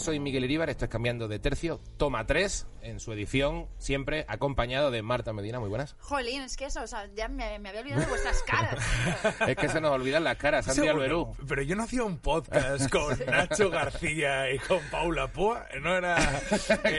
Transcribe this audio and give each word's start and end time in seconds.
Noches, 0.00 0.04
soy 0.04 0.20
Miguel 0.20 0.44
Iríbar, 0.44 0.70
esto 0.70 0.84
es 0.86 0.90
Cambiando 0.90 1.28
de 1.28 1.38
Tercio, 1.38 1.80
toma 1.96 2.26
3, 2.26 2.66
en 2.82 3.00
su 3.00 3.12
edición, 3.12 3.66
siempre 3.78 4.24
acompañado 4.28 4.90
de 4.90 5.02
Marta 5.02 5.32
Medina, 5.32 5.60
muy 5.60 5.68
buenas. 5.68 5.96
Jolín, 6.00 6.42
es 6.42 6.56
que 6.56 6.64
eso, 6.66 6.82
o 6.82 6.86
sea, 6.86 7.06
ya 7.14 7.28
me, 7.28 7.58
me 7.58 7.68
había 7.68 7.82
olvidado 7.82 8.00
de 8.02 8.06
vuestras 8.08 8.42
caras. 8.46 8.84
es 9.46 9.56
que 9.56 9.68
se 9.68 9.80
nos 9.80 9.90
olvidan 9.92 10.24
las 10.24 10.36
caras, 10.36 10.64
Santi 10.64 10.88
Alberú. 10.88 11.34
Pero 11.46 11.62
yo 11.62 11.76
no 11.76 11.82
hacía 11.84 12.02
un 12.04 12.18
podcast 12.18 12.90
con 12.90 13.18
Nacho 13.26 13.70
García 13.70 14.50
y 14.52 14.58
con 14.58 14.80
Paula 14.90 15.28
Poa. 15.28 15.66
No 15.82 15.96
era. 15.96 16.16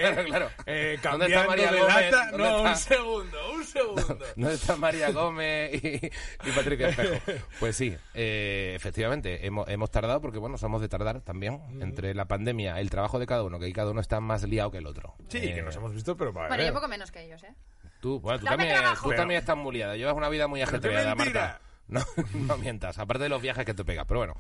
Claro, 0.01 0.23
claro. 0.25 0.49
eh, 0.65 0.97
¿Dónde 1.01 1.25
está 1.27 1.45
cambiando 1.45 1.47
María 1.49 1.71
de 1.71 1.79
Gómez? 1.79 2.11
lata. 2.11 2.31
¿Dónde 2.31 2.37
No, 2.47 2.57
está? 2.57 2.69
un 2.71 2.77
segundo, 2.77 3.37
un 3.53 3.63
segundo. 3.65 4.25
¿No 4.35 4.49
está 4.49 4.75
María 4.75 5.11
Gómez 5.11 5.83
y, 5.83 6.05
y 6.07 6.51
Patricia 6.55 6.89
Espejo? 6.89 7.15
Pues 7.59 7.75
sí, 7.75 7.95
eh, 8.13 8.73
efectivamente, 8.75 9.45
hemos, 9.45 9.67
hemos 9.69 9.89
tardado 9.91 10.21
porque, 10.21 10.37
bueno, 10.39 10.57
somos 10.57 10.81
de 10.81 10.89
tardar 10.89 11.21
también. 11.21 11.61
Entre 11.81 12.13
la 12.13 12.25
pandemia, 12.25 12.79
el 12.79 12.89
trabajo 12.91 13.17
de 13.17 13.25
cada 13.25 13.43
uno, 13.43 13.57
que 13.57 13.65
ahí 13.65 13.73
cada 13.73 13.89
uno 13.89 13.99
está 14.01 14.19
más 14.19 14.43
liado 14.43 14.69
que 14.69 14.77
el 14.77 14.85
otro. 14.85 15.15
Sí, 15.29 15.39
Eh, 15.39 15.55
que 15.55 15.63
nos 15.63 15.75
hemos 15.75 15.91
visto, 15.93 16.15
pero 16.15 16.31
para 16.31 16.49
Bueno, 16.49 16.63
yo 16.63 16.73
poco 16.73 16.87
menos 16.87 17.11
que 17.11 17.23
ellos, 17.25 17.41
¿eh? 17.43 17.55
Tú, 17.99 18.19
bueno, 18.19 18.39
tú, 18.39 18.45
también, 18.45 18.75
trabajo. 18.75 19.03
tú 19.03 19.09
Pero- 19.09 19.21
también 19.21 19.39
estás 19.39 19.57
muy 19.57 19.73
liada. 19.75 19.95
Llevas 19.95 20.15
una 20.15 20.29
vida 20.29 20.47
muy 20.47 20.61
ajetreada. 20.61 21.15
Marta. 21.15 21.59
No, 21.87 22.01
no 22.33 22.57
mientas. 22.57 22.99
Aparte 22.99 23.23
de 23.23 23.29
los 23.29 23.41
viajes 23.41 23.65
que 23.65 23.73
te 23.73 23.83
pegas. 23.83 24.05
Pero 24.07 24.19
bueno, 24.21 24.35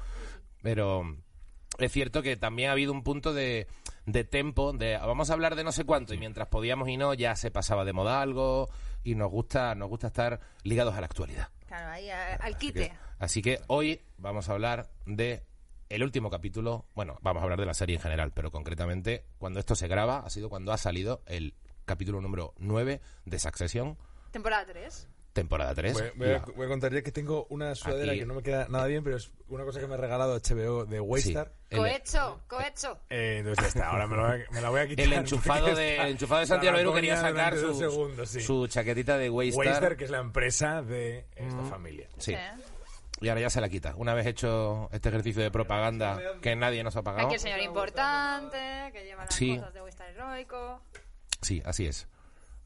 pero 0.61 1.03
es 1.79 1.91
cierto 1.91 2.21
que 2.21 2.37
también 2.37 2.69
ha 2.69 2.71
habido 2.73 2.93
un 2.93 3.03
punto 3.03 3.33
de, 3.33 3.67
de 4.05 4.23
tempo, 4.23 4.71
de 4.73 4.95
vamos 4.97 5.29
a 5.29 5.33
hablar 5.33 5.55
de 5.55 5.63
no 5.65 5.71
sé 5.73 5.83
cuánto, 5.83 6.13
y 6.13 6.17
mientras 6.17 6.47
podíamos 6.47 6.87
y 6.87 6.95
no, 6.97 7.13
ya 7.13 7.35
se 7.35 7.51
pasaba 7.51 7.83
de 7.83 7.91
moda 7.93 8.21
algo, 8.21 8.69
y 9.03 9.15
nos 9.15 9.29
gusta, 9.29 9.75
nos 9.75 9.89
gusta 9.89 10.07
estar 10.07 10.39
ligados 10.63 10.95
a 10.95 11.01
la 11.01 11.07
actualidad. 11.07 11.49
Claro, 11.67 11.89
ahí 11.89 12.09
a- 12.09 12.35
al 12.35 12.57
quite. 12.57 12.93
Así 13.19 13.41
que 13.41 13.59
hoy 13.67 14.01
vamos 14.17 14.47
a 14.47 14.53
hablar 14.53 14.89
de 15.05 15.43
el 15.91 16.03
último 16.03 16.29
capítulo, 16.29 16.85
bueno, 16.95 17.17
vamos 17.21 17.41
a 17.41 17.43
hablar 17.43 17.59
de 17.59 17.65
la 17.65 17.73
serie 17.73 17.95
en 17.97 18.01
general, 18.01 18.31
pero 18.33 18.51
concretamente 18.51 19.25
cuando 19.37 19.59
esto 19.59 19.75
se 19.75 19.87
graba 19.87 20.19
ha 20.25 20.29
sido 20.29 20.49
cuando 20.49 20.71
ha 20.73 20.77
salido 20.77 21.21
el 21.27 21.53
capítulo 21.85 22.21
número 22.21 22.53
9 22.59 23.01
de 23.25 23.39
Succession, 23.39 23.97
Temporada 24.31 24.65
3. 24.65 25.07
temporada 25.33 25.73
3. 25.75 25.93
Voy, 25.93 26.03
voy 26.15 26.29
a, 26.29 26.39
voy 26.55 26.65
a 26.65 26.69
contar 26.69 26.93
ya 26.93 27.01
que 27.01 27.11
tengo 27.11 27.47
una 27.49 27.73
sudadera 27.75 28.11
Aquí. 28.11 28.19
que 28.21 28.25
no 28.25 28.33
me 28.35 28.43
queda 28.43 28.67
nada 28.69 28.85
bien, 28.87 29.03
pero 29.03 29.17
es 29.17 29.31
una 29.49 29.63
cosa 29.65 29.79
que 29.81 29.87
me 29.87 29.93
ha 29.95 29.97
regalado 29.97 30.35
HBO 30.37 30.85
de 30.85 30.99
Waystar. 31.01 31.51
Cohecho, 31.69 32.41
cohecho. 32.47 32.99
Eh, 33.09 33.37
entonces 33.39 33.61
ya 33.63 33.67
está, 33.67 33.89
ahora 33.89 34.07
me, 34.07 34.15
lo 34.17 34.21
voy 34.27 34.31
a- 34.41 34.51
me 34.53 34.61
la 34.61 34.69
voy 34.69 34.79
a 34.81 34.87
quitar. 34.87 35.05
El 35.05 35.13
enchufado 35.13 35.75
de, 35.75 35.95
el 36.01 36.07
enchufado 36.11 36.41
de 36.41 36.47
Santiago 36.47 36.77
Perú 36.77 36.93
quería 36.93 37.17
sacar 37.17 37.57
su, 37.57 37.67
dos 37.67 37.77
segundos, 37.79 38.29
sí. 38.29 38.41
su 38.41 38.67
chaquetita 38.67 39.17
de 39.17 39.29
Waystar. 39.29 39.65
Waystar, 39.65 39.97
que 39.97 40.03
es 40.05 40.09
la 40.11 40.19
empresa 40.19 40.81
de 40.81 41.25
esta 41.35 41.63
familia. 41.63 42.07
Sí. 42.17 42.31
Sí. 42.33 42.37
Y 43.21 43.29
ahora 43.29 43.41
ya 43.41 43.49
se 43.51 43.61
la 43.61 43.69
quita. 43.69 43.93
Una 43.97 44.13
vez 44.15 44.25
hecho 44.25 44.89
este 44.91 45.09
ejercicio 45.09 45.43
de 45.43 45.51
propaganda 45.51 46.19
que 46.41 46.55
nadie 46.55 46.83
nos 46.83 46.95
ha 46.95 47.03
pagado. 47.03 47.27
Aquí 47.27 47.35
el 47.35 47.39
señor 47.39 47.59
importante, 47.59 48.57
que 48.93 49.03
lleva 49.03 49.25
las 49.25 49.35
Sí. 49.35 49.57
cosas 49.57 49.73
de 49.73 49.81
Wistar 49.83 50.09
heroico. 50.09 50.81
Sí, 51.41 51.61
así 51.65 51.85
es. 51.85 52.07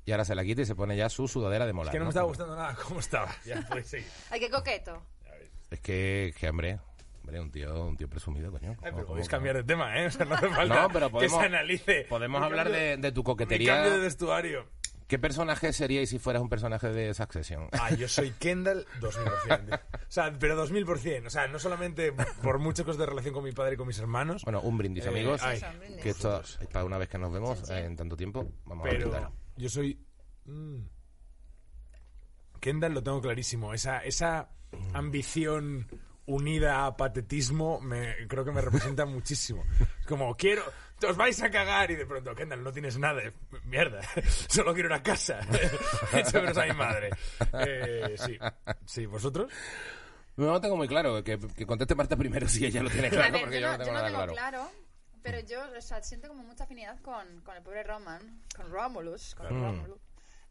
Y 0.06 0.12
ahora 0.12 0.24
se 0.24 0.36
la 0.36 0.44
quita 0.44 0.62
y 0.62 0.66
se 0.66 0.76
pone 0.76 0.96
ya 0.96 1.10
su 1.10 1.28
sudadera 1.28 1.66
de 1.66 1.74
molar. 1.74 1.90
Es 1.90 1.94
que 1.94 2.00
no 2.00 2.06
me 2.06 2.10
estaba 2.10 2.28
gustando 2.28 2.56
nada 2.56 2.76
cómo 2.88 3.00
estaba. 3.00 3.30
Ya 3.46 3.62
puedes 3.68 3.88
seguir. 3.88 4.08
Ay, 4.32 4.40
qué 4.40 4.50
coqueto. 4.50 5.04
Es 5.72 5.80
que, 5.82 6.34
que 6.40 6.48
hombre, 6.50 6.80
hombre, 7.22 7.40
un 7.42 7.52
tío, 7.52 7.86
un 7.86 7.98
tío 7.98 8.08
presumido, 8.08 8.52
coño. 8.52 8.70
Ay, 8.70 8.76
¿Cómo- 8.78 8.96
pero 8.98 9.08
podéis 9.08 9.28
cambiar 9.28 9.56
no? 9.56 9.62
de 9.62 9.68
tema, 9.68 10.00
¿eh? 10.00 10.06
O 10.06 10.12
sea, 10.12 10.26
no 10.26 10.36
hace 10.36 10.48
falta 10.50 10.82
No, 10.84 10.90
pero 10.90 11.10
podemos- 11.10 11.34
que 11.38 11.40
se 11.42 11.46
analice. 11.48 12.06
Podemos 12.08 12.40
Mi 12.40 12.46
hablar 12.46 12.66
cambio- 12.68 12.82
de, 12.82 12.98
de 12.98 13.12
tu 13.12 13.22
Mi 13.22 13.26
coquetería. 13.26 13.74
cambio 13.74 13.94
de 13.94 14.00
vestuario. 14.00 14.68
¿Qué 15.08 15.20
personaje 15.20 15.72
seríais 15.72 16.10
si 16.10 16.18
fueras 16.18 16.42
un 16.42 16.50
personaje 16.50 16.90
de 16.90 17.14
Succession? 17.14 17.68
Ah, 17.74 17.94
yo 17.94 18.08
soy 18.08 18.32
Kendall 18.32 18.86
2000%. 19.02 19.80
O 20.08 20.12
sea, 20.16 20.34
pero 20.40 20.56
2000%. 20.66 21.28
O 21.28 21.30
sea, 21.30 21.48
no 21.48 21.60
solamente 21.60 22.14
por 22.42 22.58
muchas 22.60 22.86
cosas 22.86 23.00
de 23.00 23.06
relación 23.08 23.34
con 23.34 23.44
mi 23.44 23.52
padre 23.52 23.74
y 23.74 23.78
con 23.78 23.88
mis 23.88 24.00
hermanos, 24.00 24.44
Bueno, 24.44 24.62
un 24.62 24.78
brindis, 24.78 25.06
Eh, 25.06 25.10
amigos. 25.10 25.42
ay, 25.44 25.62
que 26.02 26.10
esto 26.10 26.40
es 26.42 26.58
para 26.72 26.86
una 26.86 26.98
vez 26.98 27.10
que 27.10 27.18
nos 27.18 27.32
vemos 27.34 27.70
eh, 27.70 27.86
en 27.86 27.96
tanto 27.96 28.16
tiempo. 28.16 28.52
Vamos 28.66 28.88
a 28.88 28.90
pero 28.90 29.10
brindar. 29.10 29.32
yo 29.58 29.70
soy... 29.70 30.00
mm, 30.46 30.78
Kendall 32.60 32.94
lo 32.94 33.04
tengo 33.04 33.22
clarísimo. 33.22 33.74
Esa, 33.74 34.00
esa 34.00 34.50
ambición 34.94 35.88
unida 36.26 36.86
a 36.88 36.98
patetismo 36.98 37.80
me, 37.82 38.28
creo 38.28 38.44
que 38.44 38.52
me 38.52 38.62
representa 38.62 39.06
muchísimo. 39.06 39.64
Es 40.00 40.06
como, 40.08 40.36
quiero... 40.36 40.64
Os 41.08 41.18
vais 41.18 41.42
a 41.42 41.50
cagar 41.52 41.92
y 41.92 41.96
de 41.96 42.06
pronto, 42.06 42.34
Kendall, 42.34 42.64
no 42.64 42.72
tienes 42.72 42.98
nada. 42.98 43.22
Mierda, 43.66 44.02
solo 44.48 44.74
quiero 44.74 44.88
una 44.88 45.04
casa. 45.04 45.40
Hecho 46.14 46.42
menos 46.42 46.58
a 46.58 46.66
mi 46.66 46.74
madre. 46.74 47.10
Eh, 47.66 48.16
sí, 48.18 48.38
sí, 48.86 49.06
¿vosotros? 49.06 49.52
No 50.38 50.48
lo 50.48 50.62
tengo 50.62 50.76
muy 50.78 50.88
claro. 50.88 51.24
Que, 51.24 51.38
que 51.38 51.66
conteste 51.66 51.96
Marta 51.96 52.16
primero 52.16 52.48
si 52.48 52.66
ella 52.66 52.82
lo 52.82 52.90
tiene 52.90 53.10
claro, 53.10 53.34
ver, 53.34 53.42
porque 53.42 53.60
yo 53.60 53.62
yo 53.62 53.68
no, 53.68 53.78
no 53.78 53.78
tengo 53.78 53.86
yo 53.86 53.94
no 53.94 54.00
nada 54.00 54.08
tengo 54.08 54.34
claro. 54.34 54.34
claro, 54.34 54.72
pero 55.22 55.40
yo 55.42 55.78
o 55.78 55.82
sea, 55.82 56.02
siento 56.02 56.28
como 56.30 56.44
mucha 56.44 56.64
afinidad 56.64 57.00
con, 57.02 57.42
con 57.42 57.56
el 57.58 57.62
pobre 57.64 57.84
Roman, 57.84 58.44
con 58.56 58.72
Romulus, 58.72 59.36
con 59.36 59.48
Mm. 59.48 59.64
Romulus. 59.64 60.00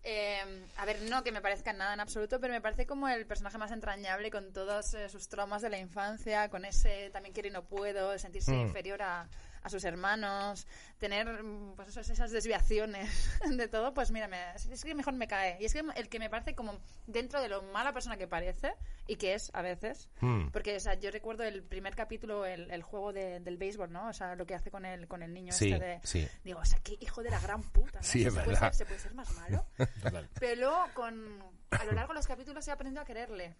Eh, 0.06 0.66
a 0.76 0.84
ver, 0.84 1.00
no 1.08 1.24
que 1.24 1.32
me 1.32 1.40
parezca 1.40 1.72
nada 1.72 1.94
en 1.94 2.00
absoluto, 2.00 2.38
pero 2.38 2.52
me 2.52 2.60
parece 2.60 2.86
como 2.86 3.08
el 3.08 3.24
personaje 3.26 3.56
más 3.56 3.72
entrañable 3.72 4.30
con 4.30 4.52
todos 4.52 4.92
eh, 4.92 5.08
sus 5.08 5.28
traumas 5.28 5.62
de 5.62 5.70
la 5.70 5.78
infancia, 5.78 6.50
con 6.50 6.66
ese 6.66 7.08
también 7.10 7.32
quiero 7.32 7.48
y 7.48 7.52
no 7.52 7.64
puedo, 7.64 8.18
sentirse 8.18 8.52
Mm. 8.52 8.60
inferior 8.66 9.00
a, 9.00 9.26
a 9.64 9.70
sus 9.70 9.82
hermanos, 9.84 10.66
tener 10.98 11.42
mm, 11.42 11.74
pues 11.74 11.88
eso, 11.88 12.00
esas 12.00 12.30
desviaciones 12.30 13.30
de 13.50 13.66
todo, 13.66 13.94
pues 13.94 14.10
mira, 14.10 14.28
me- 14.28 14.54
es 14.54 14.84
que 14.84 14.94
mejor 14.94 15.14
me 15.14 15.26
cae. 15.26 15.56
Y 15.60 15.64
es 15.64 15.72
que 15.72 15.82
el 15.96 16.08
que 16.08 16.18
me 16.18 16.30
parece 16.30 16.54
como 16.54 16.78
dentro 17.06 17.40
de 17.40 17.48
lo 17.48 17.62
mala 17.62 17.92
persona 17.92 18.16
que 18.16 18.28
parece 18.28 18.74
y 19.06 19.16
que 19.16 19.34
es 19.34 19.50
a 19.54 19.62
veces, 19.62 20.08
Mm. 20.20 20.48
porque 20.50 20.76
o 20.76 20.80
sea, 20.80 20.94
yo 20.94 21.10
recuerdo 21.10 21.42
el 21.44 21.62
primer 21.62 21.96
capítulo, 21.96 22.44
el, 22.46 22.70
el 22.70 22.82
juego 22.82 23.12
de- 23.12 23.40
del 23.40 23.56
béisbol, 23.56 23.90
¿no? 23.90 24.08
O 24.08 24.12
sea, 24.12 24.34
lo 24.36 24.46
que 24.46 24.54
hace 24.54 24.70
con 24.70 24.84
el, 24.84 25.08
con 25.08 25.22
el 25.22 25.32
niño 25.32 25.52
Sí, 25.52 25.72
este 25.72 25.84
de... 25.84 26.00
sí. 26.04 26.28
Digo, 26.44 26.60
o 26.60 26.64
sea, 26.64 26.78
qué 26.82 26.96
hijo 27.00 27.22
de 27.22 27.30
la 27.30 27.40
gran 27.40 27.62
puta, 27.62 27.98
¿no? 28.00 28.04
Sí, 28.04 28.24
es 28.24 28.32
se, 28.34 28.40
puede 28.40 28.46
verdad. 28.54 28.72
ser, 28.72 28.74
se 28.74 28.84
puede 28.86 29.00
ser 29.00 29.14
más 29.14 29.32
malo. 29.34 29.66
Pero 30.40 30.60
luego, 30.60 30.86
con, 30.94 31.42
a 31.70 31.84
lo 31.84 31.92
largo 31.92 32.12
de 32.12 32.18
los 32.18 32.26
capítulos 32.26 32.68
he 32.68 32.70
aprendido 32.70 33.00
a 33.02 33.06
quererle. 33.06 33.54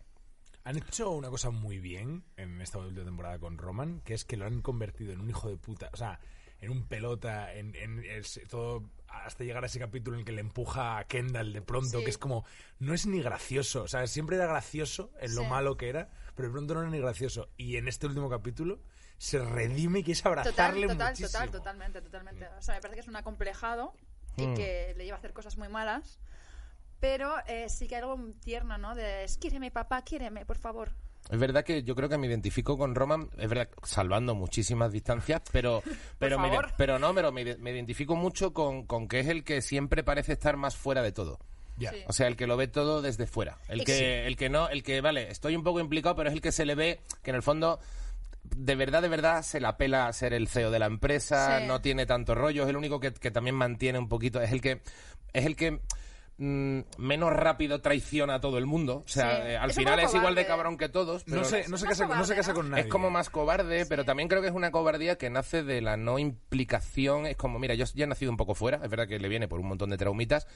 Han 0.65 0.79
hecho 0.79 1.11
una 1.11 1.29
cosa 1.29 1.51
muy 1.51 1.79
bien 1.79 2.25
en 2.37 2.61
esta 2.63 2.79
última 2.79 3.05
temporada 3.05 3.39
con 3.39 3.59
Roman, 3.59 4.01
que 4.01 4.15
es 4.15 4.25
que 4.25 4.37
lo 4.39 4.47
han 4.47 4.63
convertido 4.63 5.13
en 5.13 5.21
un 5.21 5.29
hijo 5.29 5.49
de 5.51 5.57
puta. 5.59 5.91
O 5.93 5.97
sea, 5.97 6.19
en 6.61 6.71
un 6.71 6.87
pelota, 6.87 7.53
en, 7.53 7.75
en 7.77 8.03
es- 8.05 8.41
todo 8.49 8.83
hasta 9.09 9.45
llegar 9.45 9.63
a 9.63 9.67
ese 9.67 9.79
capítulo 9.79 10.17
en 10.17 10.21
el 10.21 10.25
que 10.27 10.33
le 10.33 10.41
empuja 10.41 10.97
a 10.99 11.05
Kendall 11.05 11.53
de 11.53 11.61
pronto, 11.63 11.99
Sí. 11.99 12.05
que 12.05 12.11
es 12.11 12.17
como, 12.19 12.45
no 12.79 12.95
es 12.95 13.05
ni 13.07 13.21
gracioso. 13.21 13.83
O 13.83 13.89
sea, 13.89 14.07
siempre 14.07 14.37
era 14.37 14.47
gracioso 14.47 15.13
en 15.21 15.35
lo 15.35 15.43
Sí. 15.43 15.49
malo 15.49 15.77
que 15.77 15.89
era, 15.91 16.09
pero 16.35 16.49
de 16.49 16.53
pronto 16.53 16.75
no 16.75 16.81
era 16.81 16.91
ni 16.91 16.99
gracioso. 16.99 17.51
Y 17.59 17.77
en 17.77 17.87
este 17.87 18.07
último 18.07 18.31
capítulo 18.31 18.81
se 19.19 19.39
redime 19.45 19.99
y 20.01 20.05
quiere 20.05 20.19
Total, 20.21 20.39
abrazarle 20.39 20.89
total, 20.89 21.10
muchísimo. 21.10 21.28
total, 21.31 21.51
totalmente, 21.51 22.01
totalmente. 22.03 22.49
O 22.59 22.63
sea, 22.63 22.75
me 22.77 22.81
parece 22.81 22.95
que 22.97 23.01
es 23.03 23.09
un 23.09 23.17
acomplejado 23.17 23.95
y 24.39 24.47
Mm. 24.47 24.55
que 24.55 24.95
le 24.97 25.05
lleva 25.05 25.17
a 25.17 25.19
hacer 25.19 25.34
cosas 25.34 25.59
muy 25.59 25.69
malas. 25.69 26.19
Pero 27.06 27.34
eh, 27.47 27.68
sí 27.68 27.86
que 27.86 27.97
hay 27.97 28.01
algo 28.01 28.18
tierno, 28.42 28.78
¿no? 28.78 28.95
De, 28.95 29.27
quiéreme, 29.39 29.71
papá, 29.71 30.01
quiéreme, 30.01 30.47
por 30.47 30.56
favor. 30.56 30.89
Es 31.30 31.39
verdad 31.39 31.62
que 31.62 31.83
yo 31.83 31.95
creo 31.95 32.09
que 32.09 32.16
me 32.16 32.27
identifico 32.27 32.78
con 32.78 32.95
Roman, 32.95 33.28
es 33.36 33.47
verdad, 33.47 33.68
salvando 33.83 34.34
muchísimas 34.34 34.91
distancias, 34.91 35.42
pero 35.53 35.83
pero 36.18 36.39
me- 36.39 36.51
pero 36.78 36.98
no, 36.98 37.15
pero 37.15 37.30
me, 37.30 37.56
me 37.59 37.72
identifico 37.72 38.16
mucho 38.16 38.54
con, 38.54 38.86
con 38.86 39.06
que 39.06 39.21
es 39.21 39.28
el 39.28 39.45
que 39.45 39.60
siempre 39.60 40.03
parece 40.03 40.33
estar 40.33 40.56
más 40.56 40.77
fuera 40.77 41.03
de 41.03 41.12
todo. 41.12 41.39
Sí. 41.78 41.86
O 42.06 42.15
sea, 42.15 42.27
el 42.27 42.36
que 42.36 42.47
lo 42.47 42.56
ve 42.56 42.68
todo 42.68 43.03
desde 43.03 43.27
fuera. 43.27 43.59
El 43.68 43.80
Sí. 43.80 43.84
que, 43.84 44.27
el 44.27 44.36
que 44.39 44.48
no, 44.48 44.71
el 44.71 44.83
que, 44.83 45.03
vale, 45.03 45.30
estoy 45.30 45.57
un 45.57 45.62
poco 45.62 45.80
implicado, 45.80 46.16
pero 46.16 46.30
es 46.30 46.34
el 46.34 46.41
que 46.41 46.53
se 46.53 46.65
le 46.65 46.74
ve 46.74 47.00
que 47.22 47.30
en 47.33 47.36
el 47.36 47.42
fondo, 47.42 47.80
de 48.45 48.77
verdad, 48.77 49.03
de 49.03 49.09
verdad, 49.09 49.42
se 49.42 49.60
la 49.60 49.77
pela 49.77 50.10
ser 50.15 50.33
el 50.33 50.48
CEO 50.48 50.71
de 50.71 50.78
la 50.78 50.86
empresa, 50.86 51.60
Sí. 51.60 51.66
no 51.66 51.83
tiene 51.83 52.07
tanto 52.07 52.34
rollo, 52.34 52.62
es 52.62 52.71
el 52.71 52.77
único 52.78 52.98
que, 52.98 53.12
que 53.12 53.30
también 53.30 53.57
mantiene 53.57 53.98
un 53.98 54.09
poquito, 54.09 54.41
es 54.41 54.53
el 54.53 54.62
que, 54.62 54.80
es 55.34 55.45
el 55.45 55.54
que 55.57 55.80
mm, 56.39 56.81
menos 56.98 57.33
rápido 57.33 57.81
traiciona 57.81 58.36
a 58.36 58.41
todo 58.41 58.59
el 58.59 58.66
mundo. 58.66 59.03
O 59.04 59.09
sea, 59.09 59.36
Sí. 59.36 59.42
eh, 59.53 59.57
al 59.57 59.71
Es 59.71 59.77
final 59.77 60.01
es 60.01 60.15
igual 60.15 60.34
de 60.34 60.47
cabrón 60.47 60.77
que 60.77 60.89
todos. 60.89 61.25
Pero 61.25 61.39
No 61.39 61.45
se, 61.45 61.69
no, 61.69 61.77
se 61.77 61.86
casa, 61.86 62.07
no 62.07 62.54
con 62.54 62.71
nadie. 62.71 62.83
es 62.84 62.89
como 62.89 63.10
más 63.10 63.31
cobarde, 63.31 63.86
pero 63.86 64.04
también 64.04 64.28
creo 64.28 64.42
que 64.42 64.48
es 64.48 64.54
una 64.54 64.71
cobardía 64.71 65.16
que 65.16 65.31
nace 65.31 65.63
de 65.63 65.81
la 65.81 65.97
no 65.97 66.19
implicación. 66.19 67.27
Es 67.27 67.36
como, 67.36 67.59
mira, 67.59 67.75
yo 67.75 67.84
ya 67.95 68.04
he 68.04 68.09
nacido 68.09 68.31
un 68.31 68.36
poco 68.36 68.54
fuera, 68.54 68.81
es 68.83 68.91
verdad 68.91 69.07
que 69.09 69.19
le 69.19 69.28
viene 69.28 69.48
por 69.48 69.60
un 69.60 69.66
montón 69.69 69.91
de 69.91 69.97
traumitas, 69.97 70.47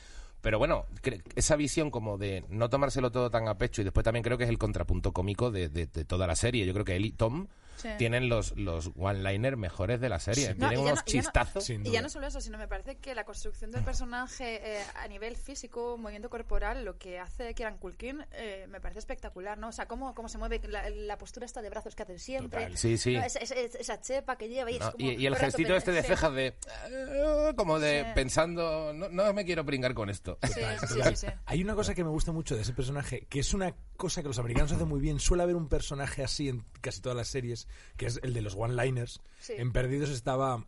pero 0.41 0.59
bueno, 0.59 0.87
esa 1.35 1.57
visión 1.57 1.91
como 1.91 2.19
de 2.19 2.45
no 2.49 2.69
tomárselo 2.69 3.11
todo 3.11 3.31
tan 3.31 3.49
a 3.49 3.59
pecho 3.59 3.81
y 3.81 3.85
después 3.85 4.05
también 4.05 4.23
creo 4.23 4.39
que 4.39 4.45
es 4.45 4.51
el 4.51 4.59
contrapunto 4.59 5.13
cómico 5.13 5.51
de, 5.51 5.69
de- 5.69 5.87
de 5.87 6.05
toda 6.05 6.27
la 6.27 6.37
serie. 6.37 6.65
Yo 6.67 6.73
creo 6.73 6.85
que 6.85 6.97
él 6.97 7.05
y 7.07 7.13
Tom 7.13 7.49
Sí. 7.79 7.89
tienen 7.99 8.29
los, 8.29 8.57
los 8.57 8.91
one-liner 8.97 9.57
mejores 9.57 10.01
de 10.01 10.09
la 10.09 10.19
serie. 10.21 10.51
No, 10.55 10.69
tienen 10.69 10.81
unos 10.81 10.97
no- 10.97 11.03
y 11.07 11.13
ya 11.13 11.19
no- 11.19 11.23
chistazos. 11.23 11.71
Y 11.71 11.83
ya 11.91 12.03
no 12.03 12.09
solo 12.09 12.27
eso, 12.27 12.41
sino 12.41 12.59
me 12.59 12.69
parece 12.69 12.97
que 12.97 13.15
la 13.15 13.25
construcción 13.25 13.71
del 13.71 13.83
personaje 13.85 14.61
eh, 14.79 14.83
a 14.97 15.09
nivel 15.09 15.37
físico, 15.37 15.97
movimiento 15.97 16.29
corporal, 16.31 16.85
lo 16.85 16.99
que 16.99 17.19
hace 17.19 17.55
Kieran 17.55 17.79
Culkin, 17.79 18.25
eh, 18.33 18.67
me 18.69 18.81
parece 18.81 18.99
espectacular, 18.99 19.57
¿no? 19.59 19.69
O 19.69 19.73
sea, 19.73 19.87
cómo, 19.87 20.15
cómo 20.15 20.29
se 20.29 20.39
mueve 20.39 20.61
la, 20.69 20.91
la 20.91 21.19
postura 21.19 21.47
esta 21.47 21.63
de 21.63 21.71
brazos 21.71 21.95
que 21.95 22.03
hace 22.03 22.19
siempre. 22.19 22.61
Total. 22.63 22.77
Sí, 22.77 22.99
sí. 22.99 23.17
¿no? 23.17 23.23
Esa, 23.25 23.39
esa- 23.39 23.55
esa 23.55 24.01
chepa 24.01 24.37
que 24.37 24.49
lleva 24.49 24.71
y, 24.71 24.77
es 24.77 24.83
Y, 24.99 25.11
y 25.23 25.27
el 25.27 25.37
gestito 25.37 25.75
este 25.77 25.93
de 25.93 26.03
sí. 26.03 26.09
cejas 26.09 26.33
de... 26.35 26.47
eh, 26.91 27.53
como 27.57 27.79
de 27.79 28.03
Sí. 28.05 28.11
pensando, 28.15 28.93
no, 28.93 29.09
no 29.09 29.33
me 29.33 29.45
quiero 29.45 29.65
pringar 29.65 29.95
con 29.95 30.11
esto. 30.11 30.39
Sí, 30.43 30.61
sí, 30.89 31.01
sí, 31.03 31.17
sí. 31.17 31.27
Hay 31.47 31.63
una 31.63 31.75
cosa 31.75 31.95
que 31.95 32.03
me 32.05 32.11
gusta 32.11 32.33
mucho 32.33 32.57
de 32.57 32.63
ese 32.63 32.73
personaje, 32.73 33.27
que 33.29 33.41
es 33.41 33.55
una 33.55 33.75
cosa 33.97 34.23
que 34.23 34.29
los 34.29 34.39
americanos 34.39 34.73
hacen 34.73 34.89
muy 34.89 35.01
bien. 35.01 35.21
Suele 35.21 35.43
haber 35.43 35.57
un 35.57 35.69
personaje 35.69 36.25
así 36.25 36.49
en 36.49 36.65
casi 36.81 37.01
todas 37.01 37.17
las 37.17 37.29
series, 37.29 37.68
que 37.97 38.07
es 38.07 38.21
el 38.23 38.35
de 38.35 38.43
los 38.43 38.55
one-liners. 38.55 39.21
Sí. 39.41 39.55
En 39.57 39.73
Perdidos 39.73 40.11
estaba... 40.11 40.65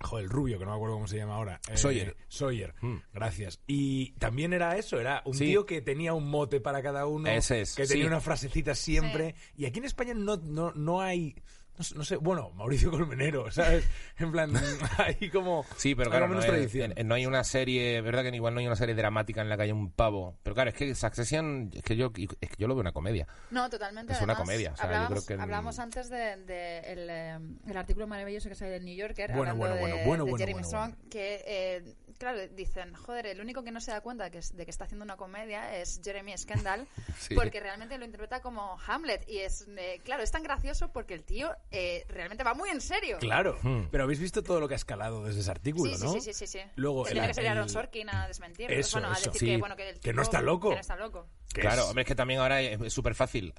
Joder, 0.00 0.24
el 0.24 0.30
rubio, 0.30 0.58
que 0.58 0.64
no 0.64 0.72
me 0.72 0.76
acuerdo 0.76 0.96
cómo 0.96 1.06
se 1.06 1.16
llama 1.16 1.36
ahora. 1.36 1.60
Eh, 1.70 1.76
Sawyer. 1.76 2.16
Sawyer, 2.26 2.74
Hmm. 2.80 2.96
gracias. 3.14 3.60
Y 3.68 4.12
también 4.14 4.52
era 4.52 4.76
eso, 4.76 4.98
era 4.98 5.22
un 5.24 5.34
Sí. 5.34 5.44
tío 5.46 5.64
que 5.64 5.80
tenía 5.80 6.12
un 6.12 6.28
mote 6.28 6.60
para 6.60 6.82
cada 6.82 7.06
uno. 7.06 7.28
Ese 7.30 7.60
es, 7.60 7.76
Que 7.76 7.86
tenía 7.86 8.04
sí. 8.04 8.08
una 8.08 8.20
frasecita 8.20 8.74
siempre. 8.74 9.36
Y 9.56 9.64
aquí 9.66 9.78
en 9.78 9.84
España 9.84 10.12
no, 10.14 10.36
no, 10.38 10.72
no 10.72 11.00
hay... 11.00 11.36
No 11.78 11.84
sé, 11.84 11.94
no 11.96 12.04
sé, 12.04 12.16
bueno, 12.16 12.50
Mauricio 12.50 12.90
Colmenero, 12.90 13.50
¿sabes? 13.50 13.88
En 14.18 14.30
plan, 14.30 14.52
hay 14.98 15.30
como... 15.30 15.64
Sí, 15.76 15.94
pero 15.94 16.10
claro, 16.10 16.26
no, 16.26 16.30
menos 16.34 16.44
es- 16.44 16.50
tradición. 16.50 16.92
en- 16.96 17.08
no 17.08 17.14
hay 17.14 17.24
una 17.26 17.44
serie, 17.44 18.00
verdad 18.02 18.22
que 18.22 18.34
igual 18.36 18.52
no 18.54 18.60
hay 18.60 18.66
una 18.66 18.76
serie 18.76 18.94
dramática 18.94 19.40
en 19.40 19.48
la 19.48 19.56
que 19.56 19.62
haya 19.64 19.74
un 19.74 19.90
pavo. 19.90 20.36
Pero 20.42 20.54
claro, 20.54 20.70
es 20.70 20.76
que 20.76 20.94
Succession, 20.94 21.70
es 21.72 21.82
que 21.82 21.96
yo, 21.96 22.12
es 22.40 22.50
que 22.50 22.56
yo 22.58 22.68
lo 22.68 22.74
veo 22.74 22.82
una 22.82 22.92
comedia. 22.92 23.26
No, 23.50 23.70
totalmente. 23.70 24.12
Es 24.12 24.20
una 24.20 24.34
comedia, 24.36 24.72
o 24.72 24.76
sea, 24.76 24.84
yo 24.84 24.88
hablábamos, 24.96 25.24
creo 25.24 25.36
que- 25.38 25.42
hablábamos 25.42 25.78
antes 25.78 26.10
del 26.10 26.46
de, 26.46 26.78
el, 26.80 27.08
eh, 27.10 27.38
el 27.66 27.76
artículo 27.76 28.06
maravilloso 28.06 28.48
que 28.50 28.54
sale 28.54 28.70
del 28.72 28.84
New 28.84 28.94
Yorker, 28.94 29.32
Bueno, 29.32 29.52
hablando 29.52 29.56
bueno, 29.58 29.74
de, 29.74 29.80
bueno, 29.80 29.96
bueno, 30.06 30.24
de 30.24 30.30
bueno, 30.30 30.38
Jeremy 30.38 30.52
bueno, 30.62 30.68
Strong, 30.68 30.90
bueno. 30.94 31.10
que, 31.10 31.44
eh, 31.46 31.94
claro, 32.18 32.38
dicen, 32.48 32.94
joder, 32.94 33.26
el 33.26 33.40
único 33.40 33.62
que 33.62 33.70
no 33.70 33.80
se 33.80 33.90
da 33.90 34.00
cuenta 34.00 34.24
de 34.24 34.30
que, 34.30 34.38
es- 34.38 34.56
de 34.56 34.64
que 34.64 34.70
está 34.70 34.84
haciendo 34.84 35.04
una 35.04 35.16
comedia 35.16 35.76
es 35.76 36.00
Jeremy 36.02 36.36
Scandal, 36.36 36.86
Sí. 37.18 37.34
porque 37.34 37.60
realmente 37.60 37.98
lo 37.98 38.04
interpreta 38.04 38.40
como 38.40 38.78
Hamlet. 38.86 39.28
Y 39.28 39.38
es, 39.38 39.66
eh, 39.76 40.00
claro, 40.04 40.22
es 40.22 40.30
tan 40.30 40.42
gracioso 40.42 40.92
porque 40.92 41.14
el 41.14 41.24
tío 41.24 41.54
eh, 41.70 42.04
realmente 42.08 42.44
va 42.44 42.54
muy 42.54 42.70
en 42.70 42.80
serio. 42.80 43.18
Claro, 43.18 43.58
Hmm. 43.62 43.88
pero 43.90 44.04
habéis 44.04 44.20
visto 44.20 44.42
todo 44.42 44.60
lo 44.60 44.68
que 44.68 44.74
ha 44.74 44.76
escalado 44.76 45.24
desde 45.24 45.40
ese 45.40 45.50
artículo, 45.50 45.94
Sí, 45.96 46.04
¿no? 46.04 46.12
sí, 46.12 46.20
sí, 46.20 46.32
sí, 46.32 46.46
sí. 46.46 46.60
Luego, 46.76 47.06
el- 47.06 47.12
tiene 47.12 47.32
que 47.32 47.40
el- 47.40 47.46
Aaron 47.48 47.68
Sorkin 47.68 48.08
a 48.10 48.26
desmentirlo. 48.28 48.76
Eso, 48.76 48.98
bueno, 49.00 49.14
a 49.14 49.18
decir 49.18 49.32
Sí. 49.34 49.46
que, 49.46 49.56
bueno, 49.58 49.76
que, 49.76 49.88
el 49.90 50.00
Que 50.00 50.12
no 50.12 50.22
tipo- 50.22 50.30
está 50.30 50.40
loco. 50.42 50.68
Que 50.70 50.74
no 50.76 50.80
está 50.80 50.96
loco. 50.96 51.28
Claro, 51.60 51.82
es- 51.82 51.88
hombre, 51.88 52.02
es 52.02 52.08
que 52.08 52.14
también 52.14 52.40
ahora 52.40 52.60
es 52.62 52.92
súper 52.92 53.14
fácil 53.14 53.52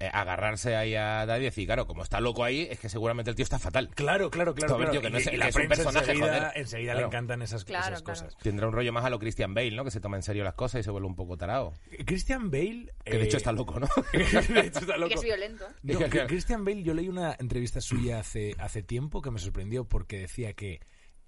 eh, 0.00 0.08
agarrarse 0.12 0.76
ahí 0.76 0.94
a 0.94 1.26
Daddy 1.26 1.40
y 1.40 1.44
decir, 1.46 1.66
claro, 1.66 1.86
como 1.86 2.02
está 2.02 2.20
loco 2.20 2.44
ahí, 2.44 2.68
es 2.70 2.78
que 2.78 2.88
seguramente 2.88 3.30
el 3.30 3.36
tío 3.36 3.42
está 3.42 3.58
fatal. 3.58 3.88
Claro, 3.94 4.30
claro, 4.30 4.54
claro. 4.54 4.76
Claro. 4.76 4.90
tío, 4.92 5.00
que 5.00 5.10
no 5.10 5.18
Y- 5.18 5.22
es- 5.22 5.26
y 5.26 5.30
que 5.30 5.36
la 5.38 5.48
es 5.48 5.56
un 5.56 5.62
prensa 5.66 5.84
personaje, 5.84 6.10
enseguida, 6.12 6.36
joder. 6.38 6.52
enseguida 6.54 6.92
Claro. 6.92 7.00
le 7.00 7.06
encantan 7.06 7.42
esas, 7.42 7.64
Claro, 7.64 7.86
esas 7.86 8.02
claro. 8.02 8.20
cosas. 8.20 8.36
Tendrá 8.42 8.66
un 8.68 8.72
rollo 8.74 8.92
más 8.92 9.04
a 9.04 9.10
lo 9.10 9.18
Christian 9.18 9.54
Bale, 9.54 9.72
¿no? 9.72 9.84
Que 9.84 9.90
se 9.90 10.00
toma 10.00 10.16
en 10.16 10.22
serio 10.22 10.44
las 10.44 10.54
cosas 10.54 10.80
y 10.80 10.84
se 10.84 10.90
vuelve 10.90 11.08
un 11.08 11.16
poco 11.16 11.36
tarao. 11.36 11.74
Christian 12.06 12.50
Bale... 12.50 12.92
Que 13.04 13.12
de 13.16 13.22
eh, 13.22 13.24
hecho 13.24 13.36
está 13.38 13.52
loco, 13.52 13.80
¿no? 13.80 13.88
de 14.12 14.60
hecho 14.60 14.78
está 14.80 14.96
Y 14.96 15.00
loco. 15.00 15.08
que 15.08 15.14
es 15.14 15.22
violento. 15.22 15.64
No. 15.82 15.98
Christian 16.26 16.64
Bale, 16.64 16.82
yo 16.82 16.94
leí 16.94 17.08
una 17.08 17.34
entrevista 17.38 17.80
suya 17.80 18.20
hace, 18.20 18.54
hace 18.58 18.82
tiempo 18.82 19.20
que 19.22 19.30
me 19.30 19.38
sorprendió 19.38 19.84
porque 19.84 20.18
decía 20.20 20.52
que 20.52 20.80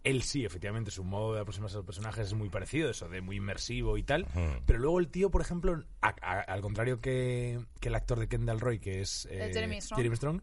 él 0.05 0.23
sí, 0.23 0.44
efectivamente, 0.44 0.91
su 0.91 1.05
modo 1.05 1.35
de 1.35 1.41
aproximarse 1.41 1.76
a 1.76 1.79
los 1.79 1.87
personajes 1.87 2.26
es 2.29 2.35
muy 2.35 2.49
parecido, 2.49 2.91
eso 2.91 3.08
de 3.08 3.20
muy 3.20 3.37
inmersivo 3.37 3.99
y 3.99 4.02
tal. 4.02 4.26
Pero 4.67 4.79
luego 4.79 4.99
el 4.99 5.08
tío, 5.08 5.31
por 5.31 5.43
ejemplo, 5.43 5.85
a- 6.00 6.14
a- 6.23 6.41
al 6.41 6.61
contrario 6.62 7.00
que, 7.00 7.61
que 7.81 7.88
el 7.88 7.94
actor 7.94 8.19
de 8.19 8.29
Kendall 8.29 8.61
Roy, 8.61 8.79
que 8.79 9.00
es 9.00 9.26
eh, 9.31 9.38
Jeremy 9.97 10.17
Strong. 10.17 10.41
Strong, 10.41 10.43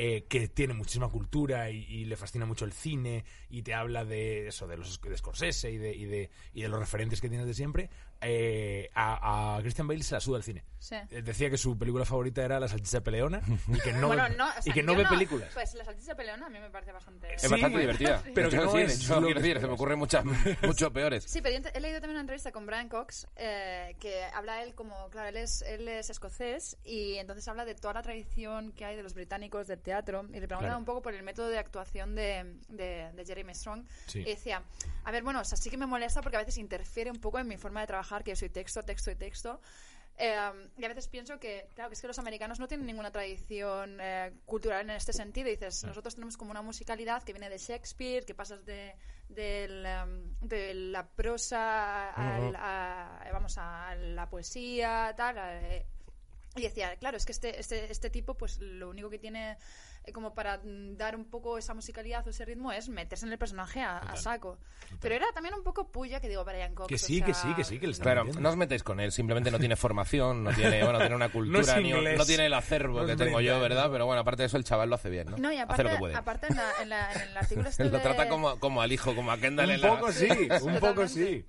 eh, 0.00 0.26
que 0.28 0.46
tiene 0.46 0.74
muchísima 0.74 1.08
cultura 1.08 1.70
y, 1.70 1.78
y 1.86 2.04
le 2.04 2.16
fascina 2.16 2.46
mucho 2.46 2.64
el 2.64 2.72
cine 2.72 3.24
y 3.50 3.62
te 3.62 3.74
habla 3.74 4.04
de 4.04 4.46
eso, 4.46 4.68
de 4.68 4.76
los 4.76 5.00
de 5.00 5.16
Scorsese 5.16 5.72
y 5.72 5.78
de, 5.78 5.92
y 5.96 6.04
de, 6.04 6.30
y 6.54 6.62
de 6.62 6.68
los 6.68 6.78
referentes 6.78 7.20
que 7.20 7.28
tienes 7.28 7.48
de 7.48 7.54
siempre, 7.54 7.90
eh, 8.20 8.90
a, 8.94 9.56
a 9.56 9.60
Christian 9.62 9.86
Bale 9.88 10.02
se 10.02 10.14
la 10.14 10.20
suda 10.20 10.38
el 10.38 10.42
cine. 10.42 10.64
Sí. 10.80 10.94
Eh, 11.10 11.22
Decía 11.22 11.50
que 11.50 11.58
su 11.58 11.76
película 11.76 12.04
favorita 12.04 12.42
era 12.44 12.60
La 12.60 12.68
salchicha 12.68 13.00
peleona 13.00 13.42
y 13.66 13.78
que 13.80 13.92
no, 13.92 14.06
bueno, 14.08 14.24
ve, 14.28 14.36
no, 14.36 14.48
o 14.48 14.52
sea, 14.52 14.62
y 14.64 14.72
que 14.72 14.82
no 14.82 14.92
yo 14.92 14.98
ve 14.98 15.06
películas. 15.06 15.50
Pues 15.52 15.74
la 15.74 15.84
salchicha 15.84 16.14
peleona 16.14 16.46
a 16.46 16.48
mí 16.48 16.58
me 16.60 16.70
parece 16.70 16.92
bastante... 16.92 17.34
Es 17.34 17.42
Sí, 17.42 17.48
bastante 17.48 17.78
divertida. 17.78 18.22
pero 18.34 18.48
que 18.48 18.56
no 18.56 18.72
de 18.72 18.84
es 18.84 19.08
lo 19.08 19.20
quiero 19.22 19.40
decir, 19.40 19.60
se 19.60 19.66
me 19.66 19.72
ocurren 19.72 19.98
muchas, 19.98 20.24
mucho 20.62 20.92
peores. 20.92 21.24
Sí, 21.24 21.40
pero 21.42 21.58
yo 21.58 21.68
he 21.74 21.80
leído 21.80 22.00
también 22.00 22.12
una 22.16 22.20
entrevista 22.20 22.52
con 22.52 22.64
Brian 22.66 22.88
Cox 22.88 23.26
eh, 23.36 23.96
que 24.00 24.22
habla 24.34 24.62
él 24.62 24.74
como, 24.74 25.08
claro, 25.10 25.28
él 25.28 25.36
es, 25.36 25.62
él 25.62 25.88
es 25.88 26.10
escocés 26.10 26.76
y 26.84 27.16
entonces 27.16 27.46
habla 27.48 27.64
de 27.64 27.74
toda 27.74 27.94
la 27.94 28.02
tradición 28.02 28.70
que 28.72 28.84
hay 28.84 28.94
de 28.96 29.02
los 29.02 29.14
británicos 29.14 29.66
del 29.66 29.80
teatro 29.80 30.26
y 30.30 30.38
le 30.40 30.46
preguntan 30.46 30.58
Claro. 30.68 30.78
un 30.78 30.84
poco 30.84 31.02
por 31.02 31.12
el 31.14 31.22
método 31.24 31.48
de 31.48 31.58
actuación 31.58 32.14
de, 32.14 32.56
de, 32.68 33.10
de 33.14 33.24
Jeremy 33.26 33.54
Strong 33.54 33.84
Sí. 34.06 34.20
y 34.20 34.24
decía, 34.24 34.62
a 35.04 35.10
ver, 35.10 35.22
bueno, 35.24 35.40
o 35.40 35.44
sea, 35.44 35.56
sí 35.58 35.70
que 35.70 35.76
me 35.76 35.86
molesta 35.86 36.22
porque 36.22 36.36
a 36.36 36.40
veces 36.40 36.56
interfiere 36.58 37.10
un 37.10 37.18
poco 37.20 37.38
en 37.40 37.48
mi 37.48 37.56
forma 37.56 37.80
de 37.80 37.86
trabajar, 37.88 38.07
que 38.24 38.32
yo 38.32 38.36
soy 38.36 38.48
texto, 38.50 38.82
texto 38.82 39.10
y 39.10 39.14
texto. 39.16 39.60
Eh, 40.20 40.34
y 40.76 40.84
a 40.84 40.88
veces 40.88 41.06
pienso 41.06 41.38
que, 41.38 41.68
claro, 41.74 41.90
que 41.90 41.94
es 41.94 42.00
que 42.00 42.08
los 42.08 42.18
americanos 42.18 42.58
no 42.58 42.66
tienen 42.66 42.86
ninguna 42.88 43.12
tradición 43.12 43.98
eh, 44.00 44.32
cultural 44.46 44.80
en 44.80 44.90
este 44.96 45.12
sentido. 45.12 45.48
Dices, 45.48 45.84
nosotros 45.84 46.14
tenemos 46.16 46.36
como 46.36 46.50
una 46.50 46.60
musicalidad 46.62 47.22
que 47.22 47.32
viene 47.32 47.48
de 47.48 47.58
Shakespeare, 47.58 48.24
que 48.24 48.34
pasas 48.34 48.64
de, 48.66 48.96
del, 49.28 49.86
em, 49.86 50.34
de 50.40 50.74
la 50.74 51.06
prosa 51.06 52.10
al- 52.10 52.56
a, 52.56 53.30
vamos, 53.32 53.58
a 53.58 53.94
la 53.94 54.28
poesía, 54.28 55.14
tal. 55.16 55.36
eh, 55.38 55.86
y 56.56 56.62
decía, 56.62 56.96
claro, 56.96 57.16
es 57.16 57.24
que 57.24 57.30
este, 57.32 57.60
este, 57.60 57.92
este 57.92 58.10
tipo, 58.10 58.34
pues 58.34 58.58
lo 58.58 58.88
único 58.90 59.08
que 59.10 59.20
tiene 59.20 59.52
eh, 59.52 59.56
como 60.12 60.34
para 60.34 60.58
mm, 60.58 60.96
dar 60.96 61.16
un 61.16 61.24
poco 61.24 61.58
esa 61.58 61.74
musicalidad 61.74 62.26
o 62.26 62.30
ese 62.30 62.44
ritmo 62.44 62.72
es 62.72 62.88
meterse 62.88 63.26
en 63.26 63.32
el 63.32 63.38
personaje 63.38 63.80
a, 63.82 63.98
a 63.98 64.16
saco. 64.16 64.58
Pero 65.00 65.14
era 65.14 65.26
también 65.34 65.54
un 65.54 65.62
poco 65.62 65.90
puya 65.92 66.20
que 66.20 66.28
digo 66.28 66.44
Brian 66.44 66.74
Cox. 66.74 66.88
Que 66.88 66.94
o 66.94 66.98
sí, 66.98 67.20
que 67.22 67.34
sea, 67.34 67.42
sí, 67.50 67.54
que 67.54 67.64
sí, 67.64 67.78
que 67.78 67.86
le 67.86 67.92
está 67.92 68.04
Claro, 68.04 68.24
no 68.24 68.48
os 68.48 68.56
metéis 68.56 68.82
con 68.82 69.00
él, 69.00 69.12
simplemente 69.12 69.50
no 69.50 69.58
tiene 69.58 69.76
formación, 69.76 70.42
no 70.44 70.52
tiene, 70.52 70.82
bueno, 70.84 70.98
tiene 70.98 71.14
una 71.14 71.30
cultura, 71.30 71.60
es 71.60 71.82
ni- 71.82 71.90
inglés. 71.90 72.18
no 72.18 72.24
tiene 72.24 72.46
el 72.46 72.54
acervo 72.54 73.00
No 73.00 73.06
que 73.06 73.16
tengo 73.16 73.40
yo. 73.40 73.60
¿verdad? 73.60 73.88
Pero 73.92 74.06
bueno, 74.06 74.20
aparte 74.22 74.42
de 74.42 74.46
eso, 74.46 74.56
el 74.56 74.64
chaval 74.64 74.88
lo 74.88 74.94
hace 74.94 75.10
bien, 75.10 75.30
¿no? 75.30 75.36
No, 75.36 75.50
y 75.52 75.56
hace 75.56 75.62
aparte, 75.64 75.82
lo 75.84 75.90
que 75.90 75.96
puede. 75.98 76.14
aparte 76.16 76.46
en, 76.48 76.56
la- 76.56 76.72
en 76.82 76.88
la- 76.88 77.12
en 77.12 77.20
el 77.30 77.36
artículo 77.36 77.68
este 77.68 77.84
lo 77.84 77.90
de- 77.90 77.98
trata 78.00 78.28
como, 78.28 78.58
como 78.58 78.80
al 78.82 78.90
hijo, 78.92 79.14
como 79.14 79.30
a 79.32 79.38
Kendall 79.38 79.66
Un 79.68 79.72
en 79.74 79.80
la- 79.82 79.88
poco 79.98 80.12
sí, 80.12 80.28
un 80.62 80.78
poco 80.78 81.06
sí. 81.08 81.44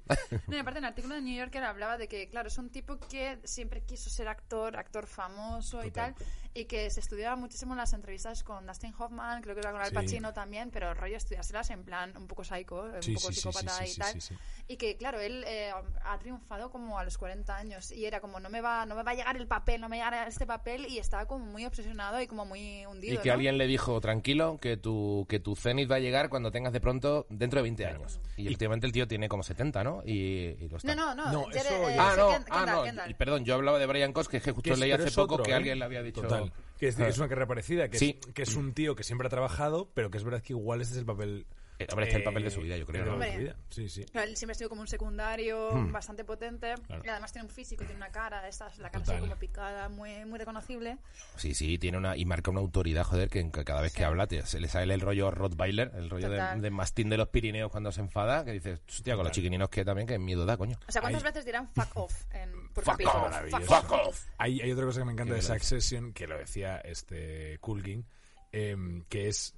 No, 0.47 0.55
y 0.55 0.59
aparte 0.59 0.79
en 0.79 0.85
el 0.85 0.89
artículo 0.89 1.15
de 1.15 1.21
New 1.21 1.37
Yorker 1.37 1.63
hablaba 1.63 1.97
de 1.97 2.07
que, 2.07 2.27
claro, 2.29 2.47
es 2.49 2.57
un 2.57 2.69
tipo 2.69 2.99
que 2.99 3.39
siempre 3.43 3.81
quiso 3.83 4.09
ser 4.09 4.27
actor, 4.27 4.75
actor 4.77 5.07
famoso 5.07 5.83
y 5.83 5.91
tal, 5.91 6.13
y 6.53 6.65
que 6.65 6.89
se 6.89 6.99
estudiaba 6.99 7.35
muchísimo 7.35 7.73
en 7.73 7.77
las 7.77 7.93
entrevistas 7.93 8.43
con 8.43 8.65
Dustin 8.65 8.93
Hoffman, 8.97 9.41
creo 9.41 9.53
que 9.55 9.61
era 9.61 9.71
con 9.71 9.81
Al 9.81 9.89
Sí. 9.89 9.93
Pacino 9.95 10.33
también, 10.33 10.71
pero 10.71 10.93
rollo 10.95 11.15
estudiárselas 11.15 11.69
en 11.69 11.83
plan 11.83 12.11
un 12.17 12.27
poco 12.27 12.43
psycho, 12.43 12.81
un 12.83 13.03
Sí, 13.03 13.13
poco 13.13 13.27
sí, 13.27 13.35
psicópata 13.35 13.69
sí, 13.71 13.83
sí, 13.85 13.89
y 13.89 13.93
sí, 13.93 13.99
tal. 13.99 14.13
sí, 14.13 14.21
sí. 14.21 14.35
Y 14.67 14.77
que, 14.77 14.97
claro, 14.97 15.19
él 15.19 15.43
eh, 15.47 15.71
ha 16.03 16.17
triunfado 16.19 16.69
como 16.71 16.97
a 16.99 17.03
los 17.03 17.17
40 17.17 17.55
años 17.55 17.91
y 17.91 18.05
era 18.05 18.19
como, 18.19 18.39
no 18.39 18.49
me 18.49 18.61
va 18.61 18.85
no 18.85 18.95
me 18.95 19.03
va 19.03 19.11
a 19.11 19.15
llegar 19.15 19.37
el 19.37 19.47
papel, 19.47 19.79
no 19.81 19.89
me 19.89 19.99
va 19.99 20.07
a 20.07 20.11
llegar 20.11 20.27
este 20.27 20.45
papel 20.45 20.85
y 20.87 20.97
estaba 20.97 21.25
como 21.27 21.45
muy 21.45 21.65
obsesionado 21.65 22.19
y 22.21 22.27
como 22.27 22.45
muy 22.45 22.85
hundido, 22.85 23.13
Y 23.13 23.17
que 23.19 23.29
¿no? 23.29 23.35
alguien 23.35 23.57
le 23.57 23.67
dijo, 23.67 23.99
tranquilo, 24.01 24.57
que 24.59 24.75
tu, 24.77 25.25
que 25.29 25.39
tu 25.39 25.55
cenit 25.55 25.89
va 25.89 25.95
a 25.95 25.99
llegar 25.99 26.29
cuando 26.29 26.51
tengas 26.51 26.73
de 26.73 26.81
pronto 26.81 27.25
dentro 27.29 27.57
de 27.59 27.63
20 27.63 27.85
años. 27.85 28.19
Y 28.37 28.47
efectivamente 28.47 28.85
el 28.87 28.91
tío 28.93 29.07
tiene 29.07 29.29
como 29.29 29.43
70, 29.43 29.83
¿no? 29.83 30.01
Y, 30.05 30.55
y 30.59 30.67
lo 30.69 30.77
está. 30.77 30.93
No, 30.95 31.13
no, 31.15 31.25
no. 31.25 31.31
No, 31.31 31.45
Jere- 31.47 31.59
eso 31.61 31.89
eh, 31.89 31.95
Ah, 31.99 32.11
sí, 32.13 32.19
no, 32.19 32.29
Ken- 32.31 32.45
ah, 32.49 32.57
Kendall, 32.59 32.75
no. 32.75 32.83
Kendall. 32.83 33.11
y 33.11 33.13
Perdón, 33.13 33.45
yo 33.45 33.55
hablaba 33.55 33.79
de 33.79 33.85
Brian 33.85 34.13
Cox, 34.13 34.27
que 34.27 34.37
es 34.37 34.43
que 34.43 34.51
justo 34.51 34.75
leí 34.75 34.91
hace 34.91 35.11
poco 35.11 35.35
otro, 35.35 35.45
que 35.45 35.51
¿eh? 35.51 35.55
alguien 35.55 35.79
le 35.79 35.85
había 35.85 36.01
dicho... 36.01 36.21
Total. 36.21 36.38
Que 36.79 36.88
es, 36.88 36.98
es 37.00 37.17
una 37.17 37.27
carrera 37.27 37.45
parecida, 37.48 37.89
que, 37.89 37.98
Sí. 37.98 38.17
es, 38.25 38.33
que 38.33 38.41
es 38.43 38.55
un 38.55 38.74
tío 38.74 38.95
que 38.95 39.03
siempre 39.03 39.27
ha 39.27 39.29
trabajado, 39.29 39.91
pero 39.93 40.09
que 40.09 40.17
es 40.17 40.24
verdad 40.24 40.41
que 40.41 40.53
igual 40.53 40.81
este 40.81 40.93
es 40.93 41.00
el 41.00 41.05
papel... 41.05 41.45
Eh, 41.79 41.88
hombre, 41.91 42.05
este 42.05 42.09
es 42.09 42.15
el 42.17 42.21
eh, 42.21 42.25
papel 42.25 42.43
de 42.43 42.51
su 42.51 42.59
vida, 42.62 42.75
yo 42.77 42.86
creo, 42.86 43.03
de 43.05 43.09
¿no? 43.09 43.15
su 43.17 43.24
Hombre. 43.24 43.38
vida. 43.39 43.55
Sí, 43.69 43.88
sí. 43.89 44.05
Él 44.13 44.36
siempre 44.36 44.51
ha 44.51 44.55
sido 44.55 44.69
como 44.69 44.81
un 44.81 44.88
secundario 44.88 45.71
Hmm. 45.71 45.91
bastante 45.93 46.25
potente 46.25 46.75
Claro. 46.88 47.01
y 47.05 47.07
además 47.07 47.31
tiene 47.31 47.48
un 47.48 47.53
físico, 47.53 47.83
tiene 47.86 47.95
una 47.95 48.12
cara, 48.12 48.48
esta, 48.50 48.69
la 48.79 48.89
cara 48.89 49.03
así 49.07 49.17
como 49.19 49.36
picada, 49.38 49.88
muy, 49.89 50.25
muy 50.25 50.38
reconocible. 50.38 50.98
Sí, 51.38 51.53
sí, 51.53 51.77
tiene 51.77 51.98
una 51.98 52.17
y 52.17 52.25
marca 52.25 52.51
una 52.51 52.59
autoridad, 52.59 53.03
joder, 53.05 53.29
que, 53.29 53.50
cada 53.50 53.81
vez 53.81 53.93
que 53.93 54.03
habla 54.03 54.27
te- 54.27 54.45
se 54.45 54.59
le 54.59 54.67
sale 54.67 54.93
el 54.93 55.00
rollo 55.01 55.31
Rottweiler, 55.31 55.91
el 55.95 56.09
rollo 56.09 56.29
de, 56.29 56.69
mastín 56.69 57.09
de 57.09 57.15
los 57.17 57.29
Pirineos 57.29 57.71
cuando 57.71 57.91
se 57.93 58.01
enfada, 58.01 58.43
que 58.43 58.51
dices, 58.51 58.81
hostia, 58.88 59.15
con 59.15 59.24
los 59.24 59.31
chiquininos 59.31 59.69
que 59.69 59.86
también, 59.86 60.05
que 60.07 60.19
miedo 60.19 60.45
da, 60.45 60.57
coño. 60.57 60.77
O 60.88 60.91
sea, 60.91 61.01
¿cuántas 61.01 61.24
veces 61.24 61.45
dirán 61.45 61.69
fuck 61.69 61.95
off 61.95 62.25
en, 62.33 62.51
por 62.74 62.83
Fuck 62.83 62.93
capítulo? 62.93 63.24
off, 63.25 63.50
Fuck. 63.50 63.62
Fuck 63.63 63.91
off. 63.91 64.25
Hay, 64.38 64.59
hay 64.59 64.71
otra 64.74 64.86
cosa 64.86 65.00
que 65.00 65.05
me 65.05 65.13
encanta 65.13 65.36
Qué 65.36 65.41
de. 65.41 65.48
Succession, 65.48 66.12
que 66.12 66.27
lo 66.27 66.38
decía 66.38 66.77
este 66.79 67.57
Kulkin, 67.59 68.05
em, 68.51 69.03
que 69.05 69.27
es 69.29 69.55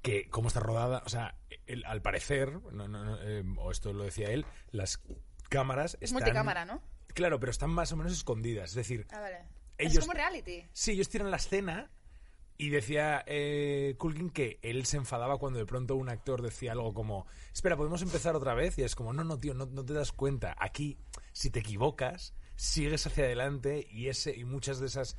que 0.00 0.28
cómo 0.30 0.48
está 0.48 0.60
rodada, 0.60 1.02
o 1.04 1.08
sea, 1.08 1.36
el- 1.66 1.84
al 1.84 2.02
parecer, 2.02 2.52
no, 2.72 2.88
no, 2.88 3.04
no, 3.04 3.20
em, 3.22 3.58
o 3.58 3.70
esto 3.70 3.92
lo 3.92 4.04
decía 4.04 4.30
él, 4.30 4.46
las 4.70 5.00
cámaras 5.48 5.94
Es 5.94 6.04
están... 6.10 6.20
multicámara, 6.22 6.64
¿no? 6.64 6.80
Claro, 7.08 7.38
pero 7.38 7.50
están 7.50 7.70
más 7.70 7.92
o 7.92 7.96
menos 7.96 8.12
escondidas. 8.12 8.70
Es 8.70 8.74
decir, 8.76 9.06
Ah, 9.10 9.20
vale. 9.20 9.38
Ellos- 9.78 9.94
Es 9.94 10.00
como 10.00 10.12
reality. 10.12 10.64
Sí, 10.72 10.92
ellos 10.92 11.08
tiran 11.08 11.30
la 11.30 11.36
escena 11.36 11.90
y 12.56 12.68
decía 12.70 13.24
eh, 13.26 13.96
Culkin 13.98 14.30
que 14.30 14.58
él 14.62 14.86
se 14.86 14.96
enfadaba 14.96 15.38
cuando 15.38 15.58
de 15.58 15.66
pronto 15.66 15.96
un 15.96 16.08
actor 16.08 16.40
decía 16.42 16.72
algo 16.72 16.94
como, 16.94 17.26
espera, 17.52 17.76
¿podemos 17.76 18.00
empezar 18.02 18.36
otra 18.36 18.54
vez? 18.54 18.78
Y 18.78 18.82
es 18.82 18.94
como, 18.94 19.12
no, 19.12 19.24
no, 19.24 19.38
tío, 19.38 19.52
no, 19.54 19.66
no 19.66 19.84
te 19.84 19.92
das 19.94 20.12
cuenta. 20.12 20.54
Aquí, 20.58 20.98
si 21.32 21.50
te 21.50 21.60
equivocas, 21.60 22.34
sigues 22.54 23.06
hacia 23.06 23.24
adelante 23.24 23.86
y, 23.90 24.08
ese, 24.08 24.36
y 24.36 24.44
muchas 24.44 24.78
de 24.78 24.86
esas 24.86 25.16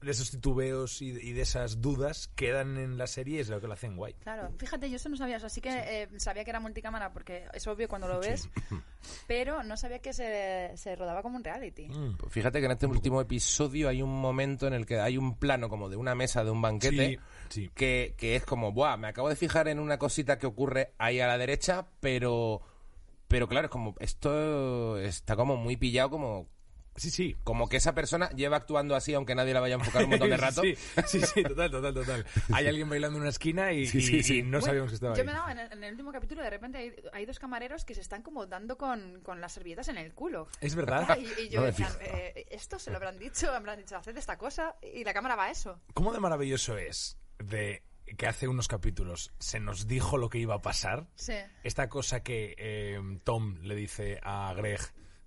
de 0.00 0.10
esos 0.10 0.30
titubeos 0.30 1.00
y, 1.02 1.08
y 1.08 1.32
de 1.32 1.42
esas 1.42 1.80
dudas 1.80 2.30
quedan 2.34 2.76
en 2.76 2.98
la 2.98 3.06
serie 3.06 3.36
y 3.36 3.40
es 3.40 3.48
lo 3.48 3.60
que 3.60 3.66
lo 3.66 3.72
hacen 3.72 3.96
guay. 3.96 4.14
Claro, 4.14 4.52
fíjate, 4.58 4.90
yo 4.90 4.96
eso 4.96 5.08
no 5.08 5.16
sabía, 5.16 5.36
o 5.36 5.40
sea, 5.40 5.48
sí 5.48 5.60
que 5.60 5.70
eh, 6.02 6.08
sabía 6.18 6.44
que 6.44 6.50
era 6.50 6.60
multicámara 6.60 7.12
porque 7.12 7.46
es 7.52 7.66
obvio 7.66 7.88
cuando 7.88 8.08
lo 8.08 8.20
ves, 8.20 8.48
pero 9.26 9.62
no 9.62 9.76
sabía 9.76 9.98
que 10.00 10.12
se, 10.12 10.72
se 10.76 10.96
rodaba 10.96 11.22
como 11.22 11.36
un 11.36 11.44
reality. 11.44 11.88
Mm. 11.88 12.16
Pues 12.16 12.32
Fíjate 12.32 12.60
que 12.60 12.66
en 12.66 12.72
este 12.72 12.86
último 12.86 13.20
episodio 13.20 13.88
hay 13.88 14.02
un 14.02 14.20
momento 14.20 14.66
en 14.66 14.74
el 14.74 14.86
que 14.86 15.00
hay 15.00 15.16
un 15.16 15.38
plano 15.38 15.68
como 15.68 15.88
de 15.88 15.96
una 15.96 16.14
mesa 16.14 16.44
de 16.44 16.50
un 16.50 16.62
banquete 16.62 16.94
Sí, 16.94 17.18
sí. 17.48 17.70
Que, 17.74 18.14
que 18.16 18.36
es 18.36 18.44
como, 18.44 18.72
buah, 18.72 18.96
me 18.96 19.08
acabo 19.08 19.28
de 19.28 19.36
fijar 19.36 19.68
en 19.68 19.78
una 19.78 19.98
cosita 19.98 20.38
que 20.38 20.46
ocurre 20.46 20.92
ahí 20.98 21.20
a 21.20 21.26
la 21.26 21.38
derecha, 21.38 21.86
pero 22.00 22.62
pero 23.28 23.48
claro, 23.48 23.66
es 23.66 23.70
como 23.70 23.94
esto 23.98 24.98
está 24.98 25.34
como 25.34 25.56
muy 25.56 25.76
pillado 25.76 26.10
como 26.10 26.46
Sí, 26.96 27.10
sí. 27.10 27.36
como 27.44 27.68
que 27.68 27.76
esa 27.76 27.92
persona 27.94 28.30
lleva 28.30 28.56
actuando 28.56 28.94
así 28.94 29.14
aunque 29.14 29.34
nadie 29.34 29.52
la 29.52 29.60
vaya 29.60 29.74
a 29.74 29.78
enfocar 29.78 30.04
un 30.04 30.10
montón 30.10 30.30
de 30.30 30.36
rato. 30.38 30.62
Sí, 30.62 30.76
sí, 31.06 31.20
sí, 31.20 31.42
total, 31.42 31.70
total, 31.70 31.94
total. 31.94 32.26
Hay 32.52 32.66
alguien 32.68 32.88
bailando 32.88 33.16
en 33.16 33.22
una 33.22 33.30
esquina 33.30 33.72
y, 33.72 33.86
Sí, 33.86 33.98
y- 33.98 34.02
sí, 34.02 34.22
sí. 34.22 34.38
y 34.38 34.42
no 34.42 34.50
Bueno, 34.60 34.66
sabíamos 34.66 34.90
que 34.90 34.94
estaba 34.94 35.14
yo 35.14 35.20
ahí. 35.22 35.26
me 35.26 35.32
he 35.32 35.34
dado 35.34 35.50
en 35.50 35.58
el, 35.58 35.72
en 35.72 35.84
el 35.84 35.90
último 35.92 36.12
capítulo, 36.12 36.42
de 36.42 36.50
repente 36.50 36.78
hay, 36.78 36.94
hay 37.12 37.26
dos 37.26 37.38
camareros 37.38 37.84
que 37.84 37.94
se 37.94 38.00
están 38.00 38.22
como 38.22 38.46
dando 38.46 38.76
con, 38.78 39.20
con 39.22 39.40
las 39.40 39.52
servilletas 39.52 39.88
en 39.88 39.98
el 39.98 40.12
culo. 40.14 40.48
Es 40.60 40.74
verdad. 40.74 41.06
Ah, 41.08 41.18
Y, 41.38 41.42
y 41.42 41.48
yo, 41.48 41.64
No 41.66 41.72
fijo. 41.72 41.90
eh, 42.00 42.46
esto 42.50 42.78
se 42.78 42.90
lo 42.90 42.96
habrán 42.96 43.18
dicho, 43.18 43.50
habrán 43.52 43.78
dicho, 43.78 43.96
haced 43.96 44.16
esta 44.16 44.38
cosa, 44.38 44.76
y 44.82 45.02
la 45.04 45.12
cámara 45.14 45.34
va 45.36 45.44
a 45.46 45.50
eso. 45.50 45.80
¿Cómo 45.94 46.12
de 46.12 46.20
maravilloso 46.20 46.76
es 46.78 47.18
de 47.38 47.82
que 48.18 48.26
hace 48.26 48.46
unos 48.46 48.68
capítulos 48.68 49.32
se 49.38 49.58
nos 49.58 49.86
dijo 49.88 50.16
lo 50.18 50.28
que 50.28 50.38
iba 50.38 50.54
a 50.54 50.62
pasar? 50.62 51.08
Sí. 51.16 51.34
Esta 51.64 51.88
cosa 51.88 52.22
que 52.22 52.54
eh, 52.58 53.00
Tom 53.24 53.58
le 53.62 53.74
dice 53.74 54.20
a 54.22 54.52
Greg 54.54 54.80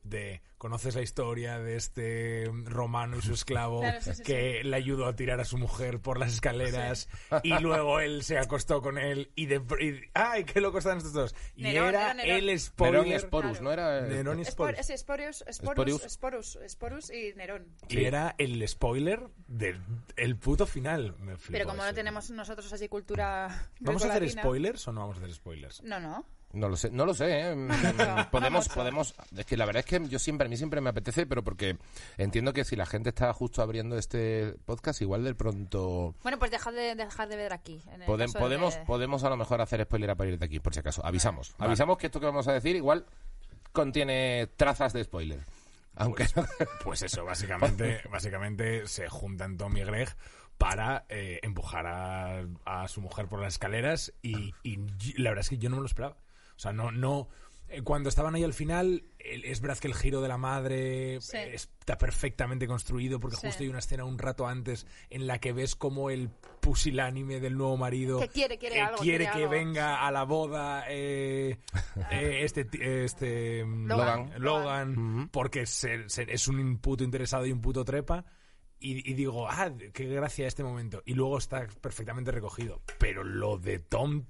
de 0.03 0.41
conoces 0.57 0.95
la 0.95 1.01
historia 1.03 1.59
de 1.59 1.75
este 1.75 2.49
romano 2.63 3.17
y 3.17 3.21
su 3.21 3.33
esclavo 3.33 3.81
Claro, 3.81 4.01
sí, 4.01 4.15
sí, 4.15 4.23
que 4.23 4.63
le 4.63 4.75
ayudó 4.75 5.05
a 5.05 5.15
tirar 5.15 5.39
a 5.39 5.45
su 5.45 5.57
mujer 5.57 5.99
por 5.99 6.17
las 6.17 6.33
escaleras 6.33 7.09
y 7.43 7.53
luego 7.59 7.99
él 7.99 8.23
se 8.23 8.39
acostó 8.39 8.81
con 8.81 8.97
él 8.97 9.31
y 9.35 9.45
de 9.45 9.61
y- 9.79 10.01
ay 10.15 10.45
qué 10.45 10.59
locos 10.61 10.79
están 10.85 10.97
estos 10.97 11.13
dos 11.13 11.35
y 11.55 11.63
Nerón, 11.63 11.89
era 11.89 12.13
Nerón. 12.15 12.49
el 12.49 12.59
spoiler 12.59 13.01
Nerón 13.03 13.13
y 13.15 13.19
Sporus, 13.19 13.51
Claro. 13.59 13.63
¿no 13.65 13.71
era? 13.71 14.01
Nerón 14.01 14.39
y 14.39 14.41
Espor, 14.43 14.69
Sporus. 14.71 14.79
ese 14.79 14.97
Sporius, 14.97 15.45
Sporus, 15.47 15.75
Sporius. 15.75 16.01
Sporus, 16.11 16.59
Sporus 16.67 17.09
y 17.11 17.33
Nerón. 17.35 17.67
y 17.89 18.03
era 18.05 18.33
el 18.39 18.67
spoiler 18.67 19.27
del 19.47 19.79
el 20.15 20.37
puto 20.37 20.65
final 20.65 21.15
Me 21.19 21.35
Pero 21.51 21.65
como 21.65 21.83
no 21.83 21.93
tenemos 21.93 22.31
nosotros 22.31 22.71
así 22.73 22.87
cultura 22.87 23.69
¿Vamos 23.81 24.03
a 24.05 24.09
hacer 24.13 24.27
spoilers 24.29 24.87
o 24.87 24.91
no 24.91 25.01
vamos 25.01 25.17
a 25.17 25.19
hacer 25.19 25.33
spoilers? 25.35 25.83
No, 25.83 25.99
no. 25.99 26.25
No 26.53 26.69
lo 26.69 26.77
sé, 26.77 26.89
no 26.91 27.05
lo 27.05 27.13
sé, 27.13 27.41
¿eh? 27.51 27.55
Mm, 27.55 28.31
podemos, 28.31 28.69
podemos, 28.69 29.13
es 29.35 29.45
que 29.45 29.57
la 29.57 29.65
verdad 29.65 29.81
es 29.81 29.85
que 29.85 30.07
yo 30.07 30.17
siempre, 30.17 30.45
a 30.47 30.49
mí 30.49 30.55
siempre 30.57 30.79
me 30.81 30.89
apetece, 30.89 31.25
pero 31.25 31.43
porque 31.43 31.77
entiendo 32.17 32.53
que 32.53 32.63
si 32.63 32.75
la 32.75 32.85
gente 32.85 33.09
está 33.09 33.31
justo 33.33 33.61
abriendo 33.61 33.97
este 33.97 34.55
podcast, 34.65 35.01
igual 35.01 35.23
de 35.25 35.35
pronto 35.35 36.15
Bueno, 36.23 36.39
pues 36.39 36.49
dejad 36.51 36.71
de, 36.73 36.95
dejar 36.95 37.27
de 37.27 37.35
ver 37.35 37.53
aquí. 37.53 37.81
en 37.91 38.01
el 38.03 38.07
podem- 38.07 38.31
de 38.31 38.39
podemos, 38.39 38.75
podemos 38.87 39.23
a 39.23 39.29
lo 39.29 39.37
mejor 39.37 39.59
hacer 39.61 39.83
spoiler 39.83 40.11
a 40.11 40.15
partir 40.15 40.39
de 40.39 40.45
aquí, 40.45 40.59
por 40.59 40.73
si 40.73 40.79
acaso. 40.79 41.05
Avisamos, 41.05 41.53
avisamos 41.59 41.97
que 41.97 42.07
esto 42.07 42.19
que 42.19 42.25
vamos 42.27 42.47
a 42.47 42.53
decir 42.53 42.75
igual 42.75 43.05
contiene 43.71 44.47
trazas 44.55 44.93
de 44.93 45.03
spoiler. 45.03 45.39
Aunque 45.95 46.27
Pues 46.83 47.01
eso, 47.01 47.25
básicamente, 47.25 48.01
básicamente 48.11 48.87
se 48.87 49.09
juntan 49.09 49.57
Tom 49.57 49.75
y 49.77 49.83
Greg 49.83 50.09
para 50.57 51.05
eh, 51.09 51.39
empujar 51.43 51.85
a, 51.87 52.45
a 52.65 52.87
su 52.87 53.01
mujer 53.01 53.27
por 53.27 53.41
las 53.41 53.53
escaleras 53.53 54.13
y, 54.21 54.53
y 54.63 54.77
la 55.17 55.29
verdad 55.31 55.41
es 55.41 55.49
que 55.49 55.57
yo 55.57 55.69
no 55.69 55.75
me 55.77 55.81
lo 55.81 55.87
esperaba. 55.87 56.15
O 56.57 56.59
sea, 56.59 56.73
no, 56.73 56.91
no. 56.91 57.29
eh, 57.69 57.81
Cuando 57.83 58.07
estaban 58.09 58.33
ahí 58.33 58.43
al 58.45 58.53
final, 58.53 59.03
el- 59.19 59.43
es 59.45 59.59
verdad 59.61 59.77
que 59.77 59.87
el 59.89 59.93
giro 59.93 60.21
de 60.21 60.27
la 60.29 60.37
madre 60.37 61.19
Sí. 61.21 61.35
eh, 61.37 61.53
está 61.53 61.97
perfectamente 61.97 62.65
construido 62.65 63.19
porque 63.19 63.35
Sí. 63.37 63.47
justo 63.47 63.63
hay 63.63 63.69
una 63.69 63.79
escena 63.79 64.05
un 64.05 64.17
rato 64.17 64.47
antes 64.47 64.87
en 65.09 65.27
la 65.27 65.39
que 65.39 65.51
ves 65.51 65.75
como 65.75 66.09
el 66.09 66.29
pusilánime 66.61 67.39
del 67.41 67.57
nuevo 67.57 67.75
marido 67.77 68.19
Que 68.19 68.29
quiere, 68.29 68.57
quiere 68.57 68.77
eh, 68.77 68.81
algo, 68.81 68.97
quiere 69.01 69.25
quiere 69.25 69.31
que 69.37 69.43
algo. 69.43 69.51
venga 69.51 70.07
a 70.07 70.11
la 70.11 70.23
boda 70.23 70.85
eh, 70.89 71.59
eh, 72.11 72.39
este 72.43 72.67
este 73.03 73.65
Logan. 73.65 74.31
Logan, 74.37 75.29
porque 75.31 75.65
se- 75.65 76.07
se- 76.09 76.31
es 76.33 76.47
un 76.47 76.77
puto 76.77 77.03
interesado 77.03 77.45
y 77.45 77.51
un 77.51 77.61
puto 77.61 77.83
trepa. 77.83 78.25
Y, 78.79 79.09
y 79.09 79.15
digo, 79.15 79.49
ah, 79.49 79.71
qué 79.91 80.05
gracia 80.05 80.45
este 80.47 80.63
momento. 80.63 81.01
Y 81.03 81.15
luego 81.15 81.39
está 81.39 81.65
perfectamente 81.81 82.31
recogido. 82.31 82.81
Pero 82.99 83.23
lo 83.23 83.57
de 83.57 83.79
Tom 83.79 84.25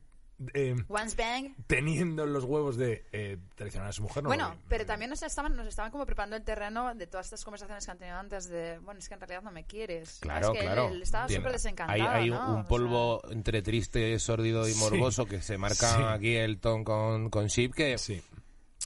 eh, 0.53 0.75
Once 0.87 1.15
Bang. 1.15 1.55
teniendo 1.67 2.25
los 2.25 2.43
huevos 2.43 2.77
de 2.77 3.05
eh, 3.11 3.37
traicionar 3.55 3.89
a 3.89 3.91
su 3.91 4.03
mujer, 4.03 4.23
no 4.23 4.29
Bueno, 4.29 4.49
lo 4.49 4.59
pero 4.69 4.85
también 4.85 5.09
nos 5.09 5.23
estaban, 5.23 5.55
nos 5.55 5.67
estaban 5.67 5.91
como 5.91 6.05
preparando 6.05 6.35
el 6.35 6.43
terreno 6.43 6.93
de 6.93 7.07
todas 7.07 7.25
estas 7.27 7.43
conversaciones 7.43 7.85
que 7.85 7.91
han 7.91 7.97
tenido 7.97 8.17
antes 8.17 8.47
de, 8.49 8.77
bueno, 8.79 8.99
es 8.99 9.07
que 9.07 9.15
en 9.15 9.19
realidad 9.21 9.41
no 9.41 9.51
me 9.51 9.65
quieres. 9.65 10.19
Claro, 10.21 10.53
es 10.53 10.59
que 10.59 10.65
claro. 10.65 10.87
Él, 10.89 10.93
él 10.97 11.01
estaba 11.01 11.27
súper 11.27 11.51
desencantado, 11.53 12.09
Hay, 12.09 12.23
hay 12.23 12.29
¿no? 12.29 12.53
un 12.55 12.61
O 12.61 12.67
polvo 12.67 13.21
entre 13.31 13.61
triste, 13.61 14.17
sórdido 14.19 14.67
y 14.67 14.73
Sí. 14.73 14.79
morboso 14.79 15.25
que 15.25 15.41
se 15.41 15.57
marca 15.57 15.95
Sí. 15.95 16.03
aquí 16.07 16.35
el 16.35 16.59
Tom 16.59 16.83
con, 16.83 17.29
con 17.29 17.47
Sheep, 17.47 17.73
que, 17.73 17.97
Sí. 17.97 18.21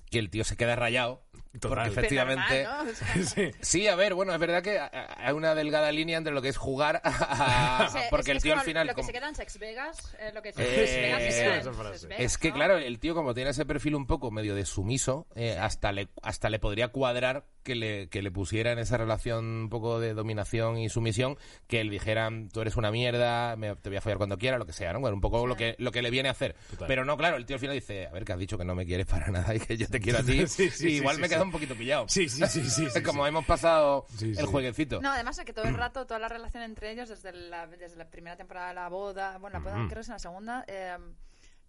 que 0.10 0.20
el 0.20 0.29
tío 0.29 0.43
se 0.43 0.55
queda 0.58 0.75
rayado. 0.75 1.22
Total. 1.60 1.88
Efectivamente... 1.88 2.63
normal, 2.63 2.86
¿no? 2.86 2.91
O 2.91 2.96
sea, 2.96 3.24
Sí. 3.25 3.51
Sí, 3.62 3.88
a 3.88 3.96
ver, 3.96 4.13
bueno, 4.13 4.34
es 4.34 4.39
verdad 4.39 4.62
que 4.63 4.79
hay 4.79 5.34
una 5.34 5.53
delgada 5.55 5.91
línea 5.91 6.17
entre 6.17 6.34
lo 6.34 6.41
que 6.41 6.50
es 6.50 6.58
jugar 6.58 7.01
a... 7.03 7.86
o 7.88 7.91
sea, 7.91 8.03
porque 8.10 8.24
es- 8.24 8.29
el 8.31 8.38
es 8.38 8.43
tío 8.43 8.53
al 8.53 8.62
final... 8.62 8.88
Lo 8.88 8.91
que 8.93 8.96
como- 9.01 9.08
se 9.08 9.13
queda 9.13 9.27
en 9.29 9.36
Sex 9.36 9.60
Vegas, 9.60 10.15
eh, 10.20 10.31
lo 10.34 10.41
que 10.41 10.50
Eh, 10.50 10.53
Sex 10.53 10.70
Vegas 10.96 11.22
esa 11.22 11.31
se 11.31 11.43
queda 11.43 11.55
en 11.55 11.74
frase. 11.75 12.00
Sex 12.00 12.10
Vegas, 12.10 12.25
Es 12.25 12.38
que, 12.38 12.50
¿no? 12.50 12.55
claro, 12.55 12.77
el 12.77 13.00
tío 13.00 13.13
como 13.15 13.34
tiene 13.34 13.50
ese 13.51 13.65
perfil 13.65 13.96
un 13.96 14.08
poco 14.08 14.31
medio 14.31 14.55
de 14.55 14.65
sumiso, 14.65 15.27
eh, 15.36 15.58
hasta, 15.60 15.91
le, 15.91 16.08
hasta 16.22 16.50
le 16.50 16.60
podría 16.60 16.88
cuadrar 16.89 17.46
que 17.63 17.75
le, 17.75 18.08
que 18.10 18.22
le 18.24 18.31
pusiera 18.31 18.72
en 18.72 18.79
esa 18.79 18.98
relación 18.98 19.46
un 19.46 19.70
poco 19.70 20.00
de 20.00 20.13
dominación 20.15 20.77
y 20.79 20.89
sumisión, 20.89 21.38
que 21.67 21.79
él 21.81 21.89
dijeran, 21.91 22.50
tú 22.50 22.62
eres 22.62 22.75
una 22.75 22.91
mierda, 22.91 23.55
me- 23.55 23.75
te 23.75 23.89
voy 23.89 23.98
a 23.98 24.01
follar 24.01 24.17
cuando 24.17 24.38
quiera, 24.38 24.58
lo 24.58 24.65
que 24.65 24.74
sea, 24.74 24.93
¿no? 24.93 25.00
Bueno, 25.00 25.15
un 25.15 25.22
poco 25.22 25.46
lo, 25.46 25.55
que, 25.55 25.75
lo 25.77 25.91
que 25.91 26.01
le 26.01 26.10
viene 26.10 26.29
a 26.29 26.31
hacer. 26.31 26.55
Total. 26.72 26.88
Pero 26.88 27.05
no, 27.05 27.17
claro, 27.17 27.36
el 27.38 27.46
tío 27.46 27.55
al 27.58 27.60
final 27.60 27.75
dice, 27.75 28.08
a 28.08 28.12
ver, 28.12 28.25
que 28.25 28.34
has 28.34 28.39
dicho 28.39 28.58
que 28.58 28.65
no 28.65 28.74
me 28.74 28.86
quieres 28.86 29.05
para 29.05 29.27
nada 29.31 29.53
y 29.53 29.60
que 29.60 29.77
yo 29.77 29.88
te 29.88 30.00
quiero 30.00 30.20
a 30.20 30.24
ti. 30.24 30.48
Sí, 30.48 30.48
sí, 30.48 30.63
y 30.65 30.70
sí, 30.72 30.88
igual 30.96 31.15
sí, 31.17 31.22
me 31.22 31.27
sí. 31.27 31.34
Un 31.43 31.51
poquito 31.51 31.75
pillado. 31.75 32.07
Sí, 32.07 32.29
sí, 32.29 32.45
sí, 32.48 32.69
sí, 32.69 32.89
sí, 32.89 33.03
como 33.03 33.24
sí. 33.24 33.29
hemos 33.29 33.45
pasado 33.45 34.05
Sí, 34.17 34.33
el 34.38 34.45
jueguecito. 34.45 35.01
No, 35.01 35.12
además 35.12 35.38
es 35.39 35.45
que 35.45 35.53
todo 35.53 35.65
el 35.65 35.75
rato, 35.75 36.05
toda 36.05 36.19
la 36.19 36.29
relación 36.29 36.63
entre 36.63 36.91
ellos, 36.91 37.10
desde 37.10 37.31
la, 37.33 37.67
desde 37.67 37.95
la 37.98 38.10
primera 38.10 38.36
temporada 38.36 38.69
de 38.69 38.75
la 38.75 38.89
boda, 38.89 39.38
bueno, 39.38 39.60
la 39.60 39.63
boda 39.63 39.75
creo 39.86 39.95
que 39.95 40.00
es 40.01 40.07
en 40.07 40.13
la 40.13 40.19
segunda, 40.19 40.63
eh, 40.67 40.98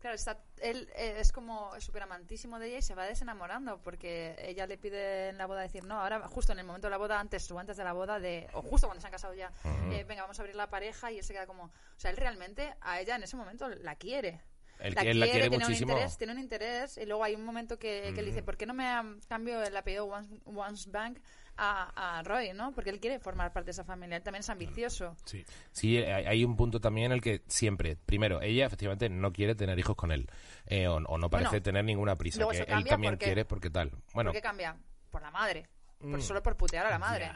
claro, 0.03 0.17
está, 0.17 0.39
él 0.61 0.91
eh, 0.97 1.17
es 1.19 1.33
como 1.33 1.71
súper 1.81 2.03
amantísimo 2.03 2.59
de 2.59 2.69
ella 2.69 2.79
y 2.79 2.83
se 2.83 2.95
va 2.95 3.05
desenamorando 3.05 3.79
porque 3.79 4.35
ella 4.39 4.67
le 4.67 4.77
pide 4.77 5.29
en 5.29 5.39
la 5.39 5.47
boda 5.47 5.63
decir, 5.63 5.85
no, 5.85 6.01
ahora 6.01 6.27
justo 6.29 6.53
en 6.53 6.59
el 6.59 6.67
momento 6.67 6.89
de 6.89 6.91
la 6.91 6.99
boda, 6.99 7.21
antes 7.21 7.51
o 7.51 7.59
antes 7.59 7.77
de 7.77 7.85
la 7.85 7.93
boda, 7.93 8.19
de, 8.19 8.49
o 8.53 8.63
justo 8.63 8.89
cuando 8.89 9.01
se 9.01 9.07
han 9.07 9.13
casado 9.13 9.33
ya, 9.35 9.53
eh, 9.91 10.05
venga, 10.07 10.23
vamos 10.23 10.39
a 10.39 10.43
abrir 10.43 10.57
la 10.57 10.69
pareja 10.69 11.13
y 11.13 11.19
él 11.19 11.25
se 11.25 11.33
queda 11.33 11.47
como, 11.47 11.65
o 11.65 11.71
sea, 11.97 12.11
él 12.11 12.17
realmente 12.17 12.75
a 12.81 13.01
ella 13.01 13.17
en 13.17 13.23
ese 13.23 13.37
momento 13.37 13.69
la 13.69 13.95
quiere. 13.95 14.41
El 14.83 14.95
que 14.95 15.11
él 15.11 15.21
la 15.21 15.27
quiere 15.27 15.49
tiene 15.49 15.65
muchísimo. 15.65 15.93
Un 15.93 15.99
interés, 15.99 16.19
tiene 16.19 16.33
un 16.33 16.39
interés 16.39 16.99
y 16.99 17.07
luego 17.07 17.25
hay 17.25 17.35
un 17.35 17.45
momento 17.45 17.79
que, 17.79 18.13
que 18.15 18.23
le 18.23 18.29
dice, 18.29 18.43
¿por 18.43 18.57
qué 18.57 18.67
no 18.67 18.75
me 18.75 18.85
cambio 19.29 19.63
el 19.63 19.77
apellido 19.77 20.07
Once, 20.45 20.91
Bank 20.91 21.19
a, 21.57 22.19
a 22.19 22.23
Roy, 22.23 22.53
¿no? 22.55 22.73
Porque 22.73 22.91
él 22.91 22.99
quiere 22.99 23.19
formar 23.21 23.53
parte 23.53 23.67
de 23.67 23.71
esa 23.73 23.85
familia, 23.85 24.17
él 24.17 24.23
también 24.23 24.41
es 24.41 24.51
ambicioso. 24.51 25.17
Sí. 25.25 25.45
Sí, 25.71 25.99
hay 25.99 26.45
un 26.45 26.57
punto 26.57 26.81
también 26.81 27.07
en 27.07 27.13
el 27.13 27.21
que 27.21 27.43
siempre, 27.47 27.97
primero, 27.97 28.41
ella 28.41 28.67
efectivamente 28.67 29.09
no 29.09 29.33
quiere 29.33 29.55
tener 29.55 29.79
hijos 29.79 29.95
con 29.97 30.11
él, 30.13 30.29
eh, 30.67 30.89
o, 30.89 30.97
o 30.97 31.19
no 31.19 31.29
parece 31.31 31.51
Bueno, 31.51 31.63
tener 31.63 31.85
ninguna 31.85 32.17
prisa, 32.17 32.45
que 32.51 32.59
él 32.73 32.85
también 32.85 33.13
porque- 33.15 33.25
quiere 33.27 33.45
porque 33.45 33.71
tal. 33.71 33.91
Bueno, 34.15 34.31
¿Por 34.31 34.37
qué 34.37 34.43
cambia? 34.43 34.77
Por 35.11 35.23
la 35.23 35.31
madre. 35.31 35.69
Por, 35.99 36.19
Mm. 36.19 36.21
Solo 36.23 36.43
por 36.43 36.57
putear 36.57 36.85
a 36.87 36.91
la 36.91 36.99
madre. 36.99 37.31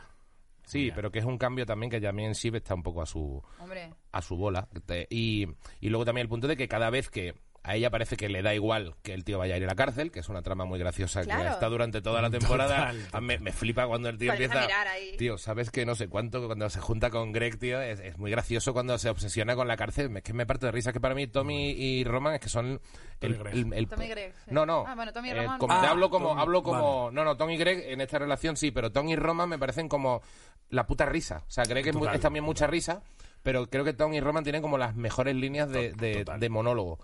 Sí, 0.66 0.92
pero 0.94 1.10
que 1.10 1.20
es 1.20 1.24
un 1.24 1.38
cambio 1.38 1.64
también 1.64 1.90
que 1.90 2.00
también 2.00 2.32
Shiv 2.32 2.56
está 2.56 2.74
un 2.74 2.82
poco 2.82 3.00
a 3.00 3.06
su 3.06 3.42
Hombre. 3.58 3.94
a 4.12 4.20
su 4.20 4.36
bola. 4.36 4.68
Y, 5.08 5.46
y 5.80 5.88
luego 5.88 6.04
también 6.04 6.26
el 6.26 6.28
punto 6.28 6.46
de 6.46 6.56
que 6.56 6.68
cada 6.68 6.90
vez 6.90 7.08
que 7.08 7.34
a 7.66 7.74
ella 7.74 7.90
parece 7.90 8.16
que 8.16 8.28
le 8.28 8.42
da 8.42 8.54
igual 8.54 8.94
que 9.02 9.12
el 9.12 9.24
tío 9.24 9.38
vaya 9.38 9.54
a 9.54 9.56
ir 9.58 9.64
a 9.64 9.66
la 9.66 9.74
cárcel, 9.74 10.10
que 10.12 10.20
es 10.20 10.28
una 10.28 10.40
trama 10.42 10.64
muy 10.64 10.78
graciosa 10.78 11.22
que 11.24 11.30
está 11.30 11.68
durante 11.68 12.00
toda 12.00 12.22
la 12.22 12.30
temporada. 12.30 12.76
Total, 12.76 12.96
total. 12.96 13.08
A 13.12 13.20
mí 13.20 13.26
Me, 13.26 13.38
me 13.38 13.52
flipa 13.52 13.86
cuando 13.86 14.08
el 14.08 14.18
tío 14.18 14.32
empieza 14.32 14.58
a 14.62 14.66
mirar 14.66 14.86
ahí. 14.88 15.16
Tío, 15.16 15.36
sabes 15.36 15.70
que 15.70 15.84
no 15.84 15.94
sé 15.94 16.08
cuánto 16.08 16.46
cuando 16.46 16.70
se 16.70 16.80
junta 16.80 17.10
con 17.10 17.32
Greg, 17.32 17.58
tío, 17.58 17.80
es, 17.80 17.98
es 18.00 18.18
muy 18.18 18.30
gracioso 18.30 18.72
cuando 18.72 18.96
se 18.98 19.10
obsesiona 19.10 19.56
con 19.56 19.66
la 19.68 19.76
cárcel. 19.76 20.16
Es 20.16 20.22
que 20.22 20.32
me 20.32 20.46
parte 20.46 20.66
de 20.66 20.72
risa. 20.72 20.92
Que 20.92 21.00
para 21.00 21.14
mí 21.14 21.26
Tommy 21.26 21.70
y 21.72 22.04
Roman 22.04 22.34
es 22.34 22.40
que 22.40 22.48
son. 22.48 22.80
Tommy 23.18 23.34
el, 23.34 23.38
Greg. 23.42 23.54
el- 23.54 23.72
el- 23.72 23.88
Tommy 23.88 24.08
Greg, 24.08 24.32
sí. 24.44 24.50
No, 24.52 24.64
no. 24.64 24.84
Ah, 24.86 24.94
bueno, 24.94 25.12
Tommy 25.12 25.28
y 25.28 25.32
Eh, 25.32 25.42
Roman. 25.42 25.58
como- 25.58 25.72
Ah, 25.74 25.90
hablo 25.90 26.08
como. 26.10 26.28
Tommy, 26.28 26.40
hablo 26.42 26.62
como 26.62 27.10
No, 27.10 27.24
no, 27.24 27.36
Tommy 27.36 27.54
y 27.54 27.58
Greg 27.58 27.82
en 27.88 28.00
esta 28.00 28.18
relación 28.18 28.56
sí, 28.56 28.70
pero 28.70 28.92
Tom 28.92 29.08
y 29.08 29.16
Roman 29.16 29.48
me 29.48 29.58
parecen 29.58 29.88
como 29.88 30.22
la 30.70 30.86
puta 30.86 31.06
risa. 31.06 31.42
O 31.46 31.50
sea, 31.50 31.64
Greg 31.64 31.88
es, 31.88 31.94
mu- 31.94 32.00
Total, 32.00 32.14
es 32.16 32.20
también 32.20 32.44
mucha 32.44 32.66
risa, 32.66 33.02
pero 33.42 33.66
creo 33.70 33.84
que 33.84 33.92
Tom 33.92 34.12
y 34.14 34.20
Roman 34.20 34.44
tienen 34.44 34.62
como 34.62 34.78
las 34.78 34.94
mejores 34.96 35.34
líneas 35.36 35.68
de, 35.70 35.92
de- 35.92 36.24
de 36.38 36.48
monólogo. 36.48 36.98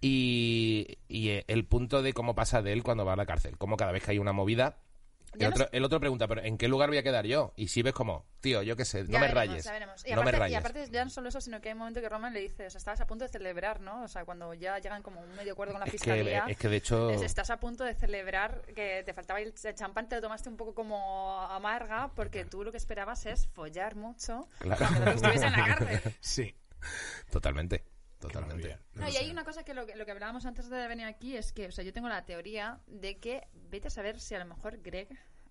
Y, 0.00 0.98
y 1.08 1.30
eh, 1.30 1.44
el 1.48 1.64
punto 1.66 2.02
de 2.02 2.12
cómo 2.12 2.34
pasa 2.34 2.62
de 2.62 2.72
él 2.72 2.82
cuando 2.82 3.04
va 3.04 3.14
a 3.14 3.16
la 3.16 3.26
cárcel. 3.26 3.56
Como 3.58 3.76
cada 3.76 3.92
vez 3.92 4.04
que 4.04 4.12
hay 4.12 4.18
una 4.18 4.32
movida, 4.32 4.78
el 5.34 5.40
no 5.42 5.48
otro, 5.50 5.68
el 5.72 5.84
otro 5.84 6.00
pregunta, 6.00 6.26
¿pero 6.28 6.42
en 6.42 6.56
qué 6.56 6.66
lugar 6.66 6.88
voy 6.88 6.96
a 6.96 7.02
quedar 7.02 7.26
yo? 7.26 7.52
Y 7.56 7.68
si 7.68 7.82
ves 7.82 7.92
como, 7.92 8.24
tío, 8.40 8.62
yo 8.62 8.74
qué 8.74 8.86
sé, 8.86 9.02
no 9.04 9.10
Ya 9.10 9.18
me 9.20 9.26
veremos, 9.28 9.34
rayes. 9.48 9.64
ya 9.64 9.72
veremos. 9.72 10.06
Y, 10.06 10.10
no 10.10 10.16
me 10.16 10.20
aparte, 10.22 10.36
y 10.36 10.40
rayes. 10.40 10.58
aparte 10.58 10.88
ya 10.90 11.04
no 11.04 11.10
solo 11.10 11.28
eso, 11.28 11.40
sino 11.42 11.60
que 11.60 11.68
hay 11.68 11.72
un 11.74 11.80
momento 11.80 12.00
que 12.00 12.08
Roman 12.08 12.32
le 12.32 12.40
dice, 12.40 12.66
o 12.66 12.70
sea, 12.70 12.78
estabas 12.78 13.00
a 13.02 13.06
punto 13.06 13.24
de 13.24 13.28
celebrar, 13.30 13.80
¿no? 13.80 14.02
O 14.04 14.08
sea, 14.08 14.24
cuando 14.24 14.54
ya 14.54 14.78
llegan 14.78 15.02
como 15.02 15.20
un 15.20 15.34
medio 15.34 15.52
acuerdo 15.52 15.74
con 15.74 15.80
la 15.80 15.86
Es 15.86 15.92
que, 15.92 15.98
fiscalía. 15.98 16.44
es 16.48 16.56
que 16.56 16.68
de 16.68 16.76
hecho... 16.76 17.10
es- 17.10 17.20
estás 17.22 17.50
a 17.50 17.60
punto 17.60 17.84
de 17.84 17.94
celebrar 17.94 18.62
que 18.74 19.02
te 19.04 19.12
faltaba 19.12 19.40
el 19.40 19.52
champán, 19.74 20.08
te 20.08 20.16
lo 20.16 20.22
tomaste 20.22 20.48
un 20.48 20.56
poco 20.56 20.74
como 20.74 21.38
amarga, 21.42 22.12
porque 22.14 22.46
tú 22.46 22.64
lo 22.64 22.70
que 22.70 22.78
esperabas 22.78 23.26
es 23.26 23.46
follar 23.48 23.94
mucho 23.94 24.48
Claro. 24.60 24.86
cuando 24.86 25.04
tú 25.04 25.16
estuviese 25.16 25.46
en 25.46 25.52
la 25.52 25.66
cárcel. 25.66 26.00
Sí. 26.20 26.54
Totalmente, 27.30 27.84
totalmente. 28.28 28.78
No, 28.94 29.08
y 29.08 29.16
hay 29.16 29.30
una 29.30 29.44
cosa 29.44 29.64
que 29.64 29.74
lo, 29.74 29.86
que 29.86 29.96
lo 29.96 30.04
que 30.04 30.10
hablábamos 30.10 30.46
antes 30.46 30.68
de 30.68 30.88
venir 30.88 31.06
aquí 31.06 31.36
es 31.36 31.52
que, 31.52 31.66
o 31.68 31.72
sea, 31.72 31.84
yo 31.84 31.92
tengo 31.92 32.08
la 32.08 32.24
teoría 32.24 32.80
de 32.86 33.18
que 33.18 33.46
vete 33.70 33.88
a 33.88 33.90
saber 33.90 34.20
si 34.20 34.34
a 34.34 34.38
lo 34.38 34.46
mejor 34.46 34.80
Greg 34.82 35.08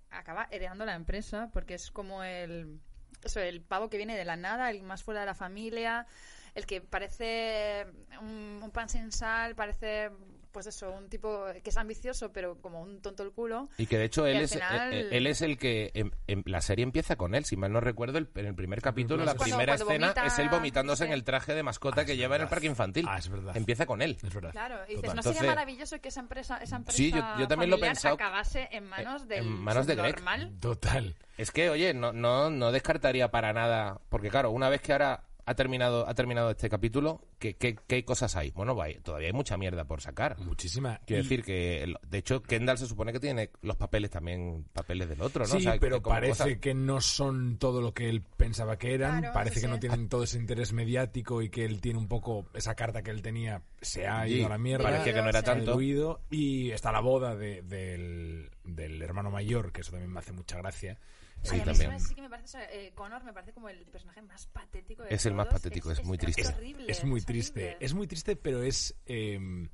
acaba 0.10 0.48
heredando 0.51 0.86
la 0.86 0.96
empresa 0.96 1.50
porque 1.51 1.74
es 1.75 1.91
como 1.91 2.24
el, 2.24 2.79
eso, 3.24 3.39
el 3.39 3.62
pavo 3.62 3.89
que 3.89 3.98
viene 3.98 4.17
de 4.17 4.25
la 4.25 4.38
nada, 4.38 4.70
el 4.70 4.84
más 4.84 5.03
fuera 5.03 5.22
de 5.22 5.25
la 5.25 5.36
familia, 5.36 6.08
el 6.53 6.65
que 6.65 6.82
parece 6.82 7.86
un, 8.22 8.62
un 8.63 8.72
pan 8.72 8.89
sin 8.89 9.12
sal, 9.12 9.55
parece, 9.55 10.10
pues 10.56 10.68
eso, 10.68 10.90
un 10.90 11.10
tipo 11.10 11.44
que 11.62 11.70
es 11.70 11.76
ambicioso 11.76 12.32
pero 12.32 12.56
como 12.62 12.82
un 12.82 13.02
tonto 13.02 13.24
el 13.24 13.34
culo. 13.34 13.68
Y 13.78 13.88
que 13.88 13.98
de 13.98 14.06
hecho 14.06 14.26
él 14.26 14.38
es, 14.38 14.54
final- 14.54 14.94
eh, 14.94 15.02
eh, 15.02 15.08
él 15.12 15.28
es 15.28 15.42
el 15.42 15.58
que 15.58 15.92
em- 15.94 16.12
em- 16.28 16.44
la 16.46 16.62
serie 16.62 16.84
empieza 16.84 17.18
con 17.18 17.36
él, 17.36 17.44
si 17.44 17.58
mal 17.58 17.74
no 17.74 17.82
recuerdo, 17.82 18.18
el- 18.20 18.30
en 18.36 18.46
el 18.46 18.56
primer 18.56 18.82
capítulo, 18.82 19.26
la 19.26 19.36
Cuando- 19.36 19.44
primera 19.44 19.74
cuando 19.76 19.84
escena 19.92 20.08
vomita, 20.08 20.26
es 20.26 20.40
él 20.40 20.48
vomitándose 20.48 21.04
en 21.04 21.12
el 21.12 21.26
traje 21.26 21.54
de 21.54 21.62
mascota 21.64 22.02
Ah, 22.02 22.06
que 22.06 22.16
lleva 22.16 22.38
en 22.38 22.44
el 22.44 22.48
parque 22.48 22.68
infantil. 22.68 23.06
Ah, 23.10 23.18
es 23.18 23.28
verdad. 23.28 23.58
Empieza 23.58 23.86
con 23.86 24.02
él. 24.02 24.18
Es 24.24 24.34
verdad. 24.34 24.52
Claro, 24.52 24.78
y 24.86 24.96
dices, 24.96 25.02
Total. 25.02 25.16
¿no 25.18 25.22
sería 25.24 25.32
Entonces- 25.40 25.56
maravilloso 25.56 26.00
que 26.00 26.08
esa 26.08 26.20
empresa, 26.22 26.58
esa 26.58 26.76
empresa 26.78 26.96
Sí, 26.98 27.12
yo- 27.12 27.18
yo 27.38 27.48
también 27.50 27.70
lo 27.70 27.76
he 27.76 27.80
familiar 27.80 27.94
pensado. 27.96 28.16
acabase 28.16 28.70
en 28.72 28.86
manos 28.86 29.24
En- 29.24 29.28
del 29.28 29.40
en 29.40 29.52
manos 29.62 29.86
de 29.88 29.96
Greg. 29.96 30.16
normal? 30.16 30.54
Total. 30.62 31.16
Es 31.38 31.52
que, 31.52 31.70
oye, 31.70 31.94
no, 31.94 32.14
no, 32.14 32.50
no 32.50 32.72
descartaría 32.72 33.30
para 33.30 33.52
nada, 33.52 34.00
porque 34.08 34.30
claro, 34.30 34.52
una 34.52 34.70
vez 34.70 34.80
que 34.80 34.94
ahora 34.94 35.25
ha 35.48 35.54
terminado, 35.56 36.08
ha 36.08 36.14
terminado 36.16 36.50
este 36.50 36.70
capítulo, 36.70 37.22
¿qué, 37.38 37.56
qué, 37.56 37.75
qué 37.88 38.04
cosas 38.04 38.36
hay? 38.36 38.50
Bueno, 38.52 38.75
va, 38.75 38.88
todavía 39.04 39.28
hay 39.28 39.34
mucha 39.34 39.58
mierda 39.58 39.86
por 39.86 40.02
sacar. 40.02 40.40
Muchísima. 40.40 41.00
Quiero 41.06 41.22
Y- 41.22 41.24
decir 41.24 41.44
que, 41.44 41.94
de 42.08 42.18
hecho, 42.18 42.42
Kendall 42.42 42.78
se 42.80 42.88
supone 42.88 43.14
que 43.14 43.20
tiene 43.20 43.52
los 43.62 43.75
papeles 43.75 44.10
también, 44.10 44.66
papeles 44.74 45.08
del 45.08 45.22
otro, 45.22 45.44
¿no? 45.46 45.52
Sí, 45.52 45.58
O 45.58 45.60
sea, 45.62 45.78
pero 45.80 46.02
que 46.02 46.10
parece 46.10 46.44
cosas- 46.44 46.58
que 46.60 46.74
no 46.74 47.00
son 47.00 47.58
todo 47.58 47.80
lo 47.82 47.94
que 47.94 48.10
él 48.10 48.24
pensaba 48.38 48.78
que 48.78 48.94
eran. 48.96 49.20
Claro, 49.20 49.34
parece 49.34 49.56
sí, 49.56 49.62
que 49.62 49.68
no 49.68 49.80
tienen 49.80 50.10
todo 50.10 50.24
ese 50.24 50.38
interés 50.40 50.74
mediático 50.74 51.42
y 51.44 51.50
que 51.50 51.64
él 51.66 51.80
tiene 51.80 52.00
un 52.00 52.08
poco 52.08 52.48
esa 52.56 52.74
carta 52.75 53.04
que 53.04 53.12
él 53.12 53.22
tenía 53.22 53.62
se 53.82 54.08
ha 54.08 54.25
Sí, 54.25 54.34
ido 54.38 54.48
a 54.48 54.50
la 54.50 54.58
mierda. 54.58 54.84
parecía 54.86 55.14
que 55.14 55.22
no 55.22 55.30
era 55.30 55.44
tanto. 55.44 55.72
diluido, 55.72 56.22
y 56.32 56.72
está 56.72 56.92
la 56.92 57.02
boda 57.02 57.36
de- 57.36 57.62
del, 57.62 58.50
del 58.64 59.00
hermano 59.02 59.30
mayor, 59.30 59.72
que 59.72 59.82
eso 59.82 59.92
también 59.92 60.12
me 60.12 60.20
hace 60.20 60.32
mucha 60.32 60.58
gracia. 60.58 60.98
Sí, 61.46 61.56
Ay, 61.56 61.62
a 61.62 61.64
mí 61.66 61.66
también. 61.72 61.90
¿sabes? 61.92 62.08
sí 62.08 62.16
que 62.16 62.22
me 62.22 62.30
parece, 62.30 62.46
o 62.46 62.52
sea, 62.52 62.72
eh, 62.74 62.92
Connor 62.96 63.24
me 63.24 63.34
parece 63.34 63.54
como 63.54 63.70
el 63.70 63.86
personaje 63.86 64.22
más 64.24 64.48
patético 64.48 65.04
de 65.04 65.14
Es 65.14 65.25
el 65.25 65.34
más 65.34 65.48
patético, 65.48 65.92
es 65.92 66.04
muy 66.04 66.16
Es, 66.18 66.22
triste. 66.22 66.48
horrible, 66.48 66.86
es 66.92 67.04
muy 67.04 67.22
triste. 67.22 67.60
horrible. 67.70 67.78
Es 67.86 67.94
muy 67.94 68.08
triste, 68.08 68.36
pero 68.36 68.64
es, 68.64 68.96
eh, 69.06 69.68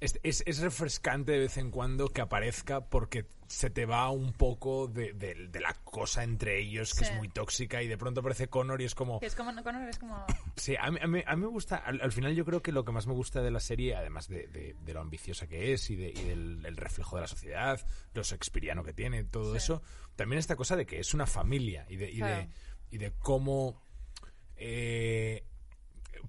es, 0.00 0.18
es- 0.22 0.42
es 0.46 0.58
refrescante 0.60 1.32
de 1.32 1.38
vez 1.38 1.56
en 1.56 1.70
cuando 1.70 2.08
que 2.08 2.20
aparezca 2.20 2.80
porque 2.88 3.26
se 3.46 3.70
te 3.70 3.86
va 3.86 4.10
un 4.10 4.32
poco 4.32 4.86
de, 4.88 5.12
de- 5.12 5.48
de 5.48 5.60
la 5.60 5.74
cosa 5.84 6.24
entre 6.24 6.58
ellos 6.60 6.94
que 6.94 7.04
Sí. 7.04 7.12
es 7.12 7.16
muy 7.18 7.28
tóxica 7.28 7.82
y 7.82 7.88
de 7.88 7.96
pronto 7.98 8.20
aparece 8.20 8.48
Connor 8.48 8.80
y 8.80 8.84
es 8.84 8.94
como... 8.94 9.18
Es 9.22 9.34
como, 9.34 9.50
Connor 9.62 9.88
es 9.88 9.98
como... 9.98 10.24
Sí, 10.56 10.74
a 10.80 10.90
mí, 10.90 10.98
a 11.00 11.06
mí- 11.06 11.22
a 11.26 11.36
mí 11.36 11.42
me 11.42 11.48
gusta, 11.48 11.76
al, 11.76 12.00
al 12.00 12.12
final 12.12 12.34
yo 12.34 12.44
creo 12.44 12.62
que 12.62 12.72
lo 12.72 12.84
que 12.84 12.92
más 12.92 13.06
me 13.06 13.12
gusta 13.12 13.42
de 13.42 13.50
la 13.50 13.60
serie, 13.60 13.94
además 13.96 14.28
de, 14.28 14.46
de- 14.48 14.92
lo 14.94 15.00
ambiciosa 15.00 15.46
que 15.46 15.72
es 15.72 15.88
y, 15.90 15.96
de- 15.96 16.10
y 16.10 16.24
del 16.24 16.64
el 16.66 16.76
reflejo 16.76 17.16
de 17.16 17.22
la 17.22 17.28
sociedad, 17.28 17.80
lo 18.14 18.22
shakespeariano 18.22 18.82
que 18.84 18.92
tiene, 18.92 19.24
todo 19.24 19.52
Sí. 19.52 19.58
eso, 19.58 19.82
también 20.16 20.38
esta 20.38 20.56
cosa 20.56 20.76
de 20.76 20.86
que 20.86 20.98
es 21.00 21.12
una 21.14 21.26
familia 21.26 21.86
y 21.88 21.96
de, 21.96 22.10
y 22.10 22.16
Claro. 22.18 22.36
de, 22.36 22.48
y 22.90 22.98
de 22.98 23.12
cómo 23.12 23.80
eh, 24.56 25.44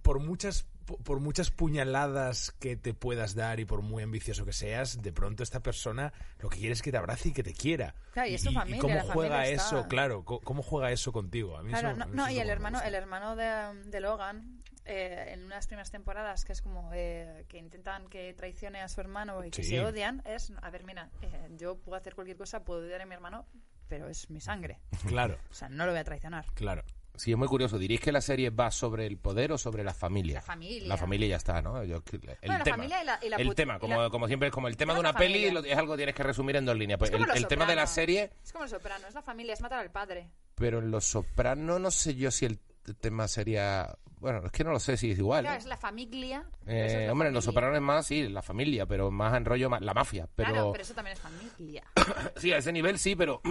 por 0.02 0.20
muchas 0.20 0.68
por 0.86 1.20
muchas 1.20 1.50
puñaladas 1.52 2.52
que 2.60 2.76
te 2.78 2.94
puedas 2.94 3.36
dar 3.36 3.60
y 3.60 3.66
por 3.66 3.82
muy 3.82 4.04
ambicioso 4.04 4.46
que 4.46 4.54
seas, 4.54 5.02
de 5.02 5.12
pronto 5.12 5.44
esta 5.44 5.60
persona 5.62 6.14
lo 6.40 6.50
que 6.50 6.58
quiere 6.60 6.74
es 6.74 6.82
que 6.82 6.92
te 6.92 6.98
abrace 6.98 7.30
y 7.30 7.34
que 7.34 7.44
te 7.44 7.54
quiera. 7.54 7.96
Claro, 8.14 8.30
y 8.30 8.36
es 8.36 8.44
tu 8.44 8.52
familia, 8.52 8.80
cómo 8.82 8.96
la 8.96 9.02
juega 9.04 9.36
familia 9.38 9.54
eso, 9.56 9.78
está- 9.78 9.88
claro, 9.90 10.24
cómo 10.24 10.62
juega 10.64 10.92
eso 10.92 11.12
contigo. 11.12 11.58
A 11.58 11.64
mí 11.64 11.70
Claro, 11.70 11.90
eso- 11.90 11.98
no, 11.98 12.04
a 12.04 12.08
mí 12.08 12.16
no, 12.16 12.28
eso 12.28 12.36
y 12.36 12.40
el 12.40 12.50
hermano, 12.50 12.82
el 12.82 12.96
hermano 12.96 13.36
de, 13.36 13.84
de 13.90 14.00
Logan, 14.00 14.62
eh, 14.86 15.32
en 15.34 15.44
unas 15.46 15.66
primeras 15.66 15.90
temporadas, 15.90 16.46
que 16.46 16.54
es 16.54 16.62
como 16.62 16.92
eh, 16.94 17.46
que 17.50 17.58
intentan 17.58 18.08
que 18.08 18.34
traicione 18.36 18.82
a 18.82 18.88
su 18.88 19.02
hermano 19.02 19.44
y 19.44 19.50
que 19.50 19.64
Sí. 19.64 19.70
se 19.72 19.82
odian, 19.82 20.22
es, 20.26 20.54
a 20.62 20.70
ver, 20.70 20.84
mira, 20.84 21.10
eh, 21.24 21.48
yo 21.58 21.78
puedo 21.80 21.98
hacer 21.98 22.14
cualquier 22.14 22.38
cosa, 22.38 22.64
puedo 22.64 22.82
odiar 22.82 23.02
a 23.02 23.06
mi 23.08 23.16
hermano, 23.16 23.48
pero 23.88 24.08
es 24.08 24.30
mi 24.30 24.40
sangre. 24.42 24.80
Claro, 25.08 25.40
O 25.50 25.54
sea, 25.56 25.70
no 25.70 25.86
lo 25.86 25.92
voy 25.92 26.00
a 26.02 26.04
traicionar. 26.04 26.46
claro. 26.54 26.84
Sí, 27.18 27.32
es 27.32 27.38
muy 27.38 27.48
curioso. 27.48 27.78
¿Diréis 27.78 28.00
que 28.02 28.12
la 28.12 28.22
serie 28.22 28.50
va 28.50 28.72
sobre 28.72 29.06
el 29.06 29.18
poder 29.18 29.52
o 29.52 29.58
sobre 29.58 29.84
la 29.84 29.94
familia? 29.94 30.36
La 30.36 30.42
familia. 30.42 30.88
La 30.88 30.98
familia 30.98 31.28
ya 31.30 31.36
está, 31.38 31.62
¿no? 31.62 31.84
Yo- 31.84 32.02
el 32.12 32.20
Bueno, 32.20 32.58
la 32.58 32.64
tema. 32.64 32.78
familia 32.78 33.02
y 33.02 33.06
la- 33.06 33.20
y 33.24 33.30
la 33.30 33.36
el 33.38 33.56
tema, 33.56 33.80
como, 33.80 34.02
la- 34.02 34.10
como 34.10 34.28
siempre, 34.28 34.48
es 34.50 34.54
como 34.54 34.68
el 34.68 34.78
tema 34.78 34.94
de 34.94 35.00
una 35.00 35.12
la 35.14 35.18
peli 35.18 35.46
es 35.46 35.78
algo 35.78 35.94
que 35.94 35.98
tienes 35.98 36.16
que 36.16 36.24
resumir 36.24 36.56
en 36.56 36.66
dos 36.66 36.78
líneas. 36.78 36.98
Pues 37.00 37.12
el, 37.12 37.48
tema 37.48 37.66
de 37.66 37.76
la 37.76 37.88
serie, 37.88 38.32
Es 38.44 38.52
como 38.52 38.64
el 38.66 38.70
soprano, 38.70 39.08
es 39.08 39.14
la 39.14 39.22
familia, 39.22 39.54
es 39.54 39.62
matar 39.62 39.80
al 39.80 39.92
padre. 39.92 40.30
pero 40.56 40.80
en 40.80 40.92
Los 40.92 41.06
Soprano 41.06 41.80
no 41.80 41.92
sé 41.92 42.16
yo 42.16 42.32
si 42.32 42.46
el 42.46 42.60
tema 43.00 43.28
sería... 43.28 43.98
Bueno, 44.20 44.42
es 44.46 44.52
que 44.52 44.64
no 44.64 44.72
lo 44.72 44.80
sé 44.80 44.96
si 44.98 45.12
es 45.12 45.18
igual. 45.20 45.42
Claro, 45.44 45.56
¿eh? 45.58 45.60
es 45.60 45.66
la 45.66 45.78
familia. 45.78 46.46
Eh, 46.66 46.86
es 47.02 47.06
la 47.08 47.12
hombre, 47.12 47.28
en 47.28 47.34
Los. 47.34 47.44
Sopranos 47.46 47.76
es 47.76 47.82
más, 47.82 48.08
sí, 48.08 48.28
la 48.30 48.42
familia, 48.42 48.86
pero 48.86 49.12
más 49.12 49.36
en 49.36 49.46
rollo 49.46 49.70
la 49.80 49.94
mafia. 49.94 50.28
Pero, 50.36 50.50
Claro, 50.52 50.72
pero 50.72 50.82
eso 50.84 50.94
también 50.94 51.14
es 51.16 51.20
familia. 51.22 51.84
sí, 52.38 52.52
a 52.54 52.58
ese 52.58 52.72
nivel 52.72 52.98
sí, 52.98 53.16
pero 53.16 53.42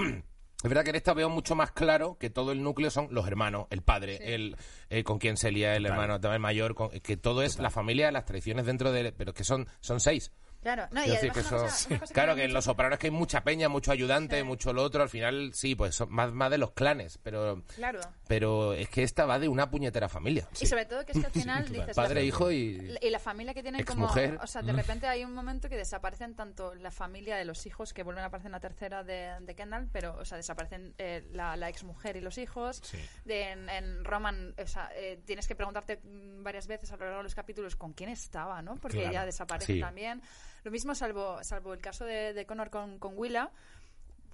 es 0.64 0.68
verdad 0.70 0.82
que 0.82 0.90
en 0.90 0.96
esta 0.96 1.14
veo 1.14 1.28
mucho 1.30 1.54
más 1.54 1.70
claro 1.70 2.16
que 2.18 2.30
todo 2.30 2.50
el 2.50 2.62
núcleo 2.62 2.90
son 2.90 3.06
los 3.12 3.26
hermanos, 3.28 3.66
el 3.70 3.82
padre, 3.82 4.16
Sí. 4.16 4.22
el 4.26 4.56
eh, 4.90 5.04
con 5.04 5.18
quien 5.18 5.36
se 5.36 5.52
lía 5.52 5.76
el 5.76 5.84
Total. 5.84 5.96
hermano 5.96 6.20
también 6.20 6.42
mayor, 6.42 6.74
con- 6.74 6.90
que 6.90 7.16
todo 7.16 7.42
es 7.42 7.58
la 7.60 7.70
familia, 7.70 8.10
las 8.10 8.24
traiciones 8.24 8.66
dentro 8.66 8.90
de... 8.90 9.12
Pero 9.12 9.30
es 9.30 9.36
que 9.36 9.44
son, 9.44 9.68
son 9.80 10.00
seis. 10.00 10.32
Claro, 10.64 10.88
no, 10.90 11.00
y 11.00 11.04
Quiero 11.04 11.20
decir 11.20 11.30
además 11.30 11.48
que 11.48 11.54
una 11.54 11.64
eso- 11.66 11.74
cosa- 11.76 11.88
una 11.90 11.98
cosa 12.00 12.08
que 12.10 12.14
claro 12.14 12.34
que 12.34 12.44
en 12.44 12.52
Los 12.52 12.64
Sopranos 12.64 12.98
que 12.98 13.06
hay 13.06 13.10
mucha 13.12 13.44
peña, 13.44 13.68
mucho 13.68 13.92
ayudante, 13.92 14.38
Sí. 14.38 14.42
mucho 14.42 14.72
lo 14.72 14.82
otro, 14.82 15.02
al 15.04 15.08
final 15.08 15.52
sí, 15.54 15.76
pues 15.76 15.94
son 15.94 16.10
más, 16.10 16.32
más 16.32 16.50
de 16.50 16.58
los 16.58 16.72
clanes, 16.72 17.18
pero 17.22 17.62
Claro. 17.76 18.00
pero 18.26 18.72
es 18.72 18.88
que 18.88 19.02
esta 19.04 19.26
va 19.26 19.38
de 19.38 19.46
una 19.48 19.70
puñetera 19.70 20.08
familia. 20.08 20.48
Y 20.60 20.66
sobre 20.66 20.86
todo 20.86 21.04
que 21.04 21.12
es 21.12 21.18
que 21.20 21.26
al 21.26 21.32
final 21.32 21.68
dices... 21.70 21.94
Padre, 21.94 22.24
hijo 22.24 22.50
y... 22.50 22.96
Y 23.00 23.10
la 23.10 23.18
familia 23.20 23.54
que 23.54 23.62
tienen 23.62 23.84
como... 23.84 24.06
O 24.06 24.46
sea, 24.46 24.62
de 24.62 24.72
repente 24.72 25.06
hay 25.06 25.24
un 25.24 25.32
momento 25.34 25.68
que 25.68 25.76
desaparecen 25.76 26.34
tanto 26.34 26.74
la 26.74 26.90
familia 26.90 27.36
de 27.36 27.44
los 27.44 27.66
hijos, 27.66 27.92
que 27.92 28.02
vuelven 28.02 28.24
a 28.24 28.28
aparecer 28.28 28.46
en 28.46 28.52
la 28.52 28.60
tercera 28.60 29.04
de, 29.04 29.34
de 29.40 29.54
Kendall, 29.54 29.88
pero, 29.92 30.16
o 30.18 30.24
sea, 30.24 30.36
desaparecen 30.38 30.94
eh, 30.98 31.28
la, 31.32 31.56
la 31.56 31.68
exmujer 31.68 32.16
y 32.16 32.20
los 32.22 32.38
hijos. 32.38 32.80
Sí. 32.82 32.98
De, 33.26 33.50
en, 33.52 33.68
en 33.68 34.04
Roman, 34.04 34.54
o 34.56 34.66
sea, 34.66 34.90
eh, 34.96 35.20
tienes 35.26 35.46
que 35.46 35.54
preguntarte 35.54 36.00
mm, 36.02 36.42
varias 36.42 36.66
veces 36.66 36.90
a 36.92 36.96
lo 36.96 37.04
largo 37.04 37.18
de 37.18 37.24
los 37.24 37.34
capítulos 37.34 37.76
con 37.76 37.92
quién 37.92 38.08
estaba, 38.08 38.62
¿no? 38.62 38.76
Porque 38.76 38.98
Claro. 38.98 39.10
ella 39.10 39.26
desaparece 39.26 39.80
también. 39.80 40.22
Lo 40.64 40.70
mismo 40.70 40.94
salvo, 40.94 41.42
salvo 41.44 41.72
el 41.74 41.80
caso 41.80 42.04
de, 42.04 42.32
de 42.32 42.46
Connor 42.46 42.70
con, 42.70 42.98
con 42.98 43.12
Willa, 43.16 43.50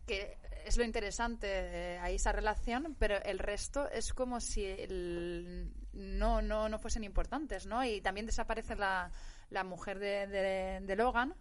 que 0.06 0.38
es 0.64 0.76
lo 0.76 0.84
interesante 0.84 1.46
eh, 1.50 1.98
ahí 2.00 2.14
esa 2.16 2.32
relación, 2.32 2.96
pero 2.98 3.20
el 3.22 3.38
resto 3.38 3.88
es 3.90 4.12
como 4.14 4.40
si 4.40 4.64
el- 4.64 5.72
no, 5.92 6.40
no, 6.40 6.68
no 6.68 6.78
fuesen 6.78 7.02
importantes, 7.04 7.66
¿no? 7.66 7.84
Y 7.84 8.00
también 8.00 8.26
desaparece 8.26 8.76
la, 8.76 9.10
la 9.50 9.64
mujer 9.64 9.98
de, 9.98 10.26
de- 10.28 10.80
de 10.82 10.96
Logan. 10.96 11.34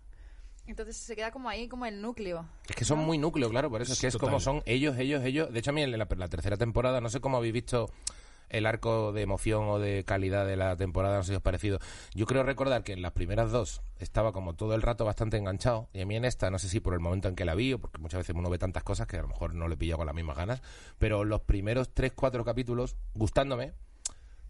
Entonces 0.65 0.97
se 0.97 1.15
queda 1.15 1.31
como 1.31 1.49
ahí, 1.49 1.67
como 1.67 1.85
el 1.87 1.99
núcleo. 2.01 2.47
Es 2.67 2.75
que 2.75 2.85
son 2.85 2.99
muy 2.99 3.17
núcleo, 3.17 3.49
claro, 3.49 3.69
por 3.71 3.81
eso 3.81 3.93
es 3.93 3.99
que 4.01 4.07
es 4.07 4.13
Total. 4.13 4.27
como 4.29 4.39
son 4.39 4.61
ellos, 4.65 4.97
ellos, 4.97 5.23
ellos. 5.23 5.51
De 5.51 5.59
hecho, 5.59 5.71
a 5.71 5.73
mí 5.73 5.81
en 5.81 5.97
la, 5.97 6.07
la 6.09 6.27
tercera 6.27 6.57
temporada, 6.57 7.01
no 7.01 7.09
sé 7.09 7.19
cómo 7.19 7.37
habéis 7.37 7.53
visto 7.53 7.89
el 8.49 8.65
arco 8.65 9.11
de 9.11 9.21
emoción 9.21 9.69
o 9.69 9.79
de 9.79 10.03
calidad 10.03 10.45
de 10.45 10.55
la 10.55 10.75
temporada, 10.75 11.17
no 11.17 11.23
sé 11.23 11.29
si 11.29 11.33
os 11.33 11.39
ha 11.39 11.43
parecido. 11.43 11.79
Yo 12.13 12.25
creo 12.25 12.43
recordar 12.43 12.83
que 12.83 12.93
en 12.93 13.01
las 13.01 13.13
primeras 13.13 13.51
dos 13.51 13.81
estaba 13.97 14.31
como 14.31 14.55
todo 14.55 14.75
el 14.75 14.81
rato 14.81 15.05
bastante 15.05 15.37
enganchado, 15.37 15.89
y 15.93 16.01
a 16.01 16.05
mí 16.05 16.15
en 16.15 16.25
esta, 16.25 16.49
no 16.49 16.59
sé 16.59 16.69
si 16.69 16.79
por 16.79 16.93
el 16.93 16.99
momento 16.99 17.27
en 17.27 17.35
que 17.35 17.45
la 17.45 17.55
vi, 17.55 17.73
o 17.73 17.79
porque 17.79 17.99
muchas 17.99 18.19
veces 18.19 18.35
uno 18.35 18.49
ve 18.49 18.57
tantas 18.57 18.83
cosas 18.83 19.07
que 19.07 19.17
a 19.17 19.21
lo 19.21 19.27
mejor 19.27 19.53
no 19.53 19.67
le 19.67 19.77
pilla 19.77 19.95
con 19.95 20.05
las 20.05 20.15
mismas 20.15 20.37
ganas, 20.37 20.61
pero 20.97 21.23
los 21.23 21.41
primeros 21.41 21.93
tres, 21.93 22.11
cuatro 22.15 22.43
capítulos, 22.43 22.95
gustándome, 23.13 23.73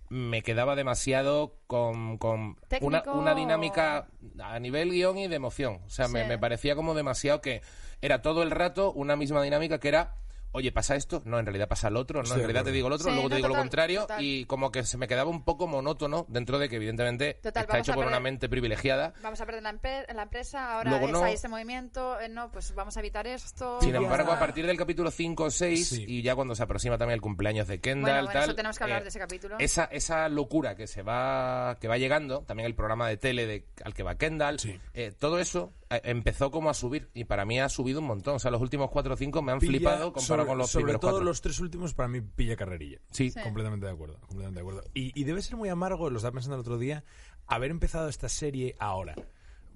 me 0.09 0.41
quedaba 0.41 0.75
demasiado 0.75 1.55
con, 1.67 2.17
con 2.17 2.57
una, 2.81 3.35
dinámica 3.35 4.07
a 4.39 4.59
nivel 4.59 4.89
guion 4.89 5.19
y 5.19 5.27
de 5.27 5.35
emoción. 5.35 5.81
O 5.85 5.89
sea, 5.89 6.07
me, 6.07 6.25
me 6.25 6.39
parecía 6.39 6.75
como 6.75 6.95
demasiado 6.95 7.41
que 7.41 7.61
era 8.01 8.23
todo 8.23 8.41
el 8.41 8.49
rato 8.49 8.91
una 8.91 9.15
misma 9.15 9.43
dinámica 9.43 9.79
que 9.79 9.87
era 9.87 10.15
oye, 10.51 10.71
pasa 10.71 10.95
esto, 10.95 11.21
no, 11.25 11.39
en 11.39 11.45
realidad 11.45 11.67
pasa 11.67 11.89
lo 11.89 11.99
otro, 11.99 12.23
no, 12.23 12.31
en 12.33 12.39
realidad 12.39 12.63
te 12.63 12.71
digo 12.71 12.89
lo 12.89 12.95
otro, 12.95 13.09
Sí, 13.09 13.13
luego 13.13 13.29
te 13.29 13.33
no, 13.33 13.35
digo 13.37 13.47
lo 13.49 13.55
contrario, 13.55 14.01
total. 14.01 14.23
y 14.23 14.45
como 14.45 14.71
que 14.71 14.83
se 14.83 14.97
me 14.97 15.07
quedaba 15.07 15.29
un 15.29 15.43
poco 15.43 15.67
monótono 15.67 16.25
dentro 16.29 16.57
de 16.59 16.69
que 16.69 16.77
evidentemente 16.77 17.35
Total, 17.41 17.63
está 17.63 17.79
hecho 17.79 17.93
por 17.93 18.05
una 18.05 18.19
mente 18.19 18.49
privilegiada. 18.49 19.13
Vamos 19.21 19.39
a 19.41 19.45
perder 19.45 19.63
la, 19.63 19.73
empe- 19.73 20.11
la 20.13 20.23
empresa, 20.23 20.75
ahora 20.77 20.89
Luego 20.91 21.05
es, 21.07 21.11
no. 21.11 21.23
hay 21.23 21.33
este 21.33 21.47
movimiento, 21.47 22.19
eh, 22.19 22.29
no, 22.29 22.51
pues 22.51 22.73
vamos 22.75 22.95
a 22.97 22.99
evitar 22.99 23.27
esto. 23.27 23.79
Sin 23.81 23.95
embargo, 23.95 24.31
a 24.31 24.39
partir 24.39 24.65
del 24.65 24.77
capítulo 24.77 25.11
5 25.11 25.43
o 25.43 25.51
6, 25.51 25.87
Sí. 25.89 26.05
y 26.07 26.21
ya 26.21 26.35
cuando 26.35 26.55
se 26.55 26.63
aproxima 26.63 26.97
también 26.97 27.15
el 27.15 27.21
cumpleaños 27.21 27.67
de 27.67 27.79
Kendall, 27.79 28.01
Bueno, 28.03 28.17
bueno, 28.25 28.33
tal, 28.39 28.43
eso 28.49 28.55
tenemos 28.55 28.77
que 28.77 28.83
hablar 28.83 29.01
eh, 29.01 29.03
de 29.03 29.09
ese 29.09 29.19
capítulo. 29.19 29.55
Esa, 29.59 29.85
esa 29.85 30.29
locura 30.29 30.75
que 30.75 30.87
se 30.87 31.01
va 31.03 31.77
que 31.79 31.87
va 31.87 31.97
llegando, 31.97 32.41
también 32.41 32.65
el 32.67 32.75
programa 32.75 33.07
de 33.07 33.17
tele 33.17 33.45
de, 33.45 33.65
al 33.83 33.93
que 33.93 34.03
va 34.03 34.15
Kendall, 34.15 34.59
Sí. 34.59 34.79
eh, 34.93 35.11
todo 35.17 35.39
eso 35.39 35.73
empezó 35.89 36.51
como 36.51 36.69
a 36.69 36.73
subir 36.73 37.09
y 37.13 37.23
para 37.25 37.45
mí 37.45 37.59
ha 37.59 37.67
subido 37.69 37.99
un 37.99 38.05
montón. 38.07 38.35
O 38.35 38.39
sea, 38.39 38.51
los 38.51 38.61
últimos 38.61 38.89
4 38.91 39.13
o 39.13 39.17
5 39.17 39.41
me 39.41 39.51
han 39.51 39.59
Pilla- 39.59 39.71
flipado 39.71 40.13
comparado 40.13 40.21
sobre, 40.43 40.45
con 40.47 40.57
los 40.57 40.69
sobre 40.69 40.83
primeros 40.83 41.01
todo 41.01 41.11
4. 41.11 41.25
los 41.25 41.41
tres 41.41 41.59
últimos 41.59 41.93
para 41.93 42.07
mí 42.09 42.21
pilla 42.21 42.55
carrerilla. 42.55 42.99
Sí. 43.11 43.31
Sí. 43.31 43.39
Completamente 43.41 43.85
de 43.85 43.91
acuerdo, 43.91 44.19
completamente 44.21 44.55
de 44.55 44.61
acuerdo. 44.61 44.83
Y, 44.93 45.19
y 45.19 45.23
debe 45.23 45.41
ser 45.41 45.55
muy 45.57 45.69
amargo, 45.69 46.09
lo 46.09 46.17
estaba 46.17 46.33
pensando 46.33 46.55
el 46.55 46.61
otro 46.61 46.77
día, 46.77 47.03
haber 47.47 47.71
empezado 47.71 48.07
esta 48.09 48.29
serie 48.29 48.75
ahora. 48.79 49.15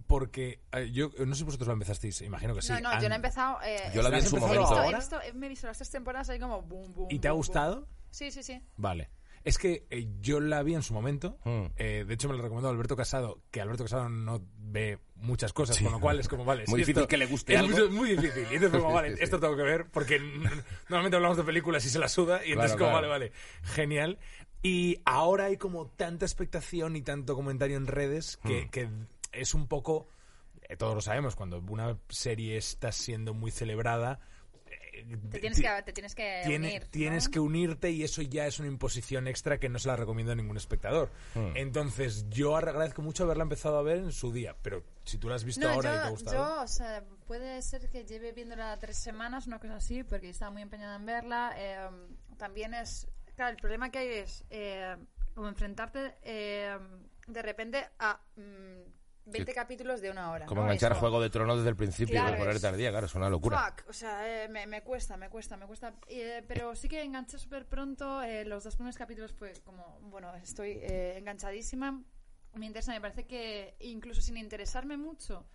Porque 0.07 0.59
eh, 0.73 0.91
yo 0.91 1.11
eh, 1.17 1.25
no 1.25 1.33
sé 1.33 1.39
si 1.39 1.43
vosotros 1.45 1.67
la 1.67 1.73
empezasteis, 1.73 2.21
imagino 2.21 2.53
que 2.53 2.61
sí. 2.61 2.73
no, 2.73 2.81
no, 2.81 3.01
yo 3.01 3.07
no 3.07 3.15
he 3.15 3.17
empezado. 3.17 3.57
eh, 3.65 3.77
Yo 3.95 4.01
la 4.01 4.09
vi 4.09 4.17
¿La 4.17 4.19
en 4.23 4.25
su 4.29 4.37
momento. 4.37 4.75
he 4.75 4.79
ahora? 4.85 4.97
visto, 4.99 5.21
he- 5.21 5.33
me 5.33 5.45
he 5.45 5.49
visto 5.49 5.65
las 5.67 5.77
tres 5.77 5.89
temporadas 5.89 6.29
ahí 6.29 6.39
como 6.39 6.61
boom, 6.61 6.93
boom. 6.93 7.07
¿Y 7.09 7.19
te 7.19 7.27
ha 7.29 7.31
boom. 7.31 7.39
gustado? 7.39 7.87
Sí, 8.11 8.29
sí, 8.29 8.43
sí. 8.43 8.61
Vale. 8.77 9.09
Es 9.45 9.57
que 9.57 9.87
eh, 9.89 10.07
yo 10.21 10.39
la 10.39 10.61
vi 10.61 10.75
en 10.75 10.83
su 10.83 10.93
momento. 10.93 11.37
Mm. 11.45 11.65
eh, 11.77 12.05
de 12.07 12.13
hecho, 12.13 12.27
me 12.29 12.35
lo 12.35 12.41
recomendó 12.43 12.69
Alberto 12.69 12.95
Casado, 12.95 13.41
que 13.49 13.59
Alberto 13.61 13.83
Casado 13.83 14.07
no 14.09 14.41
ve 14.57 14.99
muchas 15.23 15.51
cosas, 15.53 15.75
Sí. 15.77 15.83
con 15.83 15.93
lo 15.93 15.99
cual 15.99 16.19
es 16.19 16.27
como, 16.27 16.45
vale. 16.45 16.65
Muy 16.67 16.79
si 16.79 16.81
difícil 16.81 16.97
esto- 17.03 17.07
que 17.07 17.17
le 17.17 17.25
guste 17.25 17.53
es 17.53 17.59
algo. 17.59 17.77
Muy, 17.77 17.89
muy 17.89 18.09
difícil. 18.15 18.43
Y 18.51 18.55
entonces, 18.55 18.81
como, 18.81 18.93
vale, 18.93 19.15
esto 19.19 19.39
tengo 19.39 19.55
que 19.55 19.63
ver, 19.63 19.85
porque 19.91 20.19
normalmente 20.19 21.15
hablamos 21.15 21.37
de 21.37 21.43
películas 21.43 21.85
y 21.85 21.89
se 21.89 21.99
la 21.99 22.07
suda, 22.09 22.45
y 22.45 22.51
entonces, 22.51 22.75
Claro, 22.77 22.91
como, 22.91 22.99
claro. 22.99 23.09
vale, 23.09 23.29
vale, 23.29 23.31
genial. 23.63 24.19
Y 24.61 24.99
ahora 25.05 25.45
hay 25.45 25.57
como 25.57 25.87
tanta 25.87 26.25
expectación 26.25 26.95
y 26.95 27.01
tanto 27.01 27.35
comentario 27.35 27.75
en 27.77 27.87
redes 27.87 28.37
que, 28.45 28.65
Mm. 28.65 28.69
que 28.69 28.89
es 29.33 29.53
un 29.53 29.67
poco. 29.67 30.07
eh, 30.69 30.77
todos 30.77 30.95
lo 30.95 31.01
sabemos, 31.01 31.35
cuando 31.35 31.59
una 31.59 31.97
serie 32.07 32.55
está 32.55 32.91
siendo 32.93 33.33
muy 33.33 33.51
celebrada. 33.51 34.21
Te 35.31 35.39
tienes 35.39 35.57
ti- 35.57 35.63
que, 35.63 35.83
te 35.83 35.93
tienes 35.93 36.15
que 36.15 36.41
tiene- 36.45 36.67
unir. 36.69 36.81
¿no? 36.83 36.89
tienes 36.89 37.29
que 37.29 37.39
unirte 37.39 37.91
y 37.91 38.03
eso 38.03 38.21
ya 38.21 38.45
es 38.47 38.59
una 38.59 38.67
imposición 38.67 39.27
extra 39.27 39.59
que 39.59 39.69
no 39.69 39.79
se 39.79 39.87
la 39.87 39.95
recomiendo 39.95 40.31
a 40.31 40.35
ningún 40.35 40.57
espectador. 40.57 41.09
Hmm. 41.35 41.51
Entonces, 41.55 42.29
yo 42.29 42.55
agradezco 42.55 43.01
mucho 43.01 43.23
haberla 43.23 43.43
empezado 43.43 43.77
a 43.77 43.81
ver 43.83 43.97
en 43.97 44.11
su 44.11 44.31
día, 44.31 44.55
pero 44.61 44.83
si 45.03 45.17
tú 45.17 45.29
la 45.29 45.35
has 45.35 45.43
visto 45.43 45.61
No, 45.67 45.73
ahora 45.73 45.89
yo, 45.91 45.95
y 45.95 45.99
te 46.01 46.07
ha 46.07 46.09
gustado. 46.09 46.55
yo, 46.57 46.61
o 46.63 46.67
sea, 46.67 47.03
puede 47.27 47.61
ser 47.61 47.89
que 47.89 48.05
lleve 48.05 48.31
viéndola 48.31 48.77
tres 48.79 48.97
semanas, 48.97 49.47
una 49.47 49.59
cosa 49.59 49.75
así, 49.75 50.03
porque 50.03 50.29
estaba 50.29 50.51
muy 50.51 50.61
empeñada 50.61 50.95
en 50.95 51.05
verla. 51.05 51.53
eh, 51.57 51.89
también 52.37 52.73
es. 52.73 53.07
Claro, 53.35 53.51
el 53.51 53.57
problema 53.57 53.89
que 53.89 53.97
hay 53.99 54.07
es 54.09 54.43
eh, 54.49 54.95
como 55.33 55.47
enfrentarte 55.47 56.15
eh, 56.21 56.77
de 57.27 57.41
repente 57.41 57.83
a 57.99 58.19
mm, 58.35 59.02
20 59.25 59.51
Sí. 59.51 59.55
capítulos 59.55 60.01
de 60.01 60.11
una 60.11 60.31
hora. 60.31 60.45
Como 60.45 60.61
¿no? 60.61 60.67
enganchar 60.67 60.91
Es 60.91 60.97
como- 60.97 61.09
Juego 61.09 61.21
de 61.23 61.29
Tronos 61.29 61.57
desde 61.57 61.69
el 61.69 61.75
principio 61.75 62.15
Claro, 62.15 62.35
y 62.35 62.39
ponerte 62.39 62.57
es- 62.57 62.63
al 62.65 62.77
día, 62.77 62.89
claro, 62.91 63.05
es 63.05 63.15
una 63.15 63.29
locura. 63.29 63.73
Fuck, 63.77 63.89
o 63.89 63.93
sea, 63.93 64.43
eh, 64.43 64.49
me, 64.49 64.67
me 64.67 64.81
cuesta, 64.83 65.15
me 65.17 65.29
cuesta, 65.29 65.55
me 65.57 65.65
cuesta. 65.65 65.93
Eh, 66.07 66.43
pero 66.47 66.75
sí 66.75 66.89
que 66.89 67.01
enganché 67.01 67.37
súper 67.37 67.65
pronto. 67.65 68.21
eh, 68.21 68.43
los 68.45 68.63
dos 68.63 68.75
primeros 68.75 68.97
capítulos 68.97 69.31
fue 69.33 69.53
como, 69.63 69.99
bueno, 70.01 70.33
estoy 70.35 70.79
eh, 70.81 71.15
enganchadísima. 71.17 72.01
Me 72.55 72.65
interesa, 72.65 72.91
me 72.91 73.01
parece 73.01 73.25
que 73.25 73.75
incluso 73.79 74.21
sin 74.21 74.37
interesarme 74.37 74.97
mucho 74.97 75.45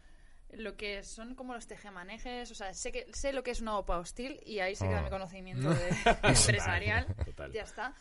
lo 0.50 0.76
que 0.78 1.02
son 1.04 1.34
como 1.34 1.52
los 1.52 1.66
tejemanejes, 1.66 2.50
o 2.50 2.54
sea, 2.54 2.72
sé 2.72 2.90
que 2.90 3.06
sé 3.12 3.34
lo 3.34 3.42
que 3.42 3.50
es 3.50 3.60
una 3.60 3.76
OPA 3.76 3.98
hostil 3.98 4.40
y 4.46 4.60
ahí 4.60 4.74
se 4.74 4.88
queda 4.88 5.00
Ah. 5.00 5.02
mi 5.02 5.10
conocimiento 5.10 5.68
de, 5.74 5.90
empresarial. 6.22 7.06
Total. 7.26 7.52
Ya 7.52 7.62
está. 7.62 7.94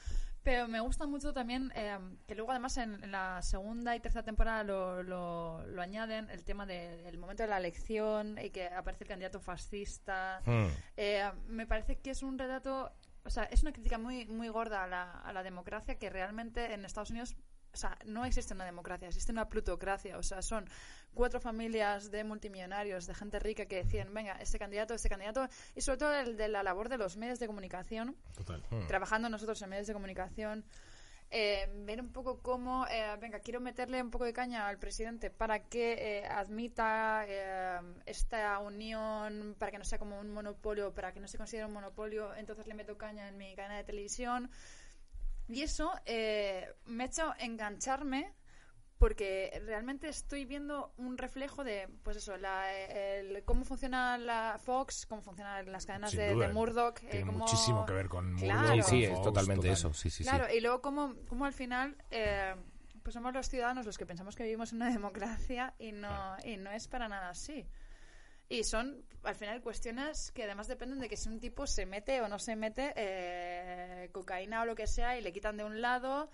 Pero 0.47 0.69
me 0.69 0.79
gusta 0.79 1.05
mucho 1.07 1.33
también 1.33 1.73
eh, 1.75 1.99
que 2.25 2.33
luego 2.33 2.51
además 2.51 2.77
en, 2.77 3.03
en 3.03 3.11
la 3.11 3.41
segunda 3.41 3.97
y 3.97 3.99
tercera 3.99 4.23
temporada 4.23 4.63
lo, 4.63 5.03
lo, 5.03 5.67
lo 5.67 5.81
añaden 5.81 6.29
el 6.29 6.45
tema 6.45 6.65
del 6.65 7.17
momento 7.17 7.43
de 7.43 7.49
la 7.49 7.57
elección 7.57 8.37
y 8.41 8.49
que 8.51 8.69
aparece 8.69 9.03
el 9.03 9.09
candidato 9.09 9.41
fascista. 9.41 10.41
Mm. 10.45 10.67
Eh, 10.95 11.29
me 11.49 11.67
parece 11.67 11.97
que 11.97 12.11
es 12.11 12.23
un 12.23 12.39
relato, 12.39 12.93
o 13.25 13.29
sea, 13.29 13.43
es 13.43 13.61
una 13.63 13.73
crítica 13.73 13.97
muy, 13.97 14.25
muy 14.27 14.47
gorda 14.47 14.85
a 14.85 14.87
la, 14.87 15.19
a 15.19 15.33
la 15.33 15.43
democracia 15.43 15.99
que 15.99 16.09
realmente 16.09 16.73
en 16.73 16.85
Estados 16.85 17.09
Unidos, 17.09 17.35
o 17.73 17.77
sea, 17.77 17.97
no 18.05 18.25
existe 18.25 18.53
una 18.53 18.65
democracia, 18.65 19.07
existe 19.07 19.31
una 19.31 19.49
plutocracia, 19.49 20.17
o 20.17 20.23
sea, 20.23 20.41
son 20.41 20.69
cuatro 21.13 21.39
familias 21.39 22.11
de 22.11 22.23
multimillonarios, 22.23 23.07
de 23.07 23.13
gente 23.13 23.39
rica 23.39 23.65
que 23.65 23.83
deciden, 23.83 24.13
venga, 24.13 24.33
este 24.41 24.59
candidato, 24.59 24.93
este 24.93 25.09
candidato, 25.09 25.47
y 25.75 25.81
sobre 25.81 25.97
todo 25.97 26.13
el 26.15 26.37
de 26.37 26.47
la 26.47 26.63
labor 26.63 26.89
de 26.89 26.97
los 26.97 27.17
medios 27.17 27.39
de 27.39 27.47
comunicación, 27.47 28.15
Total. 28.35 28.63
trabajando 28.87 29.29
nosotros 29.29 29.61
en 29.61 29.69
medios 29.69 29.87
de 29.87 29.93
comunicación, 29.93 30.65
eh, 31.29 31.69
ver 31.85 31.99
un 31.99 32.09
poco 32.13 32.39
cómo, 32.41 32.87
eh, 32.87 33.17
venga, 33.19 33.39
quiero 33.39 33.59
meterle 33.59 34.01
un 34.01 34.11
poco 34.11 34.23
de 34.23 34.31
caña 34.31 34.67
al 34.67 34.77
presidente 34.77 35.29
para 35.29 35.59
que 35.59 36.19
eh, 36.19 36.25
admita 36.25 37.25
eh, 37.27 37.79
esta 38.05 38.59
unión, 38.59 39.55
para 39.59 39.71
que 39.71 39.77
no 39.77 39.83
sea 39.83 39.99
como 39.99 40.19
un 40.19 40.31
monopolio, 40.31 40.93
para 40.93 41.11
que 41.11 41.19
no 41.19 41.27
se 41.27 41.37
considere 41.37 41.65
un 41.65 41.73
monopolio, 41.73 42.33
entonces 42.35 42.65
le 42.65 42.73
meto 42.75 42.97
caña 42.97 43.27
en 43.27 43.37
mi 43.37 43.53
cadena 43.55 43.75
de 43.77 43.83
televisión. 43.83 44.49
Y 45.49 45.61
eso 45.61 45.91
eh, 46.05 46.67
me 46.85 47.03
ha 47.03 47.07
hecho 47.07 47.33
engancharme 47.39 48.33
porque 48.97 49.61
realmente 49.65 50.09
estoy 50.09 50.45
viendo 50.45 50.91
un 50.97 51.17
reflejo 51.19 51.63
de, 51.63 51.87
pues 52.03 52.17
eso, 52.17 52.35
la, 52.37 52.73
el- 52.75 53.43
cómo 53.45 53.63
funciona 53.63 54.17
la 54.17 54.59
Fox, 54.63 55.05
cómo 55.05 55.21
funcionan 55.21 55.71
las 55.71 55.85
cadenas 55.85 56.11
Sin 56.11 56.19
de, 56.21 56.33
duda. 56.33 56.47
de 56.47 56.53
Murdoch. 56.53 56.97
eh, 57.03 57.07
Tiene 57.11 57.25
cómo- 57.27 57.37
muchísimo 57.39 57.85
que 57.85 57.93
ver 57.93 58.09
con 58.09 58.35
Claro. 58.37 58.69
Murdoch, 58.69 58.85
Sí, 58.89 59.03
es 59.03 59.11
Fox, 59.11 59.21
totalmente 59.23 59.61
total. 59.67 59.73
eso, 59.73 59.93
sí, 59.93 60.09
sí, 60.09 60.23
sí. 60.23 60.29
Claro, 60.29 60.51
y 60.51 60.59
luego 60.61 60.81
cómo, 60.81 61.13
cómo 61.29 61.45
al 61.45 61.53
final 61.53 61.95
eh, 62.09 62.55
pues 63.03 63.13
somos 63.13 63.33
los 63.33 63.47
ciudadanos 63.47 63.85
los 63.85 63.97
que 63.99 64.05
pensamos 64.07 64.35
que 64.35 64.43
vivimos 64.43 64.71
en 64.71 64.77
una 64.77 64.89
democracia 64.91 65.75
y 65.77 65.91
no, 65.91 66.35
y 66.43 66.57
no 66.57 66.71
es 66.71 66.87
para 66.87 67.07
nada 67.07 67.29
así. 67.29 67.67
Y 68.49 68.63
son, 68.63 69.03
al 69.23 69.35
final, 69.35 69.61
cuestiones 69.61 70.31
que 70.31 70.43
además 70.43 70.67
dependen 70.67 70.99
de 70.99 71.09
que 71.09 71.17
si 71.17 71.27
un 71.27 71.39
tipo 71.39 71.67
se 71.67 71.85
mete 71.85 72.21
o 72.21 72.27
no 72.29 72.39
se 72.39 72.55
mete 72.55 72.93
eh, 72.95 74.09
cocaína 74.11 74.61
o 74.61 74.65
lo 74.65 74.75
que 74.75 74.87
sea 74.87 75.17
y 75.17 75.21
le 75.21 75.33
quitan 75.33 75.57
de 75.57 75.63
un 75.65 75.81
lado. 75.81 76.29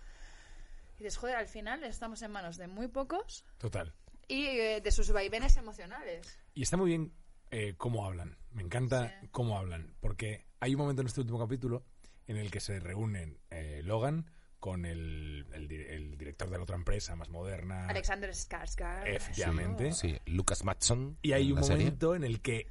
Y 0.99 1.03
dices, 1.03 1.17
joder, 1.17 1.35
al 1.37 1.47
final 1.47 1.83
estamos 1.83 2.21
en 2.21 2.31
manos 2.31 2.57
de 2.57 2.67
muy 2.67 2.87
pocos 2.87 3.45
Total. 3.57 3.93
y 4.27 4.45
eh, 4.45 4.81
de 4.81 4.91
sus 4.91 5.11
vaivenes 5.11 5.57
emocionales. 5.57 6.37
Y 6.53 6.61
está 6.63 6.77
muy 6.77 6.89
bien 6.89 7.11
eh, 7.49 7.73
cómo 7.77 8.05
hablan. 8.05 8.37
Me 8.51 8.61
encanta 8.61 9.09
Sí. 9.21 9.27
cómo 9.31 9.57
hablan. 9.57 9.95
Porque 9.99 10.45
hay 10.59 10.75
un 10.75 10.81
momento 10.81 11.01
en 11.01 11.07
este 11.07 11.21
último 11.21 11.39
capítulo 11.39 11.83
en 12.27 12.37
el 12.37 12.51
que 12.51 12.59
se 12.59 12.79
reúnen 12.79 13.39
eh, 13.49 13.81
Logan 13.83 14.29
con 14.63 14.85
el, 14.85 15.45
el 15.51 15.67
di- 15.67 15.75
el 15.89 16.17
director 16.17 16.49
de 16.49 16.55
la 16.55 16.63
otra 16.63 16.77
empresa 16.77 17.17
más 17.17 17.27
moderna. 17.27 17.85
Alexander 17.89 18.29
Skarsgård. 18.29 19.07
Efectivamente. 19.07 19.91
Sí, 19.91 20.17
Lucas 20.27 20.63
Matson. 20.63 21.17
Y 21.21 21.33
hay 21.33 21.51
un 21.51 21.61
serie. 21.65 21.83
momento 21.83 22.15
en 22.15 22.23
el 22.23 22.39
que 22.39 22.69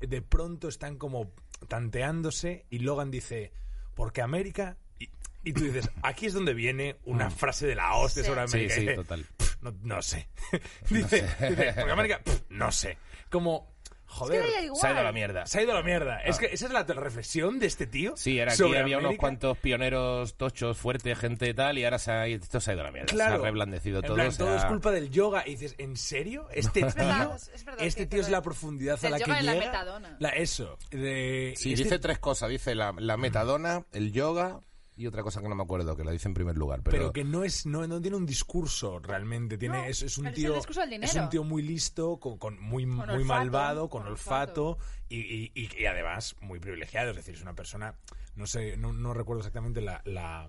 de 0.00 0.20
pronto 0.20 0.68
están 0.68 0.98
como 0.98 1.32
tanteándose 1.66 2.66
y 2.68 2.80
Logan 2.80 3.10
dice, 3.10 3.52
porque 3.94 4.20
América... 4.20 4.76
Y, 4.98 5.08
y 5.42 5.54
tú 5.54 5.64
dices, 5.64 5.88
aquí 6.02 6.26
es 6.26 6.34
donde 6.34 6.52
viene 6.52 6.96
una 7.04 7.30
frase 7.30 7.66
de 7.66 7.74
la 7.74 7.94
hostia 7.96 8.22
Sí. 8.22 8.28
sobre 8.28 8.42
América. 8.42 8.74
sí, 8.74 8.86
total. 8.94 9.24
"Pff, 9.38 9.62
No, 9.62 9.74
no 9.82 10.02
sé. 10.02 10.28
dice, 10.90 11.22
dice, 11.22 11.72
porque 11.74 11.90
América, 11.90 12.20
pff, 12.22 12.42
no 12.50 12.70
sé. 12.70 12.98
Como, 13.30 13.72
joder, 14.10 14.42
Es 14.44 14.46
que. 14.70 14.74
Se 14.80 14.86
ha 14.86 14.90
ido 14.92 15.00
a 15.00 15.04
la 15.04 15.12
mierda. 15.12 15.46
se 15.46 15.58
ha 15.58 15.62
ido 15.62 15.72
a 15.72 15.74
la 15.76 15.82
mierda. 15.82 16.20
Es 16.20 16.38
que 16.38 16.46
esa 16.46 16.66
es 16.66 16.72
la 16.72 16.82
reflexión 16.82 17.58
de 17.58 17.66
este 17.66 17.86
tío. 17.86 18.14
Sí, 18.16 18.38
era 18.38 18.52
aquí 18.52 18.62
había 18.62 18.96
unos 18.98 19.06
América. 19.10 19.20
cuantos 19.20 19.58
pioneros 19.58 20.34
tochos, 20.34 20.76
fuertes, 20.76 21.18
gente 21.18 21.54
tal, 21.54 21.78
y 21.78 21.84
ahora 21.84 21.98
se 21.98 22.12
ha, 22.12 22.26
esto 22.26 22.60
se 22.60 22.70
ha 22.70 22.74
ido 22.74 22.82
a 22.82 22.86
la 22.86 22.92
mierda. 22.92 23.06
Claro. 23.06 23.36
Se 23.36 23.40
ha 23.40 23.44
reblandecido 23.44 23.98
En 24.00 24.04
todo. 24.06 24.14
plan, 24.16 24.32
se 24.32 24.38
todo 24.38 24.50
ha- 24.50 24.56
es 24.56 24.64
culpa 24.66 24.90
del 24.90 25.10
yoga. 25.10 25.42
Y 25.46 25.50
dices, 25.52 25.74
¿en 25.78 25.96
serio? 25.96 26.46
Este 26.52 26.80
tío, 26.80 26.94
verdad, 26.94 27.36
es- 27.36 27.48
es 27.54 27.64
verdad 27.64 27.84
este 27.86 28.00
que- 28.02 28.06
tío 28.06 28.18
que 28.18 28.24
es 28.26 28.30
la 28.30 28.42
profundidad 28.42 28.96
a 28.98 29.00
del 29.00 29.10
la 29.12 29.18
que 29.18 29.24
yoga 29.24 29.40
y 29.40 29.44
la 29.44 29.52
llega. 29.54 29.66
metadona. 29.66 30.16
La- 30.18 30.28
eso. 30.30 30.76
De, 30.90 31.54
Sí, 31.56 31.72
este- 31.72 31.84
dice 31.84 31.98
tres 31.98 32.18
cosas. 32.18 32.48
Dice 32.50 32.74
la, 32.74 32.92
la 32.98 33.16
metadona, 33.16 33.84
el 33.92 34.12
yoga 34.12 34.60
y 35.00 35.06
otra 35.06 35.22
cosa 35.22 35.40
que 35.40 35.48
no 35.48 35.54
me 35.54 35.62
acuerdo, 35.62 35.96
que 35.96 36.04
la 36.04 36.10
dice 36.12 36.28
en 36.28 36.34
primer 36.34 36.56
lugar. 36.56 36.82
Pero, 36.82 36.96
pero 36.96 37.12
que 37.12 37.24
no 37.24 37.42
es 37.44 37.66
no, 37.66 37.86
no 37.86 38.00
tiene 38.00 38.16
un 38.16 38.26
discurso 38.26 38.98
realmente 38.98 39.56
tiene 39.58 39.78
No, 39.78 39.84
es, 39.84 40.02
es 40.02 40.18
un 40.18 40.26
es 40.26 40.30
el 40.30 40.34
tío 40.36 40.54
es 41.06 41.14
un 41.14 41.28
tío 41.30 41.42
muy 41.44 41.62
listo 41.62 42.18
con, 42.18 42.38
con 42.38 42.60
muy 42.60 42.86
muy 42.86 43.00
olfato, 43.00 43.24
malvado 43.24 43.88
con, 43.88 44.02
con 44.02 44.12
olfato, 44.12 44.78
Y, 45.08 45.16
y- 45.20 45.52
y- 45.54 45.82
y 45.82 45.86
además 45.86 46.36
muy 46.40 46.60
privilegiado 46.60 47.10
es 47.10 47.16
decir 47.16 47.34
es 47.34 47.42
una 47.42 47.54
persona 47.54 47.94
no 48.36 48.46
sé 48.46 48.76
no, 48.76 48.92
no 48.92 49.14
recuerdo 49.14 49.40
exactamente 49.40 49.80
la, 49.80 50.02
la, 50.04 50.48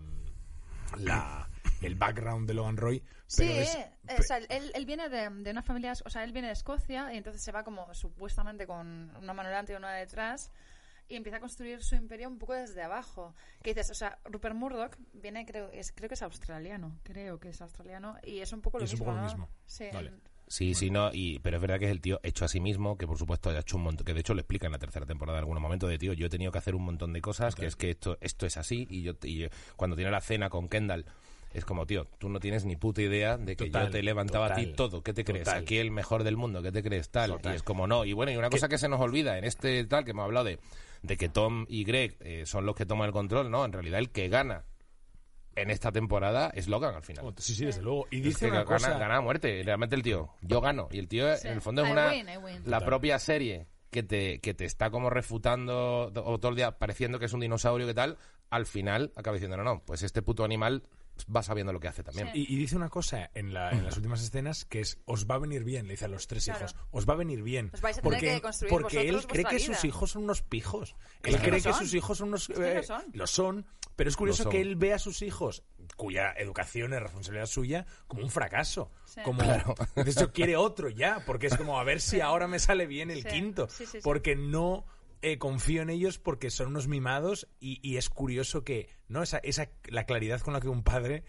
la- 0.97 1.49
el 1.81 1.95
background 1.95 2.47
de 2.47 2.53
Logan 2.53 2.77
Roy 2.77 3.03
Sí, 3.27 3.49
es- 3.49 3.75
eh, 3.75 3.89
o 4.19 4.23
sea, 4.23 4.37
él, 4.39 4.71
él 4.75 4.85
viene 4.85 5.07
de, 5.07 5.29
de 5.29 5.51
una 5.51 5.63
familia, 5.63 5.93
o 6.03 6.09
sea, 6.09 6.25
él 6.25 6.33
viene 6.33 6.47
de 6.49 6.53
Escocia 6.53 7.13
y 7.13 7.17
entonces 7.17 7.41
se 7.41 7.53
va 7.53 7.63
como 7.63 7.93
supuestamente 7.93 8.67
con 8.67 9.09
una 9.15 9.33
mano 9.33 9.47
delante 9.47 9.71
y 9.71 9.75
una 9.77 9.93
detrás 9.93 10.51
y 11.11 11.15
empieza 11.17 11.37
a 11.37 11.41
construir 11.41 11.83
su 11.83 11.95
imperio 11.95 12.27
un 12.29 12.37
poco 12.37 12.53
desde 12.53 12.81
abajo. 12.81 13.35
Que 13.61 13.71
dices, 13.71 13.91
o 13.91 13.93
sea, 13.93 14.17
Rupert 14.25 14.55
Murdoch 14.55 14.95
viene, 15.13 15.45
creo, 15.45 15.69
es, 15.71 15.91
creo 15.91 16.07
que 16.07 16.15
es 16.15 16.21
australiano, 16.21 16.97
creo 17.03 17.39
que 17.39 17.49
es 17.49 17.61
australiano 17.61 18.15
y 18.23 18.39
es 18.39 18.53
un 18.53 18.61
poco 18.61 18.79
lo 18.79 18.85
es 18.85 18.91
un 18.93 18.99
mismo, 18.99 19.05
poco 19.05 19.15
lo 19.17 19.21
¿no? 19.21 19.27
mismo. 19.27 19.49
Sí, 19.65 19.85
Vale. 19.93 20.11
Sí, 20.47 20.73
sí, 20.73 20.89
no, 20.89 21.11
y, 21.13 21.39
pero 21.39 21.55
es 21.57 21.61
verdad 21.61 21.79
que 21.79 21.85
es 21.85 21.91
el 21.91 22.01
tío 22.01 22.19
hecho 22.23 22.43
a 22.43 22.49
sí 22.49 22.59
mismo, 22.59 22.97
que 22.97 23.07
por 23.07 23.17
supuesto 23.17 23.49
ha 23.49 23.57
hecho 23.57 23.77
un 23.77 23.83
montón, 23.83 24.03
que 24.05 24.13
de 24.13 24.19
hecho 24.19 24.33
lo 24.33 24.41
explica 24.41 24.65
en 24.65 24.73
la 24.73 24.79
tercera 24.79 25.05
temporada 25.05 25.37
en 25.37 25.43
algún 25.43 25.61
momento 25.61 25.87
de 25.87 25.97
tío, 25.97 26.11
yo 26.11 26.25
he 26.25 26.29
tenido 26.29 26.51
que 26.51 26.57
hacer 26.57 26.75
un 26.75 26.83
montón 26.83 27.13
de 27.13 27.21
cosas, 27.21 27.55
que 27.55 27.65
es 27.67 27.77
que 27.77 27.89
esto, 27.91 28.17
esto 28.19 28.45
es 28.45 28.57
así, 28.57 28.85
y 28.89 29.01
yo, 29.01 29.13
y 29.23 29.37
yo- 29.37 29.47
cuando 29.77 29.95
tiene 29.95 30.11
la 30.11 30.19
cena 30.19 30.49
con 30.49 30.67
Kendall, 30.67 31.05
es 31.53 31.65
como, 31.65 31.85
tío, 31.85 32.05
tú 32.17 32.29
no 32.29 32.39
tienes 32.39 32.65
ni 32.65 32.75
puta 32.75 33.01
idea 33.01 33.37
de 33.37 33.55
que 33.55 33.65
Total, 33.65 33.85
yo 33.87 33.91
te 33.91 34.03
levantaba 34.03 34.47
a 34.47 34.53
ti 34.55 34.61
total, 34.67 34.75
todo, 34.75 35.03
¿qué 35.03 35.13
te 35.13 35.23
crees? 35.25 35.45
total. 35.45 35.61
Aquí 35.61 35.77
el 35.77 35.91
mejor 35.91 36.23
del 36.23 36.37
mundo, 36.37 36.61
¿qué 36.61 36.71
te 36.71 36.81
crees? 36.81 37.09
Tal, 37.09 37.31
Total. 37.31 37.53
y 37.53 37.55
es 37.57 37.63
como 37.63 37.87
no, 37.87 38.05
y 38.05 38.13
bueno, 38.13 38.31
y 38.31 38.37
una 38.37 38.49
cosa 38.49 38.67
que 38.69 38.77
se 38.77 38.87
nos 38.87 38.99
olvida 39.01 39.37
en 39.37 39.43
este 39.43 39.83
tal, 39.85 40.05
que 40.05 40.11
hemos 40.11 40.23
hablado 40.25 40.45
de, 40.45 40.59
de 41.03 41.17
que 41.17 41.29
Tom 41.29 41.65
y 41.67 41.83
Greg 41.83 42.15
eh, 42.21 42.45
son 42.45 42.65
los 42.65 42.75
que 42.75 42.85
toman 42.85 43.07
el 43.07 43.13
control, 43.13 43.51
no, 43.51 43.65
en 43.65 43.73
realidad 43.73 43.99
el 43.99 44.09
que 44.11 44.29
gana 44.29 44.63
en 45.55 45.69
esta 45.69 45.91
temporada 45.91 46.49
es 46.53 46.69
Logan 46.69 46.95
al 46.95 47.03
final. 47.03 47.33
Sí, 47.37 47.53
sí, 47.53 47.65
desde 47.65 47.81
luego. 47.81 48.07
Y 48.09 48.19
Es 48.19 48.23
dice 48.23 48.45
que 48.45 48.51
una 48.51 48.63
gana, 48.63 48.77
cosa... 48.77 48.97
gana 48.97 49.17
a 49.17 49.21
muerte. 49.21 49.61
Realmente 49.65 49.97
el 49.97 50.01
tío, 50.01 50.29
yo 50.41 50.61
gano. 50.61 50.87
Y 50.91 50.99
el 50.99 51.09
tío, 51.09 51.35
Sí. 51.35 51.49
en 51.49 51.55
el 51.55 51.61
fondo, 51.61 51.81
es 51.83 51.89
I 51.89 51.91
una. 51.91 52.09
win, 52.09 52.29
I 52.29 52.37
win. 52.37 52.55
La 52.65 52.77
Total. 52.77 52.85
propia 52.85 53.19
serie 53.19 53.67
que 53.89 54.01
te, 54.01 54.39
que 54.39 54.53
te 54.53 54.63
está 54.63 54.89
como 54.89 55.09
refutando 55.09 56.05
o 56.15 56.39
todo 56.39 56.49
el 56.51 56.55
día 56.55 56.77
pareciendo 56.77 57.19
que 57.19 57.25
es 57.25 57.33
un 57.33 57.41
dinosaurio 57.41 57.85
que 57.85 57.93
tal, 57.93 58.17
al 58.49 58.65
final 58.65 59.11
acaba 59.17 59.33
diciendo, 59.33 59.57
no, 59.57 59.63
no, 59.65 59.83
pues 59.85 60.03
este 60.03 60.21
puto 60.21 60.45
animal 60.45 60.83
va 61.33 61.43
sabiendo 61.43 61.71
lo 61.73 61.79
que 61.79 61.87
hace 61.87 62.03
también. 62.03 62.29
Sí. 62.33 62.45
Y, 62.49 62.53
y 62.53 62.57
dice 62.57 62.75
una 62.75 62.89
cosa 62.89 63.29
en, 63.35 63.53
la- 63.53 63.71
en 63.71 63.85
las 63.85 63.95
últimas 63.97 64.21
escenas 64.23 64.65
que 64.65 64.79
es 64.81 64.99
os 65.05 65.27
va 65.29 65.35
a 65.35 65.39
venir 65.39 65.63
bien, 65.63 65.85
le 65.87 65.93
dice 65.93 66.05
a 66.05 66.07
los 66.07 66.27
tres 66.27 66.45
Claro. 66.45 66.59
hijos, 66.65 66.75
os 66.91 67.07
va 67.07 67.13
a 67.13 67.17
venir 67.17 67.43
bien. 67.43 67.69
Os 67.73 67.81
vais 67.81 67.97
a 67.97 68.01
tener 68.01 68.13
porque 68.19 68.33
que 68.35 68.41
construir 68.41 68.71
porque 68.71 69.09
él 69.09 69.27
cree 69.27 69.45
que 69.45 69.59
sus 69.59 69.83
hijos 69.85 70.11
son 70.11 70.23
unos 70.23 70.41
pijos. 70.41 70.95
Él 71.23 71.37
cree 71.39 71.61
que 71.61 71.73
sus 71.73 71.93
hijos 71.93 72.17
son 72.17 72.29
unos... 72.29 72.49
Es 72.49 72.57
que 72.57 72.71
eh, 72.71 72.75
lo 72.77 72.83
son. 72.83 73.03
lo 73.13 73.27
son, 73.27 73.65
pero 73.95 74.09
es 74.09 74.15
curioso 74.17 74.49
que 74.49 74.61
él 74.61 74.75
ve 74.75 74.93
a 74.93 74.99
sus 74.99 75.21
hijos, 75.21 75.63
cuya 75.95 76.31
educación 76.33 76.93
es 76.93 77.01
responsabilidad 77.01 77.45
suya, 77.45 77.85
como 78.07 78.23
un 78.23 78.29
fracaso. 78.31 78.89
Sí. 79.05 79.21
Como, 79.23 79.43
De 79.43 80.09
hecho, 80.09 80.31
quiere 80.31 80.55
otro 80.57 80.89
ya, 80.89 81.23
porque 81.25 81.47
es 81.47 81.57
como 81.57 81.79
a 81.79 81.83
ver 81.83 82.01
si 82.01 82.19
ahora 82.21 82.47
me 82.47 82.57
sale 82.59 82.87
bien 82.87 83.11
el 83.11 83.21
Sí. 83.23 83.27
quinto. 83.29 83.67
Sí, 83.69 83.85
sí, 83.85 83.91
sí. 83.93 83.99
Porque 84.03 84.35
no 84.35 84.85
eh, 85.21 85.37
confío 85.37 85.81
en 85.81 85.89
ellos 85.89 86.19
porque 86.19 86.49
son 86.49 86.67
unos 86.67 86.87
mimados 86.87 87.47
y, 87.59 87.79
y 87.87 87.97
es 87.97 88.09
curioso 88.09 88.63
que, 88.63 88.89
¿no? 89.07 89.23
Esa, 89.23 89.37
esa, 89.39 89.69
la 89.85 90.05
claridad 90.05 90.41
con 90.41 90.53
la 90.53 90.59
que 90.59 90.67
un 90.67 90.83
padre 90.83 91.23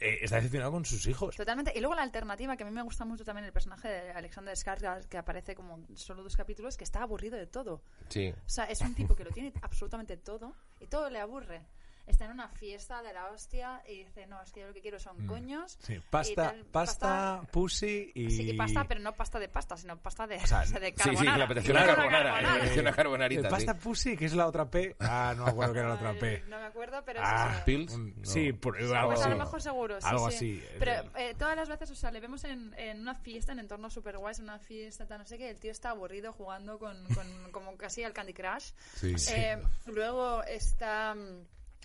eh, 0.00 0.18
está 0.22 0.36
decepcionado 0.36 0.72
con 0.72 0.84
sus 0.84 1.06
hijos. 1.06 1.36
Totalmente. 1.36 1.72
Y 1.74 1.80
luego 1.80 1.94
la 1.94 2.02
alternativa, 2.02 2.56
que 2.56 2.64
a 2.64 2.66
mí 2.66 2.72
me 2.72 2.82
gusta 2.82 3.04
mucho 3.04 3.24
también 3.24 3.44
el 3.44 3.52
personaje 3.52 3.88
de 3.88 4.10
Alexander 4.10 4.54
Skarsgård, 4.54 5.06
que 5.06 5.18
aparece 5.18 5.54
como 5.54 5.86
solo 5.94 6.22
dos 6.22 6.36
capítulos, 6.36 6.76
que 6.76 6.84
está 6.84 7.02
aburrido 7.02 7.36
de 7.36 7.46
todo. 7.46 7.82
Sí. 8.08 8.28
O 8.30 8.48
sea, 8.48 8.64
es 8.64 8.80
un 8.80 8.94
tipo 8.94 9.14
que 9.14 9.24
lo 9.24 9.30
tiene 9.30 9.52
absolutamente 9.62 10.16
todo 10.16 10.54
y 10.80 10.86
todo 10.86 11.08
le 11.10 11.20
aburre. 11.20 11.62
Está 12.06 12.26
en 12.26 12.32
una 12.32 12.48
fiesta 12.48 13.02
de 13.02 13.14
la 13.14 13.30
hostia 13.30 13.82
y 13.88 14.04
dice, 14.04 14.26
no, 14.26 14.40
es 14.42 14.52
que 14.52 14.60
yo 14.60 14.66
lo 14.68 14.74
que 14.74 14.82
quiero 14.82 14.98
son 15.00 15.26
coños. 15.26 15.78
Mm. 15.80 15.86
Sí, 15.86 15.94
y 15.94 16.00
pasta, 16.00 16.34
tal, 16.50 16.64
pasta, 16.66 17.42
pussy 17.50 18.12
y... 18.14 18.30
Sí, 18.30 18.50
y 18.50 18.52
pasta, 18.58 18.84
pero 18.86 19.00
no 19.00 19.14
pasta 19.14 19.38
de 19.38 19.48
pasta, 19.48 19.76
sino 19.78 19.96
pasta 19.98 20.26
de, 20.26 20.38
sea, 20.46 20.60
o 20.62 20.66
sea, 20.66 20.80
de 20.80 20.88
Sí, 20.88 21.16
sí, 21.16 21.24
Claro. 21.24 21.94
una 21.94 21.94
carbonara. 21.96 22.38
Apetece 22.56 22.80
una 22.80 22.90
Eh, 22.90 22.94
carbonarita. 22.94 23.48
pasta 23.48 23.72
sí. 23.72 23.80
pussy, 23.82 24.16
que 24.18 24.26
es 24.26 24.34
la 24.34 24.46
otra 24.46 24.68
P. 24.70 24.94
Ah, 25.00 25.32
no 25.36 25.44
me 25.44 25.50
acuerdo 25.52 25.72
que 25.72 25.78
era 25.78 25.88
la 25.88 25.94
otra 25.94 26.12
P. 26.12 26.44
No 26.46 26.58
me 26.58 26.66
acuerdo, 26.66 27.02
pero 27.06 27.20
Ah, 27.24 27.48
sí, 27.52 27.56
sí. 27.56 27.62
Pills. 27.64 27.98
No. 27.98 28.24
Sí, 28.24 28.52
por, 28.52 28.76
Sí, 28.76 28.84
algo 28.94 29.06
pues 29.08 29.20
así. 29.20 29.28
a 29.28 29.32
lo 29.32 29.38
mejor 29.38 29.62
seguro, 29.62 30.00
sí, 30.00 30.06
Algo 30.06 30.30
sí. 30.30 30.36
así. 30.36 30.64
Pero 30.78 30.92
eh, 31.16 31.34
todas 31.38 31.56
las 31.56 31.68
veces, 31.70 31.90
o 31.90 31.94
sea, 31.94 32.10
le 32.10 32.20
vemos 32.20 32.44
en, 32.44 32.74
en 32.76 33.00
una 33.00 33.14
fiesta, 33.14 33.52
en 33.52 33.60
entornos 33.60 33.94
super 33.94 34.18
guays, 34.18 34.38
en 34.40 34.44
una 34.44 34.58
fiesta, 34.58 35.06
tal, 35.06 35.20
no 35.20 35.24
sé 35.26 35.38
qué, 35.38 35.48
el 35.48 35.58
tío 35.58 35.70
está 35.72 35.90
aburrido 35.90 36.32
jugando 36.34 36.78
con, 36.78 37.02
con- 37.14 37.50
como 37.50 37.76
casi 37.78 38.04
al 38.04 38.12
Candy 38.12 38.34
Crush. 38.34 38.72
Sí, 38.94 39.18
sí. 39.18 39.32
Eh, 39.34 39.58
luego 39.86 40.42
está... 40.44 41.16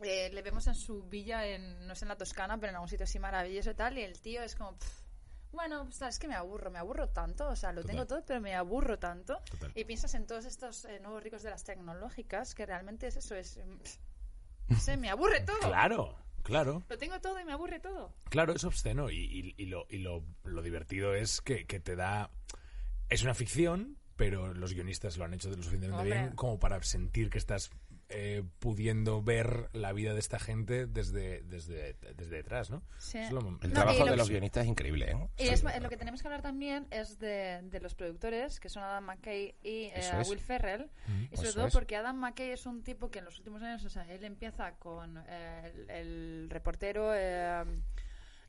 eh, 0.03 0.29
le 0.33 0.41
vemos 0.41 0.67
en 0.67 0.75
su 0.75 1.03
villa, 1.03 1.45
en, 1.47 1.87
no 1.87 1.95
sé 1.95 2.05
en 2.05 2.09
la 2.09 2.17
Toscana, 2.17 2.57
pero 2.57 2.69
en 2.69 2.75
algún 2.75 2.89
sitio 2.89 3.03
así 3.05 3.19
maravilloso 3.19 3.71
y 3.71 3.75
tal, 3.75 3.97
y 3.97 4.01
el 4.01 4.19
tío 4.21 4.41
es 4.43 4.55
como... 4.55 4.77
"Pff, 4.77 5.01
bueno, 5.51 5.91
sea, 5.91 6.09
es 6.09 6.19
que 6.19 6.27
me 6.27 6.35
aburro, 6.35 6.69
me 6.69 6.77
aburro 6.77 7.09
tanto, 7.09 7.47
o 7.49 7.55
sea, 7.55 7.71
lo 7.73 7.83
tengo 7.83 8.05
todo, 8.05 8.23
pero 8.23 8.39
me 8.39 8.53
aburro 8.53 8.99
tanto. 8.99 9.41
Total. 9.49 9.71
Y 9.73 9.83
piensas 9.83 10.13
en 10.13 10.27
todos 10.27 10.45
estos 10.45 10.85
eh, 10.85 10.99
nuevos 10.99 11.23
ricos 11.23 11.41
de 11.41 11.49
las 11.49 11.63
tecnológicas, 11.63 12.53
que 12.53 12.67
realmente 12.67 13.07
es 13.07 13.15
eso, 13.17 13.33
es... 13.35 13.57
mm, 13.57 13.77
pff, 13.79 13.97
no 14.67 14.79
sé, 14.79 14.95
me 14.97 15.09
aburre 15.09 15.41
todo. 15.41 15.57
Claro, 15.61 16.15
claro. 16.43 16.83
Lo 16.87 16.97
tengo 16.99 17.19
todo 17.19 17.39
y 17.39 17.45
me 17.45 17.53
aburre 17.53 17.79
todo. 17.79 18.13
Claro, 18.29 18.53
es 18.53 18.63
obsceno. 18.63 19.09
Y, 19.09 19.17
y- 19.17 19.55
y 19.57 19.65
lo, 19.65 19.87
y 19.89 19.97
lo, 19.97 20.23
lo 20.43 20.61
divertido 20.61 21.15
es 21.15 21.41
que, 21.41 21.65
que 21.65 21.79
te 21.79 21.95
da. 21.95 22.29
Es 23.09 23.23
una 23.23 23.33
ficción, 23.33 23.97
pero 24.17 24.53
los 24.53 24.75
guionistas 24.75 25.17
lo 25.17 25.25
han 25.25 25.33
hecho 25.33 25.49
de 25.49 25.57
lo 25.57 25.63
suficientemente 25.63 26.03
Hombre. 26.03 26.19
bien 26.25 26.35
como 26.35 26.59
para 26.59 26.79
sentir 26.83 27.31
que 27.31 27.39
estás 27.39 27.71
eh, 28.11 28.43
pudiendo 28.59 29.21
ver 29.21 29.69
la 29.73 29.93
vida 29.93 30.13
de 30.13 30.19
esta 30.19 30.39
gente 30.39 30.87
desde, 30.87 31.41
desde, 31.43 31.93
desde 32.15 32.35
detrás, 32.37 32.69
¿no? 32.71 32.81
Sí. 32.97 33.19
Es 33.19 33.31
lo- 33.31 33.39
El 33.39 33.45
No, 33.45 33.59
trabajo 33.69 33.99
lo 34.05 34.11
de 34.11 34.17
los 34.17 34.29
guionistas 34.29 34.63
es 34.63 34.69
increíble, 34.69 35.11
¿eh? 35.11 35.29
Y 35.37 35.43
Sí. 35.45 35.49
es- 35.53 35.63
lo 35.81 35.89
que 35.89 35.97
tenemos 35.97 36.21
que 36.21 36.27
hablar 36.27 36.41
también 36.41 36.87
es 36.89 37.19
de, 37.19 37.59
de 37.63 37.79
los 37.79 37.93
productores, 37.93 38.59
que 38.59 38.67
son 38.69 38.81
Adam 38.83 39.03
McKay 39.05 39.53
y 39.61 39.91
eh. 39.93 40.23
Will 40.27 40.39
Ferrell. 40.39 40.89
Y 41.31 41.35
sobre 41.35 41.49
Eso 41.49 41.57
todo 41.59 41.67
es. 41.67 41.73
porque 41.73 41.95
Adam 41.95 42.17
McKay 42.17 42.49
es 42.51 42.65
un 42.65 42.81
tipo 42.83 43.11
que 43.11 43.19
en 43.19 43.25
los 43.25 43.37
últimos 43.37 43.61
años, 43.61 43.85
o 43.85 43.89
sea, 43.89 44.11
él 44.11 44.23
empieza 44.23 44.71
con 44.73 45.23
eh, 45.27 45.71
el, 45.87 45.89
el 45.91 46.49
reportero 46.49 47.13
eh, 47.13 47.63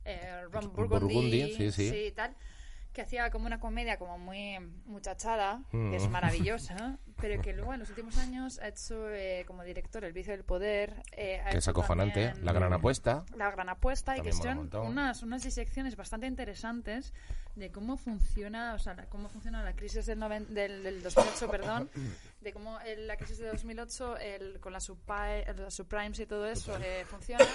eh, 0.05 0.41
Ron 0.51 0.73
Burgundy, 0.73 0.87
Burgundy, 1.13 1.53
sí, 1.55 1.71
sí. 1.71 1.95
y 2.07 2.11
tal, 2.11 2.35
que 2.93 3.01
hacía 3.01 3.29
como 3.31 3.45
una 3.45 3.59
comedia 3.59 3.97
como 3.97 4.17
muy 4.17 4.57
muchachada, 4.85 5.61
que 5.71 5.77
Mm. 5.77 5.93
es 5.93 6.09
maravillosa, 6.09 6.97
pero 7.21 7.41
que 7.41 7.53
luego 7.53 7.73
en 7.73 7.79
los 7.79 7.89
últimos 7.89 8.17
años 8.17 8.59
ha 8.59 8.67
hecho 8.67 9.09
eh, 9.09 9.45
como 9.47 9.63
director 9.63 10.03
El 10.03 10.11
vicio 10.13 10.33
del 10.33 10.43
poder. 10.43 11.01
eh, 11.13 11.41
Que 11.51 11.57
es 11.57 11.67
acojonante. 11.67 12.25
también- 12.27 12.45
La 12.45 12.51
gran 12.53 12.73
apuesta. 12.73 13.23
la 13.35 13.49
gran 13.51 13.69
apuesta 13.69 14.17
y 14.17 14.21
que 14.21 14.33
son 14.33 14.69
unas, 14.73 15.23
unas 15.23 15.43
disecciones 15.43 15.95
bastante 15.95 16.27
interesantes 16.27 17.13
de 17.55 17.71
cómo 17.71 17.97
funciona, 17.97 18.73
o 18.73 18.79
sea, 18.79 18.93
la- 18.93 19.05
cómo 19.05 19.29
funciona 19.29 19.63
la 19.63 19.73
crisis 19.73 20.05
del, 20.05 20.19
noven- 20.19 20.47
del, 20.47 20.83
del 20.83 21.01
2008, 21.03 21.49
perdón, 21.49 21.89
de 22.41 22.53
cómo 22.53 22.79
el- 22.81 23.07
la 23.07 23.17
crisis 23.17 23.37
de 23.37 23.47
2008 23.47 24.17
el, 24.17 24.59
con 24.59 24.73
las, 24.73 24.83
subprimes 24.83 26.19
y 26.19 26.25
todo 26.25 26.47
eso 26.47 26.75
eh, 26.81 27.05
funciona 27.05 27.45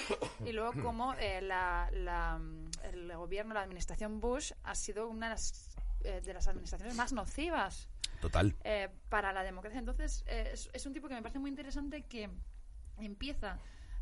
y 0.45 0.51
luego 0.53 0.73
cómo 0.81 1.13
eh, 1.15 1.41
la, 1.41 1.89
la, 1.91 2.39
el 2.83 3.13
gobierno, 3.15 3.53
la 3.53 3.61
administración 3.63 4.19
Bush 4.19 4.53
ha 4.63 4.75
sido 4.75 5.07
una 5.07 5.27
de 5.27 5.31
las, 5.31 5.75
eh, 6.03 6.21
de 6.21 6.33
las 6.33 6.47
administraciones 6.47 6.95
más 6.95 7.11
nocivas 7.13 7.89
Total. 8.21 8.55
eh, 8.63 8.89
para 9.09 9.33
la 9.33 9.43
democracia. 9.43 9.79
Entonces, 9.79 10.23
eh, 10.27 10.51
es, 10.53 10.69
es 10.73 10.85
un 10.85 10.93
tipo 10.93 11.07
que 11.07 11.15
me 11.15 11.21
parece 11.21 11.39
muy 11.39 11.49
interesante 11.49 12.03
que 12.03 12.29
empieza 12.99 13.59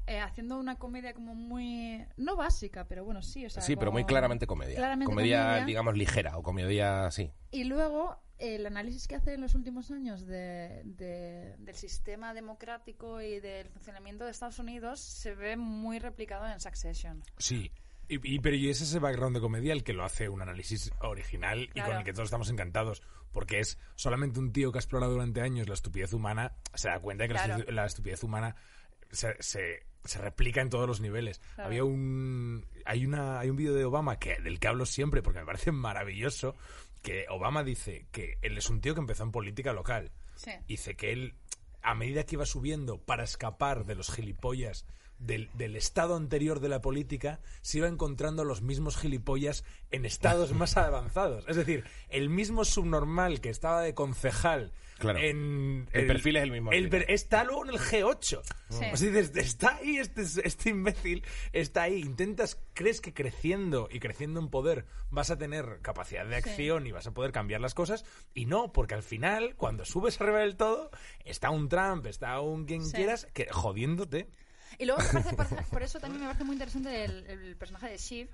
eh, 0.07 0.19
haciendo 0.19 0.57
una 0.59 0.75
comedia 0.77 1.13
como 1.13 1.33
muy. 1.35 2.05
no 2.17 2.35
básica, 2.35 2.85
pero 2.87 3.03
bueno, 3.05 3.21
sí. 3.21 3.45
O 3.45 3.49
sea, 3.49 3.61
Sí, 3.61 3.75
pero 3.75 3.91
muy 3.91 4.05
claramente 4.05 4.45
comedia. 4.47 4.75
claramente 4.75 5.05
comedia, 5.11 5.43
comedia. 5.45 5.65
digamos, 5.65 5.97
ligera 5.97 6.37
o 6.37 6.43
comedia 6.43 7.05
así. 7.07 7.31
Y 7.51 7.63
luego 7.63 8.17
el 8.37 8.65
análisis 8.65 9.07
que 9.07 9.15
hace 9.15 9.33
en 9.35 9.41
los 9.41 9.55
últimos 9.55 9.89
años 9.91 10.25
de, 10.25 10.81
de- 10.83 11.55
del 11.57 11.75
sistema 11.75 12.33
democrático 12.33 13.21
y 13.21 13.39
del 13.39 13.69
funcionamiento 13.69 14.25
de 14.25 14.31
Estados 14.31 14.59
Unidos 14.59 14.99
se 14.99 15.33
ve 15.35 15.55
muy 15.57 15.99
replicado 15.99 16.45
en 16.47 16.59
Succession. 16.59 17.23
Sí. 17.37 17.71
Y, 18.07 18.35
y- 18.35 18.39
pero 18.39 18.55
y 18.55 18.69
es 18.69 18.81
ese 18.81 18.99
background 18.99 19.35
de 19.37 19.41
comedia 19.41 19.73
el 19.73 19.83
que 19.83 19.93
lo 19.93 20.03
hace 20.03 20.29
un 20.29 20.41
análisis 20.41 20.91
original 20.99 21.69
y 21.73 21.81
con 21.81 21.95
el 21.95 22.03
que 22.03 22.13
todos 22.13 22.25
estamos 22.27 22.49
encantados. 22.49 23.01
Porque 23.31 23.59
es 23.59 23.77
solamente 23.95 24.39
un 24.39 24.53
tío 24.53 24.71
que 24.71 24.77
ha 24.77 24.81
explorado 24.81 25.11
durante 25.13 25.41
años 25.41 25.67
la 25.67 25.73
estupidez 25.73 26.13
humana, 26.13 26.53
se 26.73 26.87
da 26.89 26.99
cuenta 26.99 27.23
de 27.23 27.27
que 27.29 27.33
Claro. 27.35 27.63
la, 27.71 27.85
estupidez 27.85 28.23
humana 28.23 28.55
se, 29.15 29.41
se- 29.41 29.83
se 30.03 30.19
replica 30.19 30.61
en 30.61 30.69
todos 30.69 30.87
los 30.87 31.01
niveles. 31.01 31.39
Claro. 31.55 31.67
Había 31.69 31.83
un 31.83 32.65
hay 32.85 33.05
una 33.05 33.39
hay 33.39 33.49
un 33.49 33.55
vídeo 33.55 33.73
de 33.73 33.85
Obama 33.85 34.19
que 34.19 34.39
del 34.39 34.59
que 34.59 34.67
hablo 34.67 34.85
siempre 34.85 35.23
porque 35.23 35.39
me 35.39 35.45
parece 35.45 35.71
maravilloso 35.71 36.55
que 37.01 37.25
Obama 37.29 37.63
dice 37.63 38.05
que 38.11 38.37
él 38.43 38.57
es 38.57 38.69
un 38.69 38.81
tío 38.81 38.93
que 38.93 38.99
empezó 39.01 39.23
en 39.23 39.31
política 39.31 39.73
local. 39.73 40.11
Sí. 40.35 40.51
Dice 40.67 40.95
que 40.95 41.11
él, 41.13 41.33
a 41.81 41.95
medida 41.95 42.23
que 42.25 42.35
iba 42.35 42.45
subiendo 42.45 42.99
para 42.99 43.23
escapar 43.23 43.85
de 43.85 43.95
los 43.95 44.11
gilipollas 44.11 44.85
del, 45.19 45.49
del 45.53 45.75
estado 45.75 46.15
anterior 46.15 46.59
de 46.59 46.69
la 46.69 46.81
política, 46.81 47.39
se 47.61 47.77
iba 47.79 47.87
encontrando 47.87 48.43
los 48.43 48.61
mismos 48.61 48.97
gilipollas 48.97 49.63
en 49.91 50.05
estados 50.05 50.51
más 50.53 50.77
avanzados. 50.77 51.45
Es 51.47 51.55
decir, 51.55 51.83
el 52.09 52.29
mismo 52.29 52.65
subnormal 52.65 53.41
que 53.41 53.49
estaba 53.49 53.81
de 53.81 53.93
concejal 53.93 54.71
Claro. 54.97 55.19
en... 55.19 55.89
El 55.91 56.07
perfil 56.07 56.37
es 56.37 56.43
el 56.43 56.51
mismo 56.51 56.71
el 56.71 56.89
está 57.09 57.43
luego 57.43 57.65
en 57.65 57.71
el 57.71 57.79
G8. 57.79 58.41
Sí. 58.69 58.85
O 58.93 58.95
sea, 58.97 59.09
dices, 59.11 59.35
está 59.35 59.75
ahí 59.75 59.97
este, 59.97 60.21
este 60.21 60.69
imbécil, 60.69 61.21
está 61.51 61.81
ahí. 61.83 61.99
Intentas, 61.99 62.61
crees 62.73 63.01
que 63.01 63.13
creciendo 63.13 63.89
y 63.91 63.99
creciendo 63.99 64.39
en 64.39 64.47
poder 64.47 64.85
vas 65.11 65.31
a 65.31 65.37
tener 65.37 65.79
capacidad 65.81 66.25
de 66.25 66.41
Sí. 66.41 66.49
acción 66.49 66.87
y 66.87 66.93
vas 66.93 67.07
a 67.07 67.13
poder 67.13 67.33
cambiar 67.33 67.59
las 67.59 67.73
cosas. 67.73 68.05
Y 68.33 68.45
no, 68.45 68.71
porque 68.71 68.95
al 68.95 69.03
final, 69.03 69.55
cuando 69.57 69.83
subes 69.83 70.21
arriba 70.21 70.39
del 70.39 70.55
todo, 70.55 70.89
está 71.25 71.49
un 71.49 71.67
Trump, 71.67 72.05
está 72.05 72.39
un 72.39 72.63
quien 72.65 72.85
Sí. 72.85 72.93
quieras, 72.95 73.27
que 73.33 73.47
jodiéndote. 73.51 74.29
Y 74.77 74.85
luego 74.85 75.01
me 75.01 75.07
parece, 75.21 75.35
por, 75.35 75.65
por 75.65 75.83
eso 75.83 75.99
también 75.99 76.21
me 76.21 76.27
parece 76.27 76.43
muy 76.43 76.53
interesante 76.55 77.05
el, 77.05 77.25
el 77.27 77.55
personaje 77.57 77.89
de 77.89 77.97
Shiv, 77.97 78.29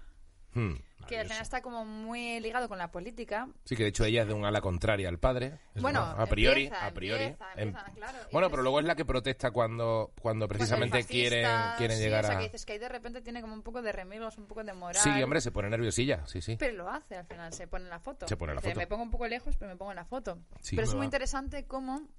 Hmm. 0.54 0.74
que 1.08 1.18
al 1.18 1.28
final 1.28 1.42
está 1.44 1.62
como 1.62 1.86
muy 1.86 2.42
ligado 2.42 2.68
con 2.68 2.78
la 2.78 2.92
política. 2.92 3.48
Sí, 3.64 3.78
que 3.78 3.84
de 3.84 3.90
hecho 3.90 4.04
ella 4.04 4.24
es 4.24 4.28
de 4.28 4.34
un 4.34 4.44
ala 4.44 4.60
contraria 4.60 5.08
al 5.08 5.18
padre. 5.18 5.60
Bueno, 5.76 6.02
a 6.02 6.26
priori, 6.26 6.64
empieza, 6.66 6.86
a 6.88 6.92
priori. 6.92 7.24
empieza, 7.24 7.54
Em- 7.56 7.74
claro. 7.96 8.18
Bueno, 8.34 8.50
pero 8.50 8.62
luego 8.62 8.82
es 8.82 8.86
la 8.86 8.96
que 8.98 9.06
protesta 9.06 9.52
cuando, 9.52 10.12
cuando 10.22 10.50
precisamente 10.50 10.98
Pues 10.98 11.08
quieren, 11.08 11.48
quieren 11.78 11.96
sí, 11.96 12.04
llegar 12.04 12.26
o 12.26 12.28
sea, 12.28 12.36
a... 12.36 12.40
que 12.40 12.44
dices 12.48 12.66
que 12.66 12.74
ahí 12.74 12.80
de 12.80 12.90
repente 12.90 13.22
tiene 13.22 13.40
como 13.40 13.54
un 13.54 13.62
poco 13.64 13.82
de 13.82 13.94
remilgos, 13.94 14.38
un 14.38 14.46
poco 14.48 14.62
de 14.66 14.74
moral. 14.74 15.02
Sí, 15.02 15.24
hombre, 15.24 15.40
se 15.40 15.52
pone 15.52 15.70
nerviosilla, 15.70 16.28
sí, 16.28 16.42
sí. 16.42 16.58
Pero 16.60 16.76
lo 16.76 16.90
hace 16.90 17.16
al 17.16 17.26
final, 17.26 17.54
se 17.54 17.68
pone 17.68 17.86
en 17.86 17.90
la 17.90 18.02
foto. 18.02 18.28
Se 18.28 18.36
pone 18.36 18.52
en 18.52 18.56
la 18.58 18.62
Dice, 18.62 18.72
foto. 18.74 18.80
Me 18.82 18.88
pongo 18.88 19.04
un 19.04 19.12
poco 19.12 19.28
lejos, 19.30 19.56
pero 19.56 19.72
me 19.72 19.78
pongo 19.78 19.92
en 19.94 19.96
la 19.96 20.06
foto. 20.06 20.38
Sí. 20.60 20.76
pero 20.76 20.86
es 20.86 20.94
muy 20.94 21.00
va. 21.00 21.06
interesante 21.06 21.64
cómo, 21.64 22.10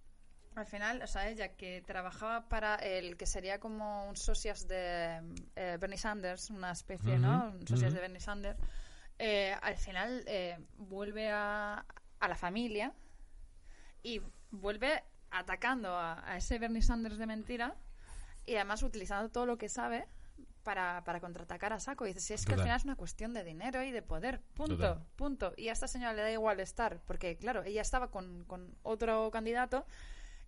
al 0.55 0.67
final, 0.67 1.03
o 1.03 1.07
sea, 1.07 1.29
ella 1.29 1.57
que 1.57 1.83
trabajaba 1.87 2.49
para 2.49 2.77
el 2.77 3.17
que 3.17 3.27
sería 3.27 3.59
como 3.59 4.09
un 4.09 4.17
socias 4.17 4.69
de 4.69 5.21
eh, 5.57 5.79
Bernie 5.81 5.99
Sanders, 5.99 6.51
una 6.51 6.73
especie, 6.73 7.19
¿no? 7.19 7.55
Un 7.59 7.67
socias 7.67 7.95
de 7.95 8.01
Bernie 8.01 8.21
Sanders, 8.21 8.59
eh, 9.19 9.57
al 9.63 9.77
final 9.77 10.25
eh, 10.27 10.59
vuelve 10.77 11.31
a, 11.31 11.85
a 12.21 12.29
la 12.29 12.37
familia 12.37 12.93
y 14.03 14.21
vuelve 14.51 15.03
atacando 15.31 15.97
a, 15.97 16.29
a 16.31 16.37
ese 16.37 16.59
Bernie 16.59 16.83
Sanders 16.83 17.19
de 17.19 17.27
mentira 17.27 17.75
y 18.45 18.57
además 18.57 18.83
utilizando 18.83 19.31
todo 19.31 19.47
lo 19.47 19.57
que 19.57 19.69
sabe 19.69 20.07
para, 20.63 21.03
para 21.05 21.21
contraatacar 21.21 21.73
a 21.73 21.81
saco. 21.81 22.05
Y 22.05 22.09
dices, 22.09 22.25
si 22.25 22.35
es 22.35 22.45
que 22.45 22.55
al 22.55 22.61
final 22.61 22.77
es 22.77 22.85
una 22.85 22.97
cuestión 22.97 23.35
de 23.35 23.45
dinero 23.45 23.83
y 23.83 23.91
de 23.91 24.03
poder. 24.03 24.41
Punto, 24.55 24.77
Total. 24.77 25.07
punto. 25.17 25.53
Y 25.57 25.69
a 25.69 25.73
esta 25.73 25.89
señora 25.89 26.13
le 26.13 26.23
da 26.23 26.31
igual 26.31 26.61
estar, 26.61 27.01
porque 27.07 27.37
claro, 27.37 27.63
ella 27.63 27.83
estaba 27.83 28.11
con, 28.11 28.45
con 28.45 28.75
otro 28.83 29.31
candidato 29.31 29.87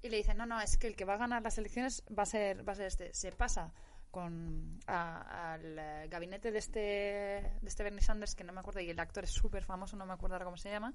y 0.05 0.11
le 0.11 0.19
dicen, 0.19 0.37
no, 0.37 0.45
no, 0.45 0.61
es 0.61 0.77
que 0.77 0.87
el 0.87 0.97
que 0.97 1.05
va 1.07 1.15
a 1.15 1.17
ganar 1.17 1.43
las 1.43 1.57
elecciones 1.57 2.03
va 2.17 2.25
a 2.25 2.27
ser, 2.27 2.67
va 2.69 2.73
a 2.75 2.77
ser 2.77 2.87
este. 2.87 3.15
Se 3.15 3.33
pasa 3.33 3.73
con 4.11 4.79
a- 4.87 5.55
al 5.55 5.79
eh, 5.79 6.09
gabinete 6.11 6.53
de 6.53 6.59
este, 6.59 6.79
de 6.79 7.67
este 7.67 7.83
Bernie 7.83 8.03
Sanders, 8.03 8.35
que 8.35 8.45
no 8.45 8.53
me 8.53 8.61
acuerdo, 8.61 8.81
y 8.81 8.91
el 8.91 9.01
actor 9.01 9.25
es 9.25 9.31
súper 9.31 9.65
famoso, 9.65 9.97
no 9.97 10.05
me 10.07 10.13
acuerdo 10.13 10.35
ahora 10.37 10.45
cómo 10.45 10.57
se 10.59 10.71
llama, 10.71 10.93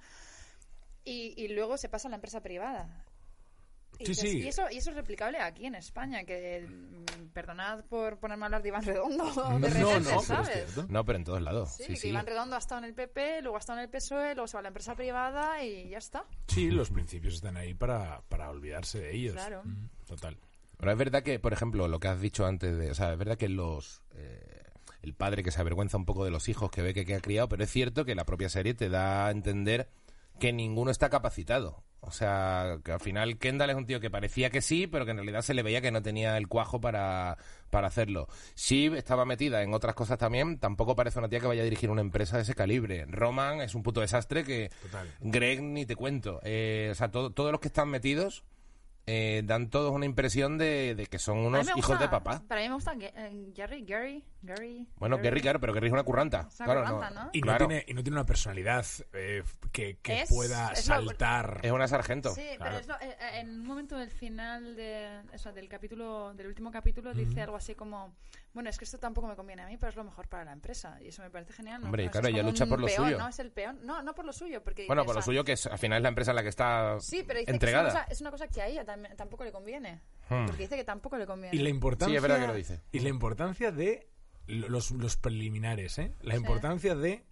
y, 1.04 1.34
y 1.36 1.48
luego 1.50 1.78
se 1.78 1.90
pasa 1.90 2.08
a 2.08 2.12
la 2.12 2.16
empresa 2.16 2.42
privada. 2.42 3.04
Y, 3.98 4.06
Sí, 4.06 4.12
dices, 4.12 4.32
sí. 4.32 4.38
y 4.40 4.48
eso, 4.48 4.64
y 4.72 4.78
eso 4.78 4.92
es 4.92 4.96
replicable 4.96 5.40
aquí 5.40 5.66
en 5.66 5.76
España, 5.76 6.24
que 6.24 6.66
mm, 6.70 7.28
perdonad 7.34 7.84
por 7.86 8.18
ponerme 8.18 8.44
a 8.44 8.46
hablar 8.46 8.62
de 8.62 8.70
Iván 8.70 8.84
Redondo 8.86 9.26
No, 9.36 9.60
de 9.60 9.70
no, 9.80 10.00
no, 10.00 10.06
pero 10.06 10.20
es 10.20 10.26
¿sabes? 10.26 10.50
cierto. 10.54 10.86
No, 10.90 11.04
pero 11.04 11.18
en 11.18 11.24
todos 11.26 11.42
lados. 11.42 11.74
Sí, 11.76 11.96
Sí, 11.96 12.02
que. 12.04 12.08
Iván 12.10 12.26
Redondo 12.26 12.56
ha 12.56 12.60
estado 12.60 12.80
en 12.80 12.86
el 12.86 12.94
PP, 12.94 13.42
luego 13.42 13.58
ha 13.58 13.60
estado 13.60 13.80
en 13.80 13.84
el 13.86 13.90
PSOE, 13.90 14.36
luego 14.36 14.48
se 14.48 14.54
va 14.56 14.60
a 14.60 14.64
la 14.64 14.68
empresa 14.70 14.96
privada 14.96 15.64
y 15.64 15.90
ya 15.90 15.98
está. 15.98 16.24
Sí, 16.48 16.70
los 16.72 16.90
principios 16.92 17.34
están 17.34 17.58
ahí 17.58 17.74
para, 17.74 18.22
para 18.30 18.50
olvidarse 18.50 19.00
de 19.00 19.16
ellos. 19.16 19.34
Claro. 19.34 19.64
Mm, 19.66 19.90
Total. 20.06 20.38
Pero 20.78 20.92
es 20.94 20.98
verdad 20.98 21.22
que, 21.24 21.40
por 21.40 21.52
ejemplo, 21.52 21.90
lo 21.90 22.00
que 22.00 22.08
has 22.08 22.22
dicho 22.22 22.46
antes 22.46 22.78
de... 22.78 22.92
O 22.92 22.96
sea, 22.96 23.12
es 23.12 23.18
verdad 23.18 23.38
que 23.38 23.50
los... 23.50 24.02
eh, 24.16 24.64
el 25.02 25.14
padre 25.14 25.44
que 25.44 25.52
se 25.52 25.60
avergüenza 25.60 25.98
un 25.98 26.06
poco 26.06 26.24
de 26.26 26.32
los 26.32 26.48
hijos 26.50 26.72
que 26.72 26.82
ve 26.82 26.94
que, 26.94 27.06
que 27.06 27.16
ha 27.16 27.20
criado, 27.22 27.50
pero 27.50 27.64
es 27.66 27.70
cierto 27.70 28.06
que 28.06 28.16
la 28.16 28.26
propia 28.26 28.48
serie 28.50 28.74
te 28.74 28.88
da 28.90 29.28
a 29.28 29.32
entender 29.32 29.90
que 30.40 30.52
ninguno 30.54 30.92
está 30.92 31.10
capacitado. 31.10 31.84
O 32.02 32.12
sea, 32.12 32.78
que 32.84 32.94
al 32.94 33.02
final 33.02 33.38
Kendall 33.38 33.72
es 33.72 33.76
un 33.76 33.86
tío 33.86 34.00
que 34.00 34.10
parecía 34.10 34.50
que 34.50 34.62
sí, 34.62 34.88
pero 34.88 35.04
que 35.04 35.12
en 35.12 35.18
realidad 35.18 35.42
se 35.42 35.54
le 35.54 35.64
veía 35.64 35.82
que 35.82 35.92
no 35.92 36.02
tenía 36.02 36.38
el 36.38 36.48
cuajo 36.48 36.80
para, 36.80 37.38
para 37.70 37.88
hacerlo. 37.88 38.30
Shiv 38.56 38.96
estaba 38.96 39.26
metida 39.26 39.62
en 39.64 39.74
otras 39.74 39.96
cosas 39.96 40.18
también, 40.18 40.60
tampoco 40.60 40.96
parece 40.96 41.20
una 41.20 41.28
tía 41.28 41.42
que 41.42 41.48
vaya 41.48 41.62
a 41.62 41.66
dirigir 41.66 41.90
una 41.90 42.00
empresa 42.02 42.38
de 42.38 42.44
ese 42.44 42.56
calibre. 42.56 43.06
Roman 43.06 43.60
es 43.60 43.76
un 43.76 43.84
puto 43.84 44.00
desastre 44.00 44.46
que... 44.46 44.72
Total. 44.82 45.14
Greg 45.20 45.62
ni 45.62 45.86
te 45.86 45.98
cuento. 45.98 46.40
Eh, 46.44 46.88
o 46.90 46.96
sea, 46.96 47.12
todo- 47.12 47.32
todos 47.32 47.52
los 47.52 47.60
que 47.60 47.68
están 47.68 47.90
metidos 47.90 48.46
eh, 49.06 49.42
dan 49.44 49.70
todos 49.70 49.92
una 49.92 50.06
impresión 50.06 50.58
de, 50.58 50.96
de 50.96 51.06
que 51.08 51.20
son 51.20 51.40
unos 51.40 51.68
hijos 51.70 51.86
gusta- 51.88 51.98
de 52.04 52.08
papá. 52.10 52.44
Para 52.48 52.62
mí 52.62 52.70
me 52.70 52.76
gusta 52.76 52.94
eh, 52.98 53.52
Gary, 53.56 53.84
Gary, 53.84 54.24
Gary. 54.42 54.88
Bueno, 54.96 55.18
Gary, 55.22 55.42
claro, 55.42 55.60
pero 55.60 55.74
Gary 55.74 55.88
es 55.88 55.94
una 55.94 56.04
curranta. 56.04 56.48
Es 56.50 56.60
una 56.62 56.66
claro, 56.74 56.96
curranta, 56.96 57.24
¿no? 57.26 57.30
Y, 57.34 57.42
Claro. 57.42 57.60
no 57.66 57.68
tiene, 57.68 57.86
y 57.88 57.94
no 57.94 58.04
tiene 58.04 58.16
una 58.18 58.26
personalidad 58.26 58.86
eh, 59.14 59.44
que, 59.72 59.98
que 60.02 60.22
Es- 60.22 60.30
pueda 60.30 60.72
es 60.72 60.88
lo- 60.88 60.96
saltar. 60.96 61.60
Es 61.64 61.72
una 61.72 61.88
sargento. 61.88 62.34
Sí, 62.34 62.42
Claro. 62.58 62.64
pero 62.64 62.78
es 62.80 62.88
lo- 62.88 62.96
eh, 62.96 63.18
eh, 63.20 63.40
en 63.40 63.50
un 63.50 63.66
momento 63.66 63.98
del 63.98 64.12
final 64.12 64.76
de, 64.76 65.22
o 65.34 65.38
sea, 65.38 65.52
del 65.52 65.68
capítulo, 65.68 66.34
del 66.34 66.48
último 66.48 66.72
capítulo, 66.72 67.14
dice 67.14 67.42
algo 67.42 67.58
así 67.58 67.76
como, 67.76 68.16
bueno, 68.54 68.70
es 68.70 68.78
que 68.78 68.86
esto 68.86 68.98
tampoco 68.98 69.28
me 69.28 69.36
conviene 69.36 69.62
a 69.64 69.68
mí, 69.68 69.78
pero 69.78 69.90
es 69.90 69.96
lo 69.96 70.04
mejor 70.04 70.28
para 70.28 70.46
la 70.46 70.54
empresa. 70.54 70.98
Y 71.02 71.08
eso 71.10 71.22
me 71.22 71.30
parece 71.30 71.54
genial. 71.54 71.82
¿no? 71.82 71.88
Hombre, 71.88 72.04
y 72.04 72.06
No, 72.08 72.12
claro, 72.14 72.28
ella 72.30 72.44
lucha 72.44 72.66
por 72.66 72.80
lo 72.80 72.88
peón, 72.88 73.06
suyo. 73.06 73.18
No, 73.18 73.28
es 73.28 73.40
el 73.40 73.52
peón. 73.52 73.80
No, 73.84 74.02
no 74.02 74.16
por 74.16 74.26
lo 74.26 74.34
suyo, 74.34 74.64
porque 74.64 74.88
Bueno, 74.88 75.06
por 75.06 75.16
lo 75.16 75.22
suyo 75.22 75.44
que 75.44 75.54
es, 75.54 75.66
al 75.68 75.78
final 75.78 75.98
es 75.98 76.04
la 76.04 76.10
empresa 76.10 76.32
en 76.32 76.36
la 76.36 76.44
que 76.44 76.50
está 76.50 76.98
Sí, 77.00 77.24
pero 77.28 77.40
dice 77.40 77.52
entregada. 77.52 77.84
que 77.84 77.90
es 77.90 77.94
una, 77.94 78.02
cosa, 78.04 78.12
es 78.14 78.22
una 78.22 78.32
cosa 78.32 78.48
que 78.48 78.62
a 78.62 78.68
ella 78.68 78.86
también- 78.86 79.16
tampoco 79.18 79.44
le 79.44 79.52
conviene. 79.52 80.02
Hmm. 80.30 80.46
Porque 80.46 80.64
dice 80.64 80.76
que 80.76 80.84
tampoco 80.84 81.18
le 81.18 81.26
conviene. 81.26 81.56
Y 81.56 81.60
la 81.60 81.70
importancia, 81.70 82.12
Sí, 82.14 82.16
es 82.16 82.22
verdad 82.22 82.40
que 82.40 82.48
lo 82.48 82.54
dice. 82.54 82.82
Y 82.92 83.00
la 83.00 83.10
importancia 83.10 83.72
de 83.72 84.08
los, 84.50 84.92
los 84.92 85.18
preliminares, 85.18 85.98
¿eh? 86.00 86.14
La 86.22 86.36
importancia 86.36 86.96
de 86.96 87.26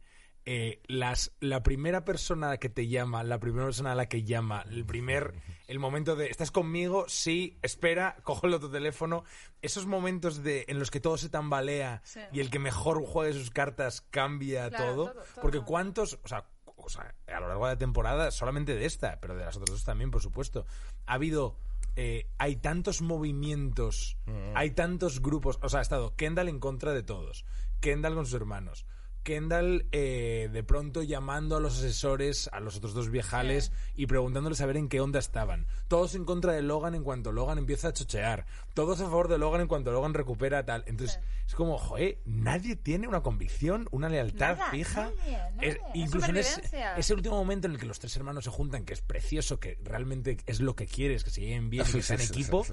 eh, 0.45 0.81
las, 0.87 1.33
la 1.41 1.61
primera 1.61 2.05
persona 2.05 2.55
que 2.57 2.69
te 2.69 2.87
llama, 2.87 3.23
la 3.23 3.37
primera 3.39 3.65
persona 3.65 3.91
a 3.91 3.95
la 3.95 4.07
que 4.07 4.23
llama, 4.23 4.63
el 4.69 4.85
primer, 4.85 5.33
el 5.67 5.77
momento 5.79 6.15
de, 6.15 6.27
¿estás 6.27 6.51
conmigo? 6.51 7.03
Sí, 7.09 7.57
espera, 7.61 8.15
cojo 8.23 8.47
el 8.47 8.53
otro 8.53 8.69
teléfono. 8.71 9.25
Esos 9.61 9.85
momentos 9.87 10.43
de, 10.43 10.63
en 10.69 10.79
los 10.79 10.89
que 10.89 11.01
todo 11.01 11.17
se 11.17 11.27
tambalea 11.29 12.01
Sí. 12.05 12.21
y 12.31 12.39
el 12.39 12.49
que 12.49 12.59
mejor 12.59 13.03
juegue 13.05 13.33
sus 13.33 13.49
cartas 13.51 13.99
cambia 14.09 14.69
Claro, 14.69 14.85
todo. 14.85 15.05
todo, 15.11 15.23
todo. 15.23 15.41
Porque 15.41 15.59
cuántos, 15.59 16.17
o 16.23 16.27
sea, 16.29 16.45
o 16.77 16.87
sea, 16.87 17.13
a 17.27 17.39
lo 17.41 17.49
largo 17.49 17.65
de 17.67 17.73
la 17.73 17.77
temporada, 17.77 18.31
solamente 18.31 18.73
de 18.73 18.85
esta, 18.85 19.19
pero 19.19 19.35
de 19.35 19.43
las 19.43 19.57
otras 19.57 19.71
dos 19.75 19.83
también, 19.83 20.11
por 20.11 20.21
supuesto, 20.21 20.65
ha 21.07 21.13
habido 21.15 21.59
eh, 21.99 22.29
hay 22.37 22.57
tantos 22.57 23.01
movimientos, 23.01 24.17
hay 24.53 24.69
tantos 24.71 25.19
grupos. 25.19 25.57
O 25.63 25.69
sea, 25.69 25.79
ha 25.79 25.81
estado 25.81 26.15
Kendall 26.15 26.47
en 26.47 26.59
contra 26.59 26.93
de 26.93 27.01
todos, 27.01 27.43
Kendall 27.81 28.13
con 28.13 28.25
sus 28.25 28.35
hermanos, 28.35 28.85
Kendall 29.27 29.85
eh, 29.91 30.49
de 30.53 30.63
pronto 30.63 31.03
llamando 31.03 31.57
a 31.57 31.59
los 31.59 31.77
asesores, 31.79 32.49
a 32.53 32.61
los 32.61 32.77
otros 32.77 32.93
dos 32.93 33.09
viejales 33.09 33.73
y 33.93 34.05
preguntándoles 34.05 34.61
a 34.61 34.65
ver 34.65 34.77
en 34.77 34.87
qué 34.87 35.01
onda 35.01 35.19
estaban. 35.19 35.65
Todos 35.89 36.15
en 36.15 36.23
contra 36.23 36.53
de 36.53 36.61
Logan 36.61 36.95
en 36.95 37.03
cuanto 37.03 37.33
Logan 37.33 37.57
empieza 37.57 37.89
a 37.89 37.93
chochear. 37.93 38.45
Todos 38.73 39.01
a 39.01 39.03
favor 39.03 39.27
de 39.27 39.37
Logan 39.37 39.59
en 39.59 39.67
cuanto 39.67 39.91
Logan 39.91 40.13
recupera 40.13 40.63
tal. 40.65 40.85
Entonces, 40.87 41.19
es 41.45 41.55
como, 41.55 41.77
joder, 41.77 42.19
nadie 42.25 42.77
tiene 42.77 43.05
una 43.09 43.21
convicción, 43.21 43.89
una 43.91 44.07
lealtad 44.07 44.55
Nada, 44.57 44.71
fija. 44.71 45.11
nadie, 45.17 45.37
nadie. 45.55 45.69
Es- 45.69 45.77
incluso 45.93 46.29
en 46.29 46.37
ese, 46.37 46.61
ese 46.95 47.13
último 47.13 47.35
momento 47.35 47.67
en 47.67 47.73
el 47.73 47.79
que 47.81 47.85
los 47.85 47.99
tres 47.99 48.15
hermanos 48.15 48.45
se 48.45 48.49
juntan, 48.49 48.85
que 48.85 48.93
es 48.93 49.01
precioso, 49.01 49.59
que 49.59 49.77
realmente 49.83 50.37
es 50.45 50.61
lo 50.61 50.73
que 50.77 50.85
quieres, 50.87 51.25
que 51.25 51.31
se 51.31 51.41
lleven 51.41 51.69
bien 51.69 51.85
y 51.89 51.91
que 51.91 52.01
sean 52.01 52.21
equipo, 52.21 52.65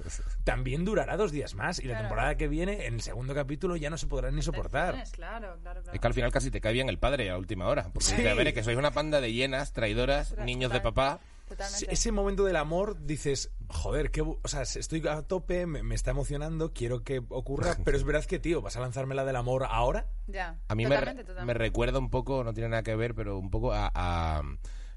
también 0.45 0.85
durará 0.85 1.17
dos 1.17 1.33
días 1.33 1.53
más. 1.55 1.79
Y 1.79 1.83
la 1.83 1.95
Claro. 1.95 2.03
temporada 2.07 2.37
que 2.37 2.47
viene, 2.47 2.85
en 2.85 2.93
el 2.95 3.01
segundo 3.01 3.33
capítulo, 3.33 3.75
ya 3.75 3.89
no 3.89 3.97
se 3.97 4.07
podrán 4.07 4.35
ni 4.35 4.41
soportar. 4.41 5.03
Claro, 5.11 5.57
claro, 5.61 5.81
claro. 5.81 5.91
Es 5.93 5.99
que 5.99 6.07
al 6.07 6.13
final 6.13 6.31
casi 6.31 6.44
te 6.51 6.61
cae 6.61 6.73
bien 6.73 6.89
el 6.89 6.97
padre 6.99 7.29
a 7.29 7.37
última 7.37 7.67
hora. 7.67 7.89
Porque 7.93 8.05
Sí. 8.09 8.15
dice, 8.15 8.29
a 8.29 8.33
ver, 8.33 8.47
es 8.47 8.53
que 8.53 8.63
sois 8.63 8.77
una 8.77 8.91
panda 8.91 9.21
de 9.21 9.31
llenas, 9.33 9.73
traidoras, 9.73 10.29
Total, 10.29 10.45
niños 10.45 10.71
de 10.71 10.81
papá. 10.81 11.19
Totalmente. 11.47 11.93
Ese 11.93 12.11
momento 12.11 12.43
del 12.43 12.55
amor, 12.55 13.05
dices, 13.05 13.51
joder, 13.69 14.09
qué, 14.09 14.23
bu- 14.23 14.39
o 14.41 14.47
sea, 14.47 14.63
estoy 14.63 15.07
a 15.07 15.21
tope, 15.21 15.67
me, 15.67 15.83
me 15.83 15.93
está 15.93 16.09
emocionando, 16.09 16.73
quiero 16.73 17.03
que 17.03 17.21
ocurra, 17.29 17.77
pero 17.85 17.95
es 17.97 18.03
verdad 18.03 18.25
que, 18.25 18.39
tío, 18.39 18.61
¿vas 18.63 18.75
a 18.77 18.79
lanzarme 18.79 19.13
la 19.13 19.25
del 19.25 19.35
amor 19.35 19.67
ahora? 19.69 20.07
Ya. 20.25 20.57
A 20.67 20.73
mí 20.73 20.85
me, 20.85 20.89
totalmente, 20.95 21.21
me 21.23 21.27
totalmente. 21.27 21.59
recuerda 21.59 21.99
un 21.99 22.09
poco, 22.09 22.43
no 22.43 22.53
tiene 22.53 22.69
nada 22.69 22.81
que 22.81 22.95
ver, 22.95 23.13
pero 23.13 23.37
un 23.37 23.51
poco 23.51 23.73
a... 23.73 23.91
a- 23.93 24.41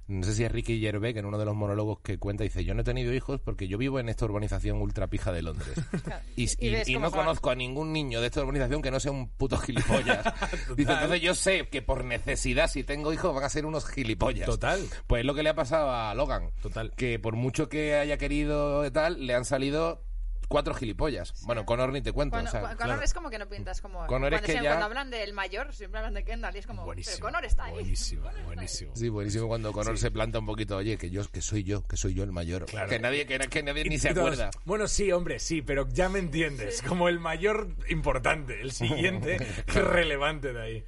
no 0.09 0.25
sé 0.25 0.35
si 0.35 0.43
es 0.45 0.51
Ricky 0.51 0.81
Gervais, 0.81 1.13
que 1.15 1.21
en 1.21 1.27
uno 1.27 1.39
de 1.39 1.45
los 1.45 1.55
monólogos 1.55 2.01
que 2.01 2.19
cuenta 2.19 2.43
dice, 2.45 2.65
yo 2.65 2.75
no 2.75 2.81
he 2.81 2.85
tenido 2.85 3.13
hijos 3.15 3.41
porque 3.41 3.69
yo 3.69 3.79
vivo 3.79 4.01
en 4.01 4.09
esta 4.09 4.25
urbanización 4.25 4.81
ultra 4.81 5.07
pija 5.07 5.33
de 5.33 5.43
Londres. 5.43 5.75
Y, 6.37 6.45
Y 6.45 6.69
y- 6.69 6.71
ves 6.71 6.89
y 6.89 6.95
cómo 6.95 7.07
no 7.07 7.11
son. 7.11 7.19
conozco 7.21 7.51
a 7.51 7.55
ningún 7.55 7.93
niño 7.93 8.21
de 8.21 8.27
esta 8.29 8.41
urbanización 8.41 8.81
que 8.83 8.91
no 8.91 9.01
sea 9.01 9.13
un 9.13 9.29
puto 9.29 9.57
gilipollas. 9.59 10.25
Dice, 10.77 10.93
entonces 10.93 11.21
yo 11.21 11.35
sé 11.35 11.69
que 11.69 11.83
por 11.83 12.05
necesidad, 12.05 12.69
si 12.69 12.85
tengo 12.85 13.13
hijos, 13.13 13.35
van 13.35 13.45
a 13.45 13.49
ser 13.49 13.67
unos 13.67 13.87
gilipollas. 13.89 14.47
Total. 14.47 14.81
Pues 15.07 15.21
es 15.21 15.27
lo 15.27 15.35
que 15.35 15.43
le 15.43 15.51
ha 15.51 15.55
pasado 15.55 15.91
a 15.91 16.15
Logan. 16.15 16.51
Total. 16.63 16.93
Que 16.97 17.19
por 17.19 17.37
mucho 17.37 17.69
que 17.69 17.95
haya 17.97 18.17
querido 18.19 18.87
y 18.87 18.91
tal, 18.91 19.27
le 19.27 19.35
han 19.35 19.45
salido 19.45 20.03
cuatro 20.49 20.75
gilipollas. 20.75 21.33
Bueno, 21.47 21.65
Connor 21.65 21.93
ni 21.93 22.01
te 22.03 22.13
cuento. 22.13 22.33
Cuando- 22.35 22.49
o 22.49 22.53
sea, 22.53 22.61
cu- 22.61 22.67
Connor 22.69 22.79
claro. 22.87 23.03
es 23.03 23.15
como 23.15 23.31
que 23.31 23.39
no 23.39 23.49
pintas 23.49 23.81
como. 23.81 24.07
Connor 24.07 24.35
es 24.35 24.41
cuando, 24.41 24.47
que 24.59 24.65
ya- 24.65 24.71
cuando 24.71 24.87
hablan 24.87 25.11
del 25.11 25.33
mayor, 25.35 25.73
siempre 25.75 25.99
hablan 25.99 26.15
de 26.15 26.25
Kendall 26.25 26.57
y 26.57 26.59
es 26.59 26.67
como. 26.67 26.85
Buenísimo. 26.85 27.17
Pero 27.17 27.27
Connor 27.27 27.45
está 27.45 27.65
ahí. 27.65 27.73
Buenísimo, 27.75 28.23
Connor 28.25 28.37
está 28.39 28.49
ahí. 28.51 28.55
buenísimo. 28.57 28.93
Sí, 28.97 29.09
buenísimo 29.09 29.49
cuando 29.49 29.73
Connor 29.73 29.99
se 29.99 30.11
planta 30.11 30.39
un 30.39 30.47
poquito, 30.47 30.77
oye, 30.77 30.97
que 30.99 31.11
yo 31.11 31.23
que 31.31 31.41
soy 31.43 31.63
yo, 31.65 31.87
que 31.87 31.97
soy 31.97 32.15
yo 32.15 32.25
el 32.25 32.33
mayor. 32.33 32.67
Claro. 32.67 32.89
Que 32.89 32.99
nadie, 32.99 33.27
que, 33.27 33.39
que 33.39 33.63
nadie 33.63 33.85
ni 33.85 33.99
se 33.99 34.15
todos, 34.15 34.33
acuerda. 34.33 34.51
Bueno, 34.65 34.89
sí, 34.89 35.13
hombre, 35.13 35.39
sí, 35.39 35.63
pero 35.63 35.89
ya 35.89 36.09
me 36.09 36.19
entiendes. 36.19 36.83
Como 36.83 37.09
el 37.09 37.21
mayor 37.21 37.69
importante, 37.89 38.61
el 38.61 38.73
siguiente 38.73 39.37
relevante 39.67 40.53
de 40.53 40.63
ahí. 40.63 40.85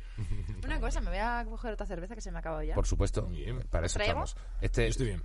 Una 0.71 0.81
cosa, 0.81 1.01
me 1.01 1.09
voy 1.11 1.19
a 1.19 1.45
coger 1.49 1.73
otra 1.73 1.87
cerveza 1.87 2.15
que 2.15 2.21
se 2.21 2.31
me 2.31 2.39
ha 2.39 2.41
acabado 2.41 2.63
ya. 2.63 2.75
Por 2.75 2.87
supuesto, 2.87 3.27
bien. 3.27 3.61
para 3.71 3.87
eso 3.87 3.95
¿Traigo? 3.95 4.25
estamos. 4.25 4.37
Este, 4.61 4.83
Yo 4.85 4.89
estoy 4.89 5.07
bien. 5.07 5.21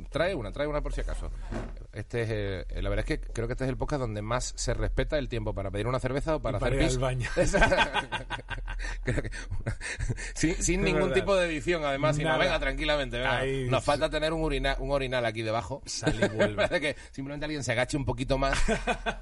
mm, 0.00 0.04
trae 0.10 0.34
una, 0.34 0.52
trae 0.52 0.66
una 0.66 0.80
por 0.82 0.92
si 0.92 1.00
acaso. 1.00 1.30
Este 1.92 2.22
es, 2.22 2.28
eh, 2.30 2.82
la 2.82 2.88
verdad 2.90 3.06
es 3.08 3.18
que 3.18 3.20
creo 3.32 3.46
que 3.46 3.52
este 3.54 3.64
es 3.64 3.70
el 3.70 3.76
podcast 3.76 4.00
donde 4.00 4.22
más 4.22 4.52
se 4.56 4.74
respeta 4.74 5.18
el 5.18 5.28
tiempo 5.28 5.54
para 5.54 5.70
pedir 5.70 5.86
una 5.86 5.98
cerveza 5.98 6.36
o 6.36 6.40
para 6.42 6.58
Y 6.58 6.60
para 6.60 6.76
hacer 6.76 6.82
ir 6.82 6.88
pis. 6.88 6.96
al 6.96 7.00
baño. 7.02 7.28
Creo 9.04 9.22
que- 9.22 9.30
sin 10.34 10.54
sin 10.62 10.82
ningún 10.82 11.02
verdad. 11.08 11.14
tipo 11.14 11.36
de 11.36 11.46
edición, 11.46 11.84
además, 11.84 12.16
sino 12.16 12.36
venga 12.38 12.58
tranquilamente. 12.58 13.18
venga. 13.18 13.38
Ahí- 13.38 13.68
Nos 13.68 13.84
falta 13.84 14.10
tener 14.10 14.32
un, 14.32 14.42
orina- 14.42 14.76
un 14.78 14.90
orinal 14.90 15.24
aquí 15.24 15.42
debajo. 15.42 15.82
Sale 15.86 16.26
y 16.26 16.36
vuelve. 16.36 16.56
Parece 16.68 16.80
que 16.80 16.96
simplemente 17.10 17.44
alguien 17.46 17.62
se 17.64 17.72
agache 17.72 17.96
un 17.96 18.04
poquito 18.04 18.38
más 18.38 18.58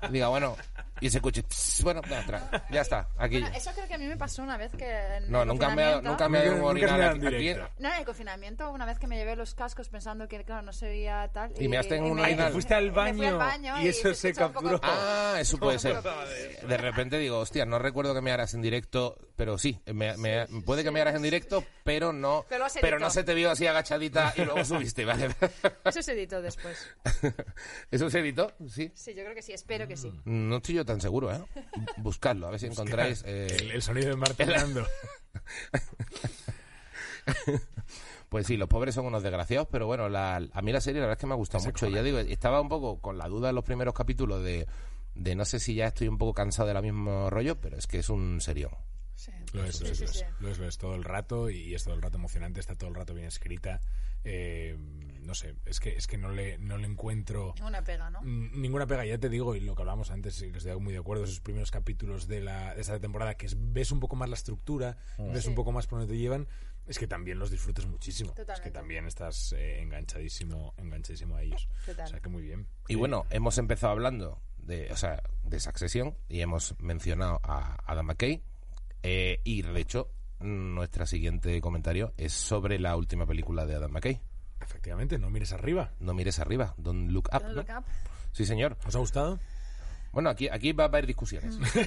y 0.08 0.12
diga, 0.12 0.28
bueno, 0.28 0.56
y 1.00 1.06
ese 1.06 1.20
coche, 1.20 1.42
tss, 1.42 1.82
bueno, 1.82 2.02
ya, 2.08 2.24
tra- 2.26 2.64
ya 2.70 2.80
está, 2.80 3.08
aquí. 3.18 3.40
Bueno, 3.40 3.56
eso 3.56 3.70
creo 3.74 3.86
que 3.88 3.94
a 3.94 3.98
mí 3.98 4.06
me 4.06 4.16
pasó 4.16 4.42
una 4.42 4.56
vez 4.56 4.70
que 4.76 4.88
en 5.16 5.30
No, 5.30 5.42
el 5.42 5.48
nunca 5.48 5.70
me, 5.74 6.00
nunca 6.02 6.28
me 6.28 6.48
un 6.50 6.56
me 6.58 6.62
orinal 6.64 6.98
da 7.00 7.10
aquí, 7.10 7.20
en 7.20 7.26
aquí. 7.26 7.36
directo. 7.36 7.70
No, 7.78 7.88
en 7.92 7.98
el 7.98 8.04
confinamiento, 8.04 8.70
una 8.70 8.86
vez 8.86 8.98
que 8.98 9.06
me 9.06 9.16
llevé 9.16 9.36
los 9.36 9.54
cascos 9.54 9.88
pensando 9.88 10.28
que, 10.28 10.44
claro, 10.44 10.62
no 10.62 10.72
se 10.72 10.86
veía 10.88 11.28
tal. 11.32 11.52
Y 11.58 11.68
measte 11.68 11.96
en 11.96 12.04
un 12.04 12.14
me- 12.16 12.22
orinal. 12.22 12.46
Te 12.48 12.52
fuiste 12.52 12.74
al 12.74 12.92
me 12.92 13.12
fui 13.14 13.20
baño 13.26 13.38
baño 13.38 13.82
y 13.82 13.88
eso 13.88 14.14
se 14.14 14.28
un 14.28 14.34
capturó. 14.34 14.80
Ah, 14.82 15.36
eso 15.38 15.58
puede 15.58 15.78
ser. 15.78 15.96
De 16.66 16.76
repente 16.76 17.18
digo, 17.18 17.38
hostia, 17.38 17.64
no 17.64 17.78
recuerdo 17.78 18.14
que 18.14 18.20
me 18.20 18.32
haras 18.32 18.54
en 18.54 18.62
directo, 18.62 19.16
pero 19.36 19.58
sí, 19.58 19.80
me, 19.86 20.16
me- 20.16 20.46
puede 20.64 20.84
que 20.84 20.90
me 20.90 21.00
haras 21.00 21.14
en 21.14 21.22
directo, 21.22 21.64
pero 21.84 22.12
no, 22.12 22.44
Pero 22.48 22.66
has 22.66 22.74
no 23.00 23.10
se 23.10 23.24
te 23.24 23.34
vio 23.34 23.50
así 23.50 23.66
agachadita 23.66 24.32
y 24.36 24.42
luego 24.44 24.64
subiste, 24.64 25.04
¿vale? 25.04 25.30
Eso 25.84 26.02
se 26.02 26.12
editó 26.12 26.40
después. 26.42 26.88
¿Eso 27.90 28.10
se 28.10 28.20
editó? 28.20 28.52
Sí. 28.68 28.90
Sí, 28.94 29.14
yo 29.14 29.22
creo 29.22 29.34
que 29.34 29.42
sí, 29.42 29.52
espero 29.52 29.86
que 29.88 29.96
sí. 29.96 30.12
No 30.24 30.56
estoy 30.56 30.74
yo 30.76 30.84
tan 30.90 31.00
seguro, 31.00 31.32
¿eh? 31.34 31.40
Buscadlo, 31.98 32.46
a 32.46 32.50
ver 32.50 32.60
si 32.60 32.66
encontráis... 32.66 33.22
eh, 33.26 33.46
El, 33.60 33.70
el 33.72 33.82
sonido 33.82 34.10
de 34.10 34.16
Marta 34.16 34.34
Fernando. 34.44 34.86
Pues 38.28 38.46
sí, 38.46 38.56
los 38.56 38.68
pobres 38.68 38.94
son 38.94 39.06
unos 39.06 39.22
desgraciados, 39.24 39.66
pero 39.70 39.86
bueno, 39.86 40.08
la- 40.08 40.36
a 40.52 40.62
mí 40.62 40.72
la 40.72 40.80
serie 40.80 41.00
la 41.00 41.06
verdad 41.08 41.18
es 41.18 41.20
que 41.20 41.26
me 41.26 41.32
ha 41.32 41.36
gustado 41.36 41.64
mucho. 41.64 41.88
Y 41.88 41.92
ya 41.92 42.02
digo, 42.02 42.18
estaba 42.18 42.60
un 42.60 42.68
poco 42.68 43.00
con 43.00 43.18
la 43.18 43.26
duda 43.28 43.48
en 43.48 43.56
los 43.56 43.64
primeros 43.64 43.92
capítulos 43.92 44.44
de, 44.44 44.68
de 45.16 45.34
no 45.34 45.44
sé 45.44 45.58
si 45.58 45.74
ya 45.74 45.86
estoy 45.88 46.06
un 46.06 46.16
poco 46.18 46.32
cansado 46.32 46.68
del 46.68 46.80
mismo 46.82 47.28
rollo, 47.28 47.60
pero 47.60 47.76
es 47.76 47.86
que 47.88 47.98
es 47.98 48.08
un 48.08 48.40
serión. 48.40 48.70
Sí. 49.16 49.32
Lo 49.52 49.64
es, 49.64 49.80
lo 49.80 49.86
Sí, 49.88 49.92
es, 49.92 49.98
sí, 49.98 50.04
lo 50.04 50.10
es. 50.10 50.24
Lo 50.40 50.48
es, 50.50 50.58
lo 50.58 50.68
es 50.68 50.78
todo 50.78 50.94
el 50.94 51.02
rato 51.04 51.50
y 51.50 51.74
es 51.74 51.82
todo 51.84 51.94
el 51.94 52.02
rato 52.02 52.18
emocionante, 52.18 52.60
está 52.60 52.76
todo 52.76 52.88
el 52.88 52.94
rato 52.94 53.14
bien 53.14 53.26
escrita. 53.26 53.80
Eh, 54.22 54.76
no 55.22 55.34
sé, 55.34 55.54
es 55.66 55.80
que, 55.80 55.96
es 55.96 56.06
que 56.06 56.18
no, 56.18 56.30
le, 56.30 56.58
no 56.58 56.76
le 56.78 56.86
encuentro 56.86 57.54
Una 57.64 57.82
pega, 57.82 58.10
¿no? 58.10 58.20
mm, 58.22 58.60
ninguna 58.60 58.86
pega. 58.86 59.04
Ya 59.04 59.18
te 59.18 59.28
digo, 59.28 59.54
y 59.54 59.60
lo 59.60 59.74
que 59.74 59.82
hablábamos 59.82 60.10
antes, 60.10 60.40
y 60.42 60.50
que 60.52 60.58
estoy 60.58 60.78
muy 60.80 60.92
de 60.92 60.98
acuerdo, 61.00 61.24
esos 61.24 61.40
primeros 61.40 61.70
capítulos 61.70 62.26
de, 62.28 62.40
la, 62.40 62.74
de 62.74 62.80
esta 62.80 62.98
temporada, 63.00 63.34
que 63.36 63.46
es- 63.46 63.56
ves 63.58 63.92
un 63.92 64.00
poco 64.00 64.16
más 64.16 64.28
la 64.28 64.36
estructura, 64.36 64.96
ves 65.18 65.42
Sí. 65.44 65.48
un 65.48 65.54
poco 65.54 65.72
más 65.72 65.86
por 65.86 65.98
dónde 66.00 66.12
te 66.14 66.18
llevan, 66.18 66.46
es 66.86 66.98
que 66.98 67.06
también 67.06 67.38
los 67.38 67.50
disfrutas 67.50 67.86
muchísimo. 67.86 68.34
Es 68.36 68.60
que 68.60 68.70
también 68.70 69.06
estás 69.06 69.52
eh, 69.52 69.80
enganchadísimo, 69.82 70.74
enganchadísimo 70.76 71.36
a 71.36 71.42
ellos. 71.42 71.68
Total. 71.86 72.06
O 72.06 72.08
sea 72.08 72.20
que 72.20 72.28
muy 72.28 72.42
bien. 72.42 72.66
Y 72.88 72.96
bueno, 72.96 73.26
hemos 73.30 73.58
empezado 73.58 73.92
hablando 73.92 74.40
de, 74.58 74.90
o 74.92 74.96
sea, 74.96 75.22
de 75.44 75.60
Succession 75.60 76.16
y 76.28 76.40
hemos 76.40 76.74
mencionado 76.80 77.40
a 77.44 77.76
Adam 77.86 78.06
McKay. 78.06 78.42
eh, 79.02 79.40
y 79.44 79.62
de 79.62 79.80
hecho, 79.80 80.10
nuestro 80.40 81.06
siguiente 81.06 81.60
comentario 81.60 82.12
es 82.16 82.32
sobre 82.32 82.78
la 82.78 82.96
última 82.96 83.26
película 83.26 83.66
de 83.66 83.74
Adam 83.76 83.92
McKay. 83.92 84.20
Efectivamente, 84.60 85.18
no 85.18 85.30
mires 85.30 85.52
arriba. 85.52 85.92
No 86.00 86.14
mires 86.14 86.38
arriba, 86.38 86.74
Don't 86.76 87.10
Look 87.10 87.28
Up. 87.34 87.42
Don't 87.42 87.54
¿no? 87.56 87.62
look 87.62 87.70
up. 87.78 87.84
Sí, 88.32 88.44
señor. 88.46 88.76
¿Os 88.86 88.94
ha 88.94 88.98
gustado? 88.98 89.38
Bueno, 90.12 90.28
aquí, 90.30 90.48
aquí 90.48 90.72
va 90.72 90.84
a 90.84 90.86
haber 90.88 91.06
discusiones. 91.06 91.56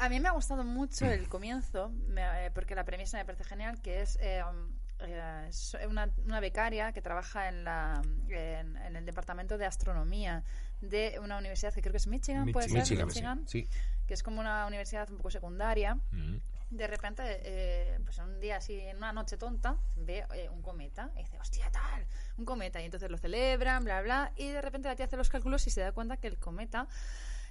A 0.00 0.08
mí 0.08 0.18
me 0.20 0.28
ha 0.28 0.32
gustado 0.32 0.64
mucho 0.64 1.06
el 1.06 1.28
comienzo, 1.28 1.90
me- 2.08 2.46
eh, 2.46 2.50
porque 2.52 2.74
la 2.74 2.84
premisa 2.84 3.18
me 3.18 3.24
parece 3.24 3.44
genial, 3.44 3.80
que 3.82 4.02
es, 4.02 4.18
eh, 4.20 4.42
eh, 5.00 5.50
una, 5.88 6.10
una 6.24 6.40
becaria 6.40 6.92
que 6.92 7.02
trabaja 7.02 7.48
en, 7.48 7.64
la, 7.64 8.02
en, 8.28 8.76
en 8.76 8.96
el 8.96 9.04
departamento 9.04 9.58
de 9.58 9.66
astronomía 9.66 10.42
de 10.80 11.18
una 11.22 11.38
universidad 11.38 11.72
que 11.72 11.80
creo 11.82 11.92
que 11.92 11.98
es 11.98 12.06
Michigan, 12.08 12.50
puede 12.52 12.68
ser, 12.68 12.78
Michigan, 12.80 13.06
Michigan, 13.08 13.44
sí. 13.48 13.68
que 14.06 14.14
es 14.14 14.22
como 14.22 14.40
una 14.40 14.66
universidad 14.66 15.08
un 15.10 15.16
poco 15.18 15.30
secundaria. 15.30 15.94
Mm. 16.10 16.36
De 16.72 16.86
repente, 16.86 17.22
eh, 17.26 17.98
pues 18.02 18.16
un 18.16 18.40
día 18.40 18.56
así, 18.56 18.80
en 18.80 18.96
una 18.96 19.12
noche 19.12 19.36
tonta, 19.36 19.76
ve 19.94 20.24
eh, 20.34 20.48
un 20.48 20.62
cometa 20.62 21.10
y 21.14 21.18
dice, 21.18 21.38
hostia, 21.38 21.70
tal, 21.70 22.06
un 22.38 22.46
cometa. 22.46 22.80
Y 22.80 22.86
entonces 22.86 23.10
lo 23.10 23.18
celebran, 23.18 23.84
bla, 23.84 24.00
bla. 24.00 24.32
Y 24.36 24.48
de 24.48 24.62
repente 24.62 24.88
la 24.88 24.96
tía 24.96 25.04
hace 25.04 25.18
los 25.18 25.28
cálculos 25.28 25.66
y 25.66 25.70
se 25.70 25.82
da 25.82 25.92
cuenta 25.92 26.16
que 26.16 26.28
el 26.28 26.38
cometa, 26.38 26.88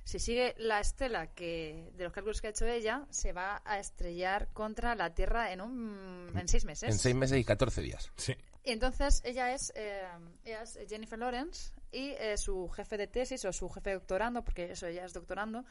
si 0.03 0.17
sigue 0.17 0.55
la 0.57 0.79
estela 0.79 1.27
que 1.27 1.91
de 1.93 2.03
los 2.03 2.13
cálculos 2.13 2.41
que 2.41 2.47
ha 2.47 2.49
hecho 2.49 2.65
ella, 2.65 3.05
se 3.11 3.31
va 3.31 3.61
a 3.63 3.77
estrellar 3.77 4.47
contra 4.53 4.95
la 4.95 5.13
Tierra 5.13 5.51
en, 5.51 5.61
un, 5.61 6.31
en 6.35 6.47
seis 6.47 6.65
meses. 6.65 6.89
En 6.89 6.97
seis 6.97 7.15
meses 7.15 7.37
y 7.37 7.43
14 7.43 7.81
días. 7.83 8.11
Sí. 8.15 8.35
Y 8.63 8.71
entonces 8.71 9.21
ella 9.23 9.53
es, 9.53 9.71
eh, 9.75 10.01
ella 10.45 10.63
es 10.63 10.79
Jennifer 10.89 11.19
Lawrence 11.19 11.73
y 11.91 12.09
eh, 12.11 12.37
su 12.37 12.69
jefe 12.69 12.97
de 12.97 13.07
tesis 13.07 13.45
o 13.45 13.53
su 13.53 13.69
jefe 13.69 13.91
de 13.91 13.95
doctorando, 13.97 14.43
porque 14.43 14.71
eso 14.71 14.87
ella 14.87 15.05
es 15.05 15.13
doctorando, 15.13 15.63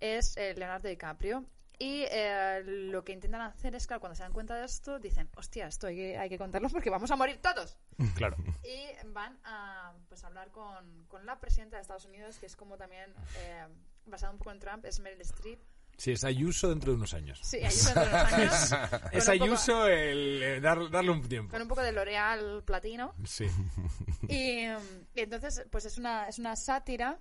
es 0.00 0.36
eh, 0.36 0.54
Leonardo 0.56 0.88
DiCaprio. 0.88 1.44
Y 1.78 2.04
eh, 2.10 2.62
lo 2.64 3.04
que 3.04 3.12
intentan 3.12 3.42
hacer 3.42 3.74
es, 3.74 3.86
claro, 3.86 4.00
cuando 4.00 4.14
se 4.16 4.22
dan 4.22 4.32
cuenta 4.32 4.54
de 4.56 4.64
esto, 4.64 4.98
dicen, 4.98 5.28
hostia, 5.36 5.66
esto 5.66 5.88
hay 5.88 5.96
que, 5.96 6.16
hay 6.18 6.28
que 6.30 6.38
contarlo 6.38 6.70
porque 6.70 6.88
vamos 6.88 7.10
a 7.10 7.16
morir 7.16 7.38
todos. 7.42 7.76
Claro. 8.14 8.36
Y 8.64 8.86
van 9.08 9.38
a 9.44 9.92
pues, 10.08 10.24
hablar 10.24 10.50
con, 10.50 11.04
con 11.06 11.26
la 11.26 11.38
presidenta 11.38 11.76
de 11.76 11.82
Estados 11.82 12.06
Unidos, 12.06 12.38
que 12.38 12.46
es 12.46 12.56
como 12.56 12.76
también, 12.78 13.12
eh, 13.40 13.66
basado 14.06 14.32
un 14.32 14.38
poco 14.38 14.52
en 14.52 14.58
Trump, 14.60 14.84
es 14.86 15.00
Meryl 15.00 15.20
Streep. 15.20 15.60
Sí, 15.98 16.12
es 16.12 16.24
Ayuso 16.24 16.68
dentro 16.70 16.92
de 16.92 16.96
unos 16.98 17.14
años. 17.14 17.40
Sí, 17.42 17.56
ahí 17.56 17.74
dentro 17.74 18.02
de 18.04 18.08
unos 18.08 18.32
años. 18.32 18.52
Es 19.12 19.24
poco- 19.24 19.30
Ayuso 19.44 19.86
el 19.88 20.42
eh, 20.42 20.60
dar- 20.60 20.90
darle 20.90 21.10
un 21.10 21.26
tiempo. 21.28 21.50
Con 21.50 21.62
un 21.62 21.68
poco 21.68 21.82
de 21.82 21.92
L'Oreal 21.92 22.62
platino. 22.64 23.14
Sí. 23.24 23.46
Y, 24.28 24.66
mm, 24.66 25.06
y 25.14 25.20
entonces, 25.20 25.64
pues 25.70 25.84
es 25.86 25.96
una, 25.98 26.28
es 26.28 26.38
una 26.38 26.54
sátira 26.56 27.18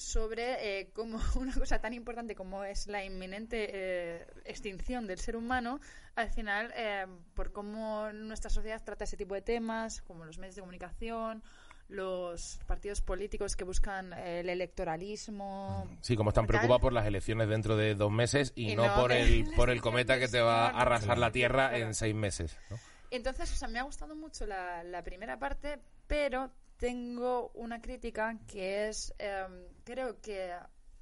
sobre 0.00 0.80
eh, 0.80 0.90
cómo 0.92 1.18
una 1.36 1.54
cosa 1.54 1.80
tan 1.80 1.92
importante 1.92 2.34
como 2.34 2.64
es 2.64 2.86
la 2.86 3.04
inminente 3.04 3.70
eh, 3.72 4.26
extinción 4.44 5.06
del 5.06 5.18
ser 5.18 5.36
humano, 5.36 5.80
al 6.16 6.30
final, 6.30 6.72
eh, 6.76 7.06
por 7.34 7.52
cómo 7.52 8.12
nuestra 8.12 8.50
sociedad 8.50 8.82
trata 8.84 9.04
ese 9.04 9.16
tipo 9.16 9.34
de 9.34 9.42
temas, 9.42 10.02
como 10.02 10.24
los 10.24 10.38
medios 10.38 10.56
de 10.56 10.62
comunicación, 10.62 11.42
los 11.90 12.60
partidos 12.66 13.00
políticos 13.00 13.56
que 13.56 13.64
buscan 13.64 14.12
eh, 14.12 14.40
el 14.40 14.48
electoralismo. 14.48 15.88
Sí, 16.00 16.16
como 16.16 16.30
están 16.30 16.46
preocupados 16.46 16.80
por 16.80 16.92
las 16.92 17.06
elecciones 17.06 17.48
dentro 17.48 17.76
de 17.76 17.94
dos 17.94 18.12
meses 18.12 18.52
y, 18.54 18.72
Y 18.72 18.76
no, 18.76 18.86
no 18.86 18.94
por 18.94 19.12
el 19.12 19.44
por 19.56 19.70
el 19.70 19.80
cometa 19.80 20.18
que 20.18 20.28
te 20.28 20.40
va 20.40 20.68
a 20.68 20.80
arrasar 20.80 21.18
la 21.18 21.32
Tierra 21.32 21.76
en 21.76 21.94
seis 21.94 22.14
meses. 22.14 22.56
¿no? 22.70 22.76
Entonces, 23.10 23.52
o 23.52 23.56
sea, 23.56 23.68
me 23.68 23.80
ha 23.80 23.82
gustado 23.82 24.14
mucho 24.14 24.46
la, 24.46 24.84
la 24.84 25.02
primera 25.02 25.38
parte, 25.38 25.80
pero 26.06 26.52
tengo 26.80 27.50
una 27.54 27.80
crítica 27.80 28.36
que 28.48 28.88
es, 28.88 29.14
em, 29.18 29.66
creo 29.84 30.20
que, 30.20 30.50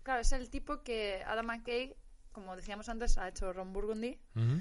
claro, 0.03 0.21
es 0.21 0.33
el 0.33 0.51
tipo 0.51 0.83
que 0.83 1.23
Adam 1.27 1.47
McKay, 1.47 1.95
como 2.33 2.55
decíamos 2.57 2.89
antes, 2.89 3.17
ha 3.17 3.29
hecho 3.29 3.53
Ron 3.53 3.73
Burgundy 3.73 4.19
Ujú. 4.35 4.61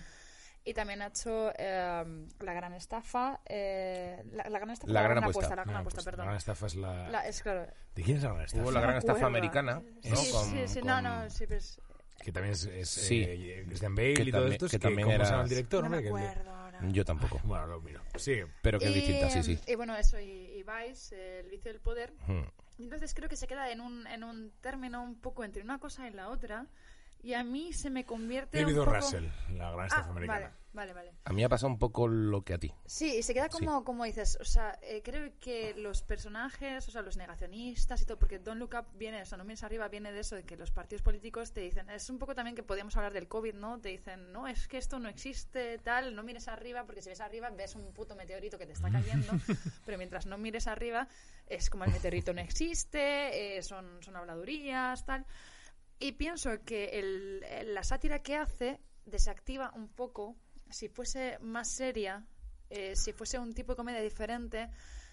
y 0.63 0.74
también 0.74 1.01
ha 1.01 1.07
hecho 1.07 1.51
em, 1.57 2.30
La 2.39 2.53
Gran 2.53 2.74
Estafa, 2.74 3.41
eh, 3.45 4.24
la, 4.32 4.47
la 4.49 4.59
Gran 4.59 4.70
Estafa, 4.72 4.93
La 4.93 4.99
o 5.01 5.03
Gran 5.03 5.15
Gran 5.18 5.30
Apuesta. 5.32 5.55
La 5.55 5.63
Gran 5.63 5.74
No, 5.74 5.80
Apuesta, 5.80 5.95
pues, 5.97 6.05
La 6.05 6.11
perdón. 6.11 6.26
gran 6.28 6.38
estafa 6.38 6.65
es 6.68 6.76
la... 6.76 7.09
La- 7.09 7.28
es 7.28 7.41
claro. 7.41 7.68
¿De 7.95 8.03
quién 8.03 8.18
es 8.18 8.24
la 8.24 8.30
gran 8.30 8.45
estafa? 8.45 8.63
Hubo 8.63 8.72
la 8.72 8.82
gran 8.82 8.95
estafa 8.97 9.11
acuerdo. 9.18 9.28
americana, 9.28 9.82
Sí, 10.03 10.09
¿no? 10.11 10.15
sí, 10.18 10.32
Con- 10.32 10.68
sí, 10.68 10.80
con- 10.82 10.88
no, 10.88 11.01
no, 11.01 11.30
sí, 11.32 11.45
pero 11.47 11.57
es- 11.57 11.82
Que 12.24 12.32
también 12.32 12.53
es, 12.53 12.63
es, 12.65 12.89
Sí. 12.89 13.24
eh, 13.28 13.63
Christian 13.68 13.95
Bale 13.95 14.13
Que 14.13 14.22
y 14.24 14.32
todo 14.32 14.41
también- 14.41 14.53
esto. 14.53 14.65
es 14.68 14.72
que 14.72 14.80
también 14.80 15.05
¿cómo 15.07 15.15
era- 15.15 15.26
se 15.26 15.32
llama 15.32 15.43
el 15.43 15.49
director? 15.49 15.84
no 15.84 15.89
me? 15.89 16.01
Que- 16.01 16.07
acuerdo. 16.09 16.66
Yo 16.91 17.05
tampoco. 17.05 17.39
Bueno, 17.43 17.67
lo 17.67 17.82
miro. 17.82 18.01
Sigue. 18.15 18.47
Pero 18.61 18.80
que 18.80 18.86
es 18.88 18.93
distinta, 18.93 19.30
sí, 19.30 19.43
sí. 19.43 19.59
Y 19.67 19.75
bueno, 19.75 19.95
eso, 19.95 20.19
y, 20.19 20.23
y 20.25 20.63
Vice, 20.63 21.39
el 21.39 21.49
vicio 21.49 21.71
del 21.71 21.82
poder. 21.82 22.13
Hmm. 22.28 22.43
Entonces 22.80 23.13
creo 23.13 23.30
que 23.30 23.36
se 23.36 23.47
queda 23.47 23.71
en 23.71 23.82
un, 23.82 24.05
en 24.07 24.23
un 24.23 24.51
término 24.61 25.01
un 25.03 25.15
poco 25.15 25.43
entre 25.43 25.63
una 25.63 25.80
cosa 25.80 26.07
y 26.07 26.11
la 26.11 26.30
otra. 26.30 26.67
Y 27.24 27.34
a 27.34 27.43
mí 27.43 27.74
se 27.74 27.89
me 27.89 28.05
convierte 28.05 28.59
David 28.61 28.78
un 28.80 28.86
poco... 28.86 28.95
Russell, 28.97 29.26
la 29.53 29.72
gran 29.72 29.82
Ah, 29.82 29.88
estafa 29.88 30.09
americana. 30.11 30.39
vale, 30.39 30.53
vale, 30.74 30.93
vale. 30.93 31.13
A 31.26 31.30
mí 31.32 31.38
me 31.38 31.45
ha 31.45 31.49
pasado 31.49 31.72
un 31.72 31.80
poco 31.80 32.07
lo 32.07 32.43
que 32.43 32.53
a 32.53 32.57
ti. 32.59 32.72
Sí, 32.86 33.18
y 33.18 33.24
se 33.24 33.34
queda 33.34 33.49
como, 33.49 33.84
como 33.84 34.05
dices, 34.05 34.38
o 34.39 34.45
sea, 34.45 34.78
eh, 34.82 35.01
creo 35.03 35.32
que 35.39 35.74
los 35.76 36.03
personajes, 36.03 36.88
o 36.88 36.91
sea, 36.91 37.01
los 37.01 37.18
negacionistas 37.18 38.01
y 38.01 38.05
todo, 38.05 38.18
porque 38.20 38.39
Don't 38.39 38.59
Look 38.59 38.76
Up 38.80 38.86
viene, 38.97 39.22
o 39.22 39.26
sea, 39.26 39.38
no 39.38 39.43
mires 39.43 39.63
arriba, 39.63 39.88
viene 39.88 40.11
de 40.11 40.20
eso, 40.20 40.36
de 40.36 40.43
que 40.43 40.55
los 40.55 40.72
partidos 40.72 41.01
políticos 41.01 41.51
te 41.51 41.61
dicen, 41.61 41.89
es 41.89 42.09
un 42.09 42.20
poco 42.20 42.36
también 42.36 42.55
que 42.55 42.63
podíamos 42.63 42.95
hablar 42.95 43.13
del 43.13 43.28
COVID, 43.28 43.55
¿no? 43.55 43.80
Te 43.80 43.89
dicen, 43.89 44.32
no, 44.32 44.47
es 44.47 44.68
que 44.68 44.78
esto 44.78 44.99
no 44.99 45.09
existe, 45.09 45.80
tal, 45.80 46.15
no 46.15 46.22
mires 46.24 46.47
arriba, 46.47 46.86
porque 46.86 47.01
si 47.01 47.09
ves 47.09 47.20
arriba 47.22 47.49
ves 47.49 47.76
un 47.76 47.91
puto 47.93 48.15
meteorito 48.15 48.57
que 48.59 48.68
te 48.68 48.74
está 48.74 48.89
cayendo, 48.91 49.34
pero 49.86 49.97
mientras 49.97 50.28
no 50.28 50.38
mires 50.38 50.68
arriba, 50.68 51.07
es 51.47 51.70
como 51.70 51.84
el 51.84 51.91
meteorito 51.91 52.32
no 52.34 52.41
existe, 52.41 53.57
eh, 53.57 53.63
son, 53.63 54.01
son 54.03 54.15
habladurías, 54.15 55.03
tal. 55.05 55.26
Y 56.00 56.12
pienso 56.14 56.50
que 56.64 57.00
el- 57.00 57.74
la 57.74 57.84
sátira 57.84 58.20
que 58.20 58.36
hace 58.36 58.80
desactiva 59.06 59.72
un 59.76 59.88
poco, 59.88 60.36
si 60.70 60.89
fuese 60.89 61.39
más 61.39 61.70
seria, 61.70 62.26
eh, 62.70 62.95
si 62.95 63.14
fuese 63.14 63.39
un 63.39 63.54
tipo 63.54 63.72
de 63.72 63.78
comedia 63.78 64.02
diferente, 64.02 64.70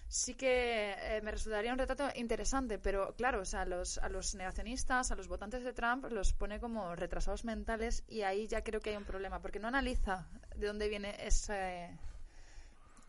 sí 0.07 0.35
que 0.35 0.93
eh, 0.97 1.21
me 1.23 1.31
resultaría 1.31 1.71
un 1.73 1.79
retrato 1.79 2.07
interesante, 2.15 2.77
pero 2.77 3.15
claro, 3.15 3.41
a 3.53 3.65
los, 3.65 3.97
a 3.97 4.09
los 4.09 4.35
negacionistas, 4.35 5.11
a 5.11 5.15
los 5.15 5.27
votantes 5.27 5.63
de 5.63 5.73
Trump, 5.73 6.05
los 6.11 6.33
pone 6.33 6.59
como 6.59 6.95
retrasados 6.95 7.45
mentales 7.45 8.03
y 8.07 8.21
ahí 8.21 8.47
ya 8.47 8.63
creo 8.63 8.79
que 8.81 8.91
hay 8.91 8.97
un 8.97 9.05
problema, 9.05 9.41
porque 9.41 9.59
no 9.59 9.67
analiza 9.69 10.27
de 10.55 10.67
dónde 10.67 10.89
viene 10.89 11.15
ese... 11.25 11.89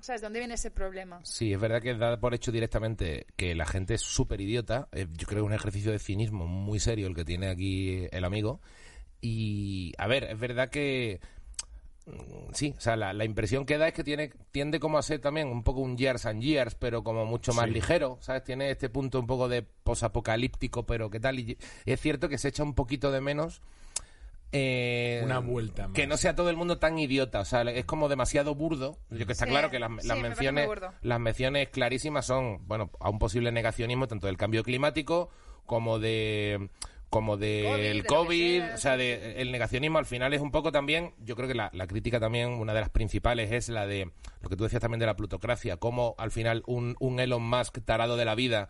¿Sabes? 0.01 0.21
¿De 0.21 0.27
dónde 0.27 0.39
viene 0.41 0.55
ese 0.55 0.71
problema? 0.71 1.21
Sí, 1.25 1.53
es 1.53 1.61
verdad 1.61 1.81
que 1.83 1.95
da 1.95 2.19
por 2.21 2.35
hecho 2.35 2.53
directamente 2.53 3.27
que 3.37 3.55
la 3.55 3.67
gente 3.67 3.95
es 3.95 4.03
súper 4.03 4.41
idiota. 4.41 4.89
Eh, 4.93 5.07
yo 5.13 5.27
creo 5.27 5.41
que 5.43 5.47
es 5.47 5.49
un 5.49 5.55
ejercicio 5.55 5.91
de 5.93 5.99
cinismo 5.99 6.47
muy 6.47 6.79
serio 6.81 7.07
el 7.07 7.15
que 7.15 7.25
tiene 7.25 7.49
aquí 7.49 8.07
el 8.13 8.25
amigo. 8.25 8.61
Y, 9.21 9.93
a 9.99 10.07
ver, 10.07 10.25
es 10.25 10.39
verdad 10.39 10.69
que 10.69 11.21
mm, 12.07 12.53
sí, 12.53 12.75
o 12.77 12.81
sea, 12.81 12.97
la, 12.97 13.13
la 13.15 13.25
impresión 13.25 13.65
que 13.65 13.79
da 13.79 13.89
es 13.89 13.95
que 13.95 14.05
tiene 14.05 14.31
tiende 14.53 14.79
como 14.79 14.99
a 14.99 15.03
ser 15.03 15.21
también 15.21 15.49
un 15.49 15.65
poco 15.65 15.81
un 15.81 15.97
years 15.97 16.27
and 16.27 16.43
years, 16.43 16.75
pero 16.77 17.03
como 17.03 17.25
mucho 17.25 17.53
más 17.55 17.65
Sí. 17.67 17.73
ligero, 17.73 18.19
¿sabes? 18.21 18.45
Tiene 18.45 18.71
este 18.71 18.89
punto 18.91 19.19
un 19.19 19.27
poco 19.27 19.49
de 19.49 19.63
posapocalíptico, 19.63 20.85
pero 20.87 21.11
qué 21.11 21.19
tal. 21.21 21.39
Y 21.41 21.57
es 21.87 22.01
cierto 22.01 22.29
que 22.29 22.39
se 22.39 22.49
echa 22.49 22.63
un 22.63 22.75
poquito 22.75 23.11
de 23.11 23.21
menos. 23.23 23.63
Eh, 24.57 25.21
Una 25.25 25.39
vuelta 25.39 25.89
Que 25.93 26.03
más. 26.03 26.09
no 26.11 26.17
sea 26.17 26.35
todo 26.35 26.51
el 26.51 26.57
mundo 26.57 26.79
tan 26.79 26.99
idiota, 26.99 27.41
o 27.41 27.45
sea, 27.45 27.63
es 27.63 27.85
como 27.85 28.09
demasiado 28.09 28.55
burdo. 28.55 28.99
Yo 29.11 29.27
que 29.27 29.33
está 29.33 29.45
Sí, 29.45 29.51
claro 29.51 29.71
que 29.71 29.79
las, 29.79 29.91
sí, 30.03 30.09
menciones 30.21 30.69
las 31.03 31.21
menciones 31.21 31.69
clarísimas 31.69 32.27
son, 32.27 32.67
bueno, 32.67 32.91
a 33.01 33.11
un 33.11 33.19
posible 33.19 33.53
negacionismo 33.53 34.09
tanto 34.09 34.27
del 34.27 34.37
cambio 34.37 34.63
climático 34.63 35.31
como 35.67 35.99
de 35.99 36.71
como 37.09 37.37
de 37.37 37.63
del 37.79 38.03
que 38.03 38.09
COVID, 38.09 38.75
o 38.75 38.79
sea, 38.79 38.97
de, 38.97 39.41
el 39.41 39.53
negacionismo 39.53 39.99
al 39.99 40.07
final 40.07 40.35
es 40.35 40.41
un 40.41 40.51
poco 40.51 40.73
también, 40.73 41.15
yo 41.21 41.37
creo 41.37 41.47
que 41.49 41.55
la, 41.55 41.71
la 41.73 41.87
crítica 41.87 42.19
también, 42.19 42.49
una 42.51 42.75
de 42.75 42.81
las 42.81 42.91
principales 42.91 43.53
es 43.53 43.69
la 43.69 43.87
de 43.87 44.11
lo 44.41 44.49
que 44.49 44.57
tú 44.57 44.65
decías 44.65 44.83
también 44.83 44.99
de 44.99 45.07
la 45.07 45.17
plutocracia, 45.17 45.77
cómo 45.77 46.15
al 46.19 46.31
final 46.33 46.63
un, 46.67 46.97
un 46.99 47.21
Elon 47.21 47.43
Musk 47.43 47.79
tarado 47.85 48.17
de 48.17 48.25
la 48.25 48.35
vida, 48.35 48.69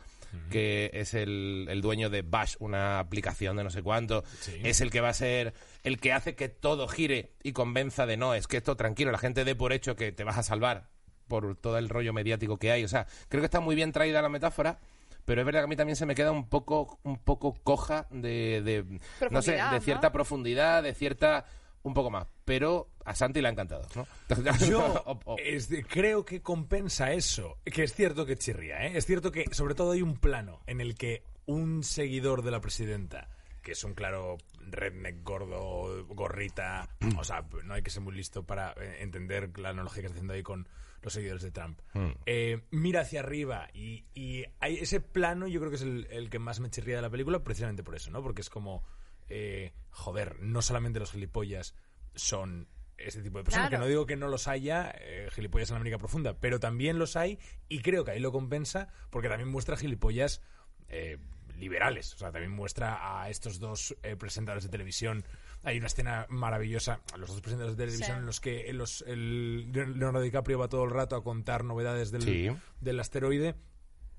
que 0.51 0.91
es 0.95 1.15
el, 1.15 1.67
el 1.71 1.81
dueño 1.83 2.11
de 2.11 2.23
Bash, 2.23 2.57
una 2.61 2.99
aplicación 2.99 3.57
de 3.57 3.65
no 3.65 3.71
sé 3.71 3.83
cuánto, 3.83 4.25
Sí. 4.41 4.61
es 4.65 4.81
el 4.81 4.91
que 4.91 5.01
va 5.01 5.09
a 5.11 5.15
ser 5.15 5.55
el 5.83 5.99
que 5.99 6.13
hace 6.13 6.35
que 6.35 6.49
todo 6.49 6.89
gire 6.89 7.33
y 7.43 7.53
convenza 7.53 8.07
de 8.07 8.17
no, 8.17 8.35
es 8.35 8.47
que 8.47 8.57
esto 8.57 8.77
tranquilo, 8.77 9.11
la 9.13 9.19
gente 9.19 9.45
dé 9.45 9.55
por 9.55 9.73
hecho 9.73 9.97
que 9.97 10.13
te 10.13 10.25
vas 10.25 10.39
a 10.39 10.43
salvar 10.43 10.89
por 11.29 11.57
todo 11.57 11.79
el 11.79 11.89
rollo 11.89 12.13
mediático 12.13 12.57
que 12.59 12.71
hay. 12.71 12.85
O 12.85 12.89
sea, 12.89 13.07
creo 13.29 13.41
que 13.41 13.47
está 13.47 13.61
muy 13.61 13.75
bien 13.75 13.91
traída 13.93 14.23
la 14.23 14.29
metáfora, 14.29 14.79
pero 15.25 15.41
es 15.41 15.45
verdad 15.45 15.61
que 15.61 15.65
a 15.65 15.69
mí 15.69 15.75
también 15.77 15.97
se 15.97 16.07
me 16.07 16.15
queda 16.15 16.31
un 16.31 16.49
poco, 16.49 17.01
un 17.03 17.19
poco 17.19 17.55
coja 17.65 18.07
de, 18.11 18.63
de 18.63 19.01
no 19.31 19.43
sé, 19.43 19.53
de 19.53 19.59
¿no? 19.59 19.81
cierta 19.81 20.13
profundidad, 20.13 20.85
de 20.85 20.95
cierta 20.95 21.45
un 21.87 21.95
poco 21.95 22.11
más. 22.11 22.27
Pero 22.45 22.89
a 23.05 23.15
Santi 23.15 23.41
le 23.41 23.49
ha 23.49 23.53
encantado, 23.53 23.87
¿no? 23.95 24.07
Yo 24.69 25.05
es 25.39 25.69
de- 25.69 25.85
creo 25.85 26.25
que 26.25 26.43
compensa 26.43 27.13
eso. 27.13 27.59
Que 27.65 27.85
es 27.85 27.95
cierto 27.95 28.27
que 28.27 28.37
chirría, 28.37 28.87
¿eh? 28.87 28.93
Es 28.97 29.07
cierto 29.07 29.31
que, 29.33 29.45
sobre 29.53 29.75
todo, 29.75 29.93
hay 29.93 30.03
un 30.03 30.17
plano 30.19 30.61
en 30.67 30.81
el 30.81 30.95
que 30.97 31.23
un 31.47 31.83
seguidor 31.85 32.43
de 32.43 32.51
la 32.51 32.61
presidenta, 32.61 33.29
que 33.63 33.73
es 33.73 33.85
un 33.85 33.95
claro 33.95 34.37
redneck 34.69 35.23
gordo, 35.23 36.05
gorrita, 36.09 36.89
o 37.19 37.23
sea, 37.25 37.47
no 37.65 37.75
hay 37.75 37.83
que 37.83 37.91
ser 37.91 38.03
muy 38.03 38.15
listo 38.15 38.43
para 38.45 38.73
eh, 38.73 38.97
entender 39.01 39.57
la 39.59 39.69
analogía 39.71 40.03
que 40.03 40.07
está 40.07 40.17
haciendo 40.17 40.35
ahí 40.35 40.43
con 40.43 40.69
los 41.03 41.13
seguidores 41.13 41.43
de 41.45 41.53
Trump. 41.53 41.79
Eh, 42.27 42.63
mira 42.73 43.03
hacia 43.03 43.21
arriba 43.21 43.69
y, 43.73 44.05
y 44.13 44.45
hay 44.59 44.79
ese 44.79 44.99
plano 45.01 45.47
yo 45.47 45.61
creo 45.61 45.71
que 45.71 45.77
es 45.77 45.83
el, 45.83 46.09
el 46.11 46.31
que 46.31 46.41
más 46.41 46.59
me 46.59 46.69
chirría 46.69 46.97
de 46.97 47.03
la 47.03 47.11
película 47.11 47.45
precisamente 47.45 47.85
por 47.85 47.95
eso, 47.95 48.11
¿no? 48.11 48.23
Porque 48.23 48.41
es 48.41 48.51
como, 48.51 48.83
eh, 49.29 49.73
joder, 49.91 50.41
no 50.41 50.63
solamente 50.63 50.99
los 51.01 51.13
gilipollas 51.13 51.75
son 52.15 52.69
este 52.99 53.23
tipo 53.23 53.39
de 53.39 53.45
personas, 53.45 53.69
Claro. 53.69 53.83
que 53.83 53.85
no 53.85 53.89
digo 53.91 54.07
que 54.07 54.17
no 54.17 54.29
los 54.29 54.49
haya, 54.49 54.91
eh, 54.99 55.29
gilipollas 55.33 55.69
en 55.71 55.75
la 55.75 55.81
América 55.81 55.99
Profunda, 55.99 56.39
pero 56.41 56.59
también 56.61 56.99
los 56.99 57.15
hay 57.17 57.39
y 57.69 57.81
creo 57.81 58.05
que 58.05 58.13
ahí 58.13 58.21
lo 58.21 58.33
compensa 58.33 58.89
porque 59.11 59.29
también 59.29 59.51
muestra 59.51 59.77
gilipollas 59.77 60.41
eh, 60.89 61.19
liberales, 61.59 62.15
o 62.15 62.19
sea, 62.19 62.31
también 62.33 62.53
muestra 62.53 63.23
a 63.23 63.29
estos 63.31 63.59
dos 63.59 63.95
eh, 64.03 64.15
presentadores 64.17 64.65
de 64.65 64.71
televisión. 64.71 65.25
Hay 65.63 65.79
una 65.79 65.87
escena 65.89 66.27
maravillosa, 66.29 67.01
los 67.19 67.29
dos 67.31 67.41
presentadores 67.41 67.77
de 67.77 67.83
televisión 67.85 68.17
Sí. 68.17 68.21
en 68.21 68.27
los 68.27 68.41
que 68.41 68.73
los, 68.73 69.03
el 69.07 69.73
Leonardo 69.73 70.21
DiCaprio 70.21 70.59
va 70.59 70.69
todo 70.69 70.85
el 70.85 70.91
rato 70.91 71.17
a 71.17 71.25
contar 71.25 71.65
novedades 71.65 72.11
del, 72.13 72.23
Sí. 72.23 72.49
del 72.81 73.01
asteroide. 73.01 73.57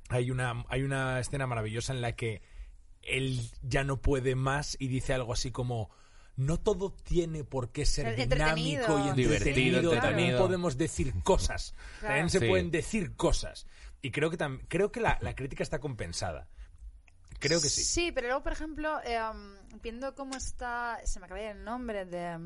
Hay 0.09 0.29
una, 0.31 0.65
hay 0.69 0.83
una 0.83 1.19
escena 1.19 1.45
maravillosa 1.47 1.93
en 1.93 2.01
la 2.01 2.13
que 2.13 2.41
él 3.07 3.49
ya 3.63 3.83
no 3.83 4.01
puede 4.01 4.35
más 4.35 4.75
y 4.79 4.87
dice 4.87 5.13
algo 5.13 5.33
así 5.33 5.51
como 5.51 5.89
no 6.35 6.59
todo 6.59 6.91
tiene 6.93 7.43
por 7.43 7.71
qué 7.71 7.85
ser 7.85 8.15
dinámico 8.15 8.97
entretenido. 8.99 9.13
y 9.13 9.15
Divertido, 9.15 9.99
también 9.99 10.37
podemos 10.37 10.77
decir 10.77 11.13
cosas 11.23 11.73
también 12.01 12.29
se 12.29 12.39
Sí. 12.39 12.47
pueden 12.47 12.69
decir 12.69 13.15
cosas 13.15 13.65
y 14.01 14.11
creo 14.11 14.29
que 14.29 14.37
creo 14.67 14.91
que 14.91 14.99
la, 14.99 15.17
la 15.21 15.33
crítica 15.35 15.63
está 15.63 15.79
compensada 15.79 16.47
creo 17.39 17.59
que 17.61 17.69
sí 17.69 17.83
Sí, 17.83 18.11
pero 18.11 18.27
luego, 18.27 18.43
por 18.43 18.51
ejemplo, 18.53 18.99
eh, 19.03 19.19
viendo 19.83 20.13
cómo 20.15 20.35
está. 20.37 20.99
Se 21.05 21.19
me 21.19 21.25
acaba 21.27 21.39
el 21.41 21.63
nombre 21.63 22.05
de, 22.05 22.37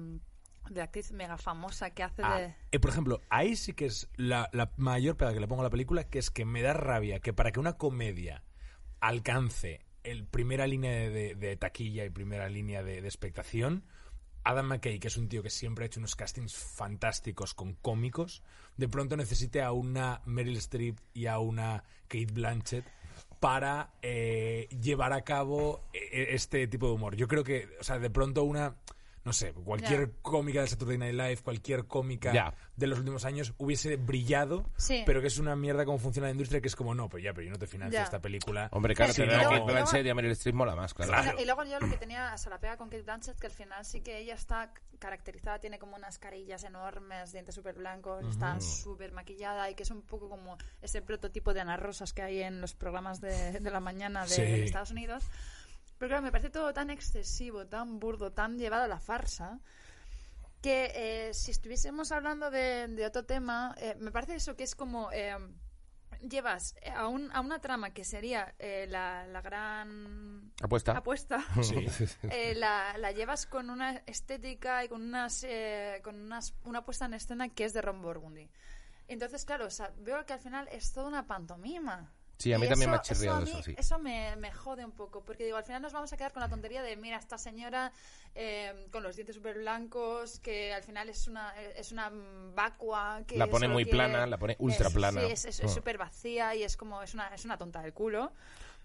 de 0.69 0.75
la 0.75 0.83
actriz 0.83 1.11
mega 1.13 1.37
famosa 1.37 1.89
que 1.91 2.03
hace 2.03 2.21
Ah, 2.25 2.39
de. 2.39 2.55
eh, 2.71 2.79
por 2.79 2.91
ejemplo, 2.91 3.21
ahí 3.29 3.55
sí 3.55 3.71
que 3.73 3.85
es 3.85 4.09
la, 4.15 4.49
la 4.53 4.71
mayor 4.77 5.15
pega 5.17 5.33
que 5.33 5.39
le 5.39 5.47
pongo 5.47 5.61
a 5.61 5.65
la 5.65 5.69
película, 5.69 6.03
que 6.05 6.19
es 6.19 6.29
que 6.29 6.43
me 6.45 6.61
da 6.61 6.73
rabia 6.73 7.19
que 7.21 7.31
para 7.33 7.51
que 7.51 7.59
una 7.61 7.73
comedia 7.77 8.43
alcance 8.99 9.81
el 10.03 10.25
primera 10.25 10.67
línea 10.67 11.09
de, 11.09 11.57
taquilla 11.57 12.05
y 12.05 12.09
primera 12.09 12.49
línea 12.49 12.83
de, 12.83 13.01
de 13.01 13.07
expectación, 13.07 13.83
Adam 14.43 14.67
McKay, 14.67 14.99
que 14.99 15.07
es 15.07 15.17
un 15.17 15.29
tío 15.29 15.43
que 15.43 15.49
siempre 15.49 15.85
ha 15.85 15.87
hecho 15.87 15.99
unos 15.99 16.15
castings 16.15 16.55
fantásticos 16.55 17.53
con 17.53 17.73
cómicos, 17.73 18.43
de 18.77 18.87
pronto 18.87 19.15
necesite 19.15 19.61
a 19.61 19.71
una 19.71 20.21
Meryl 20.25 20.57
Streep 20.57 20.97
y 21.13 21.27
a 21.27 21.39
una 21.39 21.83
Kate 22.07 22.33
Blanchett 22.33 22.85
para 23.39 23.91
eh, 24.01 24.67
llevar 24.81 25.13
a 25.13 25.21
cabo 25.21 25.81
eh, 25.93 26.27
este 26.29 26.67
tipo 26.67 26.87
de 26.87 26.93
humor. 26.93 27.15
Yo 27.15 27.27
creo 27.27 27.43
que, 27.43 27.69
o 27.79 27.83
sea, 27.83 27.99
de 27.99 28.09
pronto 28.09 28.43
una, 28.43 28.75
no 29.23 29.33
sé, 29.33 29.53
cualquier 29.53 30.13
cómica 30.21 30.61
de 30.61 30.67
Saturday 30.67 30.97
Night 30.97 31.13
Live, 31.13 31.37
cualquier 31.43 31.85
cómica 31.85 32.55
de 32.75 32.87
los 32.87 32.97
últimos 32.99 33.23
años 33.25 33.53
hubiese 33.57 33.95
brillado, 33.97 34.69
Sí. 34.77 35.03
pero 35.05 35.21
que 35.21 35.27
es 35.27 35.37
una 35.37 35.55
mierda 35.55 35.85
cómo 35.85 35.99
funciona 35.99 36.27
la 36.27 36.31
industria, 36.31 36.59
que 36.61 36.67
es 36.67 36.75
como, 36.75 36.95
no, 36.95 37.07
pero 37.09 37.23
ya, 37.23 37.33
pero 37.33 37.45
yo 37.45 37.51
no 37.51 37.59
te 37.59 37.67
financio 37.67 37.99
esta 38.01 38.19
película. 38.19 38.69
Hombre, 38.71 38.95
claro, 38.95 39.13
Sí, 39.13 39.21
y 39.23 40.09
a 40.09 40.15
Meryl 40.15 40.31
Streep 40.31 40.55
mola 40.55 40.75
más, 40.75 40.93
claro. 40.93 41.11
Claro. 41.11 41.39
Y 41.41 41.45
luego 41.45 41.63
yo 41.65 41.79
lo 41.79 41.89
que 41.89 41.97
tenía, 41.97 42.31
o 42.33 42.37
sea, 42.37 42.49
la 42.49 42.59
pega 42.59 42.77
con 42.77 42.89
Kate 42.89 43.03
Blanchett, 43.03 43.39
que 43.39 43.47
al 43.47 43.53
final 43.53 43.85
sí 43.85 44.01
que 44.01 44.17
ella 44.19 44.33
está 44.33 44.73
caracterizada, 44.99 45.59
tiene 45.59 45.79
como 45.79 45.95
unas 45.95 46.19
carillas 46.19 46.63
enormes, 46.63 47.31
dientes 47.31 47.55
súper 47.55 47.75
blancos, 47.75 48.23
está 48.25 48.59
súper 48.61 49.11
maquillada 49.11 49.69
y 49.69 49.75
que 49.75 49.83
es 49.83 49.91
un 49.91 50.01
poco 50.03 50.29
como 50.29 50.57
ese 50.81 51.01
prototipo 51.01 51.53
de 51.53 51.61
Ana 51.61 51.77
Rosas 51.77 52.13
que 52.13 52.21
hay 52.21 52.41
en 52.41 52.61
los 52.61 52.75
programas 52.75 53.19
de, 53.21 53.59
de 53.59 53.71
la 53.71 53.79
mañana 53.79 54.23
de, 54.23 54.29
Sí. 54.29 54.41
de 54.41 54.63
Estados 54.63 54.91
Unidos. 54.91 55.23
Pero 56.01 56.09
claro, 56.09 56.23
me 56.23 56.31
parece 56.31 56.49
todo 56.49 56.73
tan 56.73 56.89
excesivo, 56.89 57.67
tan 57.67 57.99
burdo, 57.99 58.31
tan 58.31 58.57
llevado 58.57 58.85
a 58.85 58.87
la 58.87 58.99
farsa, 58.99 59.59
que 60.59 60.91
eh, 60.95 61.33
si 61.35 61.51
estuviésemos 61.51 62.11
hablando 62.11 62.49
de, 62.49 62.87
de 62.87 63.05
otro 63.05 63.23
tema, 63.23 63.75
eh, 63.77 63.95
me 63.99 64.11
parece 64.11 64.33
eso 64.35 64.55
que 64.55 64.63
es 64.63 64.73
como... 64.73 65.11
eh, 65.11 65.37
llevas 66.23 66.75
a, 66.95 67.07
un- 67.07 67.31
a 67.33 67.39
una 67.41 67.59
trama 67.61 67.91
que 67.91 68.03
sería 68.03 68.53
eh, 68.59 68.85
la, 68.89 69.25
la 69.27 69.41
gran 69.41 70.51
Apuesta. 70.61 70.91
apuesta 70.95 71.43
Sí. 71.63 71.85
eh, 72.29 72.53
la, 72.55 72.95
la 72.99 73.11
llevas 73.11 73.47
con 73.47 73.69
una 73.71 73.97
estética 74.05 74.83
y 74.83 74.87
con 74.89 75.01
unas 75.01 75.43
eh, 75.43 75.99
con 76.03 76.19
unas 76.21 76.53
una 76.63 76.83
puesta 76.85 77.05
en 77.05 77.15
escena 77.15 77.49
que 77.49 77.65
es 77.65 77.73
de 77.73 77.81
Ron 77.81 78.03
Burgundy 78.03 78.47
entonces 79.07 79.45
claro 79.45 79.65
o 79.65 79.71
sea, 79.71 79.91
veo 79.97 80.23
que 80.27 80.33
al 80.33 80.39
final 80.39 80.67
es 80.71 80.93
toda 80.93 81.07
una 81.07 81.25
pantomima 81.25 82.11
Sí, 82.41 82.51
a 82.53 82.57
mí 82.59 82.65
Y 82.65 82.69
también 82.69 82.89
me 82.89 82.97
ha 82.97 82.99
eso- 83.01 83.13
chirriado 83.13 83.43
eso, 83.43 83.57
mí- 83.57 83.63
sí. 83.63 83.75
eso 83.77 83.99
me, 83.99 84.35
me 84.37 84.51
jode 84.51 84.83
un 84.83 84.91
poco, 84.91 85.23
porque 85.23 85.45
digo, 85.45 85.57
al 85.57 85.63
final 85.63 85.81
nos 85.81 85.93
vamos 85.93 86.11
a 86.11 86.17
quedar 86.17 86.31
con 86.33 86.41
la 86.41 86.49
tontería 86.49 86.81
de, 86.81 86.95
mira, 86.97 87.17
esta 87.17 87.37
señora 87.37 87.91
eh, 88.33 88.87
con 88.91 89.03
los 89.03 89.15
dientes 89.17 89.35
súper 89.35 89.57
blancos, 89.59 90.39
que 90.39 90.73
al 90.73 90.83
final 90.83 91.09
es 91.09 91.27
una, 91.27 91.53
es 91.75 91.91
una 91.91 92.11
vacua. 92.55 93.21
Que 93.27 93.37
La 93.37 93.47
pone 93.47 93.67
muy 93.67 93.83
quiere- 93.83 93.97
plana, 93.97 94.25
la 94.25 94.37
pone 94.37 94.55
ultra 94.59 94.87
es- 94.87 94.93
plana. 94.93 95.21
Sí, 95.21 95.27
es- 95.31 95.45
es 95.45 95.63
Mm. 95.63 95.67
súper 95.69 95.97
vacía 95.97 96.55
y 96.55 96.63
es 96.63 96.77
como, 96.77 97.01
es 97.03 97.13
una, 97.13 97.27
es 97.35 97.43
una 97.45 97.57
tonta 97.57 97.81
del 97.81 97.93
culo. 97.93 98.31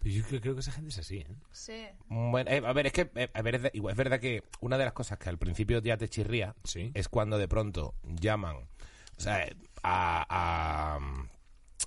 Pero 0.00 0.14
yo 0.14 0.24
creo, 0.24 0.40
creo 0.40 0.54
que 0.54 0.60
esa 0.60 0.72
gente 0.72 0.90
es 0.90 0.98
así, 0.98 1.18
¿eh? 1.18 1.26
Sí. 1.52 1.86
Bueno, 2.08 2.50
eh, 2.50 2.62
a 2.64 2.72
ver, 2.72 2.86
es 2.88 2.92
que 2.92 3.10
eh, 3.14 3.30
a 3.32 3.42
ver, 3.42 3.54
es, 3.54 3.62
de- 3.62 3.70
igual, 3.72 3.92
es 3.92 3.96
verdad 3.96 4.20
que 4.20 4.42
una 4.60 4.76
de 4.78 4.84
las 4.84 4.92
cosas 4.92 5.16
que 5.18 5.28
al 5.30 5.38
principio 5.38 5.80
ya 5.80 5.96
te 5.96 6.08
chirría 6.08 6.54
Sí. 6.64 6.90
es 6.94 7.08
cuando 7.08 7.38
de 7.38 7.48
pronto 7.48 7.94
llaman 8.02 8.56
o 8.56 9.20
sea, 9.20 9.48
a, 9.82 10.26
a, 10.28 10.98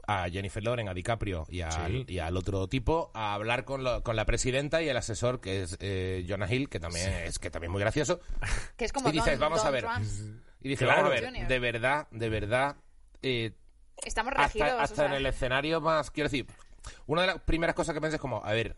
a 0.09 0.29
Jennifer 0.29 0.63
Loren, 0.63 0.89
a 0.89 0.93
DiCaprio 0.93 1.45
y, 1.49 1.61
Sí. 1.61 2.05
y 2.07 2.19
al 2.19 2.35
otro 2.37 2.67
tipo 2.67 3.11
a 3.13 3.33
hablar 3.33 3.65
con, 3.65 3.83
lo- 3.83 4.03
con 4.03 4.15
la 4.15 4.25
presidenta 4.25 4.81
y 4.81 4.89
el 4.89 4.97
asesor 4.97 5.39
que 5.41 5.63
es 5.63 5.77
eh, 5.79 6.25
Jonah 6.27 6.51
Hill, 6.51 6.69
que 6.69 6.79
también 6.79 7.09
es 7.25 7.37
que 7.39 7.49
también 7.51 7.69
es 7.69 7.73
muy 7.73 7.81
gracioso. 7.81 8.19
Que 8.77 8.85
es 8.85 8.93
como 8.93 9.09
y 9.09 9.11
dices, 9.11 9.39
Don- 9.39 9.49
vamos 9.49 9.63
a 9.65 9.69
ver. 9.71 9.83
Trump. 9.83 10.05
Y 10.61 10.69
dices, 10.69 10.85
Claro. 10.87 11.03
vamos 11.03 11.17
a 11.17 11.21
ver, 11.21 11.25
Junior. 11.29 11.47
de 11.47 11.59
verdad, 11.59 12.07
de 12.11 12.29
verdad, 12.29 12.75
eh, 13.21 13.51
Estamos 14.05 14.33
regidos. 14.33 14.67
hasta, 14.69 14.77
o 14.77 14.79
hasta 14.81 14.95
sea, 14.95 15.05
en 15.07 15.13
el 15.13 15.25
escenario 15.25 15.81
más, 15.81 16.09
quiero 16.11 16.29
decir, 16.29 16.47
una 17.05 17.21
de 17.21 17.27
las 17.27 17.41
primeras 17.41 17.75
cosas 17.75 17.93
que 17.93 18.01
pensé 18.01 18.15
es 18.15 18.21
como, 18.21 18.43
a 18.43 18.51
ver, 18.53 18.75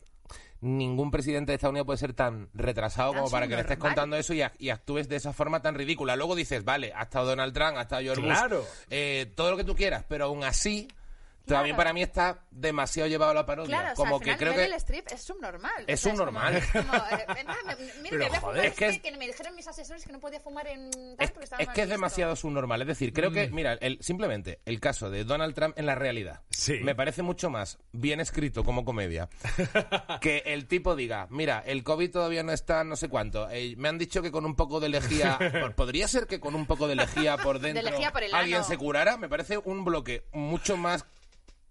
ningún 0.61 1.09
presidente 1.11 1.51
de 1.51 1.55
Estados 1.55 1.71
Unidos 1.71 1.85
puede 1.87 1.97
ser 1.97 2.13
tan 2.13 2.49
retrasado 2.53 3.11
Tan 3.11 3.21
como 3.21 3.31
para 3.31 3.47
que 3.47 3.55
le 3.55 3.61
estés 3.61 3.77
contando 3.77 4.15
eso 4.15 4.33
y, 4.33 4.43
y 4.59 4.69
actúes 4.69 5.09
de 5.09 5.15
esa 5.15 5.33
forma 5.33 5.61
tan 5.61 5.75
ridícula. 5.75 6.15
Luego 6.15 6.35
dices, 6.35 6.63
vale, 6.63 6.93
ha 6.95 7.03
estado 7.03 7.25
Donald 7.27 7.53
Trump, 7.53 7.77
ha 7.77 7.81
estado 7.81 8.01
George 8.03 8.21
Claro. 8.21 8.59
Bush, 8.59 8.67
eh, 8.89 9.31
todo 9.35 9.51
lo 9.51 9.57
que 9.57 9.63
tú 9.63 9.75
quieras, 9.75 10.05
pero 10.07 10.25
aún 10.25 10.43
así 10.43 10.87
también 11.45 11.75
Claro. 11.75 11.77
para 11.77 11.93
mí 11.93 12.01
está 12.03 12.45
demasiado 12.51 13.09
llevado 13.09 13.31
a 13.31 13.33
la 13.33 13.45
parodia. 13.45 13.77
Claro, 13.77 13.93
o 13.93 13.95
sea, 13.95 13.95
como 13.95 14.15
al 14.15 14.19
que 14.21 14.25
final 14.25 14.39
creo 14.39 14.53
Meryl 14.53 14.69
que 14.71 14.75
Streep 14.77 15.07
es 15.11 15.21
subnormal. 15.21 15.83
Es 15.87 15.99
subnormal. 15.99 16.61
como- 16.71 16.87
como, 16.87 16.95
eh, 17.05 17.25
mira, 18.01 18.17
Pero, 18.17 18.31
me 18.31 18.39
joder, 18.39 18.65
es 18.65 18.73
que 18.75 18.87
es- 18.87 18.99
que 19.01 19.11
me 19.17 19.27
dijeron 19.27 19.55
mis 19.55 19.67
asesores 19.67 20.05
que 20.05 20.11
no 20.13 20.19
podía 20.19 20.39
fumar 20.39 20.67
en 20.67 20.91
tal 20.91 21.15
es, 21.19 21.31
porque 21.31 21.43
estaba 21.45 21.61
es 21.61 21.67
mal 21.67 21.75
que 21.75 21.81
es 21.83 21.89
demasiado 21.89 22.35
subnormal. 22.35 22.81
Es 22.81 22.87
decir, 22.87 23.13
creo 23.13 23.31
que, 23.31 23.49
mira, 23.49 23.73
el, 23.73 23.97
simplemente 24.01 24.59
el 24.65 24.79
caso 24.79 25.09
de 25.09 25.23
Donald 25.23 25.55
Trump 25.55 25.77
en 25.77 25.85
la 25.85 25.95
realidad 25.95 26.41
Sí. 26.49 26.79
me 26.83 26.95
parece 26.95 27.21
mucho 27.23 27.49
más 27.49 27.79
bien 27.91 28.19
escrito 28.19 28.63
como 28.63 28.85
comedia 28.85 29.29
que 30.21 30.43
el 30.45 30.67
tipo 30.67 30.95
diga, 30.95 31.27
mira, 31.29 31.63
el 31.65 31.83
COVID 31.83 32.11
todavía 32.11 32.43
no 32.43 32.51
está 32.51 32.83
no 32.83 32.95
sé 32.95 33.09
cuánto. 33.09 33.49
eh, 33.49 33.75
me 33.77 33.89
han 33.89 33.97
dicho 33.97 34.21
que 34.21 34.31
con 34.31 34.45
un 34.45 34.55
poco 34.55 34.79
de 34.79 34.89
lejía, 34.89 35.37
por- 35.61 35.75
podría 35.75 36.07
ser 36.07 36.27
que 36.27 36.39
con 36.39 36.55
un 36.55 36.65
poco 36.65 36.87
de 36.87 36.95
lejía 36.95 37.37
por 37.37 37.59
dentro 37.59 37.83
lejía 37.83 38.11
por 38.11 38.23
el 38.23 38.33
alguien 38.33 38.63
se 38.63 38.77
curara. 38.77 39.17
Me 39.17 39.29
parece 39.29 39.57
un 39.57 39.83
bloque 39.83 40.23
mucho 40.31 40.77
más 40.77 41.05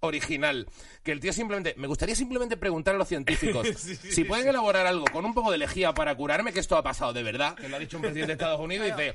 original 0.00 0.66
que 1.02 1.12
el 1.12 1.20
tío 1.20 1.32
simplemente 1.32 1.74
me 1.76 1.86
gustaría 1.86 2.14
simplemente 2.14 2.56
preguntar 2.56 2.94
a 2.94 2.98
los 2.98 3.08
científicos 3.08 3.66
Sí, 3.76 3.96
sí, 3.96 4.12
si 4.12 4.24
pueden 4.24 4.48
elaborar 4.48 4.86
algo 4.86 5.04
con 5.12 5.24
un 5.24 5.34
poco 5.34 5.50
de 5.52 5.58
lejía 5.58 5.92
para 5.92 6.14
curarme 6.14 6.52
que 6.52 6.60
esto 6.60 6.76
ha 6.76 6.82
pasado 6.82 7.12
de 7.12 7.22
verdad 7.22 7.54
que 7.54 7.68
lo 7.68 7.76
ha 7.76 7.78
dicho 7.78 7.96
un 7.98 8.02
presidente 8.02 8.28
de 8.28 8.32
Estados 8.34 8.60
Unidos 8.60 8.88
y 8.88 8.90
dice 8.90 9.14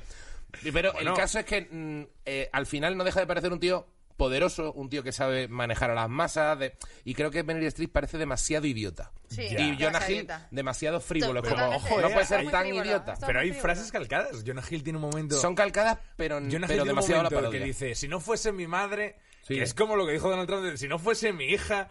pero 0.72 0.92
Bueno. 0.92 1.10
el 1.10 1.16
caso 1.16 1.38
es 1.40 1.44
que 1.44 1.68
mm, 1.70 2.02
eh, 2.24 2.48
al 2.52 2.66
final 2.66 2.96
no 2.96 3.04
deja 3.04 3.20
de 3.20 3.26
parecer 3.26 3.52
un 3.52 3.58
tío 3.60 3.86
poderoso 4.16 4.72
un 4.72 4.88
tío 4.88 5.02
que 5.02 5.12
sabe 5.12 5.46
manejar 5.48 5.90
a 5.90 5.94
las 5.94 6.08
masas 6.08 6.58
de- 6.58 6.74
y 7.04 7.12
creo 7.14 7.30
que 7.30 7.42
Meryl 7.42 7.66
Streep 7.66 7.92
parece 7.92 8.16
demasiado 8.16 8.66
idiota 8.66 9.12
Sí, 9.28 9.42
y. 9.42 9.56
Jonah 9.56 9.98
demasiado 9.98 10.06
Hill 10.08 10.14
idiota. 10.16 10.48
demasiado 10.52 11.00
frívolo 11.00 11.42
como 11.42 11.66
ojo 11.68 12.00
no 12.00 12.08
puede 12.10 12.24
ser 12.24 12.38
hay- 12.40 12.46
tan 12.48 12.62
frívolo. 12.62 12.84
idiota 12.84 13.14
Pero 13.26 13.40
hay 13.40 13.48
frívolo. 13.50 13.62
frases 13.62 13.92
calcadas. 13.92 14.42
Jonah 14.46 14.62
Hill 14.70 14.82
tiene 14.84 14.98
un 14.98 15.02
momento... 15.10 15.36
son 15.38 15.54
calcadas 15.54 15.98
pero, 16.16 16.36
Jonah 16.36 16.50
Hill 16.52 16.60
pero 16.60 16.66
tiene 16.68 16.82
un 16.82 16.88
demasiado 16.88 17.20
a 17.20 17.24
la 17.24 17.28
momento 17.30 17.42
parodia 17.50 17.60
que 17.60 17.66
dice, 17.66 17.94
si 17.94 18.08
no 18.08 18.20
fuese 18.20 18.52
mi 18.52 18.66
madre, 18.66 19.16
Sí. 19.46 19.54
que 19.54 19.62
es 19.62 19.74
como 19.74 19.94
lo 19.94 20.04
que 20.06 20.12
dijo 20.12 20.28
Donald 20.28 20.48
Trump, 20.48 20.64
de, 20.64 20.76
si 20.76 20.88
no 20.88 20.98
fuese 20.98 21.32
mi 21.32 21.44
hija, 21.44 21.88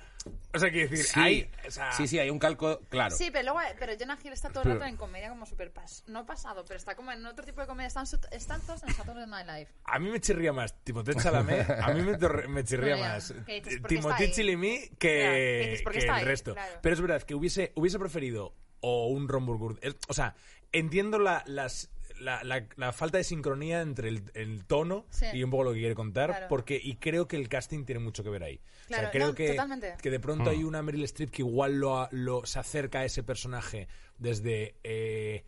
o 0.54 0.60
sea, 0.60 0.70
quiere 0.72 0.90
decir, 0.90 1.06
sí, 1.06 1.20
hay, 1.20 1.52
o 1.66 1.72
sea, 1.72 1.92
sí 1.94 2.06
sí 2.06 2.20
hay 2.20 2.30
un 2.30 2.38
calco 2.38 2.82
claro 2.90 3.16
Sí, 3.16 3.30
pero 3.32 3.54
luego, 3.54 3.60
pero 3.80 3.94
Jonah 3.98 4.18
Hill 4.22 4.34
está 4.34 4.50
todo 4.50 4.64
el 4.64 4.70
Pero- 4.70 4.80
rato 4.80 4.90
en 4.90 4.98
comedia 4.98 5.30
como 5.30 5.46
super 5.46 5.72
pas 5.72 6.04
no 6.08 6.26
pasado, 6.26 6.66
pero 6.68 6.78
está 6.78 6.96
como 6.96 7.14
en 7.14 7.26
otro 7.26 7.46
tipo 7.46 7.62
de 7.62 7.68
comedia. 7.68 7.88
Están, 7.88 8.06
están 8.32 8.60
todos 8.62 8.84
en 8.84 8.94
Saturday 8.94 9.26
Night 9.26 9.48
Live. 9.48 9.68
a 9.86 10.00
mí 10.00 10.10
me 10.10 10.20
chirría 10.20 10.52
más 10.52 10.84
Timothée 10.84 11.16
Chalamet, 11.16 11.70
a 11.70 11.94
mí 11.94 12.02
me, 12.02 12.18
me 12.50 12.64
chirría 12.66 12.98
más 12.98 13.34
¿Qué 13.46 13.62
dices? 13.62 13.80
¿Por 13.80 13.90
qué 13.90 13.96
está 14.00 14.18
Timothée? 14.18 14.32
Chalamet 14.32 14.82
Ya, 14.82 14.98
¿qué 14.98 15.82
que, 15.86 15.92
que 15.92 16.00
está 16.00 16.20
el 16.20 16.26
resto. 16.26 16.54
Claro. 16.56 16.80
Pero 16.82 16.94
es 16.96 17.02
verdad 17.02 17.22
que 17.24 17.36
hubiese, 17.36 17.72
hubiese 17.76 17.98
preferido 18.00 18.54
o 18.82 19.08
un 19.08 19.30
Ron 19.30 19.46
Burgundy, 19.46 19.80
o 20.10 20.14
sea, 20.14 20.36
entiendo 20.74 21.20
la, 21.20 21.42
las... 21.48 21.90
La, 22.20 22.44
la- 22.44 22.68
la 22.78 22.92
falta 22.94 23.18
de 23.18 23.24
sincronía 23.24 23.82
entre 23.82 24.10
el, 24.10 24.24
el 24.34 24.66
tono 24.66 25.06
Sí. 25.10 25.26
y 25.34 25.44
un 25.44 25.50
poco 25.50 25.66
lo 25.66 25.74
que 25.74 25.80
quiere 25.80 25.96
contar, 25.96 26.30
Claro. 26.32 26.48
porque 26.50 26.80
y 26.82 26.96
creo 26.96 27.28
que 27.28 27.36
el 27.36 27.50
casting 27.50 27.84
tiene 27.86 28.00
mucho 28.00 28.24
que 28.24 28.30
ver 28.30 28.44
ahí. 28.44 28.56
o 28.86 28.88
Claro, 28.88 29.04
sea, 29.04 29.12
creo 29.12 29.28
no, 29.28 29.36
que, 29.36 29.50
totalmente. 29.50 29.94
que 30.02 30.10
de 30.12 30.20
pronto 30.20 30.50
hay 30.50 30.64
una 30.64 30.82
Meryl 30.82 31.04
Streep 31.04 31.30
que 31.32 31.42
igual 31.42 31.80
lo, 31.80 32.08
lo 32.12 32.46
se 32.46 32.60
acerca 32.60 33.00
a 33.00 33.06
ese 33.06 33.24
personaje 33.24 33.88
desde 34.18 34.76
eh, 34.84 35.44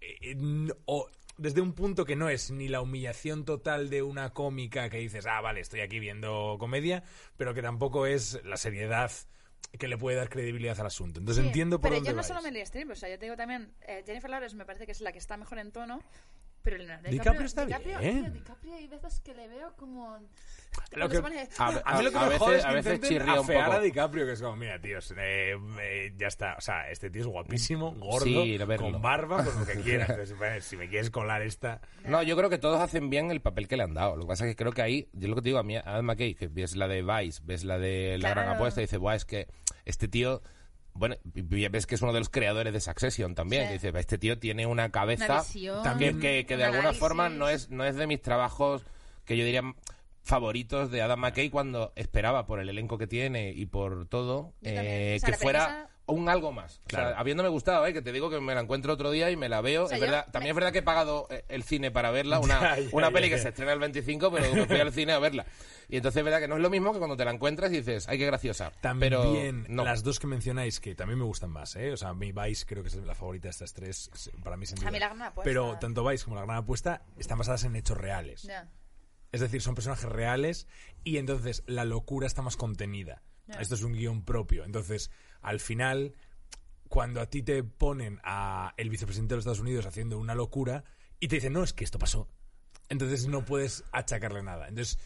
eh, 0.00 0.36
o 0.84 1.08
desde 1.38 1.60
un 1.60 1.72
punto 1.74 2.04
que 2.04 2.16
no 2.16 2.28
es 2.30 2.50
ni 2.50 2.68
la 2.68 2.80
humillación 2.80 3.44
total 3.44 3.90
de 3.90 4.02
una 4.02 4.30
cómica 4.30 4.88
que 4.88 4.98
dices, 4.98 5.26
ah, 5.26 5.40
vale, 5.42 5.60
estoy 5.60 5.80
aquí 5.80 5.98
viendo 6.00 6.56
comedia, 6.58 7.02
pero 7.36 7.52
que 7.54 7.60
tampoco 7.62 8.06
es 8.06 8.40
la 8.44 8.56
seriedad 8.56 9.10
que 9.78 9.88
le 9.88 9.98
puede 9.98 10.16
dar 10.16 10.28
credibilidad 10.28 10.78
al 10.80 10.86
asunto. 10.86 11.20
Entonces 11.20 11.42
Sí, 11.42 11.48
entiendo 11.48 11.78
por 11.78 11.82
pero 11.90 11.96
dónde 11.96 12.08
yo 12.08 12.12
no 12.12 12.16
vais. 12.18 12.26
solo 12.28 12.42
Meryl 12.42 12.62
Streep, 12.62 12.90
o 12.90 12.94
sea, 12.94 13.08
yo 13.08 13.18
te 13.18 13.26
digo 13.26 13.36
también, 13.36 13.72
eh, 13.82 14.02
Jennifer 14.06 14.30
Lawrence 14.30 14.56
me 14.56 14.64
parece 14.64 14.86
que 14.86 14.92
es 14.92 15.00
la 15.00 15.12
que 15.12 15.18
está 15.18 15.36
mejor 15.36 15.58
en 15.58 15.72
tono, 15.72 16.00
pero 16.66 16.78
Leonardo 16.78 17.08
DiCaprio 17.08 17.46
está 17.46 17.64
DiCaprio, 17.64 17.98
bien. 18.00 18.22
tío, 18.24 18.32
DiCaprio 18.32 18.74
hay 18.74 18.88
veces 18.88 19.20
que 19.20 19.34
le 19.34 19.46
veo 19.46 19.72
como... 19.76 20.18
Lo 20.92 21.08
que- 21.08 21.18
A 21.58 21.66
A 21.84 21.98
mí 21.98 22.04
lo 22.04 22.10
que 22.10 22.18
A 22.18 22.20
me 22.22 22.26
veces- 22.26 22.38
jode 22.38 22.56
es 22.58 22.64
a 22.64 22.68
que 22.68 22.74
veces 22.74 22.94
intenten 22.96 23.08
chirría 23.08 23.40
un 23.40 23.46
poco. 23.46 23.58
a 23.72 23.80
DiCaprio, 23.80 24.26
que 24.26 24.32
es 24.32 24.42
como, 24.42 24.56
mira, 24.56 24.80
tíos, 24.80 25.14
eh, 25.16 25.54
eh, 25.80 26.12
ya 26.18 26.26
está. 26.26 26.56
O 26.56 26.60
sea, 26.60 26.90
este 26.90 27.08
tío 27.08 27.22
es 27.22 27.26
guapísimo, 27.28 27.92
gordo, 27.92 28.24
Sí, 28.26 28.58
con 28.78 29.00
barba, 29.00 29.44
con 29.44 29.60
lo 29.60 29.64
que 29.66 29.80
quieras. 29.80 30.10
Entonces, 30.10 30.64
si 30.64 30.76
me 30.76 30.88
quieres 30.88 31.10
colar 31.10 31.42
esta... 31.42 31.80
No, 32.04 32.22
yo 32.22 32.36
creo 32.36 32.50
que 32.50 32.58
todos 32.58 32.80
hacen 32.80 33.08
bien 33.10 33.30
el 33.30 33.40
papel 33.40 33.68
que 33.68 33.76
le 33.76 33.84
han 33.84 33.94
dado. 33.94 34.16
Lo 34.16 34.22
que 34.22 34.28
pasa 34.28 34.44
es 34.44 34.50
que 34.50 34.56
creo 34.56 34.72
que 34.72 34.82
ahí, 34.82 35.08
yo 35.12 35.28
lo 35.28 35.36
que 35.36 35.42
te 35.42 35.48
digo 35.50 35.58
a 35.60 35.62
mí, 35.62 35.76
Adam 35.76 36.04
McKay, 36.04 36.34
que 36.34 36.48
ves 36.48 36.74
la 36.76 36.88
de 36.88 37.02
Vice, 37.02 37.40
ves 37.44 37.62
la 37.64 37.78
de 37.78 38.18
La 38.18 38.30
Gran 38.30 38.44
Claro. 38.44 38.56
Apuesta, 38.58 38.80
y 38.80 38.84
dices, 38.84 38.98
Buah, 38.98 39.14
es 39.14 39.24
que 39.24 39.46
este 39.84 40.08
tío, 40.08 40.42
bueno, 40.98 41.16
ves 41.24 41.86
que 41.86 41.94
es 41.94 42.02
uno 42.02 42.12
de 42.12 42.18
los 42.20 42.28
creadores 42.28 42.72
de 42.72 42.80
Succession 42.80 43.34
también, 43.34 43.62
Sí. 43.62 43.68
que 43.68 43.72
dices, 43.74 43.94
este 43.96 44.18
tío 44.18 44.38
tiene 44.38 44.66
una 44.66 44.90
cabeza 44.90 45.24
Una 45.26 45.42
visión, 45.42 45.82
También- 45.82 46.20
que, 46.20 46.46
que, 46.46 46.56
de 46.56 46.62
un 46.62 46.66
alguna 46.66 46.80
análisis. 46.80 47.00
forma 47.00 47.28
no 47.28 47.48
es, 47.48 47.70
no 47.70 47.84
es 47.84 47.96
de 47.96 48.06
mis 48.06 48.20
trabajos 48.22 48.82
que 49.24 49.36
yo 49.36 49.44
diría 49.44 49.62
favoritos 50.22 50.90
de 50.90 51.02
Adam 51.02 51.20
McKay 51.20 51.50
cuando 51.50 51.92
esperaba 51.94 52.46
por 52.46 52.60
el 52.60 52.68
elenco 52.68 52.98
que 52.98 53.06
tiene 53.06 53.50
y 53.52 53.66
por 53.66 54.08
todo 54.08 54.54
eh, 54.62 55.16
O 55.16 55.20
sea, 55.20 55.30
que 55.32 55.38
fuera 55.38 55.66
premisa- 55.66 55.90
un 56.08 56.28
algo 56.28 56.52
más. 56.52 56.74
O 56.86 56.90
sea, 56.90 57.00
Claro. 57.00 57.16
habiéndome 57.18 57.48
gustado, 57.48 57.84
¿eh? 57.86 57.92
que 57.92 58.02
te 58.02 58.12
digo 58.12 58.30
que 58.30 58.40
me 58.40 58.54
la 58.54 58.60
encuentro 58.60 58.92
otro 58.92 59.10
día 59.10 59.30
y 59.30 59.36
me 59.36 59.48
la 59.48 59.60
veo. 59.60 59.84
O 59.84 59.88
sea, 59.88 59.96
es 59.96 60.00
verdad, 60.00 60.26
me- 60.26 60.32
también 60.32 60.50
es 60.50 60.54
verdad 60.56 60.72
que 60.72 60.78
he 60.78 60.82
pagado 60.82 61.26
eh, 61.30 61.44
el 61.48 61.62
cine 61.64 61.90
para 61.90 62.10
verla, 62.10 62.38
una, 62.40 62.60
Ya, 62.76 62.78
ya, 62.80 62.88
una 62.92 63.08
ya, 63.08 63.12
peli 63.12 63.28
ya. 63.28 63.36
que 63.36 63.42
se 63.42 63.48
estrena 63.48 63.72
el 63.72 63.78
25, 63.80 64.30
pero 64.32 64.52
me 64.54 64.66
fui 64.66 64.80
al 64.80 64.92
cine 64.92 65.12
a 65.12 65.18
verla. 65.18 65.46
Y 65.88 65.96
entonces 65.98 66.18
es 66.18 66.24
verdad 66.24 66.40
que 66.40 66.48
no 66.48 66.56
es 66.56 66.62
lo 66.62 66.70
mismo 66.70 66.92
que 66.92 66.98
cuando 66.98 67.16
te 67.16 67.24
la 67.24 67.30
encuentras 67.30 67.70
y 67.72 67.76
dices, 67.76 68.08
ay, 68.08 68.18
qué 68.18 68.26
graciosa. 68.26 68.72
También 68.80 69.10
pero 69.10 69.34
no. 69.68 69.84
las 69.84 70.02
dos 70.02 70.18
que 70.18 70.26
mencionáis, 70.26 70.80
que 70.80 70.94
también 70.94 71.18
me 71.18 71.24
gustan 71.24 71.50
más, 71.50 71.76
¿eh? 71.76 71.92
O 71.92 71.96
sea, 71.96 72.12
mi 72.12 72.32
Vice 72.32 72.64
creo 72.66 72.82
que 72.82 72.88
es 72.88 72.96
la 72.96 73.14
favorita 73.14 73.44
de 73.48 73.50
estas 73.50 73.72
tres, 73.72 74.10
es- 74.12 74.30
para 74.42 74.56
mí 74.56 74.66
sin 74.66 74.76
duda. 74.76 74.88
A 74.88 74.90
mí 74.90 74.98
La 74.98 75.06
Gran 75.08 75.22
Apuesta. 75.22 75.48
Pero 75.48 75.78
tanto 75.78 76.04
Vice 76.04 76.24
como 76.24 76.36
La 76.36 76.42
Gran 76.44 76.56
Apuesta 76.56 77.02
están 77.16 77.38
basadas 77.38 77.62
en 77.64 77.76
hechos 77.76 77.96
reales. 77.96 78.48
Es 79.32 79.40
decir, 79.40 79.60
son 79.62 79.74
personajes 79.74 80.08
reales 80.08 80.66
y 81.04 81.18
entonces 81.18 81.62
la 81.66 81.84
locura 81.84 82.26
está 82.26 82.42
más 82.42 82.56
contenida. 82.56 83.22
Esto 83.60 83.76
es 83.76 83.82
un 83.82 83.92
guion 83.92 84.24
propio. 84.24 84.64
Entonces, 84.64 85.10
al 85.40 85.60
final, 85.60 86.14
cuando 86.88 87.20
a 87.20 87.26
ti 87.26 87.42
te 87.42 87.62
ponen 87.62 88.18
a 88.24 88.74
el 88.76 88.90
vicepresidente 88.90 89.34
de 89.34 89.36
los 89.36 89.42
Estados 89.42 89.60
Unidos 89.60 89.86
haciendo 89.86 90.18
una 90.18 90.34
locura 90.34 90.82
y 91.20 91.28
te 91.28 91.36
dicen, 91.36 91.52
no, 91.52 91.62
es 91.62 91.72
que 91.72 91.84
esto 91.84 91.98
pasó, 91.98 92.28
entonces 92.88 93.26
no 93.28 93.44
puedes 93.44 93.84
achacarle 93.92 94.42
nada. 94.42 94.68
Entonces, 94.68 94.98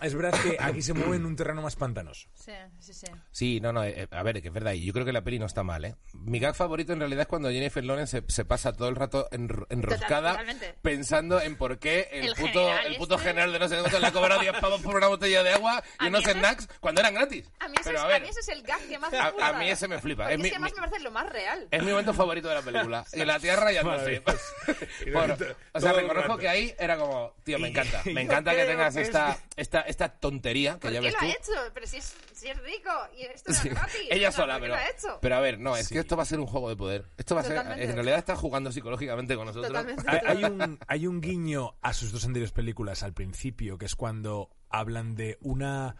es 0.00 0.14
verdad 0.14 0.38
que 0.40 0.56
aquí 0.60 0.82
se 0.82 0.94
mueve 0.94 1.16
en 1.16 1.26
un 1.26 1.36
terreno 1.36 1.62
más 1.62 1.76
pantanoso. 1.76 2.28
Sí, 2.34 2.52
sí, 2.80 2.92
sí. 2.94 3.06
Sí, 3.30 3.60
no, 3.60 3.72
no, 3.72 3.84
eh, 3.84 4.08
a 4.10 4.22
ver, 4.22 4.40
que 4.42 4.48
es 4.48 4.54
verdad, 4.54 4.72
y 4.72 4.84
yo 4.84 4.92
creo 4.92 5.04
que 5.04 5.12
la 5.12 5.22
peli 5.22 5.38
no 5.38 5.46
está 5.46 5.62
mal, 5.62 5.84
¿eh? 5.84 5.94
Mi 6.14 6.38
gag 6.38 6.54
favorito 6.54 6.92
en 6.92 7.00
realidad 7.00 7.22
es 7.22 7.28
cuando 7.28 7.50
Jennifer 7.50 7.84
Lawrence 7.84 8.22
se, 8.26 8.32
se 8.32 8.44
pasa 8.44 8.72
todo 8.72 8.88
el 8.88 8.96
rato 8.96 9.28
enro- 9.30 9.66
enroscada 9.70 10.30
totalmente. 10.32 10.74
pensando 10.82 11.40
en 11.40 11.56
por 11.56 11.78
qué 11.78 12.08
el, 12.12 12.26
El 12.28 12.34
puto, 12.34 12.46
general 12.52 12.86
el 12.86 12.96
puto 12.96 13.14
este. 13.16 13.28
general 13.28 13.52
de 13.52 13.58
no 13.58 13.68
sé 13.68 13.78
cuánto 13.78 13.98
le 13.98 14.06
ha 14.06 14.12
cobrado 14.12 14.40
10 14.40 14.52
pavos 14.60 14.80
por 14.82 14.96
una 14.96 15.08
botella 15.08 15.42
de 15.42 15.52
agua 15.52 15.82
y 16.00 16.06
unos 16.06 16.24
mí 16.24 16.30
ese- 16.30 16.38
snacks 16.38 16.68
cuando 16.80 17.00
eran 17.00 17.14
gratis. 17.14 17.50
A 17.60 17.68
mí, 17.68 17.74
ese 17.80 17.84
Pero 17.90 17.98
es, 17.98 18.02
a 18.02 18.06
a 18.06 18.08
ver, 18.08 18.22
mí 18.22 18.28
ese 18.28 18.40
es 18.40 18.48
el 18.48 18.62
gag 18.62 18.80
que 18.88 18.98
más 18.98 19.12
me 19.12 19.18
a- 19.18 19.30
gusta. 19.30 19.48
a 19.48 19.52
mí 19.58 19.70
ese 19.70 19.88
me 19.88 19.98
flipa. 19.98 20.24
Porque 20.24 20.34
Es 20.34 20.38
es 20.40 20.42
mi- 20.44 20.48
que 20.50 20.54
además 20.56 20.72
mi- 20.72 20.80
me 20.80 20.86
parece 20.88 21.04
lo 21.04 21.10
más 21.10 21.28
real. 21.30 21.68
es 21.70 21.82
mi 21.82 21.90
momento 21.90 22.14
favorito 22.14 22.48
de 22.48 22.54
la 22.54 22.62
película. 22.62 23.04
Y 23.12 23.24
la 23.24 23.38
tía 23.40 23.56
rayándose. 23.56 24.22
Y 25.06 25.10
Por- 25.10 25.36
todo 25.36 25.56
o 25.72 25.80
sea, 25.80 25.90
el 25.90 25.96
reconozco 25.96 26.28
rato. 26.28 26.38
que 26.38 26.48
ahí 26.48 26.74
era 26.78 26.96
como, 26.96 27.34
tío, 27.44 27.58
me 27.58 27.68
encanta. 27.68 28.02
Me 28.06 28.20
encanta 28.22 28.54
que 28.54 28.64
tengas 28.64 28.96
esta, 28.96 29.32
es- 29.32 29.38
esta, 29.56 29.80
esta 29.88 30.08
tontería 30.08 30.74
que 30.74 30.88
¿Por 30.88 30.92
ya 30.92 31.00
qué 31.00 31.06
ves 31.06 31.14
lo 31.14 31.18
tú. 31.20 31.24
ha 31.26 31.28
hecho? 31.30 31.70
Pero 31.74 31.86
si 31.86 31.96
es, 31.98 32.14
si 32.32 32.48
es 32.48 32.56
rico 32.62 32.90
y 33.16 33.22
esto 33.22 33.52
no 33.52 33.58
Sí, 33.58 33.68
gratis. 33.70 33.96
Ella 34.10 34.28
O 34.28 34.32
sea, 34.32 34.42
sola, 34.42 34.54
¿por 34.54 34.62
qué 34.62 34.68
pero, 34.68 34.74
lo 34.74 34.80
ha 34.80 34.90
hecho? 34.90 35.18
pero 35.20 35.36
a 35.36 35.40
ver, 35.40 35.58
no, 35.58 35.76
es 35.76 35.86
Sí. 35.88 35.94
que 35.94 36.00
esto 36.00 36.16
va 36.16 36.22
a 36.22 36.26
ser 36.26 36.40
un 36.40 36.46
juego 36.46 36.68
de 36.68 36.76
poder. 36.76 37.06
Esto 37.16 37.34
va 37.34 37.40
a 37.40 37.44
ser, 37.44 37.56
Totalmente. 37.56 37.84
en 37.84 37.94
realidad 37.94 38.18
está 38.18 38.36
jugando 38.36 38.70
psicológicamente 38.72 39.34
con 39.36 39.46
nosotros. 39.46 39.68
Totalmente. 39.68 40.04
Hay, 40.08 40.20
hay 40.36 40.44
un, 40.50 40.78
hay 40.86 41.06
un 41.06 41.20
guiño 41.20 41.76
a 41.82 41.92
sus 41.92 42.12
dos 42.12 42.24
anteriores 42.24 42.52
películas 42.52 43.02
al 43.02 43.12
principio, 43.14 43.78
que 43.78 43.86
es 43.86 43.94
cuando 43.96 44.50
hablan 44.70 45.14
de 45.14 45.38
una 45.40 45.96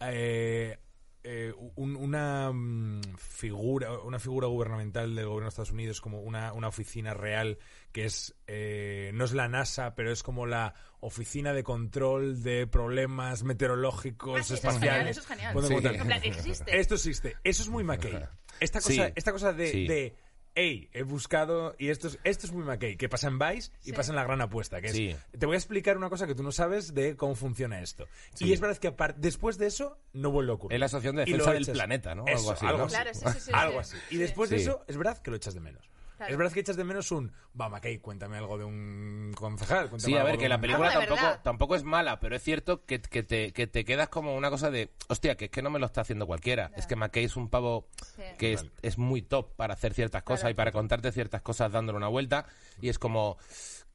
eh, 0.00 0.78
eh, 1.24 1.52
un- 1.76 1.94
una 1.96 2.50
mm, 2.52 3.00
figura 3.16 3.92
una 4.00 4.18
figura 4.18 4.48
gubernamental 4.48 5.14
del 5.14 5.24
gobierno 5.26 5.44
de 5.46 5.48
Estados 5.50 5.70
Unidos 5.70 6.00
como 6.00 6.20
una, 6.20 6.52
una 6.52 6.68
oficina 6.68 7.14
real 7.14 7.58
que 7.92 8.04
es 8.06 8.34
eh, 8.48 9.10
no 9.14 9.24
es 9.24 9.32
la 9.32 9.48
NASA 9.48 9.94
pero 9.94 10.10
es 10.10 10.22
como 10.24 10.46
la 10.46 10.74
oficina 11.00 11.52
de 11.52 11.62
control 11.62 12.42
de 12.42 12.66
problemas 12.66 13.44
meteorológicos 13.44 14.40
Ah, 14.40 14.42
sí, 14.42 14.54
eso 14.54 14.68
es 14.68 14.74
genial, 14.74 15.06
espaciales 15.06 15.10
eso 15.10 15.20
es 15.20 15.26
genial. 15.26 15.52
Bueno, 15.54 15.68
Sí. 15.68 15.74
como 15.74 15.82
tal. 15.86 15.94
En 15.96 16.06
plan, 16.06 16.20
existe. 16.24 16.78
Esto 16.80 16.94
existe. 16.94 17.36
Eso 17.44 17.62
es 17.62 17.68
muy 17.68 17.84
McKay. 17.84 18.24
Esta 18.60 18.80
cosa, 18.80 19.06
Sí. 19.06 19.12
esta 19.14 19.32
cosa 19.32 19.52
de, 19.52 19.66
Sí. 19.68 19.86
de 19.86 20.16
hey, 20.54 20.88
he 20.92 21.02
buscado 21.02 21.74
y 21.78 21.88
esto 21.88 22.08
es, 22.08 22.18
esto 22.24 22.46
es 22.46 22.52
muy 22.52 22.64
McKay, 22.64 22.96
que 22.96 23.08
pasa 23.08 23.28
en 23.28 23.38
Vice 23.38 23.70
y 23.82 23.86
Sí. 23.86 23.92
pasa 23.92 24.12
en 24.12 24.16
La 24.16 24.24
Gran 24.24 24.40
Apuesta, 24.40 24.80
que 24.80 24.88
es, 24.88 24.92
Sí. 24.94 25.16
te 25.38 25.46
voy 25.46 25.54
a 25.54 25.58
explicar 25.58 25.96
una 25.96 26.08
cosa 26.10 26.26
que 26.26 26.34
tú 26.34 26.42
no 26.42 26.52
sabes 26.52 26.94
de 26.94 27.16
cómo 27.16 27.34
funciona 27.34 27.80
esto. 27.80 28.06
Sí. 28.34 28.46
Y 28.46 28.52
es 28.52 28.60
verdad 28.60 28.76
que 28.78 28.88
apar- 28.94 29.14
después 29.16 29.56
de 29.58 29.66
eso 29.66 29.98
no 30.12 30.30
vuelve 30.30 30.52
a 30.52 30.54
ocurrir. 30.54 30.74
Es 30.74 30.80
la 30.80 30.86
Asociación 30.86 31.16
de 31.16 31.24
Defensa 31.24 31.52
del 31.52 31.62
echas- 31.64 31.72
Planeta, 31.72 32.14
¿no? 32.14 32.24
Eso, 32.26 32.38
Algo 32.38 32.52
así, 32.52 32.66
algo 32.66 32.78
¿no? 32.78 32.84
así. 32.84 32.94
Claro, 32.94 33.10
sí, 33.14 33.20
sí, 33.34 33.40
sí, 33.40 33.50
algo 33.54 33.82
sí. 33.84 33.96
así. 33.96 33.96
Y 34.10 34.14
Sí. 34.14 34.18
después 34.18 34.50
de 34.50 34.56
eso, 34.56 34.84
es 34.86 34.96
verdad 34.96 35.18
que 35.18 35.30
lo 35.30 35.36
echas 35.36 35.54
de 35.54 35.60
menos. 35.60 35.88
Claro. 36.22 36.32
Es 36.32 36.38
verdad 36.38 36.52
que 36.52 36.60
echas 36.60 36.76
de 36.76 36.84
menos 36.84 37.10
un, 37.12 37.32
va, 37.60 37.68
McKay, 37.68 37.98
cuéntame 37.98 38.36
algo 38.38 38.56
de 38.58 38.64
un 38.64 39.32
concejal. 39.36 39.88
cuéntame 39.90 40.12
Sí, 40.12 40.16
a 40.18 40.22
ver, 40.24 40.38
que 40.38 40.48
la 40.48 40.60
película 40.60 40.92
tampoco, 40.92 41.14
verdad. 41.16 41.40
tampoco 41.42 41.74
es 41.76 41.84
mala, 41.84 42.20
pero 42.20 42.36
es 42.36 42.42
cierto 42.42 42.84
que, 42.84 43.00
que 43.00 43.22
te, 43.22 43.52
que 43.52 43.66
te 43.66 43.84
quedas 43.84 44.08
como 44.08 44.36
una 44.36 44.50
cosa 44.50 44.70
de, 44.70 44.90
hostia, 45.08 45.36
que 45.36 45.46
es 45.46 45.50
que 45.50 45.62
no 45.62 45.70
me 45.70 45.78
lo 45.78 45.86
está 45.86 46.02
haciendo 46.02 46.26
cualquiera. 46.26 46.70
Es 46.76 46.86
que 46.86 46.96
McKay 46.96 47.24
es 47.24 47.36
un 47.36 47.48
pavo 47.48 47.88
Sí. 48.16 48.22
que 48.38 48.52
es, 48.54 48.66
es 48.82 48.98
muy 48.98 49.22
top 49.22 49.54
para 49.56 49.74
hacer 49.74 49.94
ciertas 49.94 50.22
cosas 50.22 50.50
y 50.50 50.54
para 50.54 50.70
contarte 50.72 51.12
ciertas 51.12 51.42
cosas 51.42 51.72
dándole 51.72 51.96
una 51.98 52.08
vuelta. 52.08 52.46
Y 52.80 52.88
es 52.88 52.98
como, 52.98 53.36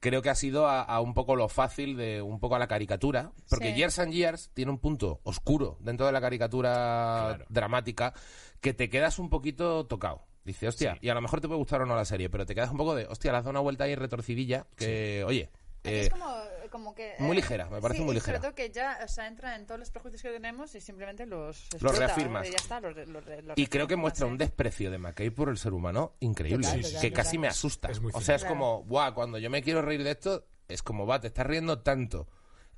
creo 0.00 0.22
que 0.22 0.30
ha 0.30 0.34
sido 0.34 0.68
a, 0.68 0.82
a 0.82 1.00
un 1.00 1.14
poco 1.14 1.36
lo 1.36 1.48
fácil 1.48 1.96
de 1.96 2.20
un 2.22 2.40
poco 2.40 2.56
a 2.56 2.58
la 2.58 2.66
caricatura. 2.68 3.32
Porque 3.48 3.70
Sí. 3.70 3.74
Years 3.76 3.98
and 4.00 4.12
Years 4.12 4.50
tiene 4.54 4.70
un 4.70 4.78
punto 4.78 5.20
oscuro 5.22 5.76
dentro 5.80 6.06
de 6.06 6.12
la 6.12 6.20
caricatura 6.20 6.72
Claro. 6.72 7.44
dramática 7.48 8.12
que 8.60 8.74
te 8.74 8.88
quedas 8.88 9.18
un 9.18 9.30
poquito 9.30 9.86
tocado. 9.86 10.24
Dice, 10.48 10.66
hostia, 10.66 10.96
y 11.02 11.08
a 11.10 11.14
lo 11.14 11.20
mejor 11.20 11.40
te 11.40 11.46
puede 11.46 11.58
gustar 11.58 11.82
o 11.82 11.86
no 11.86 11.94
la 11.94 12.04
serie, 12.06 12.30
pero 12.30 12.46
te 12.46 12.54
quedas 12.54 12.70
un 12.70 12.78
poco 12.78 12.94
de, 12.94 13.06
hostia, 13.06 13.30
le 13.32 13.38
has 13.38 13.44
dado 13.44 13.50
una 13.50 13.60
vuelta 13.60 13.84
ahí 13.84 13.94
retorcidilla, 13.94 14.66
que, 14.76 15.22
oye, 15.24 15.50
Aquí 15.84 15.94
eh, 15.94 16.00
es 16.00 16.10
como, 16.10 16.34
como 16.70 16.94
que... 16.94 17.14
muy 17.18 17.32
eh, 17.32 17.40
ligera, 17.40 17.68
me 17.70 17.80
parece 17.80 18.00
sí, 18.00 18.04
muy 18.06 18.14
ligera. 18.14 18.38
Sobre 18.38 18.48
todo 18.48 18.54
que 18.56 18.70
ya 18.70 18.98
o 19.04 19.08
sea, 19.08 19.28
entra 19.28 19.54
en 19.54 19.64
todos 19.66 19.78
los 19.78 19.90
prejuicios 19.90 20.22
que 20.22 20.30
tenemos 20.30 20.74
y 20.74 20.80
simplemente 20.80 21.24
los 21.26 21.56
Los 21.56 21.74
explota, 21.74 21.98
reafirmas. 21.98 22.48
Y 22.48 22.50
ya 22.50 22.56
está, 22.56 22.80
los, 22.80 22.96
los- 22.96 23.06
los 23.08 23.24
Y 23.56 23.66
creo 23.66 23.86
que 23.86 23.94
reafirmas, 23.94 23.98
muestra 23.98 24.26
sí. 24.26 24.32
un 24.32 24.38
desprecio 24.38 24.90
de 24.90 24.98
McKay 24.98 25.30
por 25.30 25.50
el 25.50 25.56
ser 25.58 25.72
humano 25.74 26.14
increíble. 26.20 26.66
Que 27.00 27.12
casi 27.12 27.38
me 27.38 27.46
asusta. 27.46 27.90
Es 27.90 28.00
muy 28.00 28.10
o 28.14 28.20
sea, 28.20 28.34
es 28.34 28.44
como, 28.44 28.82
guau, 28.84 29.14
cuando 29.14 29.38
yo 29.38 29.50
me 29.50 29.62
quiero 29.62 29.80
reír 29.82 30.02
de 30.02 30.10
esto, 30.10 30.46
es 30.66 30.82
como, 30.82 31.06
va, 31.06 31.20
te 31.20 31.28
estás 31.28 31.46
riendo 31.46 31.78
tanto. 31.80 32.26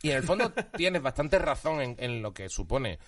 Y 0.02 0.10
en 0.10 0.16
el 0.18 0.22
fondo 0.22 0.52
tienes 0.76 1.00
bastante 1.00 1.38
razón 1.38 1.80
en, 1.80 1.96
en 1.98 2.20
lo 2.20 2.34
que 2.34 2.48
supone. 2.50 2.98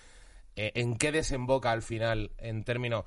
eh, 0.55 0.71
en 0.75 0.95
qué 0.97 1.11
desemboca 1.11 1.71
al 1.71 1.81
final 1.83 2.31
en 2.37 2.63
términos 2.63 3.05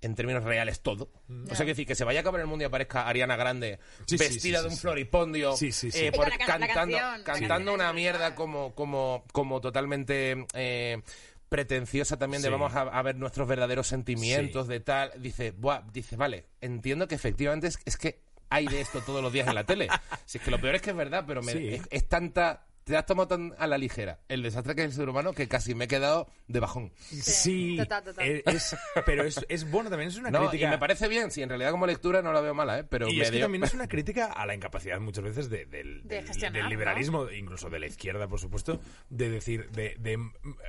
en 0.00 0.14
términos 0.14 0.44
reales 0.44 0.80
todo. 0.80 1.10
O 1.50 1.54
sea, 1.54 1.66
que 1.66 1.72
decir, 1.72 1.86
que 1.86 1.94
se 1.94 2.04
vaya 2.04 2.20
a 2.20 2.22
acabar 2.22 2.40
el 2.40 2.46
mundo 2.46 2.62
y 2.62 2.66
aparezca 2.66 3.08
Ariana 3.08 3.36
Grande 3.36 3.78
Sí, 4.06 4.16
vestida 4.16 4.58
sí, 4.58 4.62
de 4.64 4.68
un 4.68 4.74
sí. 4.76 4.80
floripondio, 4.80 5.56
Sí, 5.56 5.72
sí, 5.72 5.90
sí. 5.90 6.06
eh, 6.06 6.12
por- 6.12 6.28
can- 6.28 6.60
cantando, 6.60 6.96
canción. 6.96 7.22
cantando 7.24 7.70
Sí. 7.72 7.74
una 7.74 7.92
mierda 7.92 8.34
como, 8.34 8.74
como, 8.74 9.24
como 9.32 9.60
totalmente 9.60 10.46
eh, 10.54 11.02
pretenciosa 11.48 12.18
también 12.18 12.42
de 12.42 12.50
vamos 12.50 12.74
a, 12.74 12.82
a 12.82 13.02
ver 13.02 13.16
nuestros 13.16 13.48
verdaderos 13.48 13.86
sentimientos 13.86 14.68
de 14.68 14.80
tal. 14.80 15.12
Dice, 15.20 15.50
buah, 15.52 15.82
dice, 15.92 16.16
vale, 16.16 16.44
entiendo 16.60 17.08
que 17.08 17.14
efectivamente 17.14 17.66
es, 17.68 17.78
es 17.84 17.96
que 17.96 18.20
hay 18.50 18.66
de 18.66 18.80
esto 18.80 19.00
todos 19.00 19.22
los 19.22 19.32
días 19.32 19.48
en 19.48 19.54
la 19.54 19.64
tele. 19.64 19.88
Si 20.26 20.38
es 20.38 20.44
que 20.44 20.50
lo 20.50 20.60
peor 20.60 20.74
es 20.74 20.82
que 20.82 20.90
es 20.90 20.96
verdad, 20.96 21.24
pero 21.26 21.42
me- 21.42 21.52
Sí. 21.52 21.68
es, 21.74 21.82
es 21.90 22.08
tanta... 22.08 22.66
Te 22.88 22.96
has 22.96 23.06
tomado 23.06 23.28
tan 23.28 23.54
a 23.58 23.66
la 23.66 23.76
ligera 23.78 24.18
el 24.28 24.42
desastre 24.42 24.74
que 24.74 24.80
es 24.82 24.86
el 24.88 24.92
ser 24.94 25.08
humano 25.08 25.32
que 25.34 25.46
casi 25.46 25.74
me 25.74 25.84
he 25.84 25.88
quedado 25.88 26.26
de 26.48 26.58
bajón. 26.58 26.90
Sí, 26.98 27.76
total, 27.76 28.02
total. 28.04 28.26
eh, 28.26 28.42
Es, 28.46 28.74
pero 29.04 29.24
es, 29.24 29.44
es 29.48 29.70
bueno 29.70 29.90
también, 29.90 30.08
es 30.08 30.16
una 30.16 30.30
No, 30.32 30.48
crítica. 30.48 30.66
y 30.66 30.70
me 30.70 30.78
parece 30.78 31.06
bien, 31.06 31.30
si 31.30 31.42
en 31.42 31.48
realidad 31.50 31.70
como 31.70 31.86
lectura 31.86 32.22
no 32.22 32.32
la 32.32 32.40
veo 32.40 32.54
mala, 32.54 32.78
¿eh? 32.78 32.84
Pero 32.84 33.08
y 33.08 33.16
me 33.16 33.22
es 33.24 33.30
que 33.30 33.40
también 33.40 33.62
es 33.64 33.74
una 33.74 33.88
crítica 33.88 34.32
a 34.32 34.46
la 34.46 34.54
incapacidad 34.54 34.98
muchas 35.00 35.24
veces 35.24 35.50
de- 35.50 35.66
del, 35.66 36.02
De 36.04 36.16
del- 36.16 36.26
gestionar, 36.26 36.52
del 36.54 36.62
¿no? 36.64 36.68
liberalismo, 36.70 37.30
incluso 37.30 37.68
de 37.68 37.78
la 37.78 37.86
izquierda, 37.86 38.26
por 38.26 38.40
supuesto, 38.40 38.80
de 39.10 39.28
decir, 39.30 39.70
de, 39.70 39.94
de, 39.98 40.18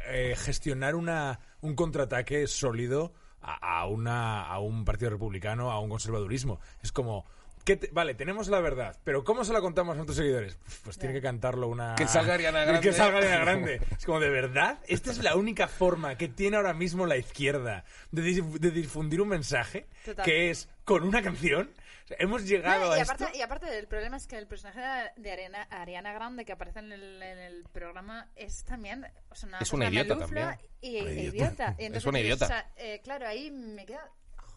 eh, 0.10 0.36
gestionar 0.38 0.96
una, 0.96 1.40
un 1.62 1.74
contraataque 1.76 2.48
sólido 2.48 3.14
a, 3.42 3.80
a 3.80 3.86
una, 3.88 4.44
a 4.44 4.60
un 4.60 4.84
partido 4.84 5.10
republicano, 5.12 5.72
a 5.72 5.80
un 5.80 5.90
conservadurismo. 5.90 6.60
Es 6.84 6.92
como, 6.92 7.24
¿qué 7.24 7.30
te- 7.78 7.90
vale, 7.92 8.14
tenemos 8.16 8.48
la 8.48 8.60
verdad, 8.60 8.98
pero 9.04 9.24
¿cómo 9.24 9.44
se 9.44 9.54
la 9.54 9.62
contamos 9.62 9.94
a 9.94 9.96
nuestros 9.96 10.18
seguidores? 10.18 10.58
Pues 10.84 10.98
tiene 10.98 11.14
que 11.14 11.22
cantarlo 11.22 11.68
una... 11.68 11.96
Que 11.96 12.08
salga 12.08 12.34
Ariana 12.36 12.64
Grande. 12.66 12.82
Que 12.90 12.94
salga 12.94 13.18
Ariana 13.20 13.40
Grande. 13.40 13.82
Es 13.98 14.06
como, 14.06 14.20
¿de 14.20 14.30
verdad? 14.30 14.80
Esta 14.88 15.12
es 15.12 15.20
la 15.24 15.36
única 15.36 15.68
forma 15.68 16.18
que 16.18 16.28
tiene 16.28 16.58
ahora 16.58 16.74
mismo 16.74 17.06
la 17.06 17.18
izquierda 17.18 17.84
de, 18.12 18.22
dif- 18.24 18.60
de 18.60 18.72
difundir 18.72 19.22
un 19.22 19.30
mensaje 19.30 19.88
Total. 20.06 20.26
que 20.26 20.50
es 20.50 20.70
con 20.84 21.04
una 21.04 21.22
canción. 21.22 21.72
O 22.06 22.08
sea, 22.10 22.18
hemos 22.20 22.46
llegado 22.48 22.88
No, 22.90 22.96
y, 22.98 23.00
a 23.00 23.04
aparte, 23.04 23.24
esto. 23.26 23.38
y 23.38 23.42
aparte, 23.42 23.78
el 23.78 23.88
problema 23.88 24.18
es 24.18 24.26
que 24.26 24.38
el 24.38 24.48
personaje 24.48 25.12
de 25.16 25.32
Ariana, 25.32 25.62
Ariana 25.70 26.12
Grande 26.14 26.44
que 26.44 26.54
aparece 26.54 26.80
en 26.80 26.92
el, 26.92 27.22
en 27.22 27.38
el 27.38 27.64
programa 27.72 28.32
es 28.36 28.64
también 28.66 29.06
o 29.30 29.36
sea, 29.36 29.48
una, 29.50 29.60
Es 29.60 29.72
una 29.74 29.90
idiota 29.90 30.18
también. 30.18 30.48
Y, 30.82 31.02
Una 31.02 31.12
idiota. 31.12 31.36
idiota. 31.38 31.76
Y 31.78 31.86
entonces 31.86 32.08
una 32.08 32.18
dices, 32.18 32.38
idiota. 32.38 32.46
o 32.46 32.48
sea, 32.48 32.72
eh, 32.78 33.02
claro, 33.04 33.28
ahí 33.28 33.52
me 33.52 33.86
queda. 33.86 34.10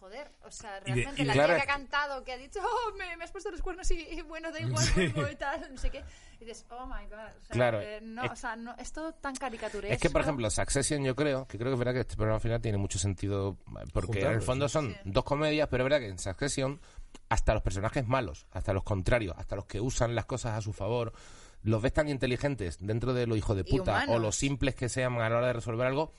Joder, 0.03 0.29
o 0.43 0.51
sea, 0.51 0.79
Y 0.85 0.89
de- 0.89 0.95
realmente 0.95 1.21
y 1.21 1.25
la 1.25 1.33
claro, 1.33 1.53
tía 1.55 1.63
que 1.65 1.71
ha 1.71 1.73
es- 1.75 1.79
cantado, 1.79 2.23
que 2.25 2.33
ha 2.33 2.37
dicho, 2.37 2.59
oh, 2.61 2.93
me, 2.97 3.15
me 3.15 3.23
has 3.23 3.31
puesto 3.31 3.49
los 3.49 3.61
cuernos 3.61 3.89
y, 3.91 3.95
y 4.01 4.21
bueno, 4.21 4.51
da 4.51 4.59
igual, 4.59 4.85
vuelvo 4.95 5.31
y 5.31 5.35
tal, 5.37 5.65
no 5.71 5.77
sé 5.79 5.89
qué. 5.91 6.03
Y 6.41 6.45
dices, 6.45 6.65
oh 6.71 6.85
my 6.85 7.05
god. 7.09 7.19
O 7.19 7.41
sea, 7.45 7.49
Claro, 7.51 7.79
eh, 7.81 7.99
no, 8.01 8.25
es- 8.25 8.31
o 8.31 8.35
sea, 8.35 8.57
no, 8.57 8.75
es 8.77 8.91
todo 8.91 9.13
tan 9.13 9.33
caricaturesco. 9.33 9.93
Es 9.93 10.01
que, 10.01 10.09
por 10.09 10.19
ejemplo, 10.19 10.49
Succession 10.49 11.05
yo 11.05 11.15
creo, 11.15 11.47
que 11.47 11.57
creo 11.57 11.69
que 11.69 11.75
es 11.75 11.79
verdad 11.79 11.93
que 11.93 12.01
este 12.01 12.15
programa 12.17 12.35
al 12.35 12.41
final 12.41 12.59
tiene 12.61 12.77
mucho 12.77 12.99
sentido, 12.99 13.57
porque 13.93 14.19
en 14.23 14.31
el 14.33 14.41
fondo 14.41 14.67
son 14.67 14.89
Sí. 14.91 14.97
dos 15.05 15.23
comedias, 15.23 15.69
pero 15.69 15.83
es 15.83 15.89
verdad 15.89 15.99
que 15.99 16.09
en 16.09 16.19
Succession 16.19 16.81
hasta 17.29 17.53
los 17.53 17.63
personajes 17.63 18.05
malos, 18.05 18.45
hasta 18.51 18.73
los 18.73 18.83
contrarios, 18.83 19.35
hasta 19.37 19.55
los 19.55 19.65
que 19.67 19.79
usan 19.79 20.15
las 20.15 20.25
cosas 20.25 20.57
a 20.57 20.61
su 20.61 20.73
favor, 20.73 21.13
los 21.61 21.81
ves 21.81 21.93
tan 21.93 22.09
inteligentes 22.09 22.77
dentro 22.85 23.13
de 23.13 23.25
lo 23.25 23.37
hijo 23.37 23.55
de 23.55 23.63
puta 23.63 23.93
o 23.93 23.95
humanos. 24.03 24.21
lo 24.21 24.31
simples 24.33 24.75
que 24.75 24.89
sean 24.89 25.13
a 25.21 25.29
la 25.29 25.37
hora 25.37 25.47
de 25.47 25.53
resolver 25.53 25.87
algo, 25.87 26.11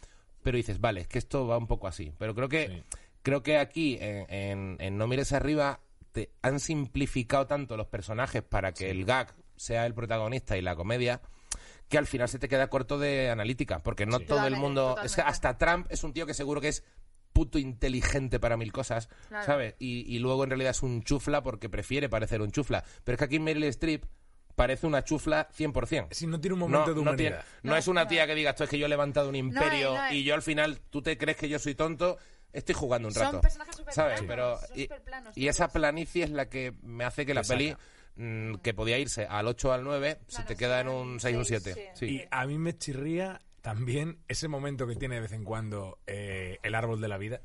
pero 0.43 0.57
dices, 0.57 0.81
vale, 0.81 1.03
es 1.03 1.09
que 1.09 1.19
esto 1.19 1.47
va 1.47 1.57
un 1.59 1.67
poco 1.67 1.87
así. 1.87 2.13
Pero 2.19 2.35
creo 2.35 2.49
que, 2.49 2.69
Sí. 2.69 2.85
Creo 3.25 3.43
que 3.43 3.59
aquí, 3.59 3.99
en, 4.01 4.27
en- 4.33 4.77
en 4.79 4.97
No 4.97 5.09
mires 5.09 5.33
arriba, 5.33 5.81
te 6.13 6.31
han 6.43 6.61
simplificado 6.61 7.49
tanto 7.49 7.77
los 7.77 7.89
personajes 7.89 8.43
para 8.45 8.71
que 8.73 8.89
el 8.91 9.05
gag 9.05 9.35
sea 9.57 9.85
el 9.87 9.95
protagonista 9.95 10.57
y 10.57 10.63
la 10.63 10.77
comedia 10.77 11.21
que 11.89 11.99
al 11.99 12.07
final 12.07 12.29
se 12.29 12.39
te 12.39 12.49
queda 12.49 12.69
corto 12.71 12.99
de 12.99 13.31
analítica, 13.31 13.83
porque 13.83 14.07
no 14.07 14.13
todo 14.21 14.23
el 14.23 14.27
Totalmente, 14.55 14.61
mundo... 14.61 14.97
Es 15.05 15.17
que 15.17 15.21
hasta 15.23 15.59
Trump 15.59 15.87
es 15.91 16.03
un 16.05 16.13
tío 16.13 16.25
que 16.27 16.33
seguro 16.35 16.61
que 16.61 16.69
es 16.69 16.85
puto 17.33 17.59
inteligente 17.59 18.39
para 18.41 18.57
mil 18.57 18.73
cosas, 18.73 19.09
Claro. 19.29 19.45
¿sabes? 19.45 19.75
Y, 19.81 20.01
y 20.15 20.19
luego 20.21 20.45
en 20.45 20.51
realidad 20.51 20.71
es 20.71 20.83
un 20.83 21.03
chufla 21.03 21.43
porque 21.43 21.69
prefiere 21.69 22.09
parecer 22.09 22.41
un 22.41 22.53
chufla. 22.53 22.85
Pero 23.05 23.15
es 23.15 23.19
que 23.19 23.25
aquí 23.25 23.39
Meryl 23.41 23.65
Streep 23.65 24.05
parece 24.57 24.87
una 24.87 25.03
chufla 25.05 25.49
100%. 25.51 26.09
Si 26.13 26.27
no 26.29 26.41
tiene 26.41 26.55
un 26.55 26.61
momento 26.61 26.91
de 26.91 26.95
no, 26.95 27.01
humanidad. 27.03 27.17
tiene- 27.17 27.37
no 27.65 27.73
No, 27.73 27.77
es 27.77 27.89
una 27.89 28.07
tía 28.07 28.27
que 28.27 28.35
diga, 28.37 28.51
esto 28.51 28.65
es 28.65 28.71
que 28.71 28.79
yo 28.79 28.87
he 28.87 28.89
levantado 28.89 29.29
un 29.29 29.35
imperio 29.37 29.95
no, 29.95 30.13
y 30.13 30.23
yo 30.25 30.35
al 30.35 30.43
final, 30.43 30.81
tú 30.91 31.03
te 31.03 31.19
crees 31.19 31.37
que 31.37 31.49
yo 31.49 31.59
soy 31.59 31.75
tonto, 31.75 32.19
estoy 32.55 32.75
jugando 32.75 33.09
un 33.09 33.15
Son 33.15 33.23
rato. 33.25 33.41
personajes 33.43 33.77
súper 33.77 33.93
¿Sabes? 33.95 34.23
planos, 34.23 34.29
Pero, 34.29 34.59
son 34.69 34.79
y, 34.81 35.05
planos 35.05 35.37
y 35.37 35.49
esa 35.49 35.69
planicie 35.69 36.25
es 36.25 36.31
la 36.31 36.49
que 36.49 36.73
me 36.83 37.05
hace 37.05 37.27
que 37.27 37.35
la 37.35 37.45
saca. 37.45 37.59
peli, 37.59 37.77
mm, 38.17 38.55
que 38.57 38.73
podía 38.75 38.99
irse 38.99 39.27
al 39.27 39.47
8 39.49 39.69
o 39.69 39.73
al 39.73 39.85
9, 39.85 40.19
se 40.29 40.43
te 40.45 40.57
queda 40.57 40.81
en 40.81 40.89
sí, 40.89 40.93
un 40.95 41.21
6 41.21 41.37
o 41.37 41.39
un 41.41 41.45
seis, 41.45 41.63
7. 41.65 41.93
sí. 41.95 42.07
Sí. 42.07 42.15
Y 42.17 42.29
a 42.31 42.47
mí 42.47 42.57
me 42.59 42.77
chirría 42.79 43.41
también 43.61 44.19
ese 44.29 44.47
momento 44.49 44.87
que 44.87 44.95
tiene 44.97 45.17
de 45.17 45.21
vez 45.23 45.33
en 45.33 45.45
cuando 45.45 45.99
eh, 46.07 46.59
el 46.63 46.75
árbol 46.75 47.01
de 47.01 47.09
la 47.09 47.19
vida. 47.19 47.41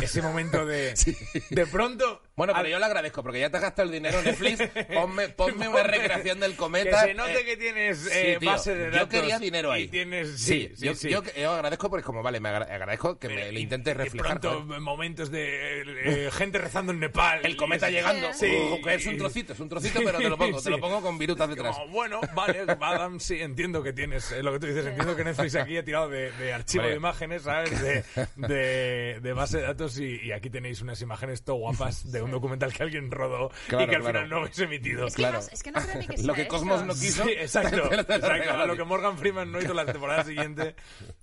Ese 0.00 0.20
momento 0.22 0.66
de. 0.66 0.92
De 1.50 1.66
pronto. 1.68 2.20
Bueno, 2.36 2.52
pero 2.56 2.68
yo 2.68 2.78
le 2.80 2.84
agradezco 2.84 3.22
porque 3.22 3.38
ya 3.40 3.48
te 3.50 3.58
has 3.58 3.62
gastado 3.62 3.86
el 3.86 3.92
dinero 3.94 4.18
en 4.18 4.24
Netflix. 4.24 4.58
Ponme, 4.94 5.28
ponme 5.28 5.68
una 5.68 5.82
recreación 5.84 6.40
del 6.40 6.52
Que 6.52 6.56
cometa. 6.56 7.02
se 7.02 7.14
note 7.14 7.40
eh, 7.40 7.44
que 7.44 7.56
tienes 7.56 7.98
sí, 7.98 8.08
eh, 8.12 8.36
tío, 8.40 8.50
base 8.50 8.74
de 8.74 8.86
yo 8.86 8.90
datos. 8.90 9.08
quería 9.08 9.38
dinero 9.38 9.70
ahí. 9.70 9.86
Tienes. 9.88 10.30
Sí, 10.40 10.68
Sí, 10.70 10.72
sí, 10.76 10.84
yo, 10.86 10.94
sí. 10.94 11.08
yo- 11.10 11.22
yo 11.36 11.52
agradezco 11.52 11.88
porque 11.90 12.04
como, 12.04 12.22
vale, 12.22 12.40
me 12.40 12.48
agra- 12.48 12.66
agradezco 12.74 13.18
que 13.18 13.28
me 13.28 13.48
Y- 13.50 13.52
le 13.52 13.60
intentes 13.60 13.96
reflejar. 13.96 14.40
De 14.40 14.48
pronto, 14.48 14.80
momentos 14.80 15.30
de 15.30 15.82
eh, 16.26 16.30
gente 16.32 16.58
rezando 16.58 16.92
en 16.92 17.00
Nepal. 17.00 17.40
El 17.44 17.56
cometa 17.56 17.88
llegando. 17.88 18.32
Sí. 18.32 18.46
Uh, 18.46 18.82
que 18.82 18.94
es 18.94 19.06
un 19.06 19.16
trocito, 19.16 19.52
es 19.52 19.60
un 19.60 19.68
trocito, 19.68 20.00
pero 20.04 20.18
te 20.18 20.28
lo 20.28 20.36
pongo, 20.36 20.60
te 20.60 20.70
lo 20.70 20.80
pongo 20.80 21.00
con 21.02 21.16
virutas 21.18 21.48
detrás. 21.48 21.76
Como, 21.76 21.92
bueno, 21.92 22.20
vale, 22.34 22.64
Adam, 22.80 23.20
sí, 23.20 23.40
entiendo 23.40 23.82
que 23.82 23.92
tienes, 23.92 24.32
lo 24.42 24.52
que 24.52 24.58
tú 24.58 24.66
dices, 24.66 24.86
entiendo 24.86 25.14
que 25.14 25.24
Netflix 25.24 25.54
aquí 25.54 25.76
ha 25.78 25.84
tirado 25.84 26.08
de, 26.08 26.32
de 26.32 26.52
archivo 26.52 26.84
de 26.84 26.96
imágenes, 26.96 27.42
¿sabes? 27.42 27.80
De, 27.80 28.04
de, 28.36 29.20
de 29.20 29.32
base 29.32 29.58
de 29.58 29.62
datos 29.64 29.98
y, 29.98 30.20
y 30.22 30.32
aquí 30.32 30.50
tenéis 30.50 30.82
unas 30.82 31.00
imágenes 31.00 31.42
todo 31.44 31.56
guapas 31.56 32.10
de 32.10 32.23
un 32.24 32.30
documental 32.30 32.72
que 32.72 32.82
alguien 32.82 33.10
rodó 33.10 33.50
y 33.66 33.68
que 33.70 33.76
al 33.76 33.86
claro. 33.88 34.04
final 34.06 34.28
no 34.28 34.36
habéis 34.38 34.58
emitido. 34.58 35.06
Es 35.06 35.14
que, 35.16 35.22
Claro. 35.22 35.40
no, 35.40 35.46
es 35.52 35.62
que 35.62 35.70
no 35.72 35.80
creo 35.84 35.98
ni 35.98 36.06
que 36.06 36.16
sea 36.16 36.26
Lo 36.26 36.34
que. 36.34 36.48
Cosmos 36.48 36.84
no 36.84 36.94
quiso. 36.94 37.24
Sí, 37.24 37.30
exacto, 37.38 37.92
exacto. 37.92 38.66
Lo 38.66 38.76
que 38.76 38.84
Morgan 38.84 39.16
Freeman 39.18 39.50
no 39.52 39.60
hizo 39.60 39.74
la 39.74 39.84
temporada 39.86 40.24
siguiente, 40.24 40.74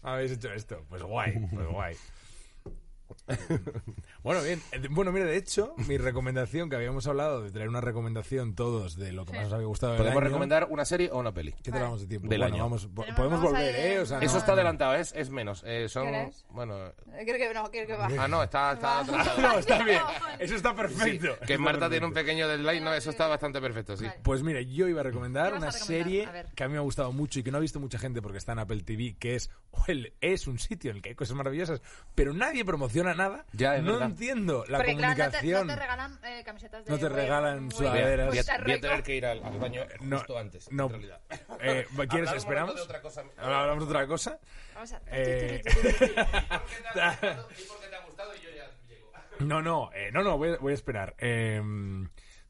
habéis 0.04 0.32
hecho 0.32 0.52
esto. 0.54 0.86
Pues 0.90 1.02
guay, 1.04 1.34
pues 1.54 1.68
guay. 1.68 1.96
Bueno, 4.24 4.44
bien. 4.44 4.62
Eh, 4.72 4.82
Bueno, 4.92 5.12
mira, 5.12 5.26
de 5.26 5.36
hecho, 5.36 5.74
mi 5.88 5.98
recomendación, 5.98 6.70
que 6.70 6.76
habíamos 6.76 7.08
hablado 7.08 7.42
de 7.42 7.50
traer 7.52 7.70
una 7.70 7.82
recomendación 7.82 8.54
todos 8.54 8.96
de 8.96 9.12
lo 9.12 9.26
que 9.26 9.34
más 9.34 9.48
os 9.48 9.54
había 9.54 9.66
gustado 9.66 9.94
del 9.94 10.00
¿Podemos 10.02 10.20
año. 10.22 10.28
recomendar 10.30 10.68
una 10.70 10.86
serie 10.86 11.10
o 11.12 11.18
una 11.20 11.34
peli? 11.34 11.54
¿Qué 11.54 11.64
te 11.64 11.72
Vale. 11.72 11.84
vamos 11.86 12.02
de 12.02 12.08
tiempo? 12.08 12.28
Del 12.30 12.40
Bueno, 12.42 12.54
año. 12.56 12.64
vamos- 12.64 12.82
Tenemos- 12.84 13.16
podemos 13.16 13.40
vamos 13.40 13.52
volver, 13.52 13.70
ir 13.70 13.76
¿eh? 13.82 13.96
en- 13.96 14.02
O 14.02 14.06
sea, 14.06 14.20
Eso 14.20 14.34
no- 14.34 14.40
está 14.40 14.54
adelantado, 14.54 14.94
es, 14.96 15.12
es 15.16 15.30
menos. 15.32 15.64
Eh. 15.66 15.88
Bueno. 16.52 16.78
Eh, 16.88 16.94
Creo 17.26 17.38
que 17.38 17.54
no, 17.54 17.72
creo 17.72 17.88
que 17.88 17.94
va. 17.94 18.10
Ah, 18.20 18.28
no, 18.28 18.44
está, 18.44 18.74
está. 18.74 19.04
No, 19.42 19.58
está 19.60 19.84
bien. 19.84 20.02
Eso 20.40 20.56
está 20.56 20.70
Sí, 20.72 20.76
perfecto. 20.78 21.28
que 21.46 21.54
Está 21.54 21.64
Marta 21.64 21.90
tiene 21.90 22.06
un 22.06 22.14
pequeño 22.14 22.48
deadline, 22.48 22.84
no, 22.84 22.94
eso 22.94 23.10
está 23.10 23.28
bastante 23.28 23.60
perfecto, 23.60 23.98
sí. 23.98 24.06
Vale. 24.06 24.20
Pues 24.24 24.44
mire, 24.44 24.66
yo 24.68 24.88
iba 24.88 25.02
a 25.02 25.04
recomendar 25.04 25.48
¿Qué 25.48 25.52
vas 25.54 25.62
una 25.62 25.70
a 25.70 25.72
recomendar? 25.72 26.04
serie 26.06 26.26
A 26.28 26.54
que 26.56 26.64
a 26.64 26.68
mí 26.68 26.74
me 26.74 26.78
ha 26.78 26.82
gustado 26.84 27.12
mucho 27.12 27.40
y 27.40 27.44
que 27.44 27.52
no 27.52 27.58
ha 27.58 27.62
visto 27.62 27.80
mucha 27.80 27.98
gente 27.98 28.22
porque 28.22 28.38
está 28.38 28.52
en 28.52 28.60
Apple 28.60 28.82
TV, 28.84 29.16
que 29.18 29.36
es, 29.36 29.50
well, 29.88 30.14
es 30.22 30.46
un 30.48 30.60
sitio 30.60 30.92
en 30.92 30.98
el 30.98 31.02
que 31.02 31.10
hay 31.10 31.16
cosas 31.16 31.36
maravillosas, 31.36 31.82
pero 32.14 32.34
nadie 32.34 32.64
promociona 32.64 33.14
nada. 33.16 33.46
Ya, 33.54 33.78
es 33.78 33.84
no 33.84 33.94
verdad. 33.94 34.11
Entiendo 34.12 34.66
la 34.68 34.78
Porque, 34.78 34.96
claro, 34.96 35.10
no 35.10 35.16
te, 35.16 35.24
comunicación. 35.24 35.68
no 35.68 35.74
te 35.74 35.80
regalan 35.80 36.20
eh, 36.24 36.44
camisetas 36.46 36.86
de 36.86 36.92
No 36.92 36.98
te 37.00 37.10
regalan 37.10 37.72
sudaderas. 37.72 38.28
Voy 38.30 38.38
a, 38.38 38.42
voy 38.44 38.50
a 38.54 38.58
Rica. 38.58 38.82
tener 38.88 39.04
que 39.04 39.16
ir 39.16 39.26
al, 39.26 39.44
al 39.44 39.58
baño 39.60 39.86
No, 40.02 40.18
justo 40.18 40.38
antes, 40.38 40.72
no. 40.72 40.86
en 40.86 40.92
realidad. 40.92 41.22
Eh, 41.64 41.86
¿Quieres? 41.86 41.90
Hablar 41.90 42.08
un 42.10 42.10
momento 42.12 42.36
¿Esperamos? 42.38 42.76
de 42.76 42.82
otra 42.82 43.02
cosa. 43.02 43.24
Ahora 43.38 43.62
hablamos 43.62 43.84
de 43.88 43.90
otra 43.94 44.08
cosa. 44.08 44.40
Vamos 44.74 44.92
a... 44.94 45.02
Eh, 45.08 45.62
¿Y 45.66 47.64
por 47.68 47.80
qué 47.80 47.88
te 47.90 47.96
ha 47.96 48.06
gustado 48.06 48.32
y 48.36 48.40
yo 48.42 48.50
ya 48.56 48.70
llego? 48.90 49.12
No, 49.40 49.62
no, 49.62 49.92
eh, 49.94 50.10
no, 50.12 50.24
no, 50.24 50.38
voy, 50.38 50.50
a- 50.54 50.58
voy 50.58 50.72
a 50.72 50.76
esperar. 50.76 51.16
Eh, 51.20 51.62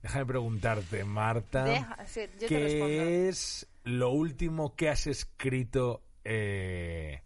déjame 0.02 0.26
preguntarte, 0.26 1.04
Marta. 1.04 1.64
Deja- 1.66 1.98
sí, 2.06 2.22
yo 2.34 2.40
te 2.40 2.48
¿Qué 2.48 3.28
es 3.30 3.68
lo 3.84 4.10
último 4.12 4.76
que 4.76 4.90
has 4.90 5.08
escrito 5.08 6.04
eh, 6.24 7.22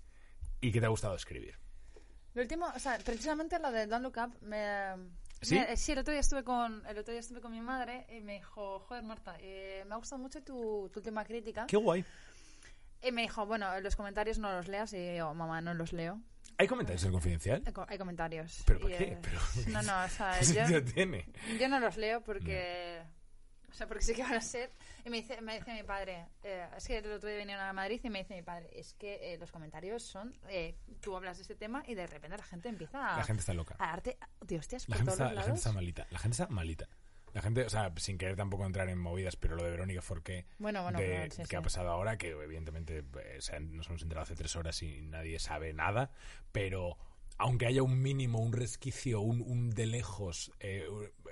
y 0.61 0.71
que 0.71 0.79
te 0.79 0.85
ha 0.85 0.89
gustado 0.89 1.15
escribir? 1.15 1.57
Lo 2.35 2.41
último, 2.43 2.67
o 2.75 2.79
sea, 2.79 2.97
precisamente 2.99 3.57
lo 3.59 3.71
de 3.71 3.87
Don't 3.87 4.03
Look 4.03 4.17
Up, 4.23 4.37
me, 4.41 4.93
¿Sí? 5.41 5.55
me- 5.55 5.75
sí, 5.77 5.93
el 5.93 5.99
otro 5.99 6.11
día 6.11 6.21
estuve 6.21 6.43
con 6.43 6.85
el 6.85 6.97
otro 6.97 7.11
día 7.11 7.19
estuve 7.21 7.41
con 7.41 7.51
mi 7.51 7.61
madre 7.61 8.05
y 8.15 8.21
me 8.21 8.33
dijo, 8.33 8.79
joder 8.79 9.03
Marta, 9.03 9.35
eh, 9.39 9.83
me 9.87 9.93
ha 9.95 9.97
gustado 9.97 10.21
mucho 10.21 10.43
tu, 10.43 10.89
tu 10.93 10.99
última 10.99 11.23
crítica. 11.25 11.65
Qué 11.67 11.77
guay. 11.77 12.05
Y 13.01 13.11
me 13.11 13.21
dijo, 13.23 13.45
bueno, 13.45 13.79
los 13.81 13.95
comentarios 13.95 14.37
no 14.37 14.51
los 14.51 14.67
leas 14.67 14.91
y 14.93 15.15
yo, 15.17 15.33
mamá, 15.33 15.61
no 15.61 15.73
los 15.73 15.93
leo. 15.93 16.19
¿Hay 16.57 16.67
comentarios 16.67 17.03
en 17.03 17.11
Confidencial? 17.11 17.63
Hay, 17.65 17.73
co- 17.73 17.85
hay 17.87 17.97
comentarios. 17.97 18.63
¿Pero 18.65 18.79
por 18.79 18.89
qué? 18.89 19.03
eh, 19.03 19.19
Pero- 19.21 19.39
No, 19.67 19.81
no, 19.81 20.03
o 20.03 20.07
sea, 20.09 20.37
¿Qué 20.39 20.65
yo, 20.71 20.83
tiene? 20.83 21.25
yo 21.59 21.67
no 21.69 21.79
los 21.79 21.97
leo 21.97 22.21
porque... 22.21 23.01
O 23.01 23.14
sea, 23.75 23.87
porque 23.87 24.03
sé 24.03 24.13
que 24.13 24.23
van 24.23 24.33
a 24.35 24.41
ser... 24.41 24.71
Y 25.05 25.09
me 25.09 25.17
dice, 25.17 25.39
me 25.41 25.57
dice 25.59 25.73
mi 25.73 25.83
padre, 25.83 26.25
eh, 26.43 26.67
es 26.75 26.87
que 26.87 26.97
el 26.97 27.11
otro 27.11 27.29
día 27.29 27.37
vinieron 27.37 27.63
a 27.63 27.73
Madrid 27.73 27.99
y 28.03 28.09
me 28.09 28.19
dice 28.19 28.35
mi 28.35 28.41
padre, 28.41 28.69
es 28.73 28.93
que 28.93 29.33
eh, 29.33 29.37
los 29.37 29.51
comentarios 29.51 30.03
son... 30.03 30.33
eh, 30.49 30.75
tú 31.01 31.15
hablas 31.15 31.37
de 31.37 31.43
este 31.43 31.55
tema 31.55 31.83
y 31.87 31.93
de 31.95 32.07
repente 32.07 32.37
la 32.37 32.43
gente 32.43 32.69
empieza 32.69 33.13
a... 33.13 33.17
La 33.17 33.23
gente 33.23 33.41
está 33.41 33.53
loca. 33.53 33.75
a 33.79 33.87
darte... 33.87 34.17
hostias 34.57 34.87
La 34.89 34.95
gente, 34.97 35.11
está, 35.11 35.33
la 35.33 35.41
gente 35.43 35.57
está 35.57 35.71
malita. 35.73 36.07
La 36.09 36.19
gente 36.19 36.33
está 36.33 36.47
malita. 36.47 36.87
La 37.33 37.41
gente, 37.41 37.65
o 37.65 37.69
sea, 37.69 37.91
sin 37.97 38.17
querer 38.17 38.37
tampoco 38.37 38.65
entrar 38.65 38.87
en 38.87 38.97
movidas, 38.97 39.35
pero 39.35 39.57
lo 39.57 39.63
de 39.65 39.69
Verónica 39.71 40.01
Forqué, 40.01 40.45
Bueno, 40.57 40.83
bueno, 40.83 40.99
de- 40.99 41.09
bueno, 41.09 41.31
sí, 41.35 41.41
que 41.41 41.47
sí. 41.47 41.55
ha 41.57 41.61
pasado 41.61 41.89
ahora, 41.89 42.17
que 42.17 42.29
evidentemente 42.29 42.99
eh, 42.99 43.37
se 43.41 43.57
han- 43.57 43.75
nos 43.75 43.87
hemos 43.89 44.01
enterado 44.03 44.23
hace 44.23 44.35
tres 44.35 44.55
horas 44.55 44.81
y 44.83 45.01
nadie 45.01 45.37
sabe 45.39 45.73
nada, 45.73 46.11
pero 46.53 46.97
aunque 47.37 47.65
haya 47.65 47.83
un 47.83 48.01
mínimo, 48.01 48.39
un 48.39 48.53
resquicio, 48.53 49.19
un, 49.19 49.41
un 49.41 49.69
de 49.71 49.85
lejos, 49.85 50.53
eh, 50.61 50.87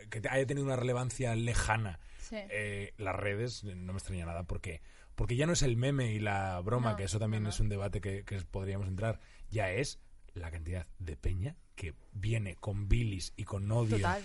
que 0.09 0.21
haya 0.29 0.45
tenido 0.45 0.65
una 0.65 0.75
relevancia 0.75 1.33
lejana, 1.35 2.01
Sí. 2.23 2.37
eh, 2.37 2.93
las 2.97 3.15
redes, 3.15 3.63
no 3.63 3.93
me 3.93 3.99
extraña 3.99 4.25
nada, 4.25 4.43
porque 4.43 4.81
porque 5.15 5.35
ya 5.35 5.45
no 5.45 5.53
es 5.53 5.61
el 5.61 5.77
meme 5.77 6.11
y 6.11 6.19
la 6.19 6.59
broma, 6.61 6.91
No, 6.91 6.95
que 6.97 7.03
eso 7.03 7.19
también 7.19 7.43
no. 7.43 7.49
es 7.49 7.59
un 7.59 7.69
debate 7.69 8.01
que, 8.01 8.23
que 8.25 8.41
podríamos 8.41 8.87
entrar, 8.87 9.19
ya 9.51 9.69
es 9.71 9.99
la 10.33 10.49
cantidad 10.49 10.87
de 10.97 11.15
peña 11.15 11.55
que 11.75 11.93
viene 12.13 12.55
con 12.55 12.89
bilis 12.89 13.31
y 13.35 13.43
con 13.43 13.71
odio 13.71 13.97
Total. 13.97 14.23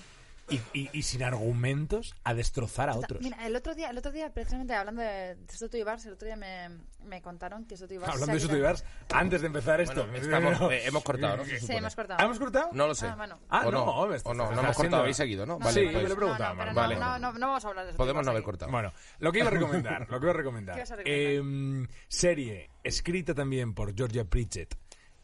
Y, 0.50 0.60
y- 0.72 0.90
y 0.92 1.02
sin 1.02 1.22
argumentos 1.22 2.14
a 2.24 2.34
destrozar 2.34 2.88
a 2.88 2.96
otros. 2.96 3.20
Mira, 3.22 3.46
el 3.46 3.54
otro 3.56 3.74
día, 3.74 3.90
el 3.90 3.98
otro 3.98 4.12
día 4.12 4.32
precisamente 4.32 4.74
hablando 4.74 5.02
de, 5.02 5.34
de 5.36 5.52
Soto 5.52 5.76
y 5.76 5.82
Bars, 5.82 6.06
el 6.06 6.14
otro 6.14 6.26
día 6.26 6.36
me, 6.36 6.68
me 7.04 7.20
contaron 7.22 7.66
que 7.66 7.76
Soto 7.76 7.94
y 7.94 7.98
Bars... 7.98 8.12
Hablando 8.12 8.34
de 8.34 8.40
Soto 8.40 8.56
y 8.56 8.60
Bars, 8.60 8.84
antes 9.12 9.40
de 9.40 9.46
empezar 9.46 9.80
esto. 9.80 10.06
Bueno, 10.06 10.16
estamos- 10.24 10.60
no. 10.60 10.70
eh, 10.70 10.86
hemos 10.86 11.02
cortado, 11.02 11.36
¿no? 11.38 11.44
Se 11.44 11.60
Sí, 11.60 11.72
hemos 11.72 11.94
cortado. 11.94 12.18
¿Ah, 12.20 12.24
hemos 12.24 12.38
cortado? 12.38 12.70
No 12.72 12.86
lo 12.86 12.94
sé. 12.94 13.06
Ah, 13.06 13.14
bueno. 13.16 13.38
Ah, 13.48 13.62
o 13.66 13.70
no, 13.70 13.84
no, 13.84 13.92
o 13.92 14.34
no, 14.34 14.50
no 14.52 14.60
hemos 14.60 14.76
cortado, 14.76 15.02
habéis 15.02 15.16
seguido, 15.16 15.44
¿no? 15.46 15.58
No, 15.58 15.70
Sí, 15.70 15.84
no, 15.84 15.92
yo 15.92 16.02
le 16.02 16.08
no, 16.08 16.16
preguntaba, 16.16 16.64
no, 16.66 16.74
vale. 16.74 16.96
no, 16.96 17.18
no, 17.18 17.32
no 17.32 17.46
vamos 17.48 17.64
a 17.64 17.68
hablar 17.68 17.86
de 17.86 17.92
y 17.92 17.96
Podemos 17.96 18.24
no 18.24 18.30
haber 18.30 18.42
cortado. 18.42 18.70
Bueno, 18.72 18.92
lo 19.18 19.32
que 19.32 19.38
iba 19.40 19.48
a 19.48 19.50
recomendar, 19.50 20.06
lo 20.10 20.18
que 20.20 20.24
iba 20.26 20.32
a 20.32 20.36
recomendar. 20.36 20.74
¿Qué 20.76 20.80
vas 20.80 20.90
a 20.92 20.96
recomendar? 20.96 21.84
Eh, 21.84 21.88
serie 22.08 22.70
escrita 22.82 23.34
también 23.34 23.74
por 23.74 23.94
Georgia 23.94 24.24
Pritchett, 24.24 24.74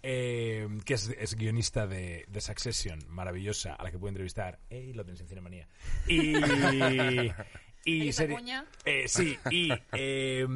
eh, 0.07 0.69
que 0.85 0.95
es, 0.95 1.09
es 1.19 1.35
guionista 1.35 1.87
de, 1.87 2.27
de 2.29 2.41
Succession, 2.43 2.99
maravillosa, 3.09 3.73
a 3.75 3.83
la 3.83 3.91
que 3.91 3.99
puedo 3.99 4.11
entrevistar. 4.11 4.59
¡Ey, 4.69 4.93
lo 4.93 5.03
tenéis 5.05 5.23
en 5.23 5.29
Cinemanía! 5.29 5.67
Y... 6.07 6.35
Y 7.87 8.13
serie- 8.15 8.39
eh, 8.87 9.09
sí, 9.09 9.39
y, 9.51 9.69
eh, 9.93 10.47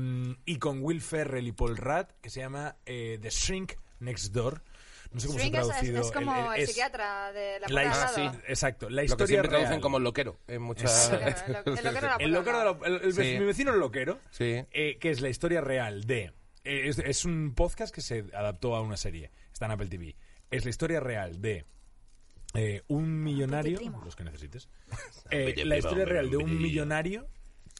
y 0.46 0.56
con 0.58 0.82
Will 0.82 1.02
Ferrell 1.02 1.46
y 1.46 1.52
Paul 1.52 1.76
Rudd, 1.76 2.06
que 2.22 2.30
se 2.30 2.40
llama 2.40 2.76
eh, 2.86 3.18
The 3.20 3.28
Shrink 3.28 3.74
Next 4.00 4.32
Door. 4.32 4.62
No 5.12 5.20
sé 5.20 5.26
cómo 5.26 5.38
Shrink 5.38 5.52
se 5.54 5.58
ha 5.60 5.62
traducido. 5.66 6.00
es- 6.00 6.06
es 6.06 6.12
como 6.12 6.34
el, 6.34 6.54
el- 6.56 6.62
es- 6.62 6.68
psiquiatra 6.70 7.32
de 7.32 7.60
la 7.60 7.68
la 7.68 7.84
lado. 7.84 8.14
sí. 8.14 8.22
Exacto, 8.48 8.88
la 8.88 8.94
Lo 8.94 9.00
que 9.02 9.04
historia 9.12 9.26
siempre 9.26 9.48
traducen 9.50 9.70
real. 9.72 9.80
como 9.82 9.98
loquero 9.98 10.38
en 10.48 10.62
muchas... 10.62 11.10
El 11.10 11.18
loquero- 11.20 11.36
el 11.66 11.84
loquero 11.84 11.92
de 11.92 12.00
la 12.00 12.16
El 12.18 12.30
loquero 12.32 12.58
de 12.60 12.64
la- 12.64 12.86
el- 12.96 13.02
el- 13.04 13.12
Sí. 13.12 13.38
mi 13.38 13.44
vecino 13.44 13.74
el 13.74 13.80
loquero, 13.80 14.18
Sí. 14.30 14.64
eh, 14.72 14.96
que 14.98 15.10
es 15.10 15.20
la 15.20 15.28
historia 15.28 15.60
real 15.60 16.04
de... 16.04 16.32
es, 16.68 16.98
es 16.98 17.24
un 17.24 17.54
podcast 17.54 17.94
que 17.94 18.00
se 18.00 18.26
adaptó 18.34 18.74
a 18.76 18.80
una 18.82 18.96
serie, 18.96 19.30
está 19.52 19.66
en 19.66 19.72
Apple 19.72 19.88
TV. 19.88 20.16
Es 20.50 20.64
la 20.64 20.70
historia 20.70 21.00
real 21.00 21.40
de 21.40 21.66
eh, 22.54 22.82
un 22.88 23.22
millonario... 23.22 23.76
primo. 23.78 24.02
Los 24.04 24.16
que 24.16 24.24
necesites. 24.24 24.68
Eh, 25.30 25.62
la 25.66 25.76
historia 25.76 26.06
real 26.06 26.30
de 26.30 26.38
un 26.38 26.56
millonario 26.56 27.28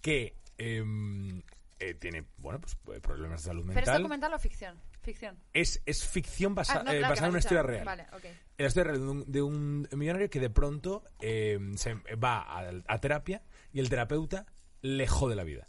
que 0.03 0.37
em, 0.59 1.43
eh, 1.79 1.95
tiene, 1.95 2.27
bueno, 2.37 2.61
pues 2.61 2.77
problemas 3.01 3.43
de 3.43 3.47
salud 3.49 3.63
¿Pero 3.63 3.71
es 3.71 3.77
mental. 3.77 4.03
documental 4.03 4.35
o 4.35 4.39
ficción? 4.39 4.79
Ficción. 5.01 5.39
Es, 5.55 5.81
es 5.87 6.07
ficción 6.07 6.55
basa- 6.55 6.81
Ah, 6.81 6.83
no, 6.83 6.93
eh, 6.93 7.01
basada 7.01 7.29
en 7.29 7.31
una 7.31 7.39
historia 7.39 7.63
real. 7.63 7.85
Vale, 7.87 8.07
ok. 8.13 8.25
La 8.59 8.67
historia 8.67 8.93
real 8.93 9.01
de 9.01 9.09
un, 9.11 9.25
de 9.33 9.43
un 9.43 9.89
millonario 9.97 10.29
que 10.29 10.41
de 10.41 10.51
pronto 10.51 11.05
eh, 11.21 11.59
se 11.77 11.95
va 12.23 12.41
a, 12.43 12.71
a 12.87 12.99
terapia 12.99 13.43
y 13.73 13.81
el 13.81 13.89
terapeuta 13.89 14.45
le 14.83 15.07
jode 15.07 15.35
la 15.35 15.45
vida. 15.45 15.69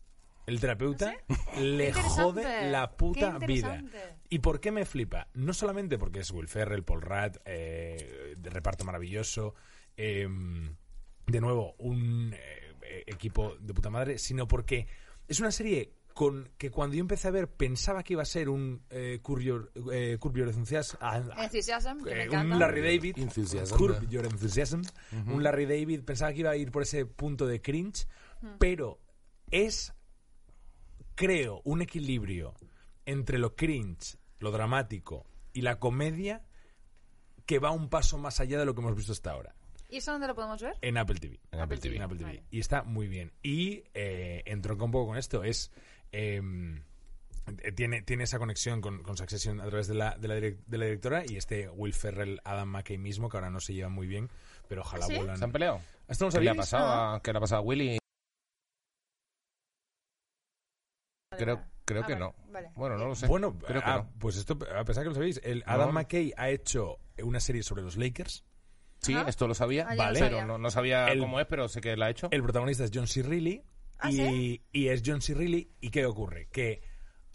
El 0.49 0.59
terapeuta 0.59 1.13
le 1.59 1.93
jode 1.93 2.69
la 2.71 2.91
puta 2.91 3.37
vida. 3.37 3.83
¿Y 4.29 4.39
por 4.39 4.59
qué 4.59 4.71
me 4.71 4.85
flipa? 4.85 5.27
No 5.33 5.53
solamente 5.53 5.97
porque 5.97 6.19
es 6.19 6.31
Will 6.31 6.47
Ferrell, 6.47 6.83
Paul 6.83 7.01
Rudd, 7.01 7.37
eh, 7.45 8.33
de 8.37 8.49
reparto 8.49 8.83
maravilloso, 8.83 9.53
eh, 9.95 10.27
de 11.27 11.41
nuevo, 11.41 11.75
un 11.77 12.33
eh, 12.33 12.73
eh, 12.81 13.03
equipo 13.07 13.55
de 13.59 13.73
puta 13.73 13.89
madre, 13.91 14.17
sino 14.17 14.47
porque 14.47 14.87
es 15.27 15.39
una 15.39 15.51
serie 15.51 15.93
con 16.15 16.49
que 16.57 16.71
cuando 16.71 16.95
yo 16.95 17.01
empecé 17.01 17.27
a 17.27 17.31
ver 17.31 17.47
pensaba 17.47 18.03
que 18.03 18.13
iba 18.13 18.23
a 18.23 18.25
ser 18.25 18.49
un 18.49 18.81
eh, 18.89 19.19
Curb 19.21 19.41
Your, 19.41 19.71
eh, 19.93 20.17
Curb 20.19 20.35
Your 20.35 20.47
Enthusiasm, 20.49 20.97
Enthusiasm, 21.37 22.03
que 22.03 22.15
me 22.15 22.21
eh, 22.21 22.23
encanta. 22.25 22.53
un 22.55 22.59
Larry 22.59 22.81
David, 22.81 23.17
Enthusiasm. 23.19 23.77
Curb 23.77 24.09
Your 24.09 24.25
Enthusiasm, 24.25 24.81
un 25.27 25.43
Larry 25.43 25.65
David, 25.67 26.01
pensaba 26.03 26.33
que 26.33 26.39
iba 26.39 26.49
a 26.49 26.57
ir 26.57 26.71
por 26.71 26.81
ese 26.81 27.05
punto 27.05 27.45
de 27.45 27.61
cringe, 27.61 28.07
pero 28.57 28.99
es, 29.51 29.93
creo, 31.19 31.61
un 31.65 31.81
equilibrio 31.81 32.53
entre 33.05 33.37
lo 33.39 33.53
cringe, 33.53 34.15
lo 34.39 34.51
dramático 34.51 35.25
y 35.51 35.63
la 35.63 35.77
comedia 35.77 36.45
que 37.45 37.59
va 37.59 37.71
un 37.71 37.89
paso 37.89 38.17
más 38.17 38.39
allá 38.39 38.57
de 38.57 38.65
lo 38.65 38.73
que 38.73 38.79
hemos 38.79 38.95
visto 38.95 39.11
hasta 39.11 39.31
ahora. 39.31 39.53
¿Y 39.89 39.97
eso 39.97 40.13
dónde 40.13 40.27
lo 40.27 40.35
podemos 40.35 40.61
ver? 40.61 40.77
En 40.81 40.97
Apple 40.97 41.19
TV. 41.19 41.41
En 41.51 41.59
Apple 41.59 41.77
TV. 41.79 41.95
En 41.97 42.01
Apple 42.03 42.17
TV. 42.19 42.29
Vale. 42.29 42.43
Y 42.51 42.59
está 42.61 42.83
muy 42.83 43.09
bien. 43.09 43.33
Y 43.43 43.83
eh, 43.93 44.43
entronca 44.45 44.85
un 44.85 44.91
poco 44.91 45.07
con 45.07 45.17
esto. 45.17 45.43
Es. 45.43 45.71
eh, 46.13 46.41
eh, 47.63 47.71
tiene, 47.73 48.01
tiene 48.03 48.23
esa 48.23 48.39
conexión 48.39 48.79
con, 48.79 49.03
con 49.03 49.17
Succession 49.17 49.59
a 49.59 49.65
través 49.65 49.87
de 49.87 49.95
la, 49.95 50.15
de, 50.17 50.27
la 50.29 50.37
direc- 50.37 50.63
de 50.67 50.77
la 50.77 50.85
directora 50.85 51.23
y 51.27 51.35
este 51.35 51.67
Will 51.67 51.93
Ferrell, 51.93 52.39
Adam 52.45 52.69
McKay 52.69 52.97
mismo, 52.97 53.27
que 53.27 53.35
ahora 53.37 53.49
no 53.49 53.59
se 53.59 53.73
llevan 53.73 53.91
muy 53.91 54.07
bien, 54.07 54.29
pero 54.69 54.81
ojalá 54.81 55.03
¿Ah, 55.05 55.07
sí? 55.09 55.15
vuelan. 55.17 55.37
¿Se 55.37 55.43
han 55.43 55.51
peleado? 55.51 55.81
¿Esto 56.07 56.25
no 56.25 56.31
¿Qué 56.31 56.39
le 56.41 56.49
ha 56.51 56.55
pasado 56.55 56.87
a, 57.15 57.21
¿qué 57.23 57.31
le 57.33 57.37
ha 57.39 57.41
pasado 57.41 57.61
a 57.61 57.65
Willy? 57.65 57.87
Vale, 57.87 57.99
Creo, 61.37 61.61
creo 61.85 62.03
Ah, 62.03 62.07
que 62.07 62.13
vale, 62.13 62.25
no. 62.25 62.35
vale. 62.51 62.71
Bueno, 62.75 62.97
no 62.97 63.07
lo 63.07 63.15
sé. 63.15 63.27
Bueno, 63.27 63.57
creo 63.59 63.81
que 63.81 63.89
ah, 63.89 63.97
no. 63.97 64.19
pues 64.19 64.35
esto, 64.37 64.57
a 64.75 64.83
pesar 64.83 65.03
que 65.03 65.09
lo 65.09 65.15
sabéis, 65.15 65.39
el 65.43 65.59
No. 65.59 65.65
Adam 65.73 65.91
McKay 65.93 66.33
ha 66.37 66.49
hecho 66.49 66.97
una 67.21 67.39
serie 67.39 67.61
sobre 67.63 67.83
los 67.83 67.97
Lakers. 67.97 68.43
Sí, 69.01 69.13
Ajá. 69.13 69.29
esto 69.29 69.47
lo 69.47 69.53
sabía, 69.53 69.85
Ah, 69.87 69.95
lo 69.95 70.03
Vale. 70.03 70.19
pero 70.19 70.45
no, 70.45 70.57
no 70.57 70.71
sabía 70.71 71.07
El- 71.07 71.19
cómo 71.19 71.39
es, 71.39 71.45
pero 71.45 71.69
sé 71.69 71.81
que 71.81 71.95
la 71.95 72.07
ha 72.07 72.09
hecho. 72.09 72.27
El 72.31 72.41
protagonista 72.43 72.83
es 72.83 72.91
John 72.93 73.07
C. 73.07 73.21
Reilly. 73.23 73.63
¿Ah, 73.99 74.11
y, 74.11 74.15
sí? 74.15 74.63
y 74.71 74.87
es 74.87 75.03
John 75.05 75.21
C. 75.21 75.33
Reilly. 75.35 75.71
¿Y 75.79 75.89
qué 75.91 76.05
ocurre? 76.05 76.47
Que 76.51 76.81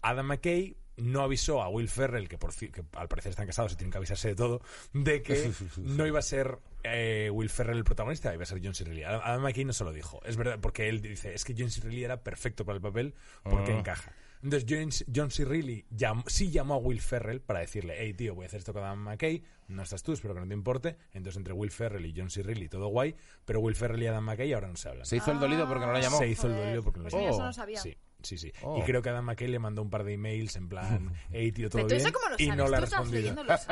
Adam 0.01 0.27
McKay 0.27 0.77
no 0.97 1.21
avisó 1.21 1.61
a 1.61 1.69
Will 1.69 1.89
Ferrell, 1.89 2.27
que, 2.29 2.37
por, 2.37 2.53
que 2.55 2.83
al 2.93 3.07
parecer 3.07 3.31
están 3.31 3.45
casados 3.47 3.73
y 3.73 3.75
tienen 3.75 3.91
que 3.91 3.97
avisarse 3.97 4.29
de 4.29 4.35
todo, 4.35 4.61
de 4.93 5.21
que 5.21 5.51
no 5.77 6.05
iba 6.07 6.19
a 6.19 6.21
ser 6.21 6.57
eh, 6.83 7.29
Will 7.33 7.49
Ferrell 7.49 7.77
el 7.77 7.83
protagonista, 7.83 8.33
iba 8.33 8.43
a 8.43 8.45
ser 8.45 8.61
John 8.63 8.73
C. 8.75 8.83
Reilly. 8.85 9.03
Adam 9.03 9.41
McKay 9.41 9.65
no 9.65 9.73
se 9.73 9.83
lo 9.83 9.91
dijo. 9.91 10.21
Es 10.25 10.37
verdad, 10.37 10.59
porque 10.61 10.87
él 10.89 11.01
dice, 11.01 11.33
es 11.33 11.43
que 11.43 11.53
John 11.57 11.69
C. 11.71 11.81
Reilly 11.81 12.03
era 12.03 12.23
perfecto 12.23 12.63
para 12.65 12.75
el 12.77 12.81
papel 12.81 13.13
porque 13.43 13.71
Ah. 13.73 13.79
encaja. 13.79 14.13
Entonces 14.43 14.67
John, 14.69 14.89
John 15.15 15.31
C. 15.31 15.43
Reilly 15.43 15.85
llam- 15.89 16.23
sí 16.27 16.51
llamó 16.51 16.75
a 16.75 16.77
Will 16.77 17.01
Ferrell 17.01 17.41
para 17.41 17.61
decirle, 17.61 17.95
hey 17.97 18.13
tío, 18.13 18.35
voy 18.35 18.43
a 18.45 18.47
hacer 18.47 18.59
esto 18.59 18.73
con 18.73 18.83
Adam 18.83 18.99
McKay, 18.99 19.43
no 19.69 19.81
estás 19.81 20.03
tú, 20.03 20.13
espero 20.13 20.35
que 20.35 20.41
no 20.41 20.47
te 20.47 20.53
importe. 20.53 20.97
Entonces 21.13 21.37
entre 21.37 21.53
Will 21.53 21.71
Ferrell 21.71 22.05
y 22.05 22.13
John 22.15 22.29
C. 22.29 22.43
Reilly 22.43 22.69
todo 22.69 22.87
guay, 22.89 23.15
pero 23.43 23.59
Will 23.59 23.75
Ferrell 23.75 24.03
y 24.03 24.07
Adam 24.07 24.23
McKay 24.23 24.53
ahora 24.53 24.67
no 24.67 24.75
se 24.75 24.89
hablan. 24.89 25.05
Se 25.07 25.15
hizo 25.17 25.31
el 25.31 25.39
dolido 25.39 25.67
porque 25.67 25.85
no 25.87 25.93
la 25.93 25.99
llamó. 26.01 26.17
Se 26.19 26.27
hizo 26.27 26.45
el 26.47 26.55
dolido 26.55 26.83
porque 26.83 26.99
no 26.99 27.03
pues 27.05 27.13
le 27.13 27.19
mira, 27.21 27.31
llamó. 27.31 27.37
eso 27.41 27.45
no 27.47 27.53
sabía. 27.53 27.81
Sí, 27.81 27.97
sí, 28.25 28.37
sí. 28.37 28.51
Oh. 28.61 28.77
Y 28.79 28.83
creo 28.83 29.01
que 29.01 29.09
Adam 29.09 29.23
McKay 29.25 29.47
le 29.47 29.59
mandó 29.59 29.81
un 29.81 29.89
par 29.89 30.03
de 30.03 30.13
emails 30.13 30.55
en 30.55 30.67
plan, 30.67 31.13
hey 31.31 31.51
tío, 31.51 31.69
todo 31.69 31.87
¿Pero 31.87 31.97
tú 31.99 32.03
bien. 32.03 32.13
lo 32.29 32.35
y 32.53 32.57
no 32.57 32.67
le 32.67 32.75
ha 32.75 32.79
¿Tú 32.79 32.83
estás 32.85 32.99
respondido. 32.99 33.35
los, 33.43 33.67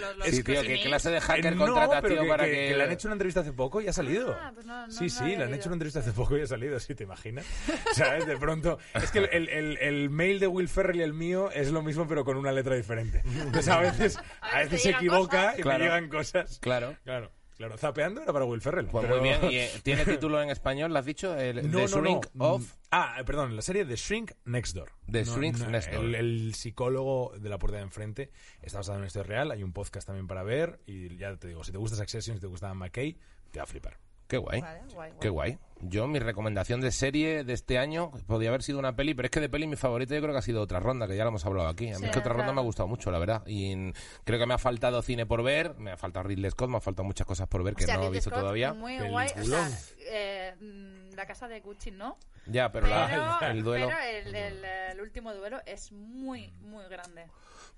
los, 0.00 0.16
los- 0.16 0.26
Sí, 0.28 0.42
tío, 0.42 0.62
¿qué 0.62 0.80
clase 0.82 1.10
de 1.10 1.16
Eh, 1.18 1.20
hacker 1.20 1.56
no, 1.56 1.64
contrata, 1.66 2.00
pero 2.02 2.14
tío, 2.14 2.22
que, 2.24 2.28
para 2.28 2.44
que- 2.44 2.50
que... 2.50 2.68
que 2.68 2.76
le 2.76 2.82
han 2.84 2.92
hecho 2.92 3.08
una 3.08 3.14
entrevista 3.14 3.40
hace 3.40 3.52
poco 3.52 3.80
y 3.80 3.88
ha 3.88 3.92
salido. 3.92 4.36
Ah, 4.40 4.50
pues 4.54 4.66
no- 4.66 4.86
no- 4.86 4.92
sí, 4.92 5.08
sí, 5.10 5.36
le 5.36 5.44
han 5.44 5.54
hecho 5.54 5.68
una 5.68 5.74
entrevista 5.74 6.00
hace 6.00 6.12
poco 6.12 6.36
y 6.36 6.42
ha 6.42 6.46
salido, 6.46 6.78
sí, 6.80 6.94
¿te 6.94 7.04
imaginas? 7.04 7.44
¿Sabes? 7.94 8.26
De 8.26 8.36
pronto. 8.36 8.78
Es 8.94 9.10
que 9.10 9.18
el, 9.18 9.48
el- 9.48 9.78
el- 9.78 10.10
mail 10.10 10.40
de 10.40 10.46
Will 10.46 10.68
Ferrell 10.68 10.96
y 10.96 11.02
el 11.02 11.12
mío 11.12 11.50
es 11.50 11.70
lo 11.70 11.82
mismo, 11.82 12.06
pero 12.08 12.24
con 12.24 12.36
una 12.36 12.50
letra 12.52 12.74
diferente. 12.74 13.22
Entonces 13.24 13.68
a 13.68 13.80
veces, 13.80 14.16
a 14.40 14.56
A 14.56 14.58
veces 14.60 14.82
se 14.82 14.90
equivoca 14.90 15.42
cosas. 15.48 15.58
y 15.58 15.62
Claro. 15.62 15.78
me 15.78 15.84
llegan 15.84 16.08
cosas. 16.08 16.58
Claro. 16.60 16.96
Claro. 17.04 17.30
Claro, 17.58 17.76
zapeando 17.76 18.22
era 18.22 18.32
para 18.32 18.44
Will 18.46 18.60
Ferrell. 18.62 18.86
Pues 18.86 19.04
pero- 19.04 19.20
muy 19.20 19.28
bien. 19.28 19.40
¿Y 19.52 19.56
eh, 19.58 19.70
tiene 19.82 20.04
título 20.06 20.40
en 20.40 20.48
español, 20.48 20.92
lo 20.92 20.98
has 21.00 21.04
dicho? 21.04 21.36
El, 21.36 21.56
No, 21.70 21.78
The 21.78 21.82
no, 21.82 21.86
Shrink 21.88 22.26
no. 22.34 22.44
of... 22.54 22.62
Mm, 22.62 22.78
Ah, 22.90 23.16
perdón, 23.26 23.54
la 23.54 23.60
serie 23.60 23.84
The 23.84 23.96
Shrink 23.96 24.30
Next 24.46 24.74
Door. 24.74 24.92
The 25.10 25.24
Shrink 25.24 25.58
Next 25.66 25.92
Door. 25.92 26.04
El, 26.06 26.14
el 26.14 26.54
psicólogo 26.54 27.34
de 27.38 27.48
la 27.50 27.58
puerta 27.58 27.76
de 27.76 27.82
enfrente 27.82 28.30
está 28.62 28.78
basado 28.78 28.94
en 28.96 29.00
una 29.00 29.08
historia 29.08 29.28
real. 29.28 29.50
Hay 29.50 29.62
un 29.62 29.72
podcast 29.74 30.06
también 30.06 30.26
para 30.26 30.42
ver. 30.42 30.80
Y 30.86 31.14
ya 31.18 31.36
te 31.36 31.48
digo, 31.48 31.64
si 31.64 31.72
te 31.72 31.76
gusta 31.78 31.96
Succession, 31.98 32.36
si 32.36 32.40
te 32.40 32.46
gusta 32.46 32.72
McKay, 32.72 33.18
te 33.50 33.58
va 33.58 33.64
a 33.64 33.66
flipar. 33.66 33.98
Qué 34.28 34.36
guay. 34.36 34.60
Vale, 34.60 34.80
guay, 34.80 34.94
guay. 34.94 35.12
Qué 35.20 35.28
guay. 35.28 35.58
Yo, 35.80 36.08
mi 36.08 36.18
recomendación 36.18 36.80
de 36.80 36.90
serie 36.90 37.44
de 37.44 37.52
este 37.52 37.78
año 37.78 38.10
podía 38.26 38.48
haber 38.48 38.62
sido 38.64 38.80
una 38.80 38.96
peli, 38.96 39.14
pero 39.14 39.26
es 39.26 39.30
que 39.30 39.38
de 39.40 39.48
peli 39.48 39.66
mi 39.68 39.76
favorita 39.76 40.12
yo 40.14 40.20
creo 40.20 40.32
que 40.34 40.38
ha 40.38 40.42
sido 40.42 40.60
otra 40.60 40.80
ronda, 40.80 41.06
que 41.06 41.16
ya 41.16 41.22
lo 41.22 41.28
hemos 41.28 41.46
hablado 41.46 41.68
aquí. 41.68 41.86
A 41.90 41.92
mí 41.94 41.98
Sí, 42.00 42.04
es 42.06 42.10
que 42.10 42.18
otra 42.18 42.32
ronda 42.34 42.52
me 42.52 42.60
ha 42.60 42.64
gustado 42.64 42.88
mucho, 42.88 43.10
la 43.12 43.18
verdad. 43.20 43.42
Y 43.46 43.92
creo 44.24 44.40
que 44.40 44.46
me 44.46 44.54
ha 44.54 44.58
faltado 44.58 45.00
cine 45.02 45.24
por 45.24 45.42
ver, 45.44 45.76
me 45.78 45.92
ha 45.92 45.96
faltado 45.96 46.26
Ridley 46.28 46.50
Scott, 46.50 46.68
me 46.68 46.78
ha 46.78 46.80
faltado 46.80 47.04
muchas 47.04 47.26
cosas 47.28 47.46
por 47.46 47.62
ver 47.62 47.74
que 47.76 47.86
no 47.86 48.02
he 48.04 48.10
visto 48.10 48.30
Scott, 48.30 48.40
todavía. 48.40 48.72
Muy 48.74 48.98
guay. 48.98 49.28
O 49.30 49.34
Peliculón. 49.34 49.70
sea, 49.70 49.88
eh, 50.10 50.54
mm, 50.60 51.14
la 51.14 51.26
casa 51.26 51.46
de 51.46 51.60
Gucci 51.60 51.92
no. 51.92 52.18
Ya, 52.46 52.72
pero, 52.72 52.86
Pero, 52.86 52.98
la- 52.98 53.50
el 53.50 53.62
duelo. 53.62 53.86
pero 53.86 54.00
el, 54.00 54.34
el, 54.34 54.64
el 54.64 55.00
último 55.00 55.32
duelo 55.32 55.60
es 55.64 55.92
muy, 55.92 56.52
muy 56.62 56.84
grande. 56.88 57.26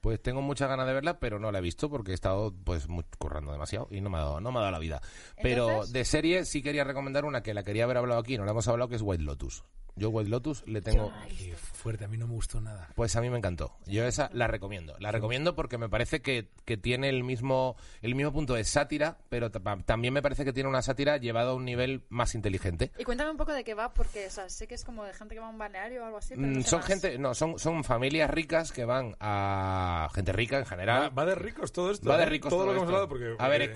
Pues 0.01 0.21
tengo 0.23 0.41
muchas 0.43 0.69
ganas 0.69 0.87
de 0.87 0.95
verla, 0.95 1.19
pero 1.19 1.39
no 1.39 1.53
la 1.53 1.59
he 1.59 1.63
visto 1.63 1.91
porque 1.91 2.13
he 2.13 2.15
estado 2.15 2.55
pues 2.65 2.89
muy- 2.89 3.05
currando 3.19 3.53
demasiado 3.53 3.89
y 3.91 4.01
no 4.01 4.09
me 4.11 4.19
ha 4.19 4.23
dado, 4.23 4.41
no 4.41 4.51
me 4.53 4.59
ha 4.59 4.63
dado 4.63 4.73
la 4.73 4.79
vida. 4.79 5.01
Pero 5.43 5.69
Entonces- 5.69 5.93
de 5.93 6.05
serie 6.05 6.45
sí 6.45 6.63
quería 6.63 6.85
recomendar 6.85 7.25
una 7.25 7.43
que 7.43 7.53
la 7.55 7.63
quería 7.65 7.85
haber 7.85 7.99
hablado 7.99 8.21
aquí, 8.21 8.39
no 8.39 8.45
la 8.45 8.53
hemos 8.53 8.67
hablado, 8.69 8.89
que 8.89 8.97
es 8.97 9.03
White 9.03 9.23
Lotus. 9.25 9.63
Yo 9.97 10.11
White 10.11 10.31
Lotus 10.31 10.63
le 10.67 10.81
tengo... 10.81 11.13
Qué 11.29 11.55
fuerte, 11.57 12.05
a 12.05 12.09
mí 12.09 12.17
no 12.19 12.27
me 12.27 12.35
gustó 12.35 12.61
nada. 12.61 12.89
Pues 12.95 13.17
a 13.17 13.21
mí 13.21 13.31
me 13.31 13.39
encantó. 13.39 13.77
Yo 13.87 14.05
esa 14.07 14.31
la 14.33 14.47
recomiendo. 14.47 14.95
La 14.99 15.11
recomiendo 15.13 15.55
porque 15.55 15.79
me 15.79 15.89
parece 15.89 16.21
que, 16.23 16.49
que 16.65 16.77
tiene 16.77 17.09
el 17.09 17.25
mismo, 17.25 17.77
el 18.03 18.15
mismo 18.15 18.33
punto 18.33 18.55
de 18.55 18.65
sátira, 18.65 19.19
pero 19.29 19.51
ta- 19.51 19.61
también 19.85 20.13
me 20.15 20.23
parece 20.23 20.45
que 20.45 20.53
tiene 20.53 20.69
una 20.69 20.83
sátira 20.83 21.17
llevada 21.17 21.51
a 21.51 21.55
un 21.55 21.65
nivel 21.65 22.03
más 22.09 22.35
inteligente. 22.35 22.93
Y 22.99 23.05
cuéntame 23.05 23.31
un 23.31 23.37
poco 23.37 23.53
de 23.53 23.65
qué 23.65 23.75
va, 23.75 23.93
porque 23.95 24.27
o 24.27 24.31
sea, 24.31 24.49
sé 24.49 24.67
que 24.67 24.75
es 24.75 24.85
como 24.85 25.05
de 25.05 25.15
gente 25.15 25.35
que 25.35 25.41
va 25.41 25.47
a 25.47 25.51
un 25.51 25.59
balneario 25.59 26.03
o 26.03 26.05
algo 26.07 26.19
así. 26.19 26.35
Pero 26.35 26.47
no 26.47 26.59
Mm, 26.59 26.63
sé 26.63 26.69
son 26.69 26.79
más. 26.81 26.87
gente, 26.89 27.19
no, 27.19 27.35
son, 27.35 27.59
son 27.59 27.83
familias 27.85 28.31
ricas 28.31 28.73
que 28.73 28.85
van 28.85 29.17
a 29.21 30.09
gente 30.15 30.33
rica 30.33 30.59
en 30.59 30.67
general. 30.67 31.17
va 31.19 31.25
de 31.25 31.35
ricos 31.35 31.73
todo 31.73 31.91
esto. 31.91 32.09
Va 32.09 32.17
de 32.19 32.25
¿eh? 32.25 32.27
ricos 32.27 32.51
Todo, 32.51 32.67
lo 32.67 32.73
que 32.73 32.77
hemos 32.77 32.89
hablado. 32.89 33.09
Porque, 33.09 33.35
A 33.39 33.49
ver, 33.49 33.61
porque- 33.63 33.65
es 33.65 33.71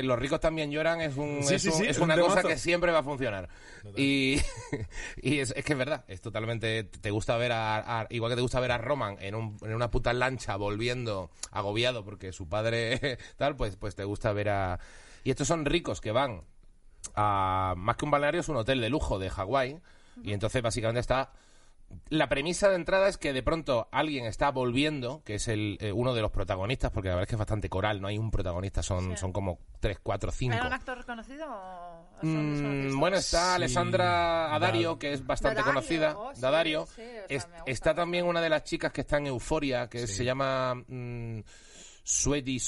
que 0.00 0.06
los 0.06 0.18
ricos 0.18 0.40
también 0.40 0.70
lloran, 0.70 1.00
es, 1.00 1.16
un, 1.16 1.42
Sí, 1.42 1.54
es, 1.54 1.62
sí, 1.62 1.68
un- 1.68 1.74
sí, 1.74 1.82
es 1.84 1.90
es 1.90 1.98
un 1.98 2.04
una 2.04 2.18
cosa 2.18 2.42
que 2.42 2.58
siempre 2.58 2.92
va 2.92 2.98
a 3.00 3.02
funcionar. 3.02 3.48
Y, 3.96 4.36
y 5.22 5.38
es, 5.38 5.54
es 5.56 5.64
que 5.64 5.72
es 5.72 5.78
verdad, 5.78 6.04
es 6.08 6.20
totalmente. 6.20 6.84
Te 6.84 7.10
gusta 7.10 7.36
ver 7.36 7.52
a, 7.52 8.06
Igual 8.10 8.30
que 8.32 8.36
te 8.36 8.42
gusta 8.42 8.60
ver 8.60 8.72
a 8.72 8.78
Roman 8.78 9.16
en, 9.20 9.34
un- 9.34 9.56
en 9.62 9.74
una 9.74 9.90
puta 9.90 10.12
lancha 10.12 10.56
volviendo 10.56 11.30
agobiado 11.50 12.04
porque 12.04 12.32
su 12.32 12.48
padre 12.48 13.18
tal, 13.36 13.56
pues, 13.56 13.76
pues 13.76 13.94
te 13.94 14.04
gusta 14.04 14.32
ver 14.32 14.48
a. 14.50 14.80
Y 15.24 15.30
estos 15.30 15.48
son 15.48 15.64
ricos 15.64 16.00
que 16.00 16.12
van 16.12 16.42
a. 17.14 17.74
Más 17.76 17.96
que 17.96 18.04
un 18.04 18.10
balneario, 18.10 18.40
es 18.40 18.48
un 18.48 18.56
hotel 18.56 18.80
de 18.80 18.90
lujo 18.90 19.18
de 19.18 19.30
Hawái. 19.30 19.80
Y 20.22 20.32
entonces 20.32 20.62
básicamente 20.62 21.00
está 21.00 21.32
la 22.08 22.28
premisa 22.28 22.68
de 22.68 22.76
entrada 22.76 23.08
es 23.08 23.16
que 23.18 23.32
de 23.32 23.42
pronto 23.42 23.88
alguien 23.92 24.26
está 24.26 24.50
volviendo, 24.50 25.22
que 25.24 25.36
es 25.36 25.48
el, 25.48 25.76
eh, 25.80 25.92
uno 25.92 26.14
de 26.14 26.22
los 26.22 26.30
protagonistas, 26.30 26.90
porque 26.90 27.08
la 27.08 27.14
verdad 27.14 27.22
es 27.24 27.28
que 27.30 27.34
es 27.34 27.38
bastante 27.38 27.68
coral, 27.68 28.00
no 28.00 28.08
hay 28.08 28.18
un 28.18 28.30
protagonista, 28.30 28.82
son, 28.82 29.10
Sí. 29.10 29.16
son 29.16 29.32
como 29.32 29.58
tres, 29.80 29.98
cuatro, 30.02 30.30
cinco. 30.30 30.54
¿Era 30.56 30.66
un 30.66 30.72
actor 30.72 30.98
reconocido 30.98 31.46
o 31.48 32.20
son- 32.20 32.88
Mm, 32.94 33.00
bueno, 33.00 33.16
está 33.16 33.50
Sí. 33.50 33.54
Alessandra 33.56 34.54
Adario, 34.54 34.92
Da- 34.94 34.98
que 34.98 35.12
es 35.12 35.26
bastante 35.26 35.56
Dadario, 35.60 35.74
conocida. 35.74 36.18
oh, 36.18 36.34
sí, 36.34 36.40
Dadario. 36.40 36.86
sí, 36.86 36.92
o 37.02 37.04
sea, 37.04 37.24
Es- 37.28 37.48
me 37.48 37.54
gusta, 37.56 37.70
está 37.70 37.94
también 37.94 38.26
una 38.26 38.40
de 38.40 38.50
las 38.50 38.64
chicas 38.64 38.92
que 38.92 39.00
está 39.02 39.18
en 39.18 39.26
Euforia, 39.28 39.88
que 39.88 40.06
Sí. 40.06 40.14
se 40.14 40.24
llama 40.24 40.74
mm, 40.74 41.40
Sweetie 42.08 42.60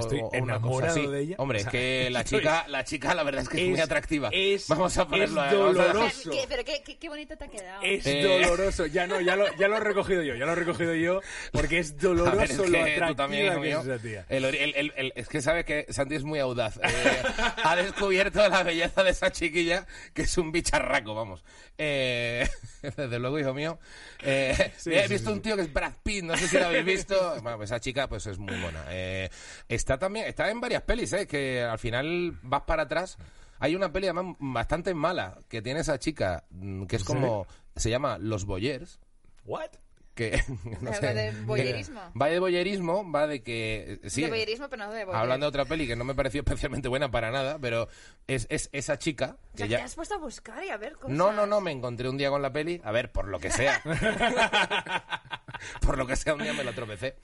estoy 0.00 0.20
o, 0.22 0.30
una 0.42 0.60
cosa 0.60 0.88
así. 0.88 1.06
de 1.06 1.20
ella. 1.20 1.36
Hombre, 1.38 1.58
O 1.58 1.60
sea, 1.60 1.68
es 1.68 1.72
que 1.72 2.08
la 2.10 2.24
chica, 2.24 2.66
la 2.68 2.84
chica 2.84 3.14
la 3.14 3.22
verdad 3.22 3.42
es 3.42 3.48
que 3.48 3.58
es, 3.58 3.62
Es- 3.62 3.68
muy 3.70 3.80
atractiva. 3.80 4.28
es- 4.32 4.66
vamos 4.66 4.98
a 4.98 5.06
ponerlo 5.06 5.44
es 5.44 5.52
a- 5.52 5.56
vamos 5.56 5.78
a- 5.78 5.82
doloroso. 5.84 6.30
¿Qué- 6.32 6.44
pero 6.48 6.64
qué, 6.64 6.82
qué, 6.84 6.98
qué 6.98 7.08
bonito 7.08 7.36
te 7.36 7.44
ha 7.44 7.48
quedado. 7.48 7.80
Es 7.82 8.04
Eh. 8.06 8.22
doloroso. 8.24 8.86
Ya 8.86 9.06
no, 9.06 9.20
ya 9.20 9.36
lo, 9.36 9.46
ya 9.56 9.68
lo 9.68 9.76
he 9.76 9.80
recogido 9.80 10.22
yo. 10.24 10.34
Ya 10.34 10.46
lo 10.46 10.52
he 10.52 10.56
recogido 10.56 10.94
yo. 10.96 11.20
Porque 11.52 11.78
es 11.78 11.96
doloroso 11.96 12.36
ver, 12.36 12.50
es 12.50 12.56
lo 12.58 12.64
que 12.64 12.78
atractiva 12.80 13.06
tú 13.06 13.14
también, 13.14 13.46
hijo 13.46 13.60
que 13.60 13.70
es 13.70 13.84
mío, 13.84 13.94
esa 13.94 14.02
tía. 14.02 14.26
el 14.28 14.44
ori- 14.44 14.58
el- 14.60 14.74
el- 14.74 14.92
el- 14.96 15.12
es 15.14 15.28
que 15.28 15.40
sabes 15.40 15.64
que 15.64 15.86
Santi 15.90 16.16
es 16.16 16.24
muy 16.24 16.40
audaz. 16.40 16.78
Eh, 16.82 17.22
ha 17.62 17.76
descubierto 17.76 18.48
la 18.48 18.64
belleza 18.64 19.04
de 19.04 19.10
esa 19.10 19.30
chiquilla, 19.30 19.86
que 20.12 20.22
es 20.22 20.38
un 20.38 20.50
bicharraco, 20.50 21.14
vamos. 21.14 21.44
Eh, 21.78 22.48
desde 22.96 23.18
luego, 23.20 23.38
hijo 23.38 23.54
mío. 23.54 23.78
Eh, 24.22 24.72
Sí, 24.76 24.90
he 24.92 25.06
sí, 25.06 25.12
visto 25.14 25.30
sí, 25.30 25.34
un 25.36 25.42
tío 25.42 25.54
que 25.56 25.62
es 25.62 25.72
Brad 25.72 25.92
Pitt, 26.02 26.24
no 26.24 26.36
sé 26.36 26.48
si 26.48 26.58
lo 26.58 26.66
habéis 26.66 26.84
visto. 26.84 27.36
Bueno, 27.42 27.58
pues 27.58 27.70
esa 27.70 27.78
chica 27.80 28.08
pues 28.08 28.26
es 28.26 28.38
muy 28.38 28.55
Eh, 28.90 29.30
está 29.68 29.98
también, 29.98 30.26
está 30.26 30.50
en 30.50 30.60
varias 30.60 30.82
pelis, 30.82 31.12
eh, 31.12 31.26
que 31.26 31.62
al 31.62 31.78
final 31.78 32.38
vas 32.42 32.62
para 32.62 32.84
atrás. 32.84 33.18
Hay 33.58 33.74
una 33.74 33.92
peli 33.92 34.06
además 34.06 34.36
bastante 34.38 34.94
mala 34.94 35.38
que 35.48 35.62
tiene 35.62 35.80
esa 35.80 35.98
chica, 35.98 36.44
mm, 36.50 36.84
que 36.84 36.96
es 36.96 37.02
¿En 37.02 37.06
como, 37.06 37.46
se 37.74 37.90
llama 37.90 38.18
Los 38.18 38.44
Boyers 38.44 39.00
¿What? 39.46 39.70
Que 40.16 40.42
no 40.80 40.90
¿De- 40.90 40.96
sé, 40.96 41.14
de 41.14 41.30
voyerismo? 41.42 42.00
va 42.20 42.26
de 42.26 42.38
boyerismo 42.40 43.08
va 43.12 43.26
de 43.28 43.42
que 43.44 44.00
sí 44.06 44.22
de 44.22 44.28
boyerismo, 44.30 44.68
pero 44.68 44.86
no 44.86 44.92
de 44.92 45.04
boyer. 45.04 45.20
hablando 45.20 45.44
de 45.46 45.48
otra 45.48 45.64
peli 45.66 45.86
que 45.86 45.94
no 45.94 46.02
me 46.04 46.14
pareció 46.16 46.40
especialmente 46.44 46.88
buena 46.88 47.08
para 47.10 47.30
nada 47.30 47.58
pero 47.60 47.86
es, 48.26 48.46
es 48.50 48.68
esa 48.72 48.98
chica 48.98 49.36
O 49.40 49.52
que 49.52 49.58
sea, 49.58 49.66
ya 49.68 49.76
te 49.78 49.82
has 49.84 49.94
puesto 49.94 50.14
a 50.14 50.18
buscar 50.18 50.64
y 50.64 50.70
a 50.70 50.76
ver 50.76 50.94
cosas. 50.94 51.10
no 51.16 51.32
no 51.32 51.46
no 51.46 51.60
me 51.60 51.70
encontré 51.70 52.08
un 52.08 52.16
día 52.16 52.30
con 52.30 52.42
la 52.42 52.52
peli 52.52 52.80
a 52.82 52.90
ver 52.90 53.12
por 53.12 53.28
lo 53.28 53.38
que 53.38 53.50
sea 53.50 53.80
por 55.80 55.96
lo 55.98 56.06
que 56.06 56.16
sea 56.16 56.34
un 56.34 56.42
día 56.42 56.52
me 56.52 56.64
la 56.64 56.72
tropecé 56.72 57.16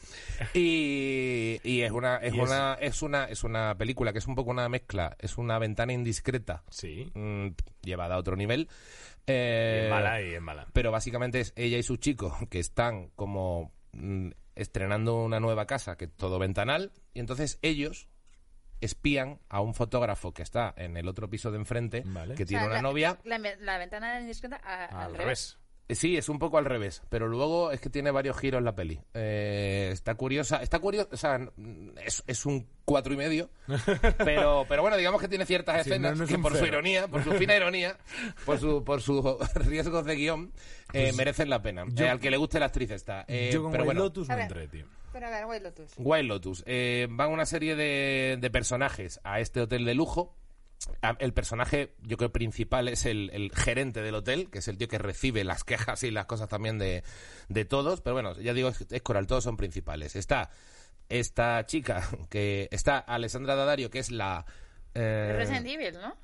y, 0.55 1.61
y 1.65 1.83
es 1.83 1.91
una 1.93 2.17
es 2.17 2.35
Y 2.35 2.41
es- 2.41 2.43
una 2.49 2.75
es 2.75 3.03
una 3.03 3.25
es 3.25 3.45
una 3.45 3.75
película 3.77 4.13
que 4.13 4.19
es 4.19 4.27
un 4.27 4.35
poco 4.35 4.51
una 4.51 4.69
mezcla 4.69 5.17
es 5.19 5.39
una 5.39 5.59
ventana 5.59 5.93
indiscreta 5.93 6.63
Sí. 6.71 7.11
mm, 7.15 7.49
llevada 7.83 8.15
a 8.15 8.19
otro 8.19 8.37
nivel 8.37 8.69
Eh, 9.27 9.83
es 9.85 9.91
mala 9.91 10.21
y 10.23 10.35
es 10.35 10.41
mala. 10.43 10.67
pero 10.73 10.91
básicamente 10.91 11.41
es 11.41 11.53
ella 11.57 11.79
y 11.79 11.83
su 11.83 11.97
chico 11.97 12.37
que 12.51 12.59
están 12.59 13.09
como 13.17 13.73
mm, 13.93 14.31
estrenando 14.57 15.17
una 15.23 15.41
nueva 15.41 15.67
casa, 15.67 15.97
que 15.97 16.07
es 16.07 16.13
todo 16.17 16.39
ventanal, 16.39 16.93
y 17.15 17.21
entonces 17.21 17.59
ellos 17.63 18.09
espían 18.81 19.39
a 19.49 19.61
un 19.61 19.75
fotógrafo 19.75 20.35
que 20.35 20.43
está 20.43 20.75
en 20.77 20.97
el 20.97 21.07
otro 21.09 21.31
piso 21.31 21.51
de 21.53 21.59
enfrente, 21.59 22.03
Vale. 22.05 22.35
que 22.35 22.43
O 22.43 22.47
sea, 22.47 22.47
tiene 22.47 22.65
una 22.67 22.75
la- 22.77 22.83
novia. 22.83 23.19
La, 23.25 23.39
la 23.39 23.79
ventana 23.79 24.21
indiscreta 24.21 24.61
a- 24.65 24.87
al, 24.87 25.11
Al 25.13 25.15
revés. 25.17 25.59
Eh, 25.93 25.95
Sí, 25.95 26.17
es 26.17 26.29
un 26.29 26.39
poco 26.39 26.59
al 26.59 26.65
revés, 26.65 27.03
pero 27.09 27.29
luego 27.29 27.71
es 27.71 27.81
que 27.81 27.91
tiene 27.91 28.11
varios 28.11 28.37
giros 28.39 28.63
la 28.63 28.75
peli. 28.75 29.01
Eh, 29.15 29.91
está 29.93 30.15
curiosa, 30.15 30.63
está 30.63 30.79
curiosa, 30.79 31.09
o 31.13 31.17
sea, 31.17 31.39
es, 32.05 32.23
es 32.27 32.47
un 32.47 32.67
cuatro 32.85 33.15
y 33.15 33.17
medio, 33.17 33.49
pero, 34.19 34.65
pero 34.69 34.83
bueno, 34.83 34.97
digamos 34.97 35.21
que 35.21 35.29
tiene 35.29 35.47
ciertas 35.47 35.85
Sí, 35.85 35.91
escenas 35.91 36.13
no, 36.13 36.19
no 36.19 36.25
es 36.25 36.31
que 36.31 36.39
por 36.39 36.57
su 36.57 36.65
ironía, 36.67 37.09
por 37.09 37.23
su 37.23 37.33
fina 37.33 37.57
ironía, 37.57 37.97
por 38.45 38.59
su, 38.59 38.85
por 38.85 39.01
sus 39.01 39.23
riesgos 39.55 40.05
de 40.05 40.17
guion, 40.17 40.53
eh, 40.93 41.13
merecen 41.15 41.49
la 41.51 41.63
pena. 41.63 41.85
Pues 41.85 41.95
yo- 41.95 42.05
Eh, 42.07 42.09
al 42.11 42.21
que 42.21 42.31
le 42.31 42.37
guste 42.37 42.59
la 42.59 42.67
actriz 42.67 42.91
está. 42.91 43.25
Eh, 43.29 43.51
yo 43.53 43.63
con 43.63 43.71
pero 43.73 43.85
White 43.85 43.95
bueno, 43.95 44.03
Lotus 44.05 44.29
me 44.29 44.43
entré, 44.43 44.69
tío. 44.69 44.87
Pero 45.13 45.27
a 45.27 45.31
ver, 45.31 45.45
White 45.45 45.65
Lotus. 45.65 45.93
Wild 45.99 46.29
Lotus. 46.29 46.63
Eh, 46.67 47.07
van 47.11 47.31
una 47.31 47.45
serie 47.45 47.77
de, 47.77 48.39
de 48.41 48.51
personajes 48.51 49.21
a 49.25 49.41
este 49.41 49.61
hotel 49.61 49.85
de 49.85 49.95
lujo. 49.95 50.35
El 51.19 51.33
personaje, 51.33 51.95
yo 52.03 52.17
creo, 52.17 52.33
principal 52.33 52.89
es 52.89 53.07
el, 53.07 53.31
el 53.33 53.51
gerente 53.53 54.03
del 54.03 54.15
hotel, 54.15 54.51
que 54.51 54.59
es 54.59 54.69
el 54.69 54.79
tío 54.79 54.89
que 54.89 54.99
recibe 54.99 55.45
las 55.45 55.65
quejas 55.65 56.03
y 56.03 56.11
las 56.11 56.27
cosas 56.27 56.49
también 56.49 56.79
de, 56.79 57.03
de 57.49 57.65
todos. 57.65 58.01
Pero 58.01 58.15
bueno, 58.15 58.39
ya 58.41 58.53
digo, 58.55 58.69
es, 58.69 58.85
es 58.91 59.03
coral, 59.03 59.27
todos 59.27 59.45
son 59.45 59.57
principales. 59.57 60.17
Está 60.17 60.51
esta 61.09 61.65
chica, 61.67 62.09
que 62.31 62.69
está 62.71 62.99
Alessandra 62.99 63.55
Daddario, 63.55 63.91
que 63.91 63.99
es 63.99 64.11
la... 64.11 64.45
eh, 64.95 65.35
Resident 65.37 65.67
Evil, 65.67 65.95
¿no? 65.95 66.17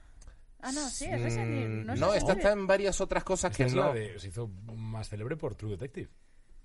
Ah, 0.60 0.72
no, 0.72 0.88
sí, 0.88 1.04
es 1.04 1.20
Resident 1.20 1.52
Evil. 1.52 1.86
No, 1.86 1.92
es 1.94 2.00
no, 2.00 2.06
Resident 2.06 2.16
esta 2.16 2.32
Evil. 2.32 2.38
está 2.46 2.52
en 2.52 2.66
varias 2.66 3.00
otras 3.00 3.24
cosas 3.24 3.52
Esta 3.52 3.64
que 3.64 3.68
es 3.68 3.74
no... 3.74 3.86
la 3.86 3.92
de- 3.92 4.18
se 4.18 4.28
hizo 4.28 4.48
más 4.74 5.08
célebre 5.08 5.36
por 5.36 5.54
True 5.54 5.72
Detective. 5.72 6.08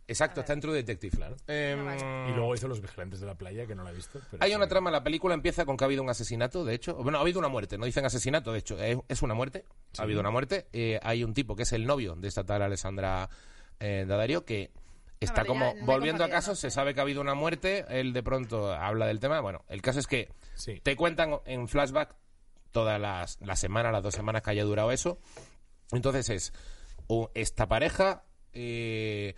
Exacto, 0.07 0.41
está 0.41 0.53
en 0.53 0.59
True 0.61 0.73
Detective. 0.75 1.15
Claro. 1.15 1.35
Em. 1.47 1.87
Y 2.29 2.33
luego 2.33 2.53
hizo 2.55 2.67
Los 2.67 2.81
Vigilantes 2.81 3.19
de 3.21 3.25
la 3.25 3.35
Playa, 3.35 3.65
que 3.65 3.73
no 3.75 3.83
la 3.83 3.91
he 3.91 3.93
visto. 3.93 4.19
pero 4.29 4.43
Hay 4.43 4.53
una 4.53 4.67
trama, 4.67 4.91
la 4.91 5.03
película 5.03 5.33
empieza 5.33 5.65
con 5.65 5.77
que 5.77 5.83
ha 5.83 5.87
habido 5.87 6.03
un 6.03 6.09
asesinato, 6.09 6.65
de 6.65 6.73
hecho. 6.75 6.95
Bueno, 6.95 7.17
ha 7.17 7.21
habido 7.21 7.39
una 7.39 7.47
muerte, 7.47 7.77
no 7.77 7.85
dicen 7.85 8.05
asesinato, 8.05 8.51
de 8.51 8.59
hecho, 8.59 8.77
es, 8.79 8.97
es 9.07 9.21
una 9.21 9.33
muerte. 9.33 9.65
Ha 9.97 10.03
habido 10.03 10.19
una 10.19 10.29
muerte. 10.31 10.67
Eh, 10.73 10.99
hay 11.03 11.23
un 11.23 11.33
tipo 11.33 11.55
que 11.55 11.63
es 11.63 11.71
el 11.71 11.85
novio 11.85 12.15
de 12.15 12.27
esta 12.27 12.43
tal 12.43 12.61
Alessandra 12.61 13.29
eh, 13.79 14.05
Daddario 14.07 14.43
que 14.45 14.71
está 15.19 15.45
como 15.45 15.73
volviendo 15.85 16.23
a 16.23 16.27
confundido, 16.27 16.29
caso, 16.29 16.51
no 16.51 16.55
se 16.55 16.69
sé. 16.69 16.71
sabe 16.71 16.93
que 16.93 16.99
ha 16.99 17.03
habido 17.03 17.21
una 17.21 17.33
muerte, 17.33 17.85
él 17.87 18.11
de 18.11 18.23
pronto 18.23 18.73
habla 18.73 19.07
del 19.07 19.21
tema. 19.21 19.39
Bueno, 19.39 19.63
el 19.69 19.81
caso 19.81 19.99
es 19.99 20.07
que 20.07 20.29
Sí. 20.55 20.81
te 20.83 20.95
cuentan 20.97 21.39
en 21.45 21.67
flashback 21.69 22.13
todas 22.71 22.99
las 22.99 23.39
la 23.39 23.55
semana, 23.55 23.89
las 23.91 24.03
dos 24.03 24.13
semanas 24.15 24.41
que 24.41 24.51
haya 24.51 24.63
durado 24.65 24.91
eso. 24.91 25.17
Entonces 25.91 26.29
es 26.29 26.53
esta 27.35 27.67
pareja, 27.67 28.23
eh, 28.51 29.35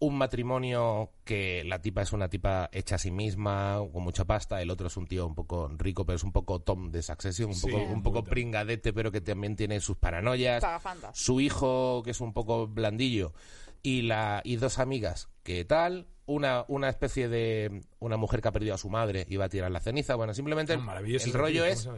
un 0.00 0.16
matrimonio 0.16 1.10
que 1.24 1.64
la 1.64 1.80
tipa 1.80 2.02
es 2.02 2.12
una 2.12 2.28
tipa 2.28 2.68
hecha 2.72 2.94
a 2.94 2.98
sí 2.98 3.10
misma, 3.10 3.80
con 3.92 4.02
mucha 4.04 4.24
pasta, 4.24 4.62
el 4.62 4.70
otro 4.70 4.86
es 4.86 4.96
un 4.96 5.06
tío 5.06 5.26
un 5.26 5.34
poco 5.34 5.68
rico, 5.76 6.06
pero 6.06 6.16
es 6.16 6.22
un 6.24 6.32
poco 6.32 6.60
Tom 6.60 6.90
de 6.90 7.02
Succession, 7.02 7.48
un 7.50 7.54
Sí, 7.56 7.68
poco, 7.70 7.82
un 7.84 7.90
un 7.94 8.02
poco 8.02 8.22
pringadete, 8.24 8.92
pero 8.92 9.10
que 9.10 9.20
también 9.20 9.56
tiene 9.56 9.80
sus 9.80 9.96
paranoias. 9.96 10.64
Su 11.14 11.40
hijo, 11.40 12.02
que 12.04 12.12
es 12.12 12.20
un 12.20 12.32
poco 12.32 12.68
blandillo, 12.68 13.32
y, 13.82 14.02
la, 14.02 14.40
y 14.44 14.56
dos 14.56 14.78
amigas 14.78 15.28
que 15.42 15.64
tal, 15.64 16.06
una, 16.26 16.64
una 16.68 16.90
especie 16.90 17.28
de 17.28 17.82
una 18.00 18.16
mujer 18.16 18.42
que 18.42 18.48
ha 18.48 18.52
perdido 18.52 18.74
a 18.74 18.78
su 18.78 18.90
madre 18.90 19.26
y 19.28 19.36
va 19.36 19.46
a 19.46 19.48
tirar 19.48 19.70
la 19.70 19.80
ceniza. 19.80 20.14
Bueno, 20.14 20.34
simplemente 20.34 20.74
el, 20.74 20.80
Ah, 20.86 20.98
el 21.00 21.14
esa 21.14 21.38
rollo 21.38 21.64
es 21.64 21.88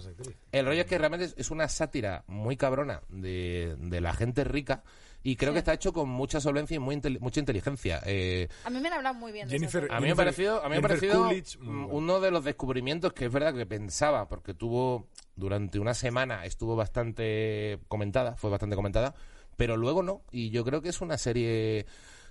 el 0.53 0.64
rollo 0.66 0.80
es 0.80 0.86
que 0.86 0.98
realmente 0.98 1.26
es, 1.26 1.34
es 1.36 1.51
una 1.51 1.68
sátira 1.68 2.24
muy 2.28 2.57
cabrona 2.57 3.03
de, 3.09 3.76
de 3.78 4.01
la 4.01 4.12
gente 4.14 4.44
rica 4.44 4.84
y 5.23 5.37
creo 5.37 5.51
Sí. 5.51 5.55
que 5.55 5.59
está 5.59 5.73
hecho 5.75 5.93
con 5.93 6.09
mucha 6.09 6.41
solvencia 6.41 6.75
y 6.77 6.79
muy 6.79 6.97
intel- 6.97 7.21
mucha 7.21 7.41
inteligencia. 7.41 8.01
Eh, 8.07 8.49
A 8.64 8.71
mí 8.71 8.81
me 8.81 8.89
han 8.89 8.95
hablado 8.95 9.14
muy 9.16 9.33
bien 9.33 9.49
de 9.49 9.55
Jennifer- 9.55 9.83
serie. 9.83 9.97
a 9.97 10.01
mí 10.01 10.07
me 10.07 10.12
ha 10.12 10.16
parecido, 10.16 10.61
a 10.64 10.68
mí 10.68 10.71
me 10.71 10.77
ha 10.79 10.83
parecido 10.83 11.25
Coolidge, 11.25 11.59
mm, 11.59 11.64
bueno. 11.66 11.89
uno 11.89 12.21
de 12.21 12.31
los 12.31 12.45
descubrimientos 12.45 13.12
que 13.12 13.27
es 13.27 13.33
verdad 13.33 13.55
que 13.55 13.66
pensaba, 13.66 14.29
porque 14.29 14.55
tuvo 14.55 15.09
durante 15.37 15.79
una 15.79 15.95
semana 15.95 16.45
estuvo 16.45 16.77
bastante 16.77 17.79
comentada, 17.89 18.37
fue 18.37 18.51
bastante 18.51 18.77
comentada, 18.77 19.14
pero 19.57 19.77
luego 19.77 20.03
no. 20.03 20.23
Y 20.31 20.51
yo 20.51 20.64
creo 20.64 20.81
que 20.83 20.89
es 20.89 21.01
una 21.01 21.18
serie. 21.18 21.87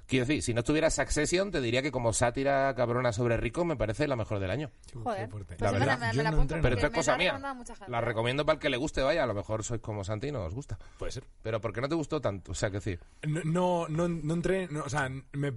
Quiero 0.10 0.26
decir, 0.26 0.42
si 0.42 0.54
no 0.56 0.62
estuviera 0.62 0.90
Succession, 0.90 1.52
te 1.52 1.62
diría 1.62 1.84
que 1.84 1.92
como 1.92 2.12
sátira 2.14 2.74
cabrona 2.76 3.14
sobre 3.14 3.38
ricos 3.38 3.64
me 3.64 3.76
parece 3.78 4.08
la 4.08 4.16
mejor 4.16 4.40
del 4.40 4.50
año. 4.50 4.72
Joder. 4.94 5.30
Pues 5.30 5.46
La 5.62 5.72
me 5.72 5.80
verdad, 5.80 6.00
me 6.14 6.24
la 6.24 6.32
no 6.32 6.38
apunto 6.38 6.56
entré 6.56 6.58
en 6.58 6.64
Pero 6.64 6.76
esto 6.76 6.88
es 6.88 6.92
me 6.92 6.98
cosa 6.98 7.12
la 7.12 7.18
mía. 7.20 7.56
La 7.88 8.02
recomiendo 8.02 8.44
para 8.46 8.56
el 8.56 8.60
que 8.60 8.70
le 8.72 8.78
guste, 8.78 9.04
vaya. 9.04 9.24
A 9.24 9.28
lo 9.28 9.36
mejor 9.36 9.64
sois 9.64 9.80
como 9.82 10.04
Santi 10.04 10.28
y 10.28 10.32
no 10.32 10.44
os 10.44 10.54
gusta. 10.56 10.80
Puede 10.98 11.12
ser. 11.12 11.26
Pero 11.44 11.62
¿por 11.62 11.72
qué 11.74 11.82
no 11.82 11.88
te 11.88 11.94
gustó 11.96 12.20
tanto? 12.20 12.52
O 12.52 12.56
sea, 12.56 12.70
que 12.72 12.78
decir. 12.78 13.00
No, 13.28 13.42
no, 13.46 13.88
no, 13.88 14.08
no 14.10 14.34
entré, 14.34 14.68
no, 14.72 14.82
o 14.84 14.90
sea, 14.90 15.10
me, 15.34 15.54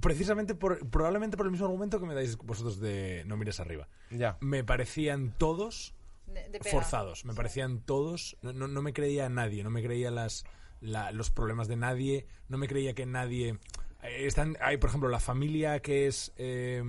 precisamente 0.00 0.54
por, 0.54 0.88
probablemente 0.88 1.36
por 1.36 1.46
el 1.46 1.52
mismo 1.52 1.66
argumento 1.66 2.00
que 2.00 2.06
me 2.06 2.14
dais 2.14 2.36
vosotros 2.38 2.80
de 2.80 3.24
No 3.26 3.36
mires 3.36 3.60
arriba. 3.60 3.88
Ya. 4.10 4.36
Me 4.40 4.64
parecían 4.64 5.34
todos 5.36 5.94
De- 6.26 6.48
de 6.48 6.58
pega. 6.60 6.70
forzados, 6.70 7.24
me 7.24 7.34
parecían 7.34 7.80
todos, 7.80 8.36
no, 8.42 8.52
no, 8.52 8.68
no 8.68 8.82
me 8.82 8.92
creía 8.92 9.26
a 9.26 9.28
nadie, 9.28 9.62
no 9.64 9.70
me 9.70 9.82
creía 9.82 10.10
las, 10.10 10.44
la- 10.80 11.10
los 11.12 11.30
problemas 11.30 11.68
de 11.68 11.76
nadie, 11.76 12.26
no 12.48 12.58
me 12.58 12.68
creía 12.68 12.94
que 12.94 13.06
nadie... 13.06 13.58
eh, 14.02 14.26
Están, 14.26 14.56
hay, 14.60 14.76
por 14.76 14.88
ejemplo, 14.90 15.08
la 15.08 15.20
familia 15.20 15.80
que 15.80 16.06
es... 16.06 16.32
eh, 16.36 16.82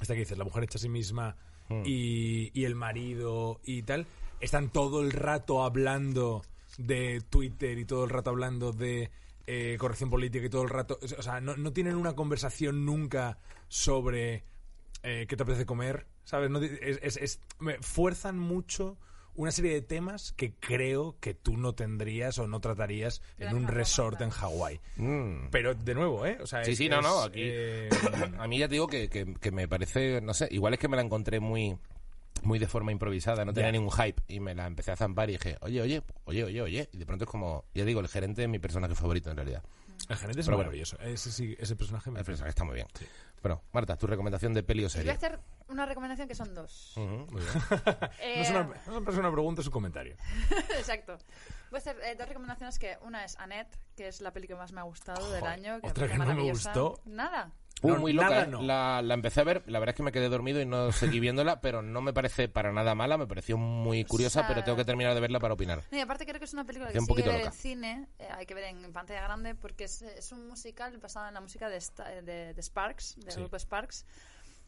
esta 0.00 0.14
que 0.14 0.20
dices, 0.20 0.38
la 0.38 0.44
mujer 0.44 0.64
hecha 0.64 0.78
a 0.78 0.80
sí 0.80 0.88
misma 0.88 1.36
y, 1.84 2.50
y 2.58 2.64
el 2.64 2.74
marido 2.74 3.60
y 3.64 3.82
tal, 3.82 4.06
están 4.40 4.70
todo 4.70 5.02
el 5.02 5.12
rato 5.12 5.62
hablando 5.62 6.42
de 6.78 7.20
Twitter 7.30 7.78
y 7.78 7.84
todo 7.84 8.04
el 8.04 8.10
rato 8.10 8.30
hablando 8.30 8.72
de 8.72 9.10
eh, 9.46 9.76
corrección 9.78 10.10
política 10.10 10.46
y 10.46 10.48
todo 10.48 10.62
el 10.62 10.68
rato... 10.70 10.98
O 11.18 11.22
sea, 11.22 11.40
no, 11.40 11.56
no 11.56 11.72
tienen 11.72 11.94
una 11.96 12.14
conversación 12.14 12.84
nunca 12.86 13.38
sobre 13.68 14.44
eh, 15.02 15.26
qué 15.28 15.36
te 15.36 15.42
apetece 15.42 15.66
comer, 15.66 16.06
¿sabes? 16.24 16.50
No, 16.50 16.60
es, 16.60 16.98
es- 17.02 17.16
es- 17.18 17.40
me 17.58 17.78
fuerzan 17.82 18.38
mucho 18.38 18.96
una 19.40 19.52
serie 19.52 19.72
de 19.72 19.80
temas 19.82 20.32
que 20.32 20.52
creo 20.54 21.16
que 21.20 21.32
tú 21.34 21.56
no 21.56 21.74
tendrías 21.74 22.38
o 22.38 22.46
no 22.46 22.60
tratarías 22.60 23.22
en 23.38 23.54
un 23.56 23.66
resort 23.68 24.20
en. 24.20 24.30
Hawái. 24.30 24.80
Mm. 24.96 25.48
Pero 25.50 25.74
de 25.74 25.94
nuevo, 25.94 26.26
¿eh? 26.26 26.38
O 26.42 26.46
sea, 26.46 26.62
Sí, 26.64 26.72
es- 26.72 26.78
sí, 26.78 26.88
no, 26.88 27.00
no, 27.00 27.22
aquí- 27.22 27.40
eh, 27.42 27.88
A 28.38 28.46
mí 28.46 28.58
ya 28.58 28.68
te 28.68 28.74
digo 28.74 28.86
que, 28.86 29.08
que- 29.08 29.34
que 29.34 29.50
me 29.50 29.66
parece, 29.66 30.20
no 30.20 30.34
sé, 30.34 30.46
igual 30.50 30.74
es 30.74 30.78
que 30.80 30.88
me 30.88 30.96
la 30.96 31.02
encontré 31.02 31.40
muy 31.40 31.76
muy 32.42 32.58
de 32.58 32.66
forma 32.68 32.90
improvisada, 32.92 33.44
no 33.44 33.52
tenía 33.52 33.70
ningún 33.72 33.90
hype 33.90 34.22
y 34.28 34.40
me 34.40 34.54
la 34.54 34.66
empecé 34.66 34.92
a 34.92 34.96
zampar 34.96 35.28
y 35.28 35.32
dije, 35.34 35.56
oye, 35.60 35.82
oye, 35.82 36.02
oye, 36.24 36.44
oye, 36.44 36.62
oye, 36.62 36.88
y 36.92 36.96
de 36.96 37.04
pronto 37.04 37.24
es 37.24 37.30
como, 37.30 37.64
ya 37.74 37.84
digo, 37.84 38.00
el 38.00 38.08
gerente 38.08 38.42
es 38.44 38.48
mi 38.48 38.58
personaje 38.58 38.94
favorito 38.94 39.30
en 39.30 39.36
realidad. 39.36 39.62
El 40.10 40.16
gerente 40.16 40.40
es 40.40 40.46
Pero 40.46 40.56
bueno. 40.56 40.68
maravilloso. 40.68 40.98
Ese, 41.00 41.30
sí, 41.32 41.56
ese 41.58 41.76
personaje 41.76 42.10
me 42.10 42.18
El 42.18 42.24
personaje 42.24 42.50
está 42.50 42.64
muy 42.64 42.74
bien. 42.74 42.86
Bueno, 43.42 43.62
Marta, 43.72 43.96
tu 43.96 44.06
recomendación 44.06 44.52
de 44.52 44.62
peli 44.62 44.80
o 44.80 44.82
Y 44.82 44.84
voy 44.88 44.90
serie. 44.90 45.10
a 45.12 45.14
hacer 45.14 45.40
una 45.68 45.86
recomendación 45.86 46.28
que 46.28 46.34
son 46.34 46.54
dos. 46.54 46.92
Ujú, 46.96 47.26
muy 47.32 47.40
bien. 47.40 47.52
Eh, 48.20 48.34
No 48.36 48.42
es, 48.42 48.50
una, 48.50 48.62
no 49.00 49.10
es 49.10 49.16
una 49.16 49.30
pregunta, 49.32 49.60
es 49.62 49.66
un 49.68 49.72
comentario. 49.72 50.16
Exacto. 50.76 51.16
Voy 51.70 51.76
a 51.76 51.78
hacer 51.78 51.96
eh, 52.02 52.16
dos 52.18 52.28
recomendaciones 52.28 52.78
que 52.78 52.98
una 53.02 53.24
es 53.24 53.38
Annette, 53.38 53.78
que 53.96 54.08
es 54.08 54.20
la 54.20 54.32
peli 54.32 54.46
que 54.46 54.54
más 54.56 54.72
me 54.72 54.80
ha 54.80 54.84
gustado 54.84 55.30
del 55.32 55.44
año. 55.46 55.80
Que 55.80 55.88
otra 55.88 56.08
que 56.08 56.18
no 56.18 56.26
me 56.34 56.50
gustó. 56.50 57.00
Nada. 57.06 57.50
No, 57.82 57.98
muy 57.98 58.12
loca, 58.12 58.28
nada 58.30 58.42
¿eh? 58.44 58.46
no. 58.48 58.62
la, 58.62 59.00
la 59.02 59.14
empecé 59.14 59.40
a 59.40 59.44
ver, 59.44 59.62
la 59.66 59.78
verdad 59.78 59.94
es 59.94 59.96
que 59.96 60.02
me 60.02 60.12
quedé 60.12 60.28
dormido 60.28 60.60
y 60.60 60.66
no 60.66 60.92
seguí 60.92 61.20
viéndola, 61.20 61.60
pero 61.60 61.82
no 61.82 62.00
me 62.00 62.12
parece 62.12 62.48
para 62.48 62.72
nada 62.72 62.94
mala, 62.94 63.16
me 63.18 63.26
pareció 63.26 63.56
muy 63.56 64.04
curiosa, 64.04 64.40
sea, 64.40 64.48
pero 64.48 64.62
tengo 64.64 64.76
que 64.76 64.84
terminar 64.84 65.14
de 65.14 65.20
verla 65.20 65.40
para 65.40 65.54
opinar. 65.54 65.82
No, 65.90 65.96
y 65.98 66.00
aparte 66.00 66.26
creo 66.26 66.38
que 66.38 66.44
es 66.44 66.52
una 66.52 66.64
película 66.64 66.92
que 66.92 66.98
un 66.98 67.06
poquito 67.06 67.30
ver 67.30 67.42
en 67.46 67.52
cine, 67.52 68.08
eh, 68.18 68.28
hay 68.32 68.46
que 68.46 68.54
ver 68.54 68.64
en 68.64 68.92
pantalla 68.92 69.22
grande, 69.22 69.54
porque 69.54 69.84
es, 69.84 70.02
es 70.02 70.30
un 70.32 70.46
musical 70.48 70.96
basado 70.98 71.28
en 71.28 71.34
la 71.34 71.40
música 71.40 71.68
de, 71.68 71.78
Sta- 71.80 72.22
de, 72.22 72.54
de 72.54 72.62
Sparks, 72.62 73.16
del 73.16 73.32
Sí. 73.32 73.40
grupo 73.40 73.56
Sparks. 73.58 74.04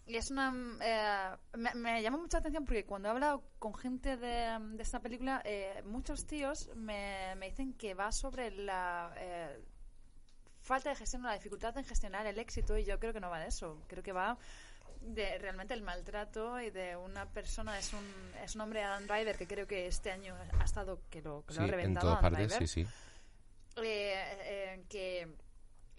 Y 0.04 0.16
es 0.16 0.32
una... 0.32 0.52
eh, 0.82 1.36
me, 1.56 1.72
me 1.74 2.02
llama 2.02 2.16
mucha 2.18 2.38
atención 2.38 2.64
porque 2.64 2.84
cuando 2.84 3.06
he 3.08 3.10
hablado 3.12 3.44
con 3.60 3.72
gente 3.72 4.16
de, 4.16 4.58
de 4.74 4.82
esta 4.82 4.98
película, 4.98 5.40
eh, 5.44 5.80
muchos 5.84 6.26
tíos 6.26 6.70
me, 6.74 7.34
me 7.36 7.50
dicen 7.50 7.72
que 7.74 7.94
va 7.94 8.10
sobre 8.10 8.50
la... 8.50 9.12
eh, 9.16 9.60
falta 10.62 10.90
de 10.90 10.96
gestión, 10.96 11.22
la 11.22 11.34
dificultad 11.34 11.76
en 11.76 11.84
gestionar 11.84 12.26
el 12.26 12.38
éxito 12.38 12.76
y 12.78 12.84
yo 12.84 12.98
creo 12.98 13.12
que 13.12 13.20
no 13.20 13.30
va 13.30 13.40
de 13.40 13.48
eso. 13.48 13.78
Creo 13.88 14.02
que 14.02 14.12
va 14.12 14.38
de 15.00 15.36
realmente 15.38 15.74
el 15.74 15.82
maltrato 15.82 16.60
y 16.60 16.70
de 16.70 16.96
una 16.96 17.26
persona 17.26 17.76
es 17.78 17.92
un 17.92 18.04
es 18.44 18.54
un 18.54 18.60
hombre 18.60 18.82
Adam 18.84 19.04
Driver 19.06 19.36
que 19.36 19.46
creo 19.48 19.66
que 19.66 19.86
este 19.88 20.12
año 20.12 20.36
ha 20.60 20.64
estado 20.64 21.00
que 21.10 21.20
lo, 21.22 21.44
que 21.44 21.54
lo 21.54 21.62
ha 21.62 21.64
en 21.64 21.70
reventado 21.70 22.06
todas 22.06 22.18
Adam 22.20 22.32
partes, 22.32 22.48
Driver, 22.50 22.68
sí, 22.68 22.84
sí. 22.84 23.82
eh, 23.82 24.14
eh, 24.44 24.84
que 24.88 25.28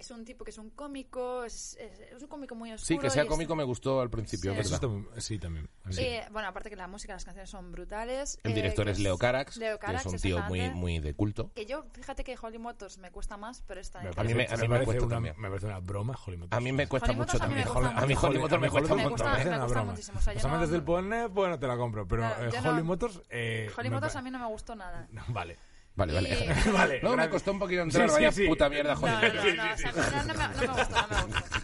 es 0.04 0.12
un 0.12 0.26
tipo 0.26 0.44
que 0.46 0.52
es 0.52 0.58
un 0.58 0.70
cómico 0.72 1.44
es, 1.44 1.78
es- 1.80 2.00
es 2.16 2.22
un 2.22 2.28
cómico 2.28 2.56
muy 2.56 2.72
oscuro 2.72 2.86
Sí, 2.88 2.98
que 3.00 3.10
sea 3.10 3.24
y 3.24 3.26
es- 3.26 3.30
cómico 3.32 3.56
me 3.56 3.64
gustó 3.64 4.02
al 4.02 4.10
principio, 4.10 4.52
Sí. 4.52 4.58
verdad. 4.58 4.74
está 4.74 4.88
muy- 4.88 5.06
sí, 5.22 5.40
también. 5.40 5.70
Sí. 5.90 6.02
Eh, 6.02 6.26
bueno 6.32 6.48
aparte 6.48 6.70
que 6.70 6.76
la 6.76 6.88
música 6.88 7.14
las 7.14 7.26
canciones 7.26 7.50
son 7.50 7.72
brutales 7.72 8.38
El 8.44 8.52
eh, 8.52 8.56
director 8.56 8.86
que 8.86 8.92
es 8.92 9.00
Leo 9.00 9.18
Carax, 9.18 9.58
Leo 9.58 9.80
que 9.80 9.86
Carax, 9.86 10.06
es 10.06 10.14
un 10.14 10.20
tío 10.20 10.42
muy, 10.44 10.70
muy 10.72 11.00
de 11.00 11.14
culto. 11.14 11.52
que 11.56 11.66
yo 11.66 11.86
fíjate 11.94 12.24
que 12.24 12.36
Holly 12.42 12.58
Motors 12.60 12.98
me 12.98 13.12
cuesta 13.12 13.38
más 13.38 13.62
pero 13.68 13.80
esta 13.82 14.00
Me 14.02 14.10
me 14.10 14.16
a 14.16 14.24
mí 14.24 14.34
me- 14.34 14.46
a 14.48 14.56
mí 14.58 14.62
me 14.62 14.68
parece 14.70 14.86
cuesta 14.86 15.06
una, 15.06 15.16
también. 15.16 15.36
me 15.40 15.48
parece 15.50 15.66
una 15.68 15.80
broma, 15.80 16.18
Holly 16.26 16.38
Motors. 16.38 16.58
A 16.58 16.60
mí 16.62 16.72
me 16.72 16.88
cuesta 16.88 17.10
Holly 17.10 17.20
mucho 17.20 17.38
a 17.38 17.40
también. 17.40 17.60
me 17.66 17.72
A 17.72 18.02
mí 18.06 18.14
mucho. 18.14 18.28
Holly 18.28 18.40
Motors 18.40 18.62
me 18.62 18.70
cuesta 18.70 18.96
Me 18.96 19.04
montón. 19.04 19.26
me 19.28 19.32
parece 19.32 19.50
una 19.50 19.58
gusta 19.64 19.74
broma. 19.80 19.92
muchísimo, 19.92 20.20
o 20.20 20.22
sea, 20.22 20.34
yo 20.34 20.38
Los 20.38 20.46
amantes 20.46 20.70
del 20.70 20.84
porno, 20.84 21.30
bueno, 21.30 21.60
te 21.60 21.68
la 21.68 21.78
compro. 21.78 22.08
Pero 22.08 22.24
eh, 22.26 22.50
Holly 22.66 22.84
Motors... 22.84 23.22
Eh, 23.30 23.70
Holly 23.78 23.90
me 23.90 23.96
Motors 23.96 24.16
a 24.16 24.22
mí 24.22 24.32
no 24.32 24.40
me 24.40 24.48
gustó 24.48 24.76
nada 24.76 25.08
vale. 25.30 25.58
Vale, 25.96 26.14
vale. 26.14 26.30
Y- 26.66 26.70
vale. 26.72 27.00
No, 27.02 27.16
me 27.16 27.30
costó 27.30 27.52
un 27.52 27.60
poquito 27.60 27.82
entrar, 27.82 28.10
Sí, 28.10 28.16
sí, 28.16 28.22
vaya 28.22 28.32
sí. 28.32 28.48
puta 28.48 28.70
mierda, 28.70 28.96
No, 28.96 29.02
Holly 29.02 29.14
no, 29.14 29.56
no, 29.56 29.66
no, 29.66 29.74
o 29.74 29.78
sea, 29.78 29.92
no, 29.92 30.24
no 30.24 30.34
me, 30.34 30.48
no 30.48 30.62
me 30.62 30.68
gustó, 30.68 31.08
no 31.08 31.28
me 31.28 31.34
gustó. 31.34 31.60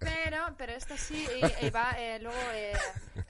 Pero, 0.00 0.54
pero 0.56 0.72
esta 0.72 0.96
sí, 0.96 1.26
y, 1.36 1.40
y 1.66 1.70
va, 1.70 1.92
eh, 1.98 2.18
luego 2.20 2.38
eh, 2.54 2.72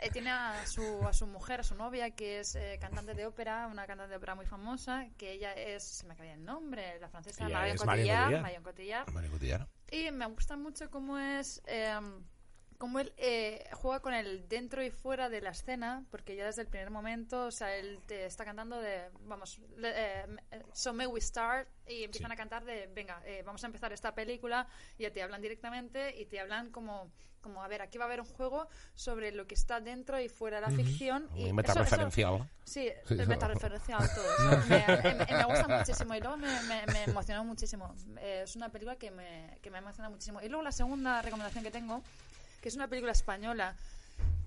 eh, 0.01 0.11
tiene 0.13 0.31
a 0.31 0.67
su, 0.67 1.07
a 1.07 1.13
su 1.13 1.27
mujer, 1.27 1.61
a 1.61 1.63
su 1.65 1.75
novia, 1.75 2.11
que 2.11 2.41
es 2.41 2.55
eh, 2.57 2.79
cantante 2.81 3.15
de 3.15 3.27
ópera, 3.27 3.67
una 3.71 3.87
cantante 3.87 4.11
de 4.11 4.17
ópera 4.17 4.35
muy 4.35 4.47
famosa, 4.47 5.07
que 5.17 5.33
ella 5.33 5.53
es, 5.53 5.83
se 5.83 6.07
me 6.07 6.15
acaba 6.15 6.31
el 6.31 6.45
nombre, 6.45 6.99
la 7.01 7.09
francesa 7.09 7.49
Marion 7.49 7.77
Cotillard. 7.77 8.41
Marion 8.43 8.63
Cotillard. 8.63 9.07
Cotillard. 9.31 9.67
Y 9.91 10.11
me 10.11 10.27
gusta 10.27 10.57
mucho 10.57 10.91
cómo 10.91 11.19
es. 11.19 11.63
Eh, 12.77 12.79
cómo 12.79 13.01
él 13.01 13.13
eh, 13.17 13.65
juega 13.73 14.01
con 14.01 14.13
el 14.15 14.49
dentro 14.49 14.83
y 14.83 14.91
fuera 14.91 15.29
de 15.29 15.41
la 15.41 15.51
escena, 15.51 16.05
porque 16.11 16.37
ya 16.37 16.45
desde 16.47 16.63
el 16.63 16.69
primer 16.69 16.91
momento, 16.91 17.47
o 17.47 17.51
sea, 17.51 17.75
él 17.77 18.01
te 18.07 18.27
está 18.27 18.45
cantando 18.45 18.81
de, 18.81 19.09
vamos, 19.23 19.59
le- 19.77 19.93
eh, 20.23 20.27
So 20.73 20.93
May 20.93 21.07
We 21.07 21.21
Start, 21.21 21.69
y 21.89 22.05
empiezan 22.05 22.31
Sí. 22.31 22.35
a 22.35 22.37
cantar 22.37 22.65
de, 22.65 22.87
venga, 22.95 23.23
eh, 23.25 23.43
vamos 23.45 23.63
a 23.65 23.67
empezar 23.67 23.93
esta 23.93 24.15
película, 24.15 24.67
y 24.99 25.05
ya 25.05 25.13
te 25.13 25.23
hablan 25.23 25.41
directamente, 25.43 26.15
y 26.21 26.27
te 26.27 26.39
hablan 26.41 26.71
como, 26.71 27.11
como, 27.41 27.63
a 27.63 27.69
ver, 27.69 27.81
aquí 27.81 27.97
va 27.97 28.05
a 28.05 28.09
haber 28.09 28.21
un 28.21 28.27
juego 28.27 28.69
sobre 28.95 29.31
lo 29.33 29.47
que 29.47 29.55
está 29.55 29.81
dentro 29.81 30.21
y 30.21 30.29
fuera 30.29 30.61
de 30.61 30.67
la 30.67 30.71
ficción. 30.73 31.29
y 31.37 31.45
Muy 31.45 31.53
metareferenciado. 31.55 32.37
eso- 32.39 32.47
Sí, 32.65 32.91
Sí, 33.07 33.15
metareferenciado 33.15 34.05
todo. 34.15 34.25
eso. 34.33 34.67
Me, 34.69 35.25
me- 35.27 35.37
me 35.39 35.45
gusta 35.45 35.69
muchísimo 35.69 36.15
y 36.17 36.21
luego 36.21 36.37
me, 36.37 36.49
me- 36.65 36.87
me 36.93 37.05
emocionó 37.05 37.45
muchísimo. 37.45 37.95
Eh, 38.19 38.41
es 38.45 38.57
una 38.57 38.69
película 38.71 38.97
que 38.97 39.11
me, 39.13 39.59
que 39.63 39.71
me 39.71 39.79
emociona 39.79 40.11
muchísimo. 40.11 40.43
Y 40.43 40.49
luego 40.49 40.63
la 40.65 40.73
segunda 40.73 41.23
recomendación 41.23 41.63
que 41.63 41.71
tengo, 41.71 42.03
que 42.67 42.71
es 42.71 42.75
una 42.75 42.89
película 42.89 43.13
española 43.13 43.77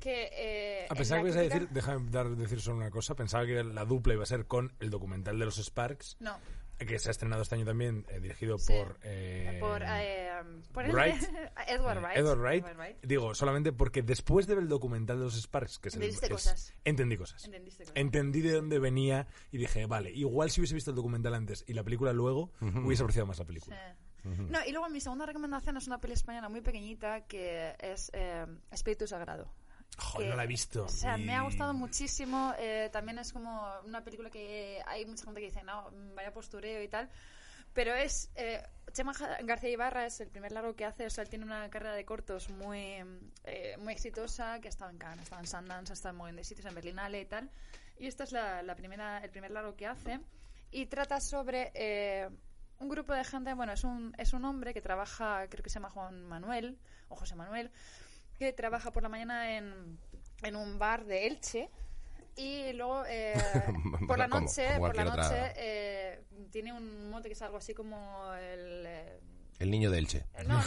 que... 0.02 0.30
Eh, 0.34 0.88
A 0.90 0.96
pesar 0.96 1.20
que 1.22 1.28
ibas 1.30 1.38
a 1.38 1.42
decir, 1.42 1.70
déjame 1.70 2.10
dar, 2.12 2.28
decir 2.36 2.60
solo 2.60 2.76
una 2.76 2.92
cosa, 2.92 3.16
pensaba 3.16 3.46
que 3.46 3.64
la 3.64 3.86
dupla 3.86 4.14
iba 4.14 4.24
a 4.24 4.26
ser 4.26 4.46
con 4.46 4.74
el 4.82 4.90
documental 4.90 5.40
de 5.40 5.46
los 5.46 5.56
Sparks, 5.58 6.18
No, 6.20 6.38
que 6.78 7.00
se 7.00 7.08
ha 7.08 7.12
estrenado 7.12 7.42
este 7.44 7.56
año 7.56 7.64
también, 7.64 8.06
eh, 8.10 8.20
dirigido 8.20 8.58
Sí. 8.58 8.74
por... 8.74 9.00
eh, 9.04 9.56
por, 9.62 9.82
eh, 9.86 10.32
por 10.74 10.84
el- 10.84 10.92
Wright. 10.92 11.16
Edward 11.70 12.02
Wright. 12.02 12.18
Edward 12.18 12.40
Wright. 12.40 12.60
Edward 12.66 12.76
Wright. 12.78 12.98
Digo, 13.04 13.34
solamente 13.36 13.72
porque 13.72 14.02
después 14.02 14.48
de 14.48 14.56
ver 14.56 14.64
el 14.64 14.70
documental 14.70 15.18
de 15.20 15.24
los 15.24 15.36
Sparks, 15.42 15.80
que 15.80 15.88
Entendiste 15.88 16.26
es- 16.26 16.32
cosas. 16.34 16.74
Entendí 16.84 17.16
cosas. 17.16 17.46
Entendiste 17.46 17.84
cosas. 17.84 17.96
Entendí 17.96 18.42
de 18.42 18.52
dónde 18.52 18.80
venía 18.80 19.28
y 19.50 19.60
dije, 19.60 19.86
vale, 19.86 20.12
igual 20.12 20.52
si 20.52 20.60
hubiese 20.60 20.76
visto 20.76 20.90
el 20.92 20.98
documental 20.98 21.34
antes 21.36 21.64
y 21.68 21.74
la 21.74 21.86
película 21.86 22.12
luego, 22.12 22.52
hubiese 22.60 23.02
apreciado 23.04 23.28
más 23.28 23.40
la 23.40 23.46
película. 23.46 23.78
Sí. 23.78 24.09
No, 24.24 24.60
y 24.66 24.72
luego 24.72 24.90
mi 24.90 25.00
segunda 25.00 25.26
recomendación 25.26 25.78
es 25.78 25.88
una 25.88 26.00
peli 26.00 26.14
española 26.14 26.50
muy 26.50 26.62
pequeñita 26.62 27.22
que 27.26 27.76
es 27.80 28.10
eh, 28.14 28.46
Espíritu 28.72 29.08
Sagrado. 29.08 29.48
Joder, 29.98 30.28
que- 30.28 30.30
no 30.32 30.36
la 30.38 30.44
he 30.44 30.48
visto. 30.48 30.86
O 30.86 30.90
sea, 30.90 31.18
y- 31.18 31.24
me 31.26 31.34
ha 31.36 31.42
gustado 31.42 31.74
muchísimo. 31.74 32.54
eh, 32.58 32.90
también 32.92 33.20
es 33.20 33.34
como 33.34 33.70
una 33.86 34.04
película 34.04 34.30
que 34.30 34.82
hay 34.86 35.06
mucha 35.06 35.26
gente 35.26 35.40
que 35.42 35.48
dice, 35.48 35.64
no, 35.64 35.90
vaya 36.16 36.32
postureo 36.34 36.82
y 36.84 36.88
tal. 36.88 37.10
Pero 37.74 37.94
es. 37.94 38.32
Eh, 38.36 38.62
Chema 38.94 39.14
García 39.44 39.70
Ibarra 39.70 40.06
es 40.08 40.20
el 40.22 40.30
primer 40.30 40.52
largo 40.52 40.76
que 40.76 40.86
hace. 40.86 41.06
O 41.06 41.10
sea, 41.12 41.24
él 41.24 41.30
tiene 41.30 41.46
una 41.46 41.70
carrera 41.70 41.94
de 41.94 42.04
cortos 42.04 42.50
muy, 42.50 42.96
eh, 43.44 43.78
muy 43.80 43.94
exitosa. 43.94 44.60
Que 44.60 44.68
ha 44.68 44.72
estado 44.72 44.90
en 44.90 44.98
Cannes, 44.98 45.20
ha 45.20 45.24
estado 45.24 45.42
en 45.42 45.48
Sundance, 45.48 45.92
ha 45.92 45.96
estado 45.96 46.14
en 46.14 46.18
montón 46.18 46.36
de 46.38 46.44
sitios, 46.44 46.66
en 46.66 46.74
Berlinale 46.76 47.22
y 47.22 47.26
tal. 47.26 47.50
Y 48.00 48.08
esta 48.08 48.24
es 48.24 48.32
la, 48.32 48.64
la 48.64 48.76
primera, 48.76 49.20
el 49.20 49.30
primer 49.30 49.52
largo 49.52 49.76
que 49.76 49.86
hace. 49.86 50.20
Y 50.72 50.88
trata 50.88 51.20
sobre. 51.22 51.72
Eh, 52.80 52.84
un 52.84 52.90
grupo 52.90 53.14
de 53.14 53.24
gente, 53.24 53.54
bueno, 53.54 53.74
es 53.74 53.84
un, 53.84 54.14
es 54.18 54.34
un 54.34 54.46
hombre 54.46 54.74
que 54.74 54.82
trabaja, 54.82 55.48
creo 55.50 55.64
que 55.64 55.70
se 55.70 55.76
llama 55.76 55.90
Juan 55.90 56.24
Manuel, 56.26 56.78
o 57.10 57.16
José 57.16 57.36
Manuel, 57.36 57.72
que 58.38 58.54
trabaja 58.54 58.92
por 58.92 59.04
la 59.04 59.10
mañana 59.10 59.56
en, 59.58 59.98
en 60.44 60.56
un 60.56 60.80
bar 60.80 61.06
de 61.06 61.28
Elche. 61.28 61.70
Y 62.36 62.72
luego 62.74 63.04
eh, 63.08 63.34
por 64.08 64.18
la 64.18 64.28
noche, 64.28 64.66
como 64.76 64.88
por 64.88 64.96
la 64.96 65.04
noche 65.04 65.54
eh, 65.58 66.24
tiene 66.52 66.72
un 66.72 67.10
mote 67.10 67.28
que 67.28 67.34
es 67.34 67.42
algo 67.42 67.58
así 67.58 67.74
como 67.74 68.34
el... 68.36 68.86
eh, 68.88 69.20
El 69.60 69.70
niño 69.72 69.92
de 69.92 69.98
Elche. 69.98 70.26
no, 70.48 70.62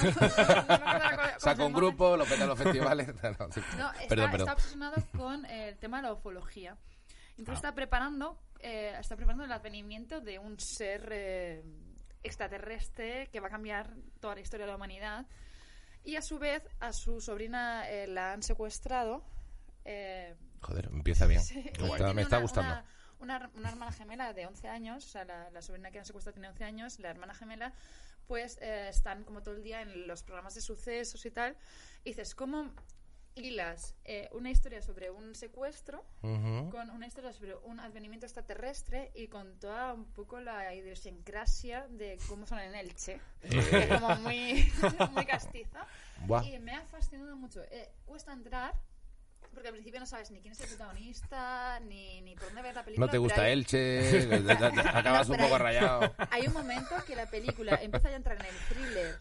Saca 1.38 1.64
un 1.64 1.72
grupo, 1.72 2.16
lo 2.16 2.24
peta 2.24 2.42
en 2.42 2.48
los 2.48 2.58
festivales. 2.58 3.08
No, 3.08 3.50
sí. 3.52 3.60
Está, 3.60 3.92
perdón, 4.08 4.24
está 4.26 4.30
perdón. 4.30 4.48
obsesionado 4.50 4.96
con 5.16 5.46
el 5.46 5.78
tema 5.78 5.98
de 5.98 6.02
la 6.08 6.12
ufología. 6.12 6.76
Entonces 7.38 7.64
Ah. 7.64 7.68
está 7.68 7.74
preparando, 7.74 8.38
eh, 8.60 8.94
está 9.00 9.16
preparando 9.16 9.44
el 9.44 9.52
advenimiento 9.52 10.20
de 10.20 10.38
un 10.38 10.60
ser 10.60 11.08
eh, 11.10 11.64
extraterrestre 12.22 13.28
que 13.30 13.40
va 13.40 13.48
a 13.48 13.50
cambiar 13.50 13.94
toda 14.20 14.34
la 14.34 14.40
historia 14.40 14.66
de 14.66 14.72
la 14.72 14.76
humanidad. 14.76 15.26
Y 16.04 16.16
a 16.16 16.22
su 16.22 16.38
vez, 16.38 16.62
a 16.80 16.92
su 16.92 17.20
sobrina 17.20 17.88
eh, 17.90 18.06
la 18.06 18.32
han 18.32 18.42
secuestrado. 18.42 19.24
eh, 19.84 20.34
Joder, 20.60 20.86
empieza 20.92 21.26
bien. 21.26 21.42
Sí, 21.42 21.54
Me 21.80 22.22
está 22.22 22.36
una- 22.36 22.38
gustando. 22.40 22.72
Una, 23.20 23.46
una- 23.46 23.50
una 23.54 23.68
hermana 23.70 23.92
gemela 23.92 24.32
de 24.32 24.46
11 24.46 24.68
años, 24.68 25.04
o 25.04 25.08
sea, 25.08 25.24
la, 25.24 25.50
la 25.50 25.62
sobrina 25.62 25.90
que 25.90 25.98
han 25.98 26.04
secuestrado 26.04 26.34
tiene 26.34 26.48
11 26.48 26.64
años, 26.64 26.98
la 26.98 27.10
hermana 27.10 27.34
gemela, 27.34 27.72
pues 28.26 28.58
eh, 28.60 28.88
están 28.88 29.24
como 29.24 29.42
todo 29.42 29.54
el 29.56 29.62
día 29.62 29.80
en 29.82 30.06
los 30.08 30.22
programas 30.24 30.54
de 30.54 30.60
sucesos 30.60 31.24
y 31.26 31.30
tal. 31.30 31.56
Y 32.04 32.10
dices, 32.10 32.34
¿cómo 32.34 32.72
hilas 33.34 33.94
eh, 34.04 34.28
una 34.32 34.50
historia 34.50 34.82
sobre 34.82 35.10
un 35.10 35.34
secuestro 35.34 36.04
Ujú. 36.22 36.70
con 36.70 36.90
una 36.90 37.06
historia 37.06 37.32
sobre 37.32 37.54
un 37.56 37.80
advenimiento 37.80 38.26
extraterrestre 38.26 39.10
y 39.14 39.28
con 39.28 39.58
toda 39.58 39.94
un 39.94 40.04
poco 40.12 40.40
la 40.40 40.74
idiosincrasia 40.74 41.86
de 41.88 42.18
cómo 42.28 42.46
son 42.46 42.58
en 42.60 42.74
Elche? 42.74 43.20
Que 43.48 43.58
es 43.58 43.86
como 43.88 44.14
muy, 44.16 44.70
muy 45.12 45.24
castiza. 45.24 45.86
Buah. 46.26 46.44
Y 46.44 46.58
me 46.58 46.74
ha 46.74 46.84
fascinado 46.86 47.34
mucho. 47.36 47.62
Eh, 47.70 47.90
cuesta 48.04 48.32
entrar, 48.32 48.74
porque 49.54 49.68
al 49.68 49.74
principio 49.74 49.98
no 50.00 50.06
sabes 50.06 50.30
ni 50.30 50.40
quién 50.40 50.52
es 50.52 50.60
el 50.60 50.68
protagonista, 50.68 51.80
ni, 51.80 52.20
ni 52.20 52.34
por 52.34 52.44
dónde 52.46 52.62
ver 52.62 52.74
la 52.74 52.84
película. 52.84 53.06
No 53.06 53.10
te 53.10 53.18
gusta 53.18 53.42
hay- 53.42 53.52
Elche, 53.52 54.44
acabas 54.94 55.28
No, 55.28 55.34
un 55.34 55.40
poco 55.40 55.54
hay- 55.56 55.62
rayado. 55.62 56.14
Hay 56.30 56.46
un 56.46 56.52
momento 56.52 56.94
que 57.06 57.16
la 57.16 57.26
película 57.30 57.76
empieza 57.82 58.08
a 58.08 58.14
entrar 58.14 58.38
en 58.40 58.46
el 58.46 58.56
thriller 58.68 59.20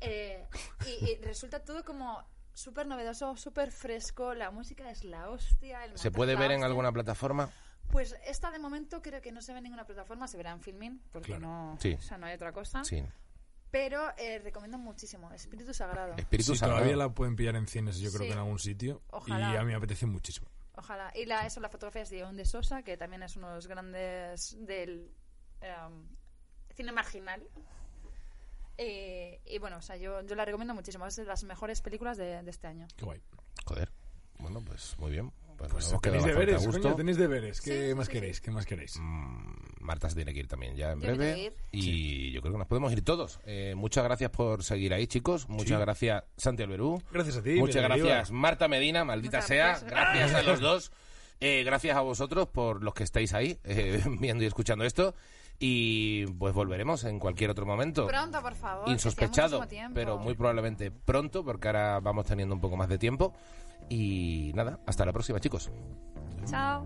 eh, 0.00 0.44
y, 0.86 1.10
y 1.12 1.14
resulta 1.22 1.64
todo 1.64 1.84
como 1.84 2.22
súper 2.54 2.86
novedoso, 2.86 3.36
súper 3.36 3.70
fresco, 3.70 4.32
la 4.34 4.50
música 4.50 4.90
es 4.90 5.04
la 5.04 5.28
hostia. 5.28 5.84
el 5.84 5.98
¿Se 5.98 6.10
puede 6.10 6.34
ver 6.36 6.50
en 6.52 6.58
hostia. 6.58 6.66
alguna 6.66 6.92
plataforma? 6.92 7.50
Pues 7.90 8.16
esta 8.26 8.50
de 8.50 8.58
momento 8.58 9.02
creo 9.02 9.20
que 9.20 9.30
no 9.32 9.42
se 9.42 9.52
ve 9.52 9.58
en 9.58 9.64
ninguna 9.64 9.84
plataforma, 9.84 10.26
se 10.26 10.36
verá 10.38 10.52
en 10.52 10.60
Filmin, 10.62 11.02
porque 11.12 11.28
Claro. 11.36 11.46
no, 11.46 11.76
Sí. 11.80 11.92
o 11.94 12.00
sea, 12.00 12.16
no 12.16 12.26
hay 12.26 12.34
otra 12.34 12.52
cosa. 12.52 12.82
Sí. 12.84 13.02
Pero 13.70 14.12
eh, 14.16 14.38
recomiendo 14.38 14.78
muchísimo, 14.78 15.30
Espíritu 15.32 15.74
Sagrado. 15.74 16.14
Espíritu 16.16 16.52
Sí, 16.52 16.58
Sagrado. 16.58 16.78
todavía 16.80 16.96
la 16.96 17.12
pueden 17.12 17.34
pillar 17.36 17.56
en 17.56 17.66
cines, 17.66 17.98
yo 17.98 18.10
creo 18.10 18.22
Sí. 18.22 18.26
que 18.28 18.32
en 18.32 18.38
algún 18.38 18.58
sitio. 18.58 19.02
Ojalá. 19.10 19.52
Y 19.52 19.56
a 19.56 19.60
mí 19.60 19.66
me 19.66 19.74
apetece 19.74 20.06
muchísimo. 20.06 20.48
Ojalá. 20.76 21.12
Y 21.14 21.26
la, 21.26 21.44
eso, 21.46 21.60
la 21.60 21.68
fotografía 21.68 22.02
es 22.02 22.10
de 22.10 22.18
Ion 22.18 22.36
de 22.36 22.44
Sosa, 22.44 22.82
que 22.82 22.96
también 22.96 23.22
es 23.24 23.36
uno 23.36 23.48
de 23.48 23.54
los 23.56 23.66
grandes 23.66 24.56
del 24.64 25.12
em, 25.60 26.08
cine 26.74 26.92
marginal. 26.92 27.42
Eh, 28.78 29.40
y 29.46 29.58
bueno, 29.58 29.76
o 29.78 29.82
sea, 29.82 29.96
yo, 29.96 30.20
yo 30.22 30.34
la 30.34 30.44
recomiendo 30.44 30.74
muchísimo. 30.74 31.06
Es 31.06 31.16
de 31.16 31.24
las 31.24 31.44
mejores 31.44 31.80
películas 31.80 32.16
de, 32.16 32.42
de 32.42 32.50
este 32.50 32.66
año. 32.66 32.86
Qué 32.96 33.04
guay. 33.04 33.20
Joder. 33.66 33.90
Bueno, 34.38 34.60
pues 34.64 34.96
muy 34.98 35.10
bien. 35.12 35.32
Pues, 35.56 35.70
Pues 35.70 35.84
nos 35.84 35.90
hemos 35.92 36.02
quedado 36.02 36.18
tenéis 36.24 36.36
deberes, 36.38 36.66
coño, 36.82 36.96
tenéis 36.96 37.16
deberes. 37.16 37.60
¿Qué 37.60 37.88
Sí, 37.90 37.94
más 37.94 38.06
sí, 38.06 38.12
queréis? 38.12 38.40
¿Qué 38.40 38.50
más 38.50 38.66
queréis? 38.66 38.98
Mm, 38.98 39.54
Marta 39.82 40.08
se 40.10 40.16
tiene 40.16 40.34
que 40.34 40.40
ir 40.40 40.48
también 40.48 40.74
ya 40.74 40.90
en 40.90 41.00
Yo 41.00 41.06
breve. 41.14 41.52
Y 41.70 42.32
yo 42.32 42.40
creo 42.40 42.52
que 42.54 42.58
nos 42.58 42.66
podemos 42.66 42.92
ir 42.92 43.04
todos. 43.04 43.38
Eh, 43.46 43.74
muchas 43.76 44.02
gracias 44.02 44.30
por 44.32 44.64
seguir 44.64 44.92
ahí, 44.92 45.06
chicos. 45.06 45.48
Muchas 45.48 45.78
Sí. 45.78 45.84
gracias, 45.84 46.24
Santi 46.36 46.64
Alberú. 46.64 47.00
Gracias 47.12 47.36
a 47.36 47.42
ti. 47.44 47.54
Muchas 47.54 47.84
gracias, 47.84 48.32
Marta 48.32 48.66
Medina, 48.66 49.04
maldita 49.04 49.36
Muchas 49.38 49.46
sea. 49.48 49.66
gracias. 49.78 49.90
Gracias 49.90 50.34
a 50.34 50.42
los 50.42 50.60
dos. 50.60 50.92
Eh, 51.40 51.62
gracias 51.64 51.96
a 51.96 52.00
vosotros 52.00 52.48
por 52.48 52.82
los 52.82 52.92
que 52.94 53.04
estáis 53.04 53.32
ahí 53.32 53.56
eh, 53.62 54.02
viendo 54.20 54.42
y 54.42 54.48
escuchando 54.48 54.84
esto. 54.84 55.14
Y 55.58 56.26
pues 56.26 56.54
volveremos 56.54 57.04
en 57.04 57.18
cualquier 57.18 57.50
otro 57.50 57.64
momento. 57.64 58.06
Pronto, 58.06 58.42
por 58.42 58.54
favor. 58.54 58.88
Insospechado, 58.88 59.64
pero 59.94 60.18
muy 60.18 60.34
probablemente 60.34 60.90
pronto, 60.90 61.44
porque 61.44 61.68
ahora 61.68 62.00
vamos 62.00 62.26
teniendo 62.26 62.54
un 62.54 62.60
poco 62.60 62.76
más 62.76 62.88
de 62.88 62.98
tiempo. 62.98 63.32
Y 63.88 64.52
nada, 64.54 64.80
hasta 64.86 65.04
la 65.04 65.12
próxima, 65.12 65.40
chicos. 65.40 65.70
Chao. 66.44 66.84